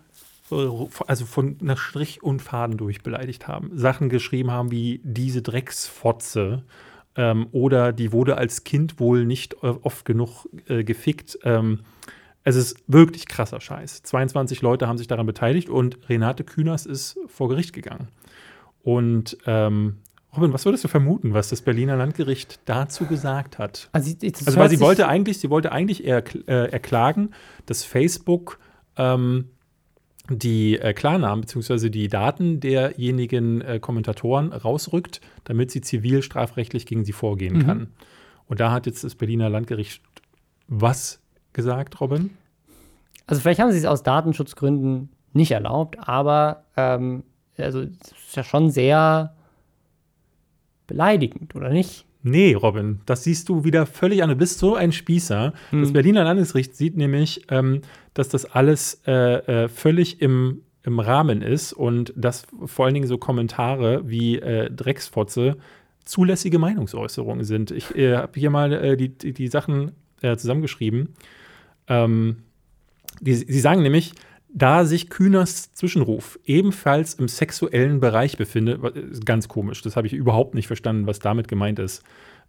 äh, 0.50 0.68
also 1.06 1.26
von 1.26 1.56
nach 1.60 1.78
Strich 1.78 2.22
und 2.22 2.42
Faden 2.42 2.76
durch 2.76 3.02
beleidigt 3.02 3.48
haben. 3.48 3.70
Sachen 3.74 4.08
geschrieben 4.08 4.50
haben 4.50 4.70
wie 4.70 5.00
diese 5.04 5.42
Drecksfotze 5.42 6.62
ähm, 7.16 7.46
oder 7.52 7.92
die 7.92 8.12
wurde 8.12 8.38
als 8.38 8.64
Kind 8.64 9.00
wohl 9.00 9.24
nicht 9.24 9.54
äh, 9.62 9.74
oft 9.82 10.04
genug 10.04 10.48
äh, 10.68 10.84
gefickt. 10.84 11.38
Ähm, 11.44 11.80
es 12.44 12.56
ist 12.56 12.82
wirklich 12.88 13.26
krasser 13.26 13.60
Scheiß. 13.60 14.02
22 14.02 14.62
Leute 14.62 14.88
haben 14.88 14.98
sich 14.98 15.06
daran 15.06 15.26
beteiligt 15.26 15.68
und 15.68 15.98
Renate 16.08 16.44
Künast 16.44 16.86
ist 16.86 17.18
vor 17.28 17.48
Gericht 17.48 17.72
gegangen. 17.72 18.08
Und 18.82 19.36
ähm, 19.46 19.98
Robin, 20.34 20.52
was 20.52 20.64
würdest 20.64 20.82
du 20.84 20.88
vermuten, 20.88 21.34
was 21.34 21.50
das 21.50 21.60
Berliner 21.60 21.96
Landgericht 21.96 22.60
dazu 22.64 23.04
gesagt 23.06 23.58
hat? 23.58 23.90
also, 23.92 24.48
Also, 24.52 24.58
weil 24.58 24.70
sie 24.70 24.80
wollte 24.80 25.06
eigentlich, 25.06 25.38
sie 25.38 25.50
wollte 25.50 25.72
eigentlich 25.72 26.06
äh, 26.06 26.22
erklagen, 26.46 27.30
dass 27.66 27.84
Facebook 27.84 28.58
ähm, 28.96 29.50
die 30.30 30.78
äh, 30.78 30.94
Klarnamen 30.94 31.42
bzw. 31.42 31.90
die 31.90 32.08
Daten 32.08 32.60
derjenigen 32.60 33.60
äh, 33.60 33.78
Kommentatoren 33.78 34.52
rausrückt, 34.52 35.20
damit 35.44 35.70
sie 35.70 35.82
zivil 35.82 36.22
strafrechtlich 36.22 36.86
gegen 36.86 37.04
sie 37.04 37.12
vorgehen 37.12 37.58
Mhm. 37.58 37.66
kann. 37.66 37.86
Und 38.46 38.60
da 38.60 38.70
hat 38.70 38.86
jetzt 38.86 39.04
das 39.04 39.14
Berliner 39.14 39.50
Landgericht 39.50 40.02
was 40.68 41.20
gesagt, 41.52 42.00
Robin? 42.00 42.30
Also 43.26 43.42
vielleicht 43.42 43.60
haben 43.60 43.72
sie 43.72 43.78
es 43.78 43.84
aus 43.84 44.02
Datenschutzgründen 44.02 45.10
nicht 45.34 45.50
erlaubt, 45.50 45.96
aber 45.98 46.64
ähm, 46.76 47.24
also 47.58 47.80
es 47.80 48.12
ist 48.28 48.36
ja 48.36 48.44
schon 48.44 48.70
sehr 48.70 49.34
beleidigend, 50.92 51.54
oder 51.54 51.70
nicht? 51.70 52.04
Nee, 52.22 52.54
Robin, 52.54 53.00
das 53.06 53.24
siehst 53.24 53.48
du 53.48 53.64
wieder 53.64 53.84
völlig 53.86 54.22
an. 54.22 54.28
Du 54.28 54.36
bist 54.36 54.58
so 54.58 54.76
ein 54.76 54.92
Spießer. 54.92 55.52
Das 55.72 55.88
Hm. 55.88 55.92
Berliner 55.92 56.22
Landesgericht 56.24 56.76
sieht 56.76 56.96
nämlich, 56.96 57.42
ähm, 57.48 57.80
dass 58.14 58.28
das 58.28 58.44
alles 58.44 59.02
äh, 59.06 59.64
äh, 59.64 59.68
völlig 59.68 60.20
im, 60.20 60.60
im 60.84 61.00
Rahmen 61.00 61.42
ist 61.42 61.72
und 61.72 62.12
dass 62.14 62.46
vor 62.66 62.84
allen 62.84 62.94
Dingen 62.94 63.08
so 63.08 63.18
Kommentare 63.18 64.08
wie 64.08 64.38
äh, 64.38 64.70
Drecksfotze 64.70 65.56
zulässige 66.04 66.58
Meinungsäußerungen 66.58 67.44
sind. 67.44 67.70
Ich 67.70 67.96
äh, 67.96 68.16
habe 68.16 68.38
hier 68.38 68.50
mal 68.50 68.72
äh, 68.72 68.96
die, 68.96 69.08
die, 69.08 69.32
die 69.32 69.48
Sachen 69.48 69.92
äh, 70.20 70.36
zusammengeschrieben. 70.36 71.14
Ähm, 71.88 72.36
die, 73.20 73.34
sie 73.34 73.60
sagen 73.60 73.82
nämlich, 73.82 74.12
da 74.54 74.84
sich 74.84 75.08
Kühners 75.08 75.72
Zwischenruf 75.72 76.38
ebenfalls 76.44 77.14
im 77.14 77.28
sexuellen 77.28 78.00
Bereich 78.00 78.36
befindet, 78.36 78.84
ist 78.96 79.24
ganz 79.24 79.48
komisch, 79.48 79.82
das 79.82 79.96
habe 79.96 80.06
ich 80.06 80.12
überhaupt 80.12 80.54
nicht 80.54 80.66
verstanden, 80.66 81.06
was 81.06 81.18
damit 81.18 81.48
gemeint 81.48 81.78
ist. 81.78 82.02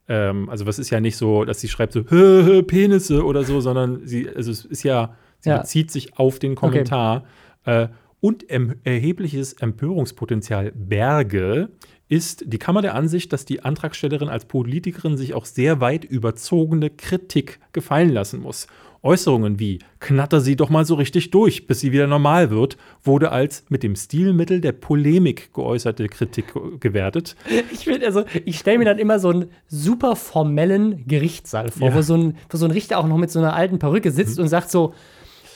Ähm, 0.10 0.50
also, 0.50 0.66
was 0.66 0.80
ist 0.80 0.90
ja 0.90 1.00
nicht 1.00 1.16
so, 1.16 1.46
dass 1.46 1.62
sie 1.62 1.70
schreibt 1.70 1.94
so 1.94 2.02
"Hö, 2.10 2.44
hö, 2.44 2.64
Penisse 2.64 3.24
oder 3.26 3.44
so, 3.44 3.62
sondern 3.62 4.06
sie, 4.06 4.30
also 4.30 4.52
es 4.52 4.66
ist 4.66 4.84
ja, 4.84 5.16
sie 5.40 5.50
Ja. 5.50 5.60
bezieht 5.60 5.92
sich 5.92 6.18
auf 6.18 6.40
den 6.40 6.56
Kommentar. 6.56 7.24
Äh, 7.66 7.88
und 8.20 8.50
erhebliches 8.50 9.54
Empörungspotenzial 9.54 10.72
Berge 10.76 11.70
ist 12.10 12.44
die 12.48 12.58
Kammer 12.60 12.82
der 12.82 12.96
Ansicht, 12.96 13.34
dass 13.34 13.44
die 13.46 13.64
Antragstellerin 13.64 14.30
als 14.30 14.46
Politikerin 14.46 15.18
sich 15.18 15.34
auch 15.34 15.46
sehr 15.46 15.80
weit 15.82 16.06
überzogene 16.06 16.90
Kritik 16.90 17.60
gefallen 17.74 18.10
lassen 18.10 18.42
muss. 18.42 18.68
Äußerungen 19.04 19.60
wie 19.60 19.80
knatter 20.00 20.40
sie 20.40 20.56
doch 20.56 20.70
mal 20.70 20.86
so 20.86 20.96
richtig 20.96 21.30
durch, 21.30 21.68
bis 21.68 21.82
sie 21.82 21.92
wieder 21.92 22.08
normal 22.08 22.50
wird, 22.50 22.78
wurde 23.04 23.32
als 23.32 23.66
mit 23.70 23.84
dem 23.84 23.96
Stilmittel 23.96 24.62
der 24.62 24.72
Polemik 24.72 25.54
geäußerte 25.54 26.08
Kritik 26.08 26.46
gewertet. 26.80 27.36
Ich 27.72 27.80
finde, 27.86 28.06
also, 28.06 28.24
ich 28.46 28.58
stelle 28.60 28.80
mir 28.80 28.86
dann 28.86 29.00
immer 29.00 29.20
so 29.20 29.30
einen 29.30 29.48
super 29.68 30.16
formellen 30.16 31.06
Gerichtssaal 31.06 31.70
vor, 31.70 31.90
Ja. 31.90 31.96
wo, 31.96 32.02
so 32.02 32.16
ein, 32.16 32.38
wo 32.50 32.58
so 32.58 32.66
ein 32.66 32.72
Richter 32.72 32.98
auch 32.98 33.08
noch 33.08 33.18
mit 33.18 33.30
so 33.30 33.40
einer 33.40 33.54
alten 33.56 33.78
Perücke 33.78 34.12
sitzt 34.12 34.40
und 34.40 34.48
sagt 34.48 34.72
so, 34.72 34.94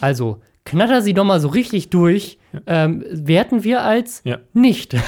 also, 0.02 0.40
knatter 0.68 1.02
sie 1.02 1.14
doch 1.14 1.24
mal 1.24 1.40
so 1.40 1.48
richtig 1.48 1.90
durch, 1.90 2.38
ähm, 2.66 3.04
werten 3.10 3.64
wir 3.64 3.84
als 3.84 4.22
Ja. 4.26 4.40
nicht. 4.54 4.94
Ja. 4.94 5.02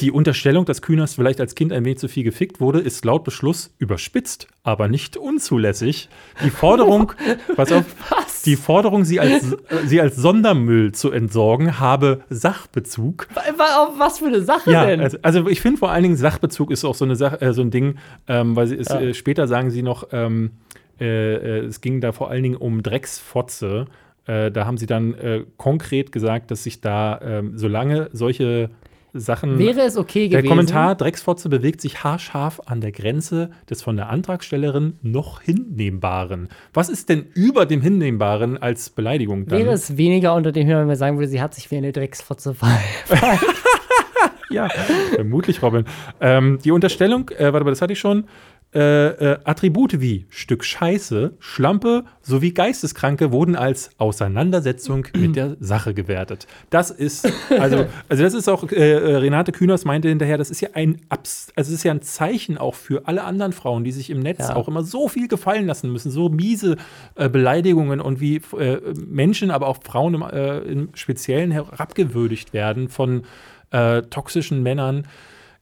Die 0.00 0.10
Unterstellung, 0.10 0.64
dass 0.64 0.80
Kühners 0.80 1.14
vielleicht 1.14 1.38
als 1.40 1.54
Kind 1.54 1.72
ein 1.72 1.84
wenig 1.84 1.98
zu 1.98 2.08
viel 2.08 2.24
gefickt 2.24 2.60
wurde, 2.60 2.80
ist 2.80 3.04
laut 3.04 3.22
Beschluss 3.22 3.74
überspitzt, 3.78 4.48
aber 4.62 4.88
nicht 4.88 5.16
unzulässig. 5.16 6.08
Die 6.44 6.50
Forderung, 6.50 7.12
pass 7.56 7.72
auf, 7.72 7.84
Was? 8.08 8.42
die 8.42 8.56
Forderung, 8.56 9.04
sie 9.04 9.20
als, 9.20 9.52
äh, 9.52 9.56
sie 9.86 10.00
als 10.00 10.16
Sondermüll 10.16 10.92
zu 10.92 11.10
entsorgen, 11.10 11.78
habe 11.78 12.22
Sachbezug. 12.30 13.28
Auf 13.36 13.98
was 13.98 14.18
für 14.20 14.26
eine 14.26 14.40
Sache 14.42 14.70
Ja, 14.70 14.86
denn? 14.86 15.00
also, 15.00 15.18
also 15.22 15.46
ich 15.48 15.60
finde 15.60 15.78
vor 15.78 15.90
allen 15.90 16.04
Dingen 16.04 16.16
Sachbezug 16.16 16.70
ist 16.70 16.84
auch 16.84 16.94
so 16.94 17.04
eine 17.04 17.16
Sache, 17.16 17.40
äh, 17.42 17.52
so 17.52 17.60
ein 17.62 17.70
Ding, 17.70 17.96
ähm, 18.28 18.56
weil 18.56 18.66
sie 18.66 18.76
ist, 18.76 18.90
Ja. 18.90 19.00
äh, 19.00 19.12
später 19.14 19.46
sagen 19.46 19.70
sie 19.70 19.82
noch, 19.82 20.08
ähm, 20.12 20.52
äh, 20.98 21.34
äh, 21.34 21.64
es 21.66 21.82
ging 21.82 22.00
da 22.00 22.12
vor 22.12 22.30
allen 22.30 22.42
Dingen 22.42 22.56
um 22.56 22.82
Drecksfotze. 22.82 23.86
Äh, 24.26 24.50
da 24.50 24.66
haben 24.66 24.76
sie 24.76 24.86
dann 24.86 25.14
äh, 25.14 25.44
konkret 25.56 26.12
gesagt, 26.12 26.50
dass 26.50 26.64
sich 26.64 26.80
da, 26.80 27.20
ähm, 27.22 27.56
solange 27.56 28.10
solche 28.12 28.70
Sachen. 29.12 29.58
Wäre 29.58 29.80
es 29.80 29.96
okay 29.96 30.28
der 30.28 30.42
gewesen? 30.42 30.50
Kommentar 30.50 30.94
Drecksfotze 30.94 31.48
bewegt 31.48 31.80
sich 31.80 32.04
haarscharf 32.04 32.60
an 32.66 32.80
der 32.80 32.92
Grenze 32.92 33.50
des 33.70 33.82
von 33.82 33.96
der 33.96 34.10
Antragstellerin 34.10 34.98
noch 35.02 35.40
Hinnehmbaren. 35.40 36.48
Was 36.74 36.88
ist 36.88 37.08
denn 37.08 37.26
über 37.34 37.66
dem 37.66 37.80
Hinnehmbaren 37.80 38.58
als 38.58 38.90
Beleidigung 38.90 39.46
dann? 39.46 39.58
Wäre 39.58 39.72
es 39.72 39.96
weniger 39.96 40.34
unter 40.34 40.52
den 40.52 40.66
Hörern, 40.66 40.82
wenn 40.82 40.88
man 40.88 40.96
sagen 40.96 41.18
würde, 41.18 41.28
sie 41.28 41.40
hat 41.40 41.54
sich 41.54 41.70
wie 41.70 41.76
eine 41.76 41.92
Drecksfotze 41.92 42.54
verhalten? 42.54 43.46
Ja, 44.48 44.68
vermutlich, 45.14 45.60
Robin. 45.60 45.84
Ähm, 46.20 46.58
die 46.64 46.70
Unterstellung, 46.70 47.30
äh, 47.30 47.52
warte 47.52 47.64
mal, 47.64 47.70
das 47.70 47.82
hatte 47.82 47.92
ich 47.92 47.98
schon. 47.98 48.24
Äh, 48.76 49.06
äh, 49.32 49.38
Attribute 49.44 50.02
wie 50.02 50.26
Stück 50.28 50.62
Scheiße, 50.62 51.32
Schlampe 51.38 52.04
sowie 52.20 52.52
Geisteskranke 52.52 53.32
wurden 53.32 53.56
als 53.56 53.88
Auseinandersetzung 53.96 55.06
mit 55.16 55.34
der 55.34 55.56
Sache 55.60 55.94
gewertet. 55.94 56.46
Das 56.68 56.90
ist, 56.90 57.26
also, 57.58 57.86
also 58.10 58.22
das 58.22 58.34
ist 58.34 58.50
auch, 58.50 58.70
äh, 58.70 58.74
äh, 58.74 59.16
Renate 59.16 59.52
Künast 59.52 59.86
meinte 59.86 60.10
hinterher, 60.10 60.36
das 60.36 60.50
ist 60.50 60.60
ja 60.60 60.68
ein 60.74 61.00
Abs 61.08 61.48
also 61.56 61.72
ist 61.72 61.84
ja 61.84 61.92
ein 61.92 62.02
Zeichen 62.02 62.58
auch 62.58 62.74
für 62.74 63.08
alle 63.08 63.24
anderen 63.24 63.52
Frauen, 63.52 63.82
die 63.82 63.92
sich 63.92 64.10
im 64.10 64.20
Netz 64.20 64.40
Ja. 64.40 64.56
auch 64.56 64.68
immer 64.68 64.84
so 64.84 65.08
viel 65.08 65.28
gefallen 65.28 65.66
lassen 65.66 65.90
müssen, 65.90 66.10
so 66.10 66.28
miese 66.28 66.76
äh, 67.14 67.30
Beleidigungen 67.30 68.02
und 68.02 68.20
wie 68.20 68.42
Menschen, 69.08 69.50
aber 69.50 69.68
auch 69.68 69.78
Frauen 69.82 70.12
im, 70.12 70.22
im 70.22 70.88
Speziellen 70.94 71.50
herabgewürdigt 71.50 72.52
werden 72.52 72.90
von 72.90 73.22
toxischen 74.10 74.62
Männern, 74.62 75.06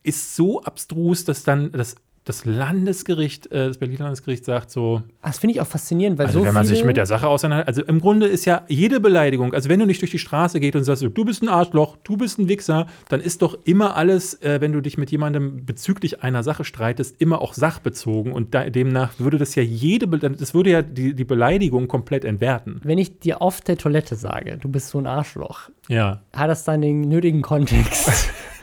ist 0.03 0.37
so 0.37 0.63
abstrus, 0.63 1.25
dass 1.25 1.43
dann 1.43 1.73
das, 1.73 1.97
das 2.27 2.47
Landesgericht, 2.47 3.47
äh, 3.53 3.69
das 3.69 3.77
Berliner 3.79 4.05
Landesgericht 4.05 4.47
sagt 4.47 4.71
so, 4.71 5.03
Das 5.23 5.39
finde 5.39 5.55
ich 5.57 5.61
auch 5.61 5.67
faszinierend, 5.67 6.17
weil 6.19 6.27
also 6.27 6.39
so 6.41 6.45
wenn 6.47 6.55
man 6.55 6.65
sich 6.65 6.83
mit 6.83 6.97
der 6.97 7.05
Sache 7.05 7.27
auseinander, 7.29 7.67
also 7.69 7.83
im 7.83 8.01
Grunde 8.01 8.27
ist 8.27 8.47
ja 8.47 8.63
jede 8.67 8.99
Beleidigung, 8.99 9.53
also 9.53 9.69
wenn 9.69 9.79
du 9.79 9.85
nicht 9.85 10.01
durch 10.01 10.11
die 10.11 10.19
Straße 10.19 10.59
gehst 10.59 10.75
und 10.75 10.85
sagst, 10.85 11.03
du 11.03 11.25
bist 11.25 11.43
ein 11.43 11.49
Arschloch, 11.51 11.97
du 12.03 12.17
bist 12.17 12.39
ein 12.39 12.49
Wichser, 12.49 12.87
dann 13.11 13.21
ist 13.21 13.43
doch 13.43 13.59
immer 13.65 13.97
alles, 13.97 14.41
äh, 14.43 14.61
wenn 14.63 14.73
du 14.73 14.81
dich 14.81 14.97
mit 14.97 15.11
jemandem 15.11 15.67
bezüglich 15.67 16.23
einer 16.23 16.43
Sache 16.43 16.65
streitest, 16.65 17.21
immer 17.21 17.43
auch 17.43 17.53
sachbezogen 17.53 18.33
und 18.33 18.55
da, 18.55 18.71
demnach 18.71 19.13
würde 19.19 19.37
das 19.37 19.55
ja 19.55 19.63
jede, 19.63 20.07
Be- 20.07 20.19
das 20.19 20.55
würde 20.55 20.71
ja 20.71 20.81
die, 20.83 21.15
die 21.15 21.25
Beleidigung 21.25 21.89
komplett 21.89 22.25
entwerten. 22.25 22.81
wenn 22.85 22.97
ich 22.99 23.19
dir 23.21 23.43
auf 23.43 23.61
der 23.61 23.77
Toilette 23.77 24.17
sage, 24.17 24.57
du 24.57 24.69
bist 24.71 24.89
so 24.89 24.99
ein 24.99 25.07
Arschloch, 25.07 25.69
Ja. 25.89 26.23
hat 26.33 26.49
das 26.49 26.65
dann 26.65 26.81
den 26.81 27.03
nötigen 27.03 27.43
Kontext? 27.43 28.31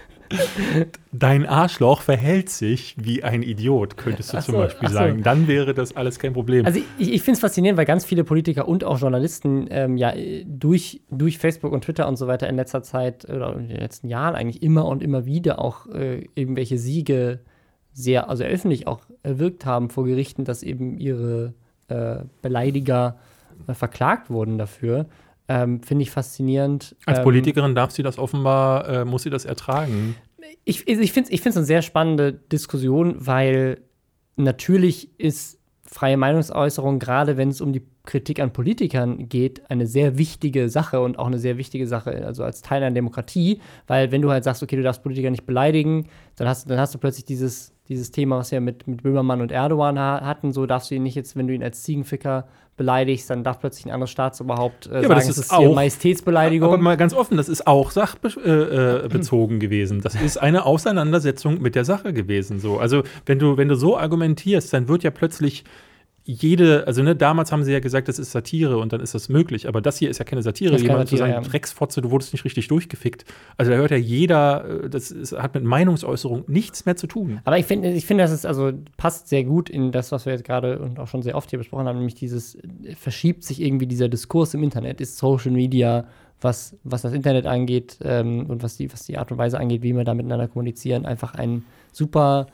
Dein 1.12 1.46
Arschloch 1.46 2.02
verhält 2.02 2.50
sich 2.50 2.96
wie 2.98 3.24
ein 3.24 3.44
Idiot, 3.44 3.98
könntest 3.98 4.34
du 4.34 4.38
Ach 4.38 4.44
zum 4.44 4.56
so, 4.56 4.58
Beispiel 4.60 4.90
so. 4.90 4.94
sagen. 4.94 5.24
Dann 5.24 5.48
wäre 5.48 5.74
das 5.74 5.96
alles 5.96 6.20
kein 6.20 6.34
Problem. 6.34 6.66
Also 6.66 6.80
ich, 6.98 7.14
ich 7.14 7.22
finde 7.22 7.36
es 7.36 7.40
faszinierend, 7.42 7.78
weil 7.78 7.86
ganz 7.86 8.06
viele 8.06 8.24
Politiker 8.24 8.68
und 8.68 8.84
auch 8.84 9.00
Journalisten 9.00 9.68
ähm, 9.70 9.98
ja 9.98 10.14
durch, 10.46 11.02
durch 11.10 11.38
Facebook 11.38 11.72
und 11.74 11.84
Twitter 11.84 12.08
und 12.08 12.18
so 12.18 12.28
weiter 12.28 12.48
in 12.48 12.56
letzter 12.56 12.84
Zeit 12.84 13.30
oder 13.30 13.56
in 13.56 13.68
den 13.68 13.78
letzten 13.78 14.08
Jahren 14.08 14.36
eigentlich 14.36 14.64
immer 14.64 14.86
und 14.86 15.04
immer 15.04 15.26
wieder 15.26 15.60
auch 15.60 15.88
äh, 15.88 16.26
irgendwelche 16.36 16.78
Siege 16.78 17.40
sehr, 17.94 18.30
also 18.30 18.44
öffentlich 18.44 18.88
auch 18.88 19.02
erwirkt 19.24 19.66
haben 19.66 19.90
vor 19.90 20.06
Gerichten, 20.06 20.46
dass 20.46 20.64
eben 20.64 20.98
ihre 20.98 21.54
äh, 21.88 22.24
Beleidiger 22.42 23.18
äh, 23.68 23.74
verklagt 23.74 24.30
wurden 24.30 24.58
dafür. 24.58 25.08
Ähm, 25.54 25.84
finde 25.84 26.04
ich 26.04 26.12
faszinierend. 26.12 26.95
Als 27.06 27.18
Ähm, 27.18 27.24
Politikerin 27.26 27.76
darf 27.76 27.91
sie 27.91 28.04
das 28.04 28.18
offenbar, 28.18 28.88
äh, 28.88 29.06
muss 29.06 29.24
sie 29.24 29.30
das 29.30 29.43
ertragen. 29.43 30.16
ich, 30.64 30.88
also 30.88 31.02
ich 31.02 31.12
finde 31.12 31.30
es 31.30 31.58
eine 31.58 31.66
sehr 31.66 31.82
spannende 31.82 32.32
Diskussion, 32.32 33.16
weil 33.18 33.82
natürlich 34.38 35.20
ist 35.20 35.60
freie 35.84 36.16
Meinungsäußerung, 36.16 36.99
gerade 36.99 37.36
wenn 37.36 37.49
es 37.49 37.60
um 37.60 37.74
die 37.74 37.84
Kritik 38.06 38.39
an 38.39 38.54
Politikern 38.54 39.28
geht, 39.28 39.70
eine 39.70 39.88
sehr 39.88 40.18
wichtige 40.18 40.70
Sache 40.70 41.02
und 41.02 41.20
auch 41.20 41.28
eine 41.28 41.38
sehr 41.38 41.58
wichtige 41.58 41.86
Sache, 41.86 42.26
also 42.26 42.45
als 42.45 42.62
Teil 42.62 42.82
einer 42.82 42.95
Demokratie, 42.95 43.60
weil 43.88 44.14
wenn 44.14 44.22
du 44.22 44.32
halt 44.32 44.45
sagst, 44.45 44.64
okay, 44.64 44.78
du 44.78 44.84
darfst 44.84 45.04
Politiker 45.04 45.30
nicht 45.30 45.45
beleidigen, 45.45 46.08
dann 46.38 46.47
hast, 46.47 46.70
dann 46.70 46.80
hast 46.80 46.95
du 46.95 46.97
plötzlich 46.97 47.26
dieses, 47.26 47.74
dieses 47.89 48.12
Thema, 48.12 48.38
was 48.38 48.52
wir 48.52 48.62
mit, 48.62 48.88
mit 48.88 49.04
Böhmermann 49.04 49.41
und 49.41 49.52
Erdogan 49.52 49.99
ha 49.99 50.22
hatten, 50.22 50.54
so 50.54 50.66
darfst 50.66 50.91
du 50.91 50.95
ihn 50.95 51.04
nicht 51.04 51.16
jetzt, 51.16 51.36
wenn 51.36 51.47
du 51.47 51.54
ihn 51.54 51.64
als 51.64 51.84
Ziegenficker 51.84 52.47
beleidigst, 52.82 53.30
dann 53.30 53.44
darf 53.44 53.60
plötzlich 53.60 53.86
ein 53.86 53.92
anderes 53.92 54.10
Staatsoberhaupt 54.10 54.88
äh, 54.88 54.90
aber 54.90 55.02
sagen, 55.02 55.10
das 55.20 55.28
ist 55.30 55.38
ist 55.38 55.52
auch- 55.52 55.76
Majestätsbeleidigung. 55.76 56.68
Aber 56.68 56.82
mal 56.82 56.98
ganz 56.98 57.14
offen, 57.14 57.38
das 57.38 57.48
ist 57.48 57.68
auch 57.68 57.92
sachbezogen 57.92 59.06
äh, 59.06 59.08
bezogen 59.08 59.60
gewesen. 59.60 60.02
Das 60.02 60.16
ist 60.16 60.38
eine 60.38 60.66
Auseinandersetzung 60.66 61.62
mit 61.62 61.76
der 61.76 61.86
Sache 61.86 62.12
gewesen. 62.14 62.60
So. 62.60 62.80
Also, 62.80 63.04
wenn 63.28 63.38
du, 63.38 63.58
wenn 63.58 63.68
du 63.68 63.76
so 63.76 63.98
argumentierst, 63.98 64.74
dann 64.74 64.88
wird 64.88 65.04
ja 65.04 65.12
plötzlich 65.12 65.64
jede, 66.24 66.86
also 66.86 67.02
ne, 67.02 67.16
damals 67.16 67.52
haben 67.52 67.64
sie 67.64 67.72
ja 67.72 67.80
gesagt, 67.80 68.08
das 68.08 68.20
ist 68.20 68.32
Satire 68.32 68.78
und 68.78 68.94
dann 68.94 69.02
ist 69.02 69.16
das 69.16 69.28
möglich. 69.28 69.68
Aber 69.68 69.82
das 69.82 69.98
hier 69.98 70.10
ist 70.10 70.20
ja 70.20 70.26
keine 70.26 70.44
Satire. 70.44 70.78
Jemand 70.78 71.10
zu 71.10 71.18
sagen, 71.18 71.34
ja. 71.34 71.42
Drecksfotze, 71.42 72.02
du 72.02 72.12
wurdest 72.12 72.32
nicht 72.34 72.46
richtig 72.46 72.68
durchgefickt. 72.68 73.26
Also 73.58 73.72
da 73.72 73.78
hört 73.78 73.92
ja 73.92 73.98
jeder, 73.98 74.84
äh, 74.84 74.90
das 74.90 75.10
ist, 75.10 75.34
hat 75.34 75.56
mit 75.56 75.64
Meinungsäußerung 75.64 76.44
nichts 76.48 76.86
mehr 76.86 76.96
zu 76.96 77.08
tun. 77.08 77.40
Aber 77.44 77.58
ich 77.58 77.66
finde, 77.66 77.92
ich 77.92 78.06
finde, 78.06 78.24
das 78.24 78.32
ist 78.32 78.46
also 78.46 78.72
passt 78.98 79.30
sehr 79.30 79.44
gut 79.44 79.70
in 79.70 79.92
das, 79.92 80.12
was 80.12 80.26
wir 80.26 80.34
jetzt 80.34 80.44
gerade 80.44 80.80
und 80.80 81.00
auch 81.00 81.08
schon 81.08 81.24
sehr 81.24 81.36
oft 81.36 81.50
hier 81.50 81.60
besprochen 81.60 81.88
haben, 81.88 81.98
nämlich 81.98 82.16
dieses 82.16 82.56
äh, 82.56 82.96
verschiebt 82.96 83.44
sich 83.44 83.62
irgendwie 83.62 83.88
dieser 83.88 84.08
Diskurs 84.08 84.54
im 84.54 84.64
Internet, 84.64 85.02
ist 85.02 85.18
Social 85.18 85.52
Media, 85.52 86.06
was, 86.40 86.76
was 86.84 87.02
das 87.02 87.14
Internet 87.14 87.48
angeht 87.48 87.98
ähm, 88.04 88.46
und 88.48 88.62
was 88.62 88.78
die, 88.78 88.92
was 88.94 89.06
die 89.06 89.18
Art 89.18 89.32
und 89.32 89.38
Weise 89.40 89.60
angeht, 89.60 89.82
wie 89.82 89.96
wir 89.96 90.04
da 90.04 90.14
miteinander 90.14 90.48
kommunizieren, 90.48 91.06
einfach 91.06 91.34
ein 91.34 91.64
super 91.92 92.48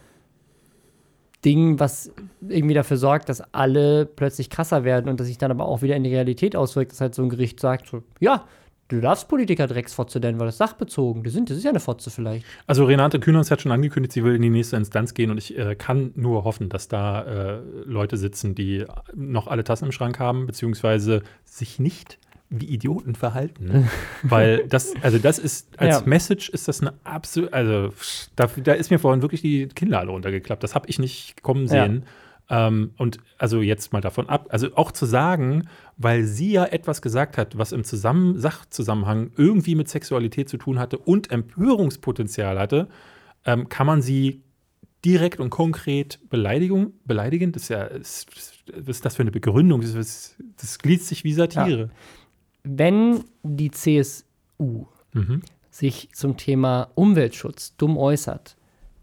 Ding, 1.45 1.79
was 1.79 2.11
irgendwie 2.47 2.73
dafür 2.73 2.97
sorgt, 2.97 3.29
dass 3.29 3.41
alle 3.53 4.05
plötzlich 4.05 4.49
krasser 4.49 4.83
werden 4.83 5.09
und 5.09 5.19
dass 5.19 5.27
sich 5.27 5.37
dann 5.37 5.51
aber 5.51 5.65
auch 5.65 5.81
wieder 5.81 5.95
in 5.95 6.03
die 6.03 6.13
Realität 6.13 6.55
auswirkt, 6.55 6.91
dass 6.91 7.01
halt 7.01 7.15
so 7.15 7.23
ein 7.23 7.29
Gericht 7.29 7.59
sagt, 7.59 7.87
so, 7.87 8.03
ja, 8.19 8.45
du 8.87 9.01
darfst 9.01 9.27
Politiker 9.27 9.67
Drecksfotze 9.67 10.19
nennen, 10.19 10.39
weil 10.39 10.47
das 10.47 10.57
sachbezogen, 10.57 11.23
die 11.23 11.29
sind, 11.29 11.49
das 11.49 11.57
ist 11.57 11.63
ja 11.63 11.69
eine 11.69 11.79
Fotze 11.79 12.09
vielleicht. 12.09 12.45
Also 12.65 12.85
Renate 12.85 13.19
Künast 13.19 13.51
hat 13.51 13.61
schon 13.61 13.71
angekündigt, 13.71 14.13
sie 14.13 14.23
will 14.23 14.35
in 14.35 14.41
die 14.41 14.49
nächste 14.49 14.77
Instanz 14.77 15.13
gehen 15.13 15.29
und 15.29 15.37
ich 15.37 15.57
äh, 15.57 15.75
kann 15.75 16.11
nur 16.15 16.43
hoffen, 16.43 16.69
dass 16.69 16.87
da 16.87 17.23
äh, 17.23 17.59
Leute 17.85 18.17
sitzen, 18.17 18.55
die 18.55 18.85
noch 19.13 19.47
alle 19.47 19.63
Tassen 19.63 19.85
im 19.85 19.91
Schrank 19.91 20.19
haben, 20.19 20.47
beziehungsweise 20.47 21.21
sich 21.45 21.79
nicht 21.79 22.17
wie 22.49 22.65
Idioten 22.65 23.15
verhalten. 23.15 23.89
Weil 24.23 24.67
das, 24.67 24.93
also 25.01 25.17
das 25.17 25.37
ist, 25.37 25.67
als 25.79 25.99
Ja. 25.99 26.03
Message 26.05 26.49
ist 26.49 26.67
das 26.67 26.81
eine 26.81 26.93
absolut, 27.03 27.51
also 27.53 27.93
da, 28.35 28.47
da 28.63 28.73
ist 28.73 28.89
mir 28.89 28.99
vorhin 28.99 29.21
wirklich 29.21 29.41
die 29.41 29.67
Kinnlade 29.67 30.09
runtergeklappt. 30.09 30.63
Das 30.63 30.73
habe 30.73 30.87
ich 30.89 30.97
nicht 30.99 31.43
kommen 31.43 31.63
Ja. 31.67 31.85
sehen. 31.85 32.05
Ähm, 32.49 32.91
und 32.97 33.17
also 33.37 33.61
jetzt 33.61 33.91
mal 33.91 33.99
davon 33.99 34.29
ab, 34.29 34.47
also 34.51 34.73
auch 34.75 34.93
zu 34.93 35.05
sagen, 35.05 35.67
weil 35.97 36.23
sie 36.23 36.53
ja 36.53 36.63
etwas 36.63 37.01
gesagt 37.01 37.37
hat, 37.37 37.57
was 37.57 37.73
im 37.73 37.83
Zusammen 37.83 38.39
Sachzusammenhang 38.39 39.31
irgendwie 39.35 39.75
mit 39.75 39.89
Sexualität 39.89 40.47
zu 40.47 40.55
tun 40.57 40.79
hatte 40.79 40.97
und 40.97 41.29
Empörungspotenzial 41.29 42.57
hatte, 42.57 42.87
ähm, 43.45 43.67
kann 43.67 43.85
man 43.87 44.01
sie 44.01 44.43
direkt 45.03 45.39
und 45.41 45.49
konkret 45.49 46.19
Beleidigung, 46.29 46.93
beleidigen. 47.05 47.51
Das 47.51 47.63
ist 47.63 47.69
ja, 47.69 47.83
ist, 47.83 48.27
was 48.73 48.95
ist 48.97 49.05
das 49.05 49.15
für 49.17 49.23
eine 49.23 49.31
Begründung? 49.31 49.81
Das, 49.81 49.93
ist, 49.93 50.37
das 50.59 50.79
gliedert 50.79 51.05
sich 51.05 51.23
wie 51.25 51.33
Satire. 51.33 51.89
Wenn 52.69 53.23
die 53.43 53.71
CSU 53.71 54.85
Mhm. 55.13 55.41
sich 55.69 56.09
zum 56.13 56.37
Thema 56.37 56.89
Umweltschutz 56.95 57.75
dumm 57.77 57.97
äußert, 57.97 58.55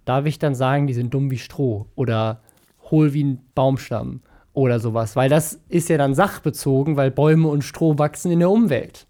darf 0.05 0.27
ich 0.27 0.39
dann 0.39 0.55
sagen, 0.55 0.87
die 0.87 0.95
sind 0.95 1.15
dumm 1.15 1.31
wie 1.31 1.39
Stroh 1.39 1.87
oder 1.95 2.41
hohl 2.91 3.15
wie 3.15 3.25
ein 3.25 3.39
Baumstamm 3.55 4.21
oder 4.53 4.79
sowas, 4.81 5.17
weil 5.17 5.29
das 5.31 5.59
ist 5.69 5.89
ja 5.89 5.97
dann 5.99 6.15
sachbezogen, 6.15 6.97
weil 6.97 7.11
Bäume 7.11 7.49
und 7.49 7.63
Stroh 7.65 7.99
wachsen 7.99 8.31
in 8.31 8.41
der 8.41 8.51
Umwelt. 8.51 9.07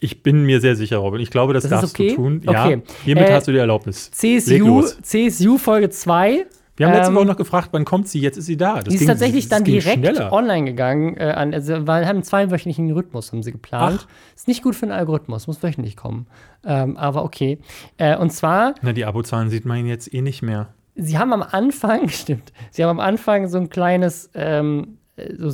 Ich 0.00 0.22
bin 0.22 0.44
mir 0.44 0.60
sehr 0.60 0.76
sicher, 0.76 0.98
Robin. 0.98 1.20
Ich 1.20 1.30
glaube, 1.30 1.54
das, 1.54 1.62
Das 1.62 1.70
darfst 1.80 1.94
okay? 1.94 2.08
du 2.10 2.14
tun. 2.16 2.42
Okay. 2.44 2.52
Ja, 2.52 2.82
hiermit 3.04 3.28
Äh, 3.28 3.32
hast 3.32 3.46
du 3.48 3.52
die 3.52 3.58
Erlaubnis. 3.58 4.10
CSU. 4.10 4.82
CSU 5.02 5.56
Folge 5.56 5.88
2. 5.88 6.44
Wir 6.76 6.86
haben 6.86 6.94
letzte 6.94 7.10
ähm, 7.10 7.16
Woche 7.16 7.26
noch 7.26 7.36
gefragt, 7.36 7.68
wann 7.72 7.84
kommt 7.84 8.06
sie? 8.08 8.20
Jetzt 8.20 8.36
ist 8.36 8.46
sie 8.46 8.56
da. 8.56 8.76
Das 8.76 8.84
Die 8.84 8.94
ist 8.94 8.98
ging- 9.00 9.08
tatsächlich 9.08 9.48
dann 9.48 9.64
direkt 9.64 9.98
schneller. 9.98 10.32
online 10.32 10.64
gegangen, 10.66 11.16
äh, 11.16 11.30
an, 11.34 11.54
also, 11.54 11.86
weil 11.86 12.04
haben 12.06 12.16
einen 12.16 12.22
zweiwöchentlichen 12.22 12.90
Rhythmus 12.92 13.32
haben 13.32 13.42
sie 13.42 13.52
geplant. 13.52 14.00
Ach. 14.08 14.34
Ist 14.36 14.46
nicht 14.48 14.62
gut 14.62 14.74
für 14.76 14.84
einen 14.86 14.92
Algorithmus, 14.92 15.46
muss 15.46 15.62
wöchentlich 15.62 15.96
kommen. 15.96 16.26
Ähm, 16.64 16.96
aber 16.96 17.24
okay. 17.24 17.58
Äh, 17.96 18.16
und 18.16 18.30
zwar 18.30 18.74
Na, 18.82 18.92
die 18.92 19.04
Abozahlen 19.06 19.48
sieht 19.48 19.64
man 19.64 19.86
jetzt 19.86 20.12
eh 20.12 20.20
nicht 20.20 20.42
mehr. 20.42 20.68
sie 20.94 21.16
haben 21.18 21.32
am 21.32 21.42
Anfang, 21.42 22.08
stimmt, 22.10 22.52
sie 22.70 22.82
haben 22.84 22.90
am 22.90 23.00
Anfang 23.00 23.48
so 23.48 23.58
ein 23.58 23.70
kleines, 23.70 24.30
ähm, 24.34 24.98
äh, 25.16 25.34
so 25.34 25.48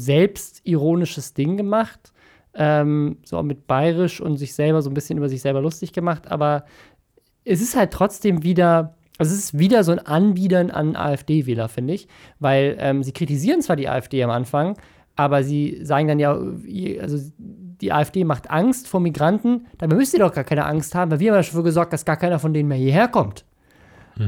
selbstironisches 0.57 1.35
Ding 1.35 1.57
gemacht, 1.57 2.13
ähm, 2.55 3.19
so 3.25 3.43
mit 3.43 3.67
bayerisch 3.67 4.21
und 4.21 4.37
sich 4.37 4.55
selber 4.55 4.83
so 4.83 4.91
ein 4.91 4.95
bisschen 4.95 5.19
über 5.19 5.29
sich 5.29 5.41
selber 5.41 5.61
lustig 5.61 5.93
gemacht, 5.93 6.31
aber 6.31 6.65
es 7.45 7.61
ist 7.63 7.77
halt 7.77 7.93
trotzdem 7.93 8.43
wieder, 8.43 8.95
also 9.23 9.35
es 9.35 9.39
ist 9.45 9.59
wieder 9.59 9.85
so 9.85 9.93
ein 9.93 9.99
Anbiedern 9.99 10.71
an 10.71 10.97
AfD-Wähler, 10.97 11.69
finde 11.69 11.95
ich, 11.95 12.09
weil 12.39 12.77
ähm, 12.79 13.03
sie 13.03 13.13
kritisieren 13.13 13.63
zwar 13.63 13.77
die 13.77 13.89
AfD 13.89 14.23
am 14.23 14.31
Anfang, 14.31 14.77
aber 15.17 15.43
sie 15.43 15.81
sagen 15.83 16.09
dann 16.09 16.19
ja, 16.19 16.33
also 16.33 17.19
die 17.39 17.93
AfD 17.93 18.25
macht 18.25 18.51
Angst 18.51 18.89
vor 18.89 19.01
Migranten, 19.01 19.67
dabei 19.79 19.97
müsst 19.97 20.15
ihr 20.15 20.21
doch 20.21 20.33
gar 20.33 20.45
keine 20.45 20.67
Angst 20.67 20.95
haben, 20.95 21.11
weil 21.11 21.21
wir 21.21 21.33
haben 21.33 21.39
dafür 21.39 21.63
gesorgt, 21.63 21.93
dass 21.93 22.05
gar 22.05 22.17
keiner 22.17 22.39
von 22.39 22.53
denen 22.55 22.69
mehr 22.69 22.79
hierher 22.79 23.09
kommt. 23.09 23.45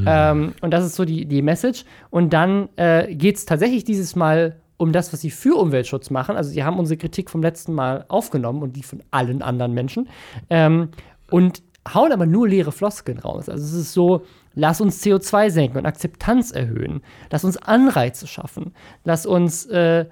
Ähm, 0.06 0.54
und 0.60 0.70
das 0.70 0.84
ist 0.84 0.96
so 0.96 1.04
die, 1.04 1.26
die 1.26 1.42
Message. 1.42 1.84
Und 2.10 2.32
dann 2.32 2.68
äh, 2.76 3.14
geht 3.14 3.36
es 3.36 3.46
tatsächlich 3.46 3.84
dieses 3.84 4.16
Mal 4.16 4.56
um 4.76 4.92
das, 4.92 5.12
was 5.12 5.20
sie 5.20 5.30
für 5.30 5.56
Umweltschutz 5.56 6.10
machen. 6.10 6.36
Also 6.36 6.50
sie 6.50 6.64
haben 6.64 6.78
unsere 6.78 6.98
Kritik 6.98 7.30
vom 7.30 7.42
letzten 7.42 7.72
Mal 7.74 8.04
aufgenommen 8.08 8.62
und 8.62 8.76
die 8.76 8.82
von 8.82 9.02
allen 9.10 9.42
anderen 9.42 9.72
Menschen. 9.72 10.08
Ähm, 10.50 10.88
und 11.30 11.62
hauen 11.92 12.12
aber 12.12 12.26
nur 12.26 12.48
leere 12.48 12.72
Floskeln 12.72 13.18
raus. 13.18 13.48
Also 13.48 13.64
es 13.64 13.72
ist 13.72 13.92
so, 13.92 14.24
lass 14.54 14.80
uns 14.80 15.02
CO2 15.02 15.50
senken 15.50 15.78
und 15.78 15.86
Akzeptanz 15.86 16.50
erhöhen. 16.50 17.02
Lass 17.30 17.44
uns 17.44 17.56
Anreize 17.56 18.26
schaffen. 18.26 18.74
Lass 19.04 19.26
uns 19.26 19.66
äh, 19.66 20.06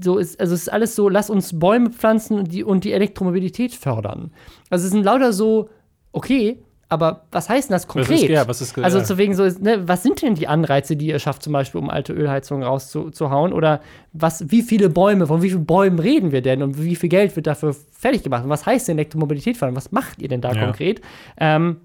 so 0.00 0.18
ist, 0.18 0.40
also 0.40 0.54
es 0.54 0.62
ist 0.62 0.72
alles 0.72 0.94
so, 0.96 1.08
lass 1.08 1.30
uns 1.30 1.58
Bäume 1.58 1.90
pflanzen 1.90 2.38
und 2.38 2.52
die, 2.52 2.64
und 2.64 2.84
die 2.84 2.92
Elektromobilität 2.92 3.74
fördern. 3.74 4.30
Also 4.70 4.86
es 4.86 4.92
sind 4.92 5.04
lauter 5.04 5.32
so, 5.32 5.68
okay, 6.12 6.58
aber 6.88 7.26
was 7.32 7.48
heißt 7.48 7.70
denn 7.70 7.74
das 7.74 7.88
konkret? 7.88 8.10
Was 8.10 8.22
ist, 8.22 8.28
ja, 8.28 8.48
was 8.48 8.60
ist, 8.60 8.78
also 8.78 9.00
zu 9.02 9.18
wegen 9.18 9.34
so, 9.34 9.44
ne, 9.44 9.88
was 9.88 10.02
sind 10.02 10.22
denn 10.22 10.34
die 10.34 10.46
Anreize, 10.46 10.96
die 10.96 11.08
ihr 11.08 11.18
schafft, 11.18 11.42
zum 11.42 11.52
Beispiel, 11.52 11.80
um 11.80 11.90
alte 11.90 12.12
Ölheizungen 12.12 12.62
rauszuhauen? 12.62 13.52
Oder 13.52 13.80
was, 14.12 14.50
wie 14.50 14.62
viele 14.62 14.90
Bäume, 14.90 15.26
von 15.26 15.42
wie 15.42 15.50
vielen 15.50 15.66
Bäumen 15.66 15.98
reden 15.98 16.30
wir 16.30 16.42
denn 16.42 16.62
und 16.62 16.82
wie 16.82 16.94
viel 16.94 17.08
Geld 17.08 17.34
wird 17.36 17.46
dafür 17.46 17.74
fertig 17.90 18.22
gemacht? 18.22 18.44
Und 18.44 18.50
was 18.50 18.64
heißt 18.64 18.86
denn 18.88 18.98
Elektromobilität 18.98 19.56
fördern? 19.56 19.76
Was 19.76 19.92
macht 19.92 20.22
ihr 20.22 20.28
denn 20.28 20.40
da 20.40 20.52
Ja. 20.52 20.64
konkret? 20.64 21.00
Ähm, 21.38 21.78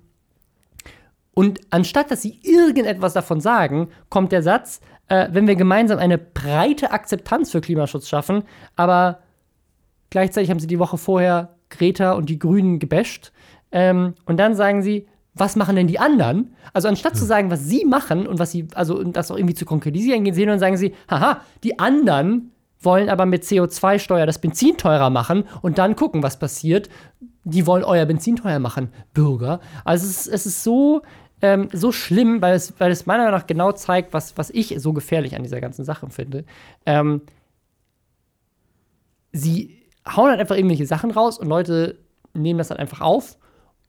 und 1.33 1.61
anstatt 1.69 2.11
dass 2.11 2.21
sie 2.21 2.39
irgendetwas 2.43 3.13
davon 3.13 3.39
sagen, 3.41 3.89
kommt 4.09 4.31
der 4.31 4.43
Satz, 4.43 4.81
äh, 5.07 5.27
wenn 5.31 5.47
wir 5.47 5.55
gemeinsam 5.55 5.99
eine 5.99 6.17
breite 6.17 6.91
Akzeptanz 6.91 7.51
für 7.51 7.61
Klimaschutz 7.61 8.07
schaffen, 8.07 8.43
aber 8.75 9.19
gleichzeitig 10.09 10.49
haben 10.49 10.59
sie 10.59 10.67
die 10.67 10.79
Woche 10.79 10.97
vorher 10.97 11.55
Greta 11.69 12.13
und 12.13 12.29
die 12.29 12.39
Grünen 12.39 12.79
gebasht. 12.79 13.31
Ähm, 13.71 14.15
und 14.25 14.37
dann 14.37 14.55
sagen 14.55 14.81
sie, 14.81 15.07
was 15.35 15.55
machen 15.55 15.75
denn 15.75 15.87
die 15.87 15.99
anderen? 15.99 16.55
Also 16.73 16.87
anstatt 16.87 17.15
zu 17.15 17.25
sagen, 17.25 17.51
was 17.51 17.65
sie 17.65 17.85
machen 17.85 18.27
und 18.27 18.39
was 18.39 18.51
sie, 18.51 18.67
also 18.73 18.97
und 18.97 19.15
das 19.15 19.31
auch 19.31 19.37
irgendwie 19.37 19.53
zu 19.53 19.65
konkretisieren, 19.65 20.23
gehen 20.23 20.33
sie 20.33 20.41
hin 20.41 20.49
und 20.49 20.59
sagen 20.59 20.77
sie, 20.77 20.93
haha, 21.09 21.41
die 21.63 21.79
anderen 21.79 22.51
wollen 22.81 23.09
aber 23.09 23.25
mit 23.25 23.43
CO2-Steuer 23.43 24.25
das 24.25 24.39
Benzin 24.39 24.77
teurer 24.77 25.09
machen 25.09 25.43
und 25.61 25.77
dann 25.77 25.95
gucken, 25.95 26.23
was 26.23 26.39
passiert. 26.39 26.89
Die 27.49 27.65
wollen 27.65 27.83
euer 27.83 28.05
Benzin 28.05 28.35
teuer 28.35 28.59
machen, 28.59 28.89
Bürger. 29.13 29.59
Also 29.83 30.05
es 30.05 30.21
ist, 30.21 30.27
es 30.27 30.45
ist 30.45 30.63
so, 30.63 31.01
ähm, 31.41 31.69
so 31.71 31.91
schlimm, 31.91 32.41
weil 32.41 32.55
es, 32.55 32.73
weil 32.79 32.91
es 32.91 33.05
meiner 33.05 33.23
Meinung 33.23 33.39
nach 33.39 33.47
genau 33.47 33.71
zeigt, 33.71 34.13
was, 34.13 34.37
was 34.37 34.49
ich 34.49 34.75
so 34.77 34.93
gefährlich 34.93 35.35
an 35.35 35.43
dieser 35.43 35.61
ganzen 35.61 35.85
Sache 35.85 36.09
finde. 36.09 36.45
Ähm, 36.85 37.21
sie 39.31 39.87
hauen 40.07 40.29
halt 40.29 40.39
einfach 40.39 40.55
irgendwelche 40.55 40.85
Sachen 40.85 41.11
raus 41.11 41.37
und 41.37 41.47
Leute 41.47 41.97
nehmen 42.33 42.57
das 42.57 42.69
dann 42.69 42.77
einfach 42.77 43.01
auf 43.01 43.37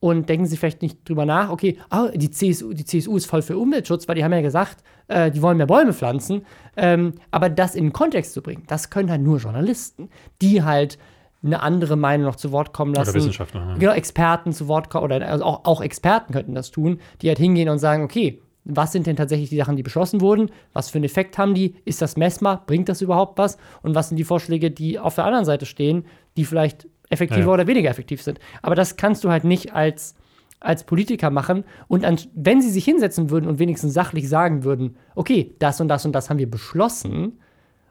und 0.00 0.28
denken 0.28 0.46
sich 0.46 0.58
vielleicht 0.58 0.82
nicht 0.82 1.08
drüber 1.08 1.26
nach, 1.26 1.50
okay, 1.50 1.78
ah, 1.90 2.08
die, 2.08 2.30
CSU, 2.30 2.72
die 2.72 2.84
CSU 2.84 3.16
ist 3.16 3.26
voll 3.26 3.42
für 3.42 3.58
Umweltschutz, 3.58 4.08
weil 4.08 4.14
die 4.14 4.24
haben 4.24 4.32
ja 4.32 4.40
gesagt, 4.40 4.82
äh, 5.08 5.30
die 5.30 5.42
wollen 5.42 5.58
mehr 5.58 5.66
Bäume 5.66 5.92
pflanzen. 5.92 6.46
Ähm, 6.76 7.12
aber 7.30 7.50
das 7.50 7.74
in 7.74 7.86
den 7.86 7.92
Kontext 7.92 8.32
zu 8.32 8.42
bringen, 8.42 8.64
das 8.66 8.88
können 8.88 9.10
halt 9.10 9.20
nur 9.20 9.38
Journalisten, 9.38 10.08
die 10.40 10.62
halt 10.62 10.98
eine 11.42 11.62
andere 11.62 11.96
Meinung 11.96 12.26
noch 12.26 12.36
zu 12.36 12.52
Wort 12.52 12.72
kommen 12.72 12.94
lassen. 12.94 13.10
Oder 13.10 13.18
Wissenschaftler. 13.18 13.64
ne? 13.64 13.74
Genau, 13.78 13.92
Experten 13.92 14.52
zu 14.52 14.68
Wort 14.68 14.90
kommen, 14.90 15.04
oder 15.04 15.26
also 15.26 15.44
auch, 15.44 15.64
auch 15.64 15.80
Experten 15.80 16.32
könnten 16.32 16.54
das 16.54 16.70
tun, 16.70 17.00
die 17.22 17.28
halt 17.28 17.38
hingehen 17.38 17.68
und 17.68 17.78
sagen, 17.78 18.04
okay, 18.04 18.42
was 18.64 18.92
sind 18.92 19.06
denn 19.06 19.16
tatsächlich 19.16 19.48
die 19.48 19.56
Sachen, 19.56 19.76
die 19.76 19.82
beschlossen 19.82 20.20
wurden? 20.20 20.50
Was 20.74 20.90
für 20.90 20.96
einen 20.98 21.04
Effekt 21.04 21.38
haben 21.38 21.54
die? 21.54 21.76
Ist 21.86 22.02
das 22.02 22.16
messbar? 22.16 22.64
Bringt 22.66 22.88
das 22.90 23.00
überhaupt 23.00 23.38
was? 23.38 23.56
Und 23.82 23.94
was 23.94 24.08
sind 24.08 24.18
die 24.18 24.24
Vorschläge, 24.24 24.70
die 24.70 24.98
auf 24.98 25.14
der 25.14 25.24
anderen 25.24 25.46
Seite 25.46 25.64
stehen, 25.64 26.04
die 26.36 26.44
vielleicht 26.44 26.86
effektiver 27.08 27.40
Ja, 27.40 27.46
ja. 27.46 27.54
oder 27.54 27.66
weniger 27.66 27.88
effektiv 27.88 28.22
sind? 28.22 28.38
Aber 28.60 28.74
das 28.74 28.96
kannst 28.96 29.24
du 29.24 29.30
halt 29.30 29.44
nicht 29.44 29.72
als, 29.72 30.14
als 30.60 30.84
Politiker 30.84 31.30
machen. 31.30 31.64
Und 31.88 32.04
an, 32.04 32.18
wenn 32.34 32.60
sie 32.60 32.70
sich 32.70 32.84
hinsetzen 32.84 33.30
würden 33.30 33.48
und 33.48 33.58
wenigstens 33.58 33.94
sachlich 33.94 34.28
sagen 34.28 34.62
würden, 34.62 34.96
okay, 35.14 35.54
das 35.58 35.80
und 35.80 35.88
das 35.88 36.04
und 36.04 36.12
das 36.12 36.28
haben 36.28 36.38
wir 36.38 36.50
beschlossen 36.50 37.40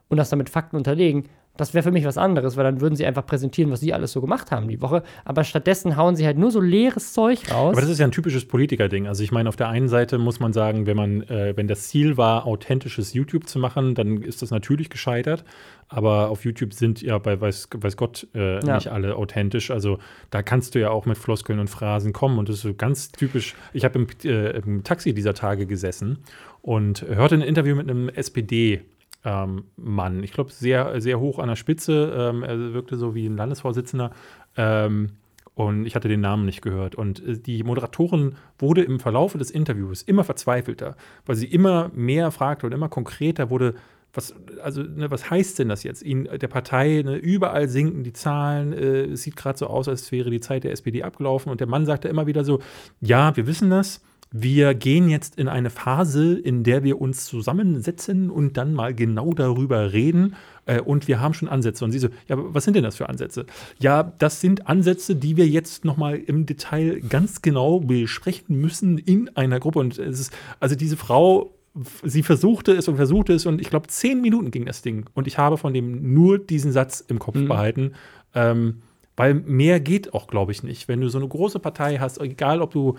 und 0.07 0.17
das 0.17 0.29
dann 0.29 0.37
mit 0.39 0.51
Fakten 0.51 0.77
unterlegen, 0.77 1.25
das 1.59 1.73
wäre 1.73 1.83
für 1.83 1.91
mich 1.91 2.05
was 2.05 2.17
anderes, 2.17 2.57
weil 2.57 2.63
dann 2.63 2.81
würden 2.81 2.95
sie 2.95 3.05
einfach 3.05 3.25
präsentieren, 3.25 3.71
was 3.71 3.79
sie 3.81 3.93
alles 3.93 4.11
so 4.11 4.21
gemacht 4.21 4.51
haben 4.51 4.67
die 4.67 4.81
Woche. 4.81 5.03
Aber 5.25 5.43
stattdessen 5.43 5.97
hauen 5.97 6.15
sie 6.15 6.25
halt 6.25 6.37
nur 6.37 6.51
so 6.51 6.59
leeres 6.61 7.13
Zeug 7.13 7.51
raus. 7.51 7.73
Aber 7.73 7.81
das 7.81 7.89
ist 7.89 7.99
ja 7.99 8.05
ein 8.05 8.11
typisches 8.11 8.45
Politikerding. 8.45 9.07
Also 9.07 9.23
ich 9.23 9.31
meine, 9.31 9.49
auf 9.49 9.55
der 9.55 9.69
einen 9.69 9.87
Seite 9.89 10.17
muss 10.17 10.39
man 10.39 10.53
sagen, 10.53 10.85
wenn 10.85 10.97
man, 10.97 11.21
äh, 11.23 11.53
wenn 11.55 11.67
das 11.67 11.89
Ziel 11.89 12.17
war, 12.17 12.45
authentisches 12.45 13.13
YouTube 13.13 13.47
zu 13.47 13.59
machen, 13.59 13.95
dann 13.95 14.21
ist 14.21 14.41
das 14.41 14.51
natürlich 14.51 14.89
gescheitert. 14.89 15.43
Aber 15.91 16.29
auf 16.29 16.45
YouTube 16.45 16.73
sind 16.73 17.01
ja 17.01 17.17
bei 17.17 17.41
weiß, 17.41 17.69
weiß 17.75 17.97
Gott 17.97 18.27
äh, 18.35 18.63
Ja. 18.65 18.75
nicht 18.75 18.87
alle 18.89 19.15
authentisch. 19.15 19.71
Also 19.71 19.97
da 20.29 20.43
kannst 20.43 20.75
du 20.75 20.79
ja 20.79 20.91
auch 20.91 21.05
mit 21.05 21.17
Floskeln 21.17 21.59
und 21.59 21.67
Phrasen 21.69 22.13
kommen. 22.13 22.37
Und 22.37 22.47
das 22.47 22.57
ist 22.57 22.61
so 22.61 22.73
ganz 22.75 23.11
typisch. 23.11 23.55
Ich 23.73 23.83
habe 23.85 23.99
im, 23.99 24.07
äh, 24.23 24.51
im 24.59 24.83
Taxi 24.83 25.13
dieser 25.13 25.33
Tage 25.33 25.65
gesessen 25.65 26.19
und 26.61 27.01
hörte 27.01 27.35
ein 27.35 27.41
Interview 27.41 27.75
mit 27.75 27.89
einem 27.89 28.07
SPD. 28.09 28.81
Ähm, 29.25 29.65
Mann, 29.75 30.23
ich 30.23 30.31
glaube, 30.31 30.51
sehr, 30.51 31.01
sehr 31.01 31.19
hoch 31.19 31.39
an 31.39 31.49
der 31.49 31.55
Spitze. 31.55 32.13
Ähm, 32.15 32.43
er 32.43 32.73
wirkte 32.73 32.97
so 32.97 33.15
wie 33.15 33.25
ein 33.25 33.35
Landesvorsitzender. 33.35 34.11
Ähm, 34.55 35.11
und 35.55 35.85
ich 35.85 35.93
hatte 35.93 36.07
den 36.07 36.21
Namen 36.21 36.45
nicht 36.45 36.61
gehört. 36.61 36.95
Und 36.95 37.21
äh, 37.25 37.37
die 37.37 37.63
Moderatorin 37.63 38.35
wurde 38.57 38.81
im 38.81 38.99
Verlaufe 38.99 39.37
des 39.37 39.51
Interviews 39.51 40.01
immer 40.01 40.23
verzweifelter, 40.23 40.95
weil 41.25 41.35
sie 41.35 41.47
immer 41.47 41.91
mehr 41.93 42.31
fragte 42.31 42.65
und 42.65 42.71
immer 42.71 42.87
konkreter 42.89 43.49
wurde. 43.49 43.75
Was, 44.13 44.33
also, 44.63 44.81
ne, 44.81 45.11
was 45.11 45.29
heißt 45.29 45.59
denn 45.59 45.69
das 45.69 45.83
jetzt? 45.83 46.01
Ihnen, 46.01 46.27
der 46.39 46.47
Partei, 46.47 47.03
ne, 47.05 47.17
überall 47.17 47.67
sinken 47.67 48.03
die 48.03 48.13
Zahlen. 48.13 48.71
Äh, 48.71 49.03
es 49.07 49.23
sieht 49.23 49.35
gerade 49.35 49.57
so 49.57 49.67
aus, 49.67 49.89
als 49.89 50.11
wäre 50.13 50.29
die 50.29 50.39
Zeit 50.39 50.63
der 50.63 50.71
SPD 50.71 51.03
abgelaufen. 51.03 51.51
Und 51.51 51.59
der 51.59 51.67
Mann 51.67 51.85
sagte 51.85 52.07
immer 52.07 52.25
wieder 52.25 52.45
so: 52.45 52.59
Ja, 53.01 53.35
wir 53.35 53.45
wissen 53.45 53.69
das. 53.69 54.01
Wir 54.31 54.75
gehen 54.75 55.09
jetzt 55.09 55.39
in 55.39 55.47
eine 55.47 55.71
Phase, 55.71 56.37
in 56.37 56.63
der 56.63 56.83
wir 56.83 57.01
uns 57.01 57.25
zusammensetzen 57.25 58.29
und 58.29 58.57
dann 58.57 58.75
mal 58.75 58.93
genau 58.93 59.33
darüber 59.33 59.91
reden. 59.91 60.35
Äh, 60.67 60.81
und 60.81 61.07
wir 61.07 61.19
haben 61.19 61.33
schon 61.33 61.49
Ansätze. 61.49 61.83
Und 61.83 61.91
sie 61.91 61.99
so, 61.99 62.09
ja, 62.27 62.37
aber 62.37 62.53
was 62.53 62.63
sind 62.63 62.75
denn 62.75 62.83
das 62.83 62.95
für 62.95 63.09
Ansätze? 63.09 63.47
Ja, 63.79 64.03
das 64.03 64.39
sind 64.39 64.67
Ansätze, 64.67 65.15
die 65.15 65.35
wir 65.35 65.47
jetzt 65.47 65.83
nochmal 65.83 66.17
im 66.17 66.45
Detail 66.45 67.01
ganz 67.01 67.41
genau 67.41 67.79
besprechen 67.79 68.59
müssen 68.59 68.99
in 68.99 69.35
einer 69.35 69.59
Gruppe. 69.59 69.79
Und 69.79 69.97
es 69.97 70.19
ist, 70.19 70.33
also 70.59 70.75
diese 70.75 70.95
Frau, 70.95 71.55
sie 72.03 72.21
versuchte 72.21 72.73
es 72.73 72.87
und 72.87 72.97
versuchte 72.97 73.33
es 73.33 73.47
und 73.47 73.59
ich 73.59 73.71
glaube, 73.71 73.87
zehn 73.87 74.21
Minuten 74.21 74.51
ging 74.51 74.65
das 74.65 74.83
Ding. 74.83 75.05
Und 75.15 75.25
ich 75.25 75.39
habe 75.39 75.57
von 75.57 75.73
dem 75.73 76.13
nur 76.13 76.37
diesen 76.37 76.71
Satz 76.71 77.03
im 77.07 77.17
Kopf 77.17 77.39
behalten. 77.47 77.93
Ähm, 78.35 78.83
weil 79.17 79.33
mehr 79.33 79.79
geht 79.79 80.13
auch, 80.13 80.27
glaube 80.27 80.51
ich, 80.51 80.63
nicht. 80.63 80.87
Wenn 80.87 81.01
du 81.01 81.09
so 81.09 81.17
eine 81.17 81.27
große 81.27 81.59
Partei 81.59 81.97
hast, 81.97 82.21
egal 82.21 82.61
ob 82.61 82.71
du 82.71 82.97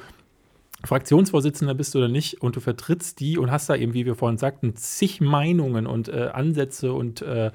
Fraktionsvorsitzender 0.84 1.74
bist 1.74 1.94
oder 1.96 2.08
nicht 2.08 2.40
und 2.42 2.56
du 2.56 2.60
vertrittst 2.60 3.20
die 3.20 3.38
und 3.38 3.50
hast 3.50 3.68
da 3.68 3.76
eben, 3.76 3.94
wie 3.94 4.06
wir 4.06 4.14
vorhin 4.14 4.38
sagten, 4.38 4.76
zig 4.76 5.20
Meinungen 5.20 5.86
und 5.86 6.08
äh, 6.08 6.30
Ansätze 6.32 6.92
und 6.92 7.22
äh, 7.22 7.50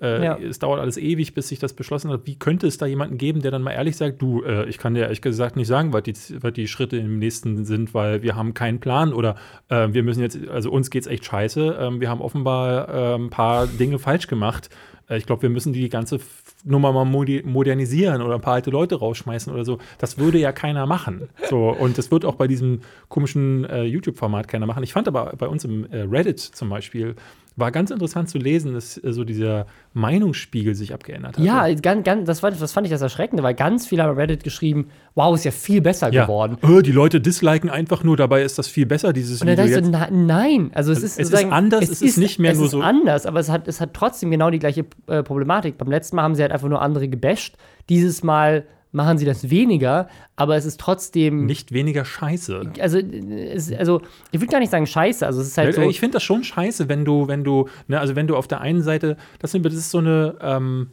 äh, 0.00 0.24
Ja. 0.24 0.38
es 0.38 0.58
dauert 0.58 0.80
alles 0.80 0.96
ewig, 0.96 1.34
bis 1.34 1.48
sich 1.48 1.58
das 1.58 1.72
beschlossen 1.72 2.10
hat. 2.10 2.22
Wie 2.24 2.36
könnte 2.38 2.66
es 2.66 2.78
da 2.78 2.86
jemanden 2.86 3.18
geben, 3.18 3.42
der 3.42 3.50
dann 3.50 3.62
mal 3.62 3.72
ehrlich 3.72 3.96
sagt, 3.96 4.20
du, 4.22 4.42
äh, 4.42 4.68
ich 4.68 4.78
kann 4.78 4.94
dir 4.94 5.02
ehrlich 5.02 5.22
gesagt 5.22 5.56
nicht 5.56 5.68
sagen, 5.68 5.92
was 5.92 6.02
die, 6.04 6.14
was 6.40 6.52
die 6.52 6.68
Schritte 6.68 6.96
im 6.96 7.18
nächsten 7.18 7.64
sind, 7.64 7.94
weil 7.94 8.22
wir 8.22 8.36
haben 8.36 8.54
keinen 8.54 8.80
Plan 8.80 9.12
oder 9.12 9.36
äh, 9.68 9.88
wir 9.92 10.02
müssen 10.02 10.20
jetzt, 10.20 10.38
also 10.48 10.70
uns 10.70 10.90
geht's 10.90 11.06
echt 11.06 11.24
scheiße, 11.24 11.76
ähm, 11.80 12.00
wir 12.00 12.08
haben 12.08 12.20
offenbar 12.20 12.88
ein 13.16 13.30
paar 13.30 13.66
Dinge 13.66 13.98
falsch 13.98 14.26
gemacht. 14.26 14.70
Äh, 15.08 15.18
ich 15.18 15.26
glaube, 15.26 15.42
wir 15.42 15.50
müssen 15.50 15.72
die 15.72 15.88
ganze 15.88 16.20
Nummer 16.64 16.92
mal 16.92 17.04
modernisieren 17.04 18.22
oder 18.22 18.34
ein 18.34 18.40
paar 18.40 18.54
alte 18.54 18.70
Leute 18.70 18.96
rausschmeißen 18.96 19.52
oder 19.52 19.64
so. 19.64 19.78
Das 19.98 20.18
würde 20.18 20.38
ja 20.38 20.52
keiner 20.52 20.86
machen. 20.86 21.28
So, 21.48 21.70
und 21.70 21.98
das 21.98 22.10
wird 22.10 22.24
auch 22.24 22.34
bei 22.34 22.46
diesem 22.48 22.80
komischen 23.08 23.64
äh, 23.64 23.84
YouTube-Format 23.84 24.48
keiner 24.48 24.66
machen. 24.66 24.82
Ich 24.82 24.92
fand 24.92 25.08
aber 25.08 25.32
bei 25.38 25.46
uns 25.46 25.64
im 25.64 25.90
äh, 25.90 26.02
Reddit 26.02 26.40
zum 26.40 26.68
Beispiel, 26.68 27.14
war 27.58 27.72
ganz 27.72 27.90
interessant 27.90 28.28
zu 28.28 28.38
lesen, 28.38 28.74
dass 28.74 29.02
äh, 29.02 29.12
so 29.12 29.24
dieser 29.24 29.66
Meinungsspiegel 29.92 30.74
sich 30.74 30.94
abgeändert 30.94 31.38
hat. 31.38 31.44
ja, 31.44 31.72
ganz, 31.74 32.04
ganz, 32.04 32.26
das, 32.26 32.42
war, 32.42 32.50
das 32.50 32.72
fand 32.72 32.86
ich 32.86 32.90
das 32.90 33.02
Erschreckende, 33.02 33.42
weil 33.42 33.54
ganz 33.54 33.86
viele 33.86 34.02
haben 34.02 34.16
Reddit 34.16 34.44
geschrieben, 34.44 34.88
wow, 35.14 35.34
ist 35.34 35.44
ja 35.44 35.50
viel 35.50 35.80
besser 35.80 36.12
ja. 36.12 36.24
geworden. 36.24 36.58
Äh, 36.62 36.82
die 36.82 36.92
Leute 36.92 37.20
disliken 37.20 37.70
einfach 37.70 38.04
nur, 38.04 38.16
dabei 38.16 38.42
ist 38.42 38.58
das 38.58 38.68
viel 38.68 38.86
besser, 38.86 39.12
dieses 39.12 39.40
Und 39.40 39.48
dann 39.48 39.58
Video 39.58 39.78
jetzt. 39.78 39.90
na, 39.90 40.08
nein, 40.10 40.70
also 40.74 40.92
es 40.92 41.02
ist, 41.02 41.18
es 41.18 41.30
ist 41.30 41.44
anders, 41.44 41.88
es 41.88 42.02
ist 42.02 42.18
nicht 42.18 42.38
mehr 42.38 42.52
es 42.52 42.58
nur 42.58 42.66
ist 42.66 42.72
so- 42.72 42.80
anders, 42.80 43.26
aber 43.26 43.40
es 43.40 43.48
hat, 43.48 43.68
es 43.68 43.80
hat 43.80 43.94
trotzdem 43.94 44.30
genau 44.30 44.50
die 44.50 44.58
gleiche 44.58 44.86
äh, 45.06 45.22
Problematik. 45.22 45.78
Beim 45.78 45.90
letzten 45.90 46.16
Mal 46.16 46.22
haben 46.22 46.34
sie 46.34 46.42
halt 46.42 46.52
einfach 46.52 46.68
nur 46.68 46.80
andere 46.80 47.08
gebasht. 47.08 47.56
Dieses 47.88 48.22
Mal 48.22 48.64
machen 48.92 49.18
sie 49.18 49.26
das 49.26 49.50
weniger, 49.50 50.08
aber 50.36 50.56
es 50.56 50.64
ist 50.64 50.80
trotzdem 50.80 51.46
Nicht 51.46 51.72
weniger 51.72 52.04
scheiße. 52.04 52.72
also, 52.80 52.98
es, 52.98 53.72
also 53.72 54.00
ich 54.30 54.40
würde 54.40 54.50
gar 54.50 54.60
nicht 54.60 54.70
sagen 54.70 54.86
scheiße, 54.86 55.26
also 55.26 55.40
es 55.40 55.48
ist 55.48 55.58
halt 55.58 55.76
Ja, 55.76 55.82
so 55.82 55.90
Ich 55.90 56.00
finde 56.00 56.14
das 56.14 56.22
schon 56.22 56.44
scheiße, 56.44 56.88
wenn 56.88 57.04
du, 57.04 57.28
wenn 57.28 57.44
du, 57.44 57.68
ne, 57.86 58.00
also 58.00 58.16
wenn 58.16 58.26
du 58.26 58.36
auf 58.36 58.48
der 58.48 58.60
einen 58.60 58.82
Seite, 58.82 59.16
das, 59.40 59.52
sind, 59.52 59.64
das 59.64 59.74
ist 59.74 59.90
so 59.90 59.98
eine, 59.98 60.36
ähm, 60.40 60.90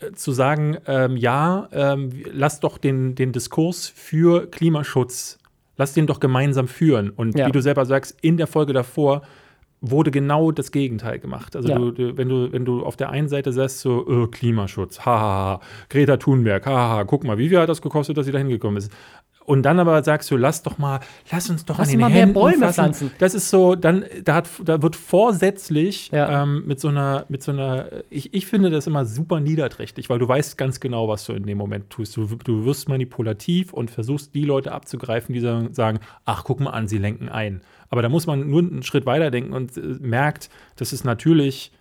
äh, 0.00 0.12
zu 0.12 0.32
sagen, 0.32 0.76
ähm, 0.86 1.16
ja, 1.16 1.68
ähm, 1.72 2.10
lass 2.32 2.60
doch 2.60 2.78
den, 2.78 3.14
den 3.14 3.32
Diskurs 3.32 3.88
für 3.88 4.46
Klimaschutz, 4.50 5.38
lass 5.76 5.94
den 5.94 6.06
doch 6.06 6.20
gemeinsam 6.20 6.68
führen. 6.68 7.10
Und 7.10 7.38
Ja. 7.38 7.46
wie 7.46 7.52
du 7.52 7.62
selber 7.62 7.86
sagst, 7.86 8.16
in 8.20 8.36
der 8.36 8.46
Folge 8.46 8.72
davor 8.72 9.22
wurde 9.82 10.10
genau 10.10 10.50
das 10.50 10.72
Gegenteil 10.72 11.18
gemacht. 11.18 11.56
Also 11.56 11.68
Ja. 11.68 11.78
du, 11.78 11.90
du, 11.90 12.16
wenn 12.16 12.28
du, 12.28 12.52
wenn 12.52 12.64
du 12.64 12.84
auf 12.84 12.96
der 12.96 13.08
einen 13.10 13.28
Seite 13.28 13.52
sagst, 13.52 13.80
so, 13.80 14.24
äh, 14.24 14.26
Klimaschutz, 14.28 15.00
hahaha, 15.00 15.60
Greta 15.88 16.16
Thunberg, 16.18 16.66
haha, 16.66 17.04
guck 17.04 17.24
mal, 17.24 17.38
wie 17.38 17.48
viel 17.48 17.58
hat 17.58 17.68
das 17.68 17.80
gekostet, 17.80 18.16
dass 18.16 18.26
sie 18.26 18.32
da 18.32 18.38
hingekommen 18.38 18.76
ist? 18.76 18.92
Und 19.46 19.62
dann 19.62 19.80
aber 19.80 20.04
sagst 20.04 20.30
du, 20.30 20.36
lass 20.36 20.62
doch 20.62 20.78
mal, 20.78 21.00
lass 21.32 21.48
uns 21.50 21.64
doch 21.64 21.78
Lass 21.78 21.88
an 21.88 21.92
den 21.92 22.00
mal 22.00 22.10
mehr 22.10 22.20
Händen 22.20 22.34
Bäume 22.34 22.58
fassen. 22.58 22.74
pflanzen. 22.74 23.10
Das 23.18 23.34
ist 23.34 23.48
so, 23.50 23.74
dann, 23.74 24.04
da, 24.22 24.34
hat, 24.34 24.48
da 24.64 24.80
wird 24.82 24.94
vorsätzlich 24.96 26.10
Ja. 26.12 26.42
ähm, 26.42 26.64
mit 26.66 26.78
so 26.78 26.88
einer, 26.88 27.24
mit 27.28 27.42
so 27.42 27.50
einer, 27.52 27.86
ich, 28.10 28.34
ich 28.34 28.46
finde 28.46 28.70
das 28.70 28.86
immer 28.86 29.06
super 29.06 29.40
niederträchtig, 29.40 30.10
weil 30.10 30.18
du 30.18 30.28
weißt 30.28 30.58
ganz 30.58 30.78
genau, 30.78 31.08
was 31.08 31.24
du 31.24 31.32
in 31.32 31.44
dem 31.46 31.56
Moment 31.58 31.88
tust. 31.90 32.16
Du, 32.16 32.26
du 32.26 32.64
wirst 32.64 32.88
manipulativ 32.88 33.72
und 33.72 33.90
versuchst, 33.90 34.34
die 34.34 34.44
Leute 34.44 34.72
abzugreifen, 34.72 35.32
die 35.32 35.40
sagen, 35.40 36.00
ach, 36.26 36.44
guck 36.44 36.60
mal 36.60 36.70
an, 36.70 36.86
sie 36.86 36.98
lenken 36.98 37.28
ein. 37.28 37.62
Aber 37.90 38.02
da 38.02 38.08
muss 38.08 38.26
man 38.26 38.48
nur 38.48 38.60
einen 38.60 38.82
Schritt 38.82 39.04
weiter 39.04 39.30
denken 39.30 39.52
und 39.52 39.76
äh, 39.76 39.80
merkt, 40.00 40.48
dass 40.76 40.92
es 40.92 41.04
natürlich 41.04 41.72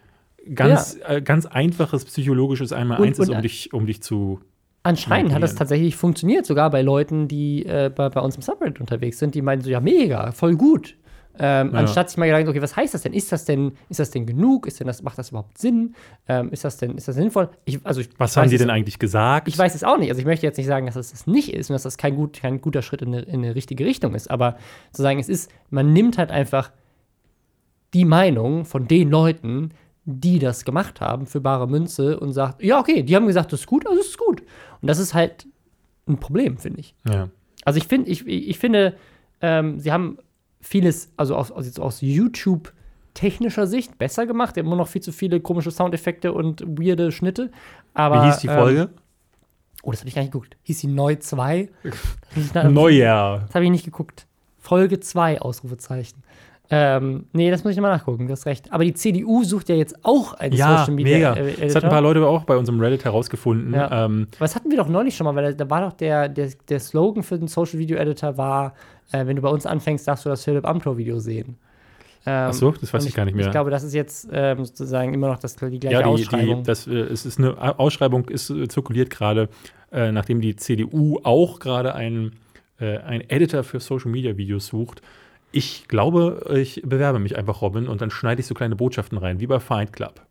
ganz, 0.54 0.98
äh, 1.08 1.22
ganz 1.22 1.46
einfaches 1.46 2.06
psychologisches 2.06 2.74
Einmal 2.74 3.00
Und- 3.00 3.08
eins 3.08 3.20
ist, 3.20 3.30
um 3.30 3.42
dich, 3.42 3.74
um 3.74 3.86
dich 3.86 4.02
zu. 4.04 4.42
Anscheinend 4.82 5.34
hat 5.34 5.44
das 5.44 5.56
tatsächlich 5.56 5.96
funktioniert, 5.98 6.46
sogar 6.46 6.70
bei 6.70 6.82
Leuten, 6.82 7.28
die 7.28 7.66
äh, 7.66 7.92
bei, 7.94 8.10
bei 8.10 8.22
uns 8.22 8.38
im 8.38 8.42
Subreddit 8.42 8.80
unterwegs 8.80 9.20
sind, 9.20 9.36
die 9.36 9.42
meinen 9.42 9.62
so, 9.62 9.70
ja, 9.70 9.82
mega, 9.82 10.32
voll 10.32 10.56
gut. 10.56 10.96
Ähm, 11.42 11.72
Ja. 11.74 11.80
Anstatt 11.80 12.10
sich 12.10 12.18
mal 12.18 12.26
Gedanken, 12.26 12.50
okay, 12.50 12.62
was 12.62 12.76
heißt 12.76 12.94
das 12.94 13.02
denn? 13.04 13.14
Ist 13.14 13.32
das 13.32 13.46
denn, 13.46 13.72
ist 13.90 14.00
das 14.00 14.12
denn 14.12 14.26
genug? 14.26 14.68
Ist 14.68 14.80
denn 14.80 14.88
das, 14.88 15.02
macht 15.04 15.18
das 15.18 15.30
überhaupt 15.30 15.58
Sinn? 15.58 15.96
Ähm, 16.28 16.50
ist 16.52 16.66
das 16.66 16.78
denn, 16.78 16.96
ist 16.98 17.08
das 17.08 17.16
sinnvoll? 17.16 17.50
Ich, 17.66 17.80
also 17.86 18.02
ich, 18.02 18.10
Was 18.18 18.32
ich 18.32 18.38
haben 18.38 18.50
die 18.50 18.56
es- 18.56 18.62
denn 18.62 18.70
eigentlich 18.70 19.00
gesagt? 19.00 19.48
Ich 19.48 19.58
weiß 19.58 19.74
es 19.76 19.84
auch 19.84 19.98
nicht. 19.98 20.10
Also 20.10 20.20
ich 20.20 20.26
möchte 20.26 20.46
jetzt 20.46 20.58
nicht 20.58 20.68
sagen, 20.68 20.86
dass 20.86 20.96
es 20.96 21.12
das 21.12 21.28
nicht 21.28 21.54
ist 21.54 21.70
und 21.70 21.74
dass 21.74 21.84
das 21.84 21.98
kein, 21.98 22.16
gut, 22.16 22.40
kein 22.42 22.60
guter 22.62 22.82
Schritt 22.82 23.02
in 23.02 23.10
eine, 23.10 23.22
in 23.24 23.44
eine 23.44 23.56
richtige 23.56 23.86
Richtung 23.86 24.14
ist. 24.16 24.30
Aber 24.30 24.58
zu 24.92 25.02
sagen, 25.02 25.20
es 25.20 25.30
ist, 25.30 25.50
man 25.70 25.94
nimmt 25.94 26.18
halt 26.18 26.30
einfach 26.32 26.72
die 27.94 28.06
Meinung 28.06 28.66
von 28.66 28.88
den 28.88 29.10
Leuten, 29.10 29.72
die 30.06 30.40
das 30.40 30.66
gemacht 30.66 31.02
haben, 31.02 31.26
für 31.28 31.40
bare 31.42 31.68
Münze 31.68 32.20
und 32.20 32.34
sagt, 32.34 32.64
ja, 32.64 32.80
okay, 32.80 33.04
die 33.04 33.16
haben 33.16 33.28
gesagt, 33.28 33.54
das 33.54 33.62
ist 33.62 33.68
gut, 33.68 33.86
also 33.88 34.00
es 34.00 34.08
ist 34.08 34.18
gut. 34.18 34.42
Und 34.82 34.88
das 34.88 35.00
ist 35.00 35.14
halt 35.14 35.48
ein 36.08 36.18
Problem, 36.20 36.58
finde 36.58 36.80
ich. 36.82 36.96
ja. 37.08 37.30
Also 37.66 37.78
ich 37.78 37.88
finde, 37.88 38.10
ich, 38.10 38.26
ich 38.26 38.58
finde, 38.58 38.96
ähm, 39.42 39.80
sie 39.80 39.92
haben 39.92 40.18
vieles, 40.62 41.12
also 41.18 41.36
aus, 41.36 41.52
aus, 41.52 41.66
jetzt 41.66 41.80
aus 41.80 42.02
YouTube 42.02 42.74
technischer 43.14 43.68
Sicht 43.68 43.98
besser 43.98 44.26
gemacht. 44.26 44.56
Die 44.56 44.60
immer 44.62 44.76
noch 44.76 44.88
viel 44.88 45.02
zu 45.02 45.12
viele 45.12 45.40
komische 45.40 45.72
Soundeffekte 45.72 46.32
und 46.34 46.62
weirde 46.80 47.12
Schnitte. 47.12 47.52
Aber, 47.94 48.22
Wie 48.22 48.26
hieß 48.28 48.38
die 48.38 48.48
ähm, 48.48 48.54
Folge? 48.58 48.90
Oh, 49.84 49.92
das 49.92 50.02
habe 50.02 50.10
ich 50.10 50.16
gar 50.16 50.22
nicht 50.22 50.32
geguckt. 50.32 50.58
Hieß 50.64 50.80
sie 50.80 50.88
Neu 50.88 51.16
2? 51.16 51.70
Neujahr. 52.70 53.40
Das 53.48 53.56
habe 53.56 53.66
ich 53.66 53.72
nicht 53.72 53.86
geguckt. 53.86 54.26
Folge 54.58 55.00
2, 55.00 55.42
Ausrufezeichen. 55.42 56.24
Ähm, 56.72 57.26
nee, 57.34 57.50
das 57.50 57.64
muss 57.64 57.72
ich 57.72 57.78
nochmal 57.78 57.98
nachgucken, 57.98 58.28
du 58.28 58.32
hast 58.32 58.46
recht. 58.46 58.72
Aber 58.72 58.84
die 58.84 58.94
CDU 58.94 59.44
sucht 59.44 59.70
ja 59.70 59.76
jetzt 59.76 59.96
auch 60.06 60.34
einen 60.34 60.54
Ja, 60.54 60.78
Social 60.80 60.94
Media 60.94 61.34
mega. 61.34 61.48
äh, 61.48 61.66
Das 61.66 61.76
hat 61.76 61.84
ein 61.84 61.90
paar 61.90 62.02
Leute 62.02 62.24
auch 62.28 62.44
bei 62.44 62.56
unserem 62.56 62.80
Reddit 62.80 63.06
herausgefunden. 63.06 63.74
Ja. 63.74 64.06
Ähm, 64.06 64.28
Aber 64.36 64.46
das 64.46 64.56
hatten 64.56 64.70
wir 64.70 64.78
doch 64.78 64.88
neulich 64.88 65.16
schon 65.16 65.26
mal, 65.26 65.34
weil 65.34 65.56
da 65.56 65.68
war 65.70 65.82
doch 65.82 65.94
der, 65.94 66.30
der, 66.30 66.50
der 66.68 66.80
Slogan 66.80 67.24
für 67.24 67.40
den 67.40 67.48
Social 67.48 67.80
Video 67.80 67.98
Editor 67.98 68.38
war, 68.38 68.76
äh, 69.12 69.26
wenn 69.26 69.36
du 69.36 69.42
bei 69.42 69.50
uns 69.50 69.66
anfängst, 69.66 70.08
darfst 70.08 70.26
du 70.26 70.30
das 70.30 70.44
Philipp 70.44 70.66
Amthor 70.66 70.98
Video 70.98 71.20
sehen. 71.20 71.58
Ähm, 72.26 72.48
Ach 72.50 72.54
so, 72.54 72.72
das 72.72 72.94
weiß 72.94 73.04
und 73.04 73.10
ich 73.10 73.16
gar 73.16 73.26
nicht 73.26 73.36
mehr. 73.36 73.46
Ich 73.46 73.52
glaube, 73.52 73.72
das 73.72 73.84
ist 73.84 73.94
jetzt 73.94 74.28
ähm, 74.32 74.66
sozusagen 74.66 75.14
immer 75.14 75.30
noch 75.30 75.40
das, 75.40 75.56
die 75.56 75.80
gleiche 75.80 75.96
ja, 75.96 76.02
die, 76.02 76.08
Ausschreibung. 76.08 76.58
die, 76.58 76.64
das, 76.64 76.88
äh, 76.88 76.94
es 76.94 77.26
ist 77.26 77.40
eine 77.40 77.80
Ausschreibung, 77.80 78.28
ist 78.30 78.50
äh, 78.50 78.68
zirkuliert 78.68 79.10
gerade, 79.10 79.50
äh, 79.92 80.12
nachdem 80.12 80.42
die 80.42 80.56
CDU 80.56 81.20
auch 81.24 81.60
gerade 81.60 81.96
einen, 81.96 82.34
äh, 82.80 82.98
einen 82.98 83.30
Editor 83.30 83.64
für 83.64 83.80
Social 83.80 84.12
Media 84.12 84.36
Videos 84.36 84.68
sucht. 84.68 85.02
Ich 85.52 85.88
glaube, 85.88 86.46
ich 86.56 86.82
bewerbe 86.86 87.20
mich 87.20 87.38
einfach, 87.38 87.62
Robin, 87.62 87.88
und 87.88 88.02
dann 88.02 88.12
schneide 88.12 88.42
ich 88.42 88.48
so 88.48 88.54
kleine 88.54 88.76
Botschaften 88.76 89.18
rein, 89.18 89.40
wie 89.40 89.48
bei 89.48 89.60
Fight 89.60 89.94
Club. 89.94 90.22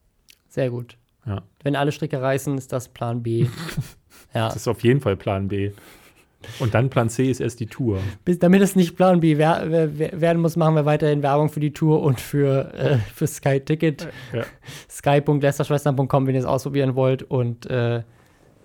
Sehr 0.49 0.71
gut. 0.71 0.97
Ja. 1.27 1.43
Wenn 1.63 1.75
alle 1.75 1.91
Stricke 1.91 2.21
reißen, 2.21 2.57
ist 2.57 2.73
das 2.73 2.89
Plan 2.89 3.23
B. 3.23 3.47
ja. 4.35 4.47
Das 4.47 4.57
ist 4.57 4.69
auf 4.69 4.85
jeden 4.85 5.01
Fall 5.01 5.17
Plan 5.17 5.49
B. 5.49 5.73
Und 6.61 6.73
dann 6.75 6.89
Plan 6.89 7.09
C 7.09 7.31
ist 7.31 7.41
erst 7.41 7.59
die 7.61 7.67
Tour. 7.67 7.99
Bis, 8.25 8.39
damit 8.39 8.63
es 8.63 8.77
nicht 8.77 8.97
Plan 8.97 9.19
B 9.21 9.39
wer, 9.39 9.65
wer, 9.67 9.99
wer- 9.99 10.21
werden 10.21 10.41
muss, 10.41 10.55
machen 10.57 10.77
wir 10.77 10.85
weiterhin 10.85 11.23
Werbung 11.23 11.49
für 11.49 11.59
die 11.61 11.73
Tour 11.73 12.01
und 12.03 12.21
für, 12.21 12.73
äh, 12.75 12.99
für 13.15 13.27
Sky 13.27 13.59
Ticket. 13.61 14.09
Ja. 14.33 14.45
Sky.lästerschwestern.com, 14.89 16.27
wenn 16.27 16.35
ihr 16.35 16.41
es 16.41 16.47
ausprobieren 16.47 16.95
wollt. 16.95 17.25
Und 17.25 17.67
äh, 17.67 18.03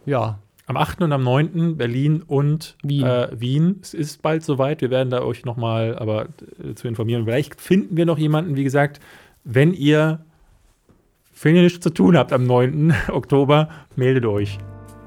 ja, 0.05 0.39
Am 0.67 0.78
8. 0.78 1.01
und 1.01 1.11
am 1.11 1.24
9. 1.24 1.76
Berlin 1.78 2.21
und 2.21 2.78
Wien. 2.84 3.05
Äh, 3.05 3.30
Wien. 3.34 3.80
Es 3.82 3.93
ist 3.93 4.21
bald 4.21 4.43
soweit. 4.43 4.82
Wir 4.82 4.91
werden 4.91 5.09
da 5.09 5.21
euch 5.24 5.43
nochmal 5.43 5.97
aber 5.97 6.28
äh, 6.63 6.76
zu 6.76 6.88
informieren. 6.88 7.26
Vielleicht 7.26 7.59
finden 7.59 7.97
wir 7.97 8.05
noch 8.05 8.17
jemanden, 8.19 8.55
wie 8.55 8.63
gesagt, 8.63 8.99
wenn 9.43 9.74
ihr, 9.74 10.24
wenn 11.41 11.55
ihr 11.55 11.63
nichts 11.63 11.80
zu 11.84 11.89
tun 11.89 12.15
habt 12.15 12.32
am 12.32 12.43
9. 12.45 12.93
Oktober, 13.09 13.69
meldet 13.95 14.26
euch. 14.26 14.57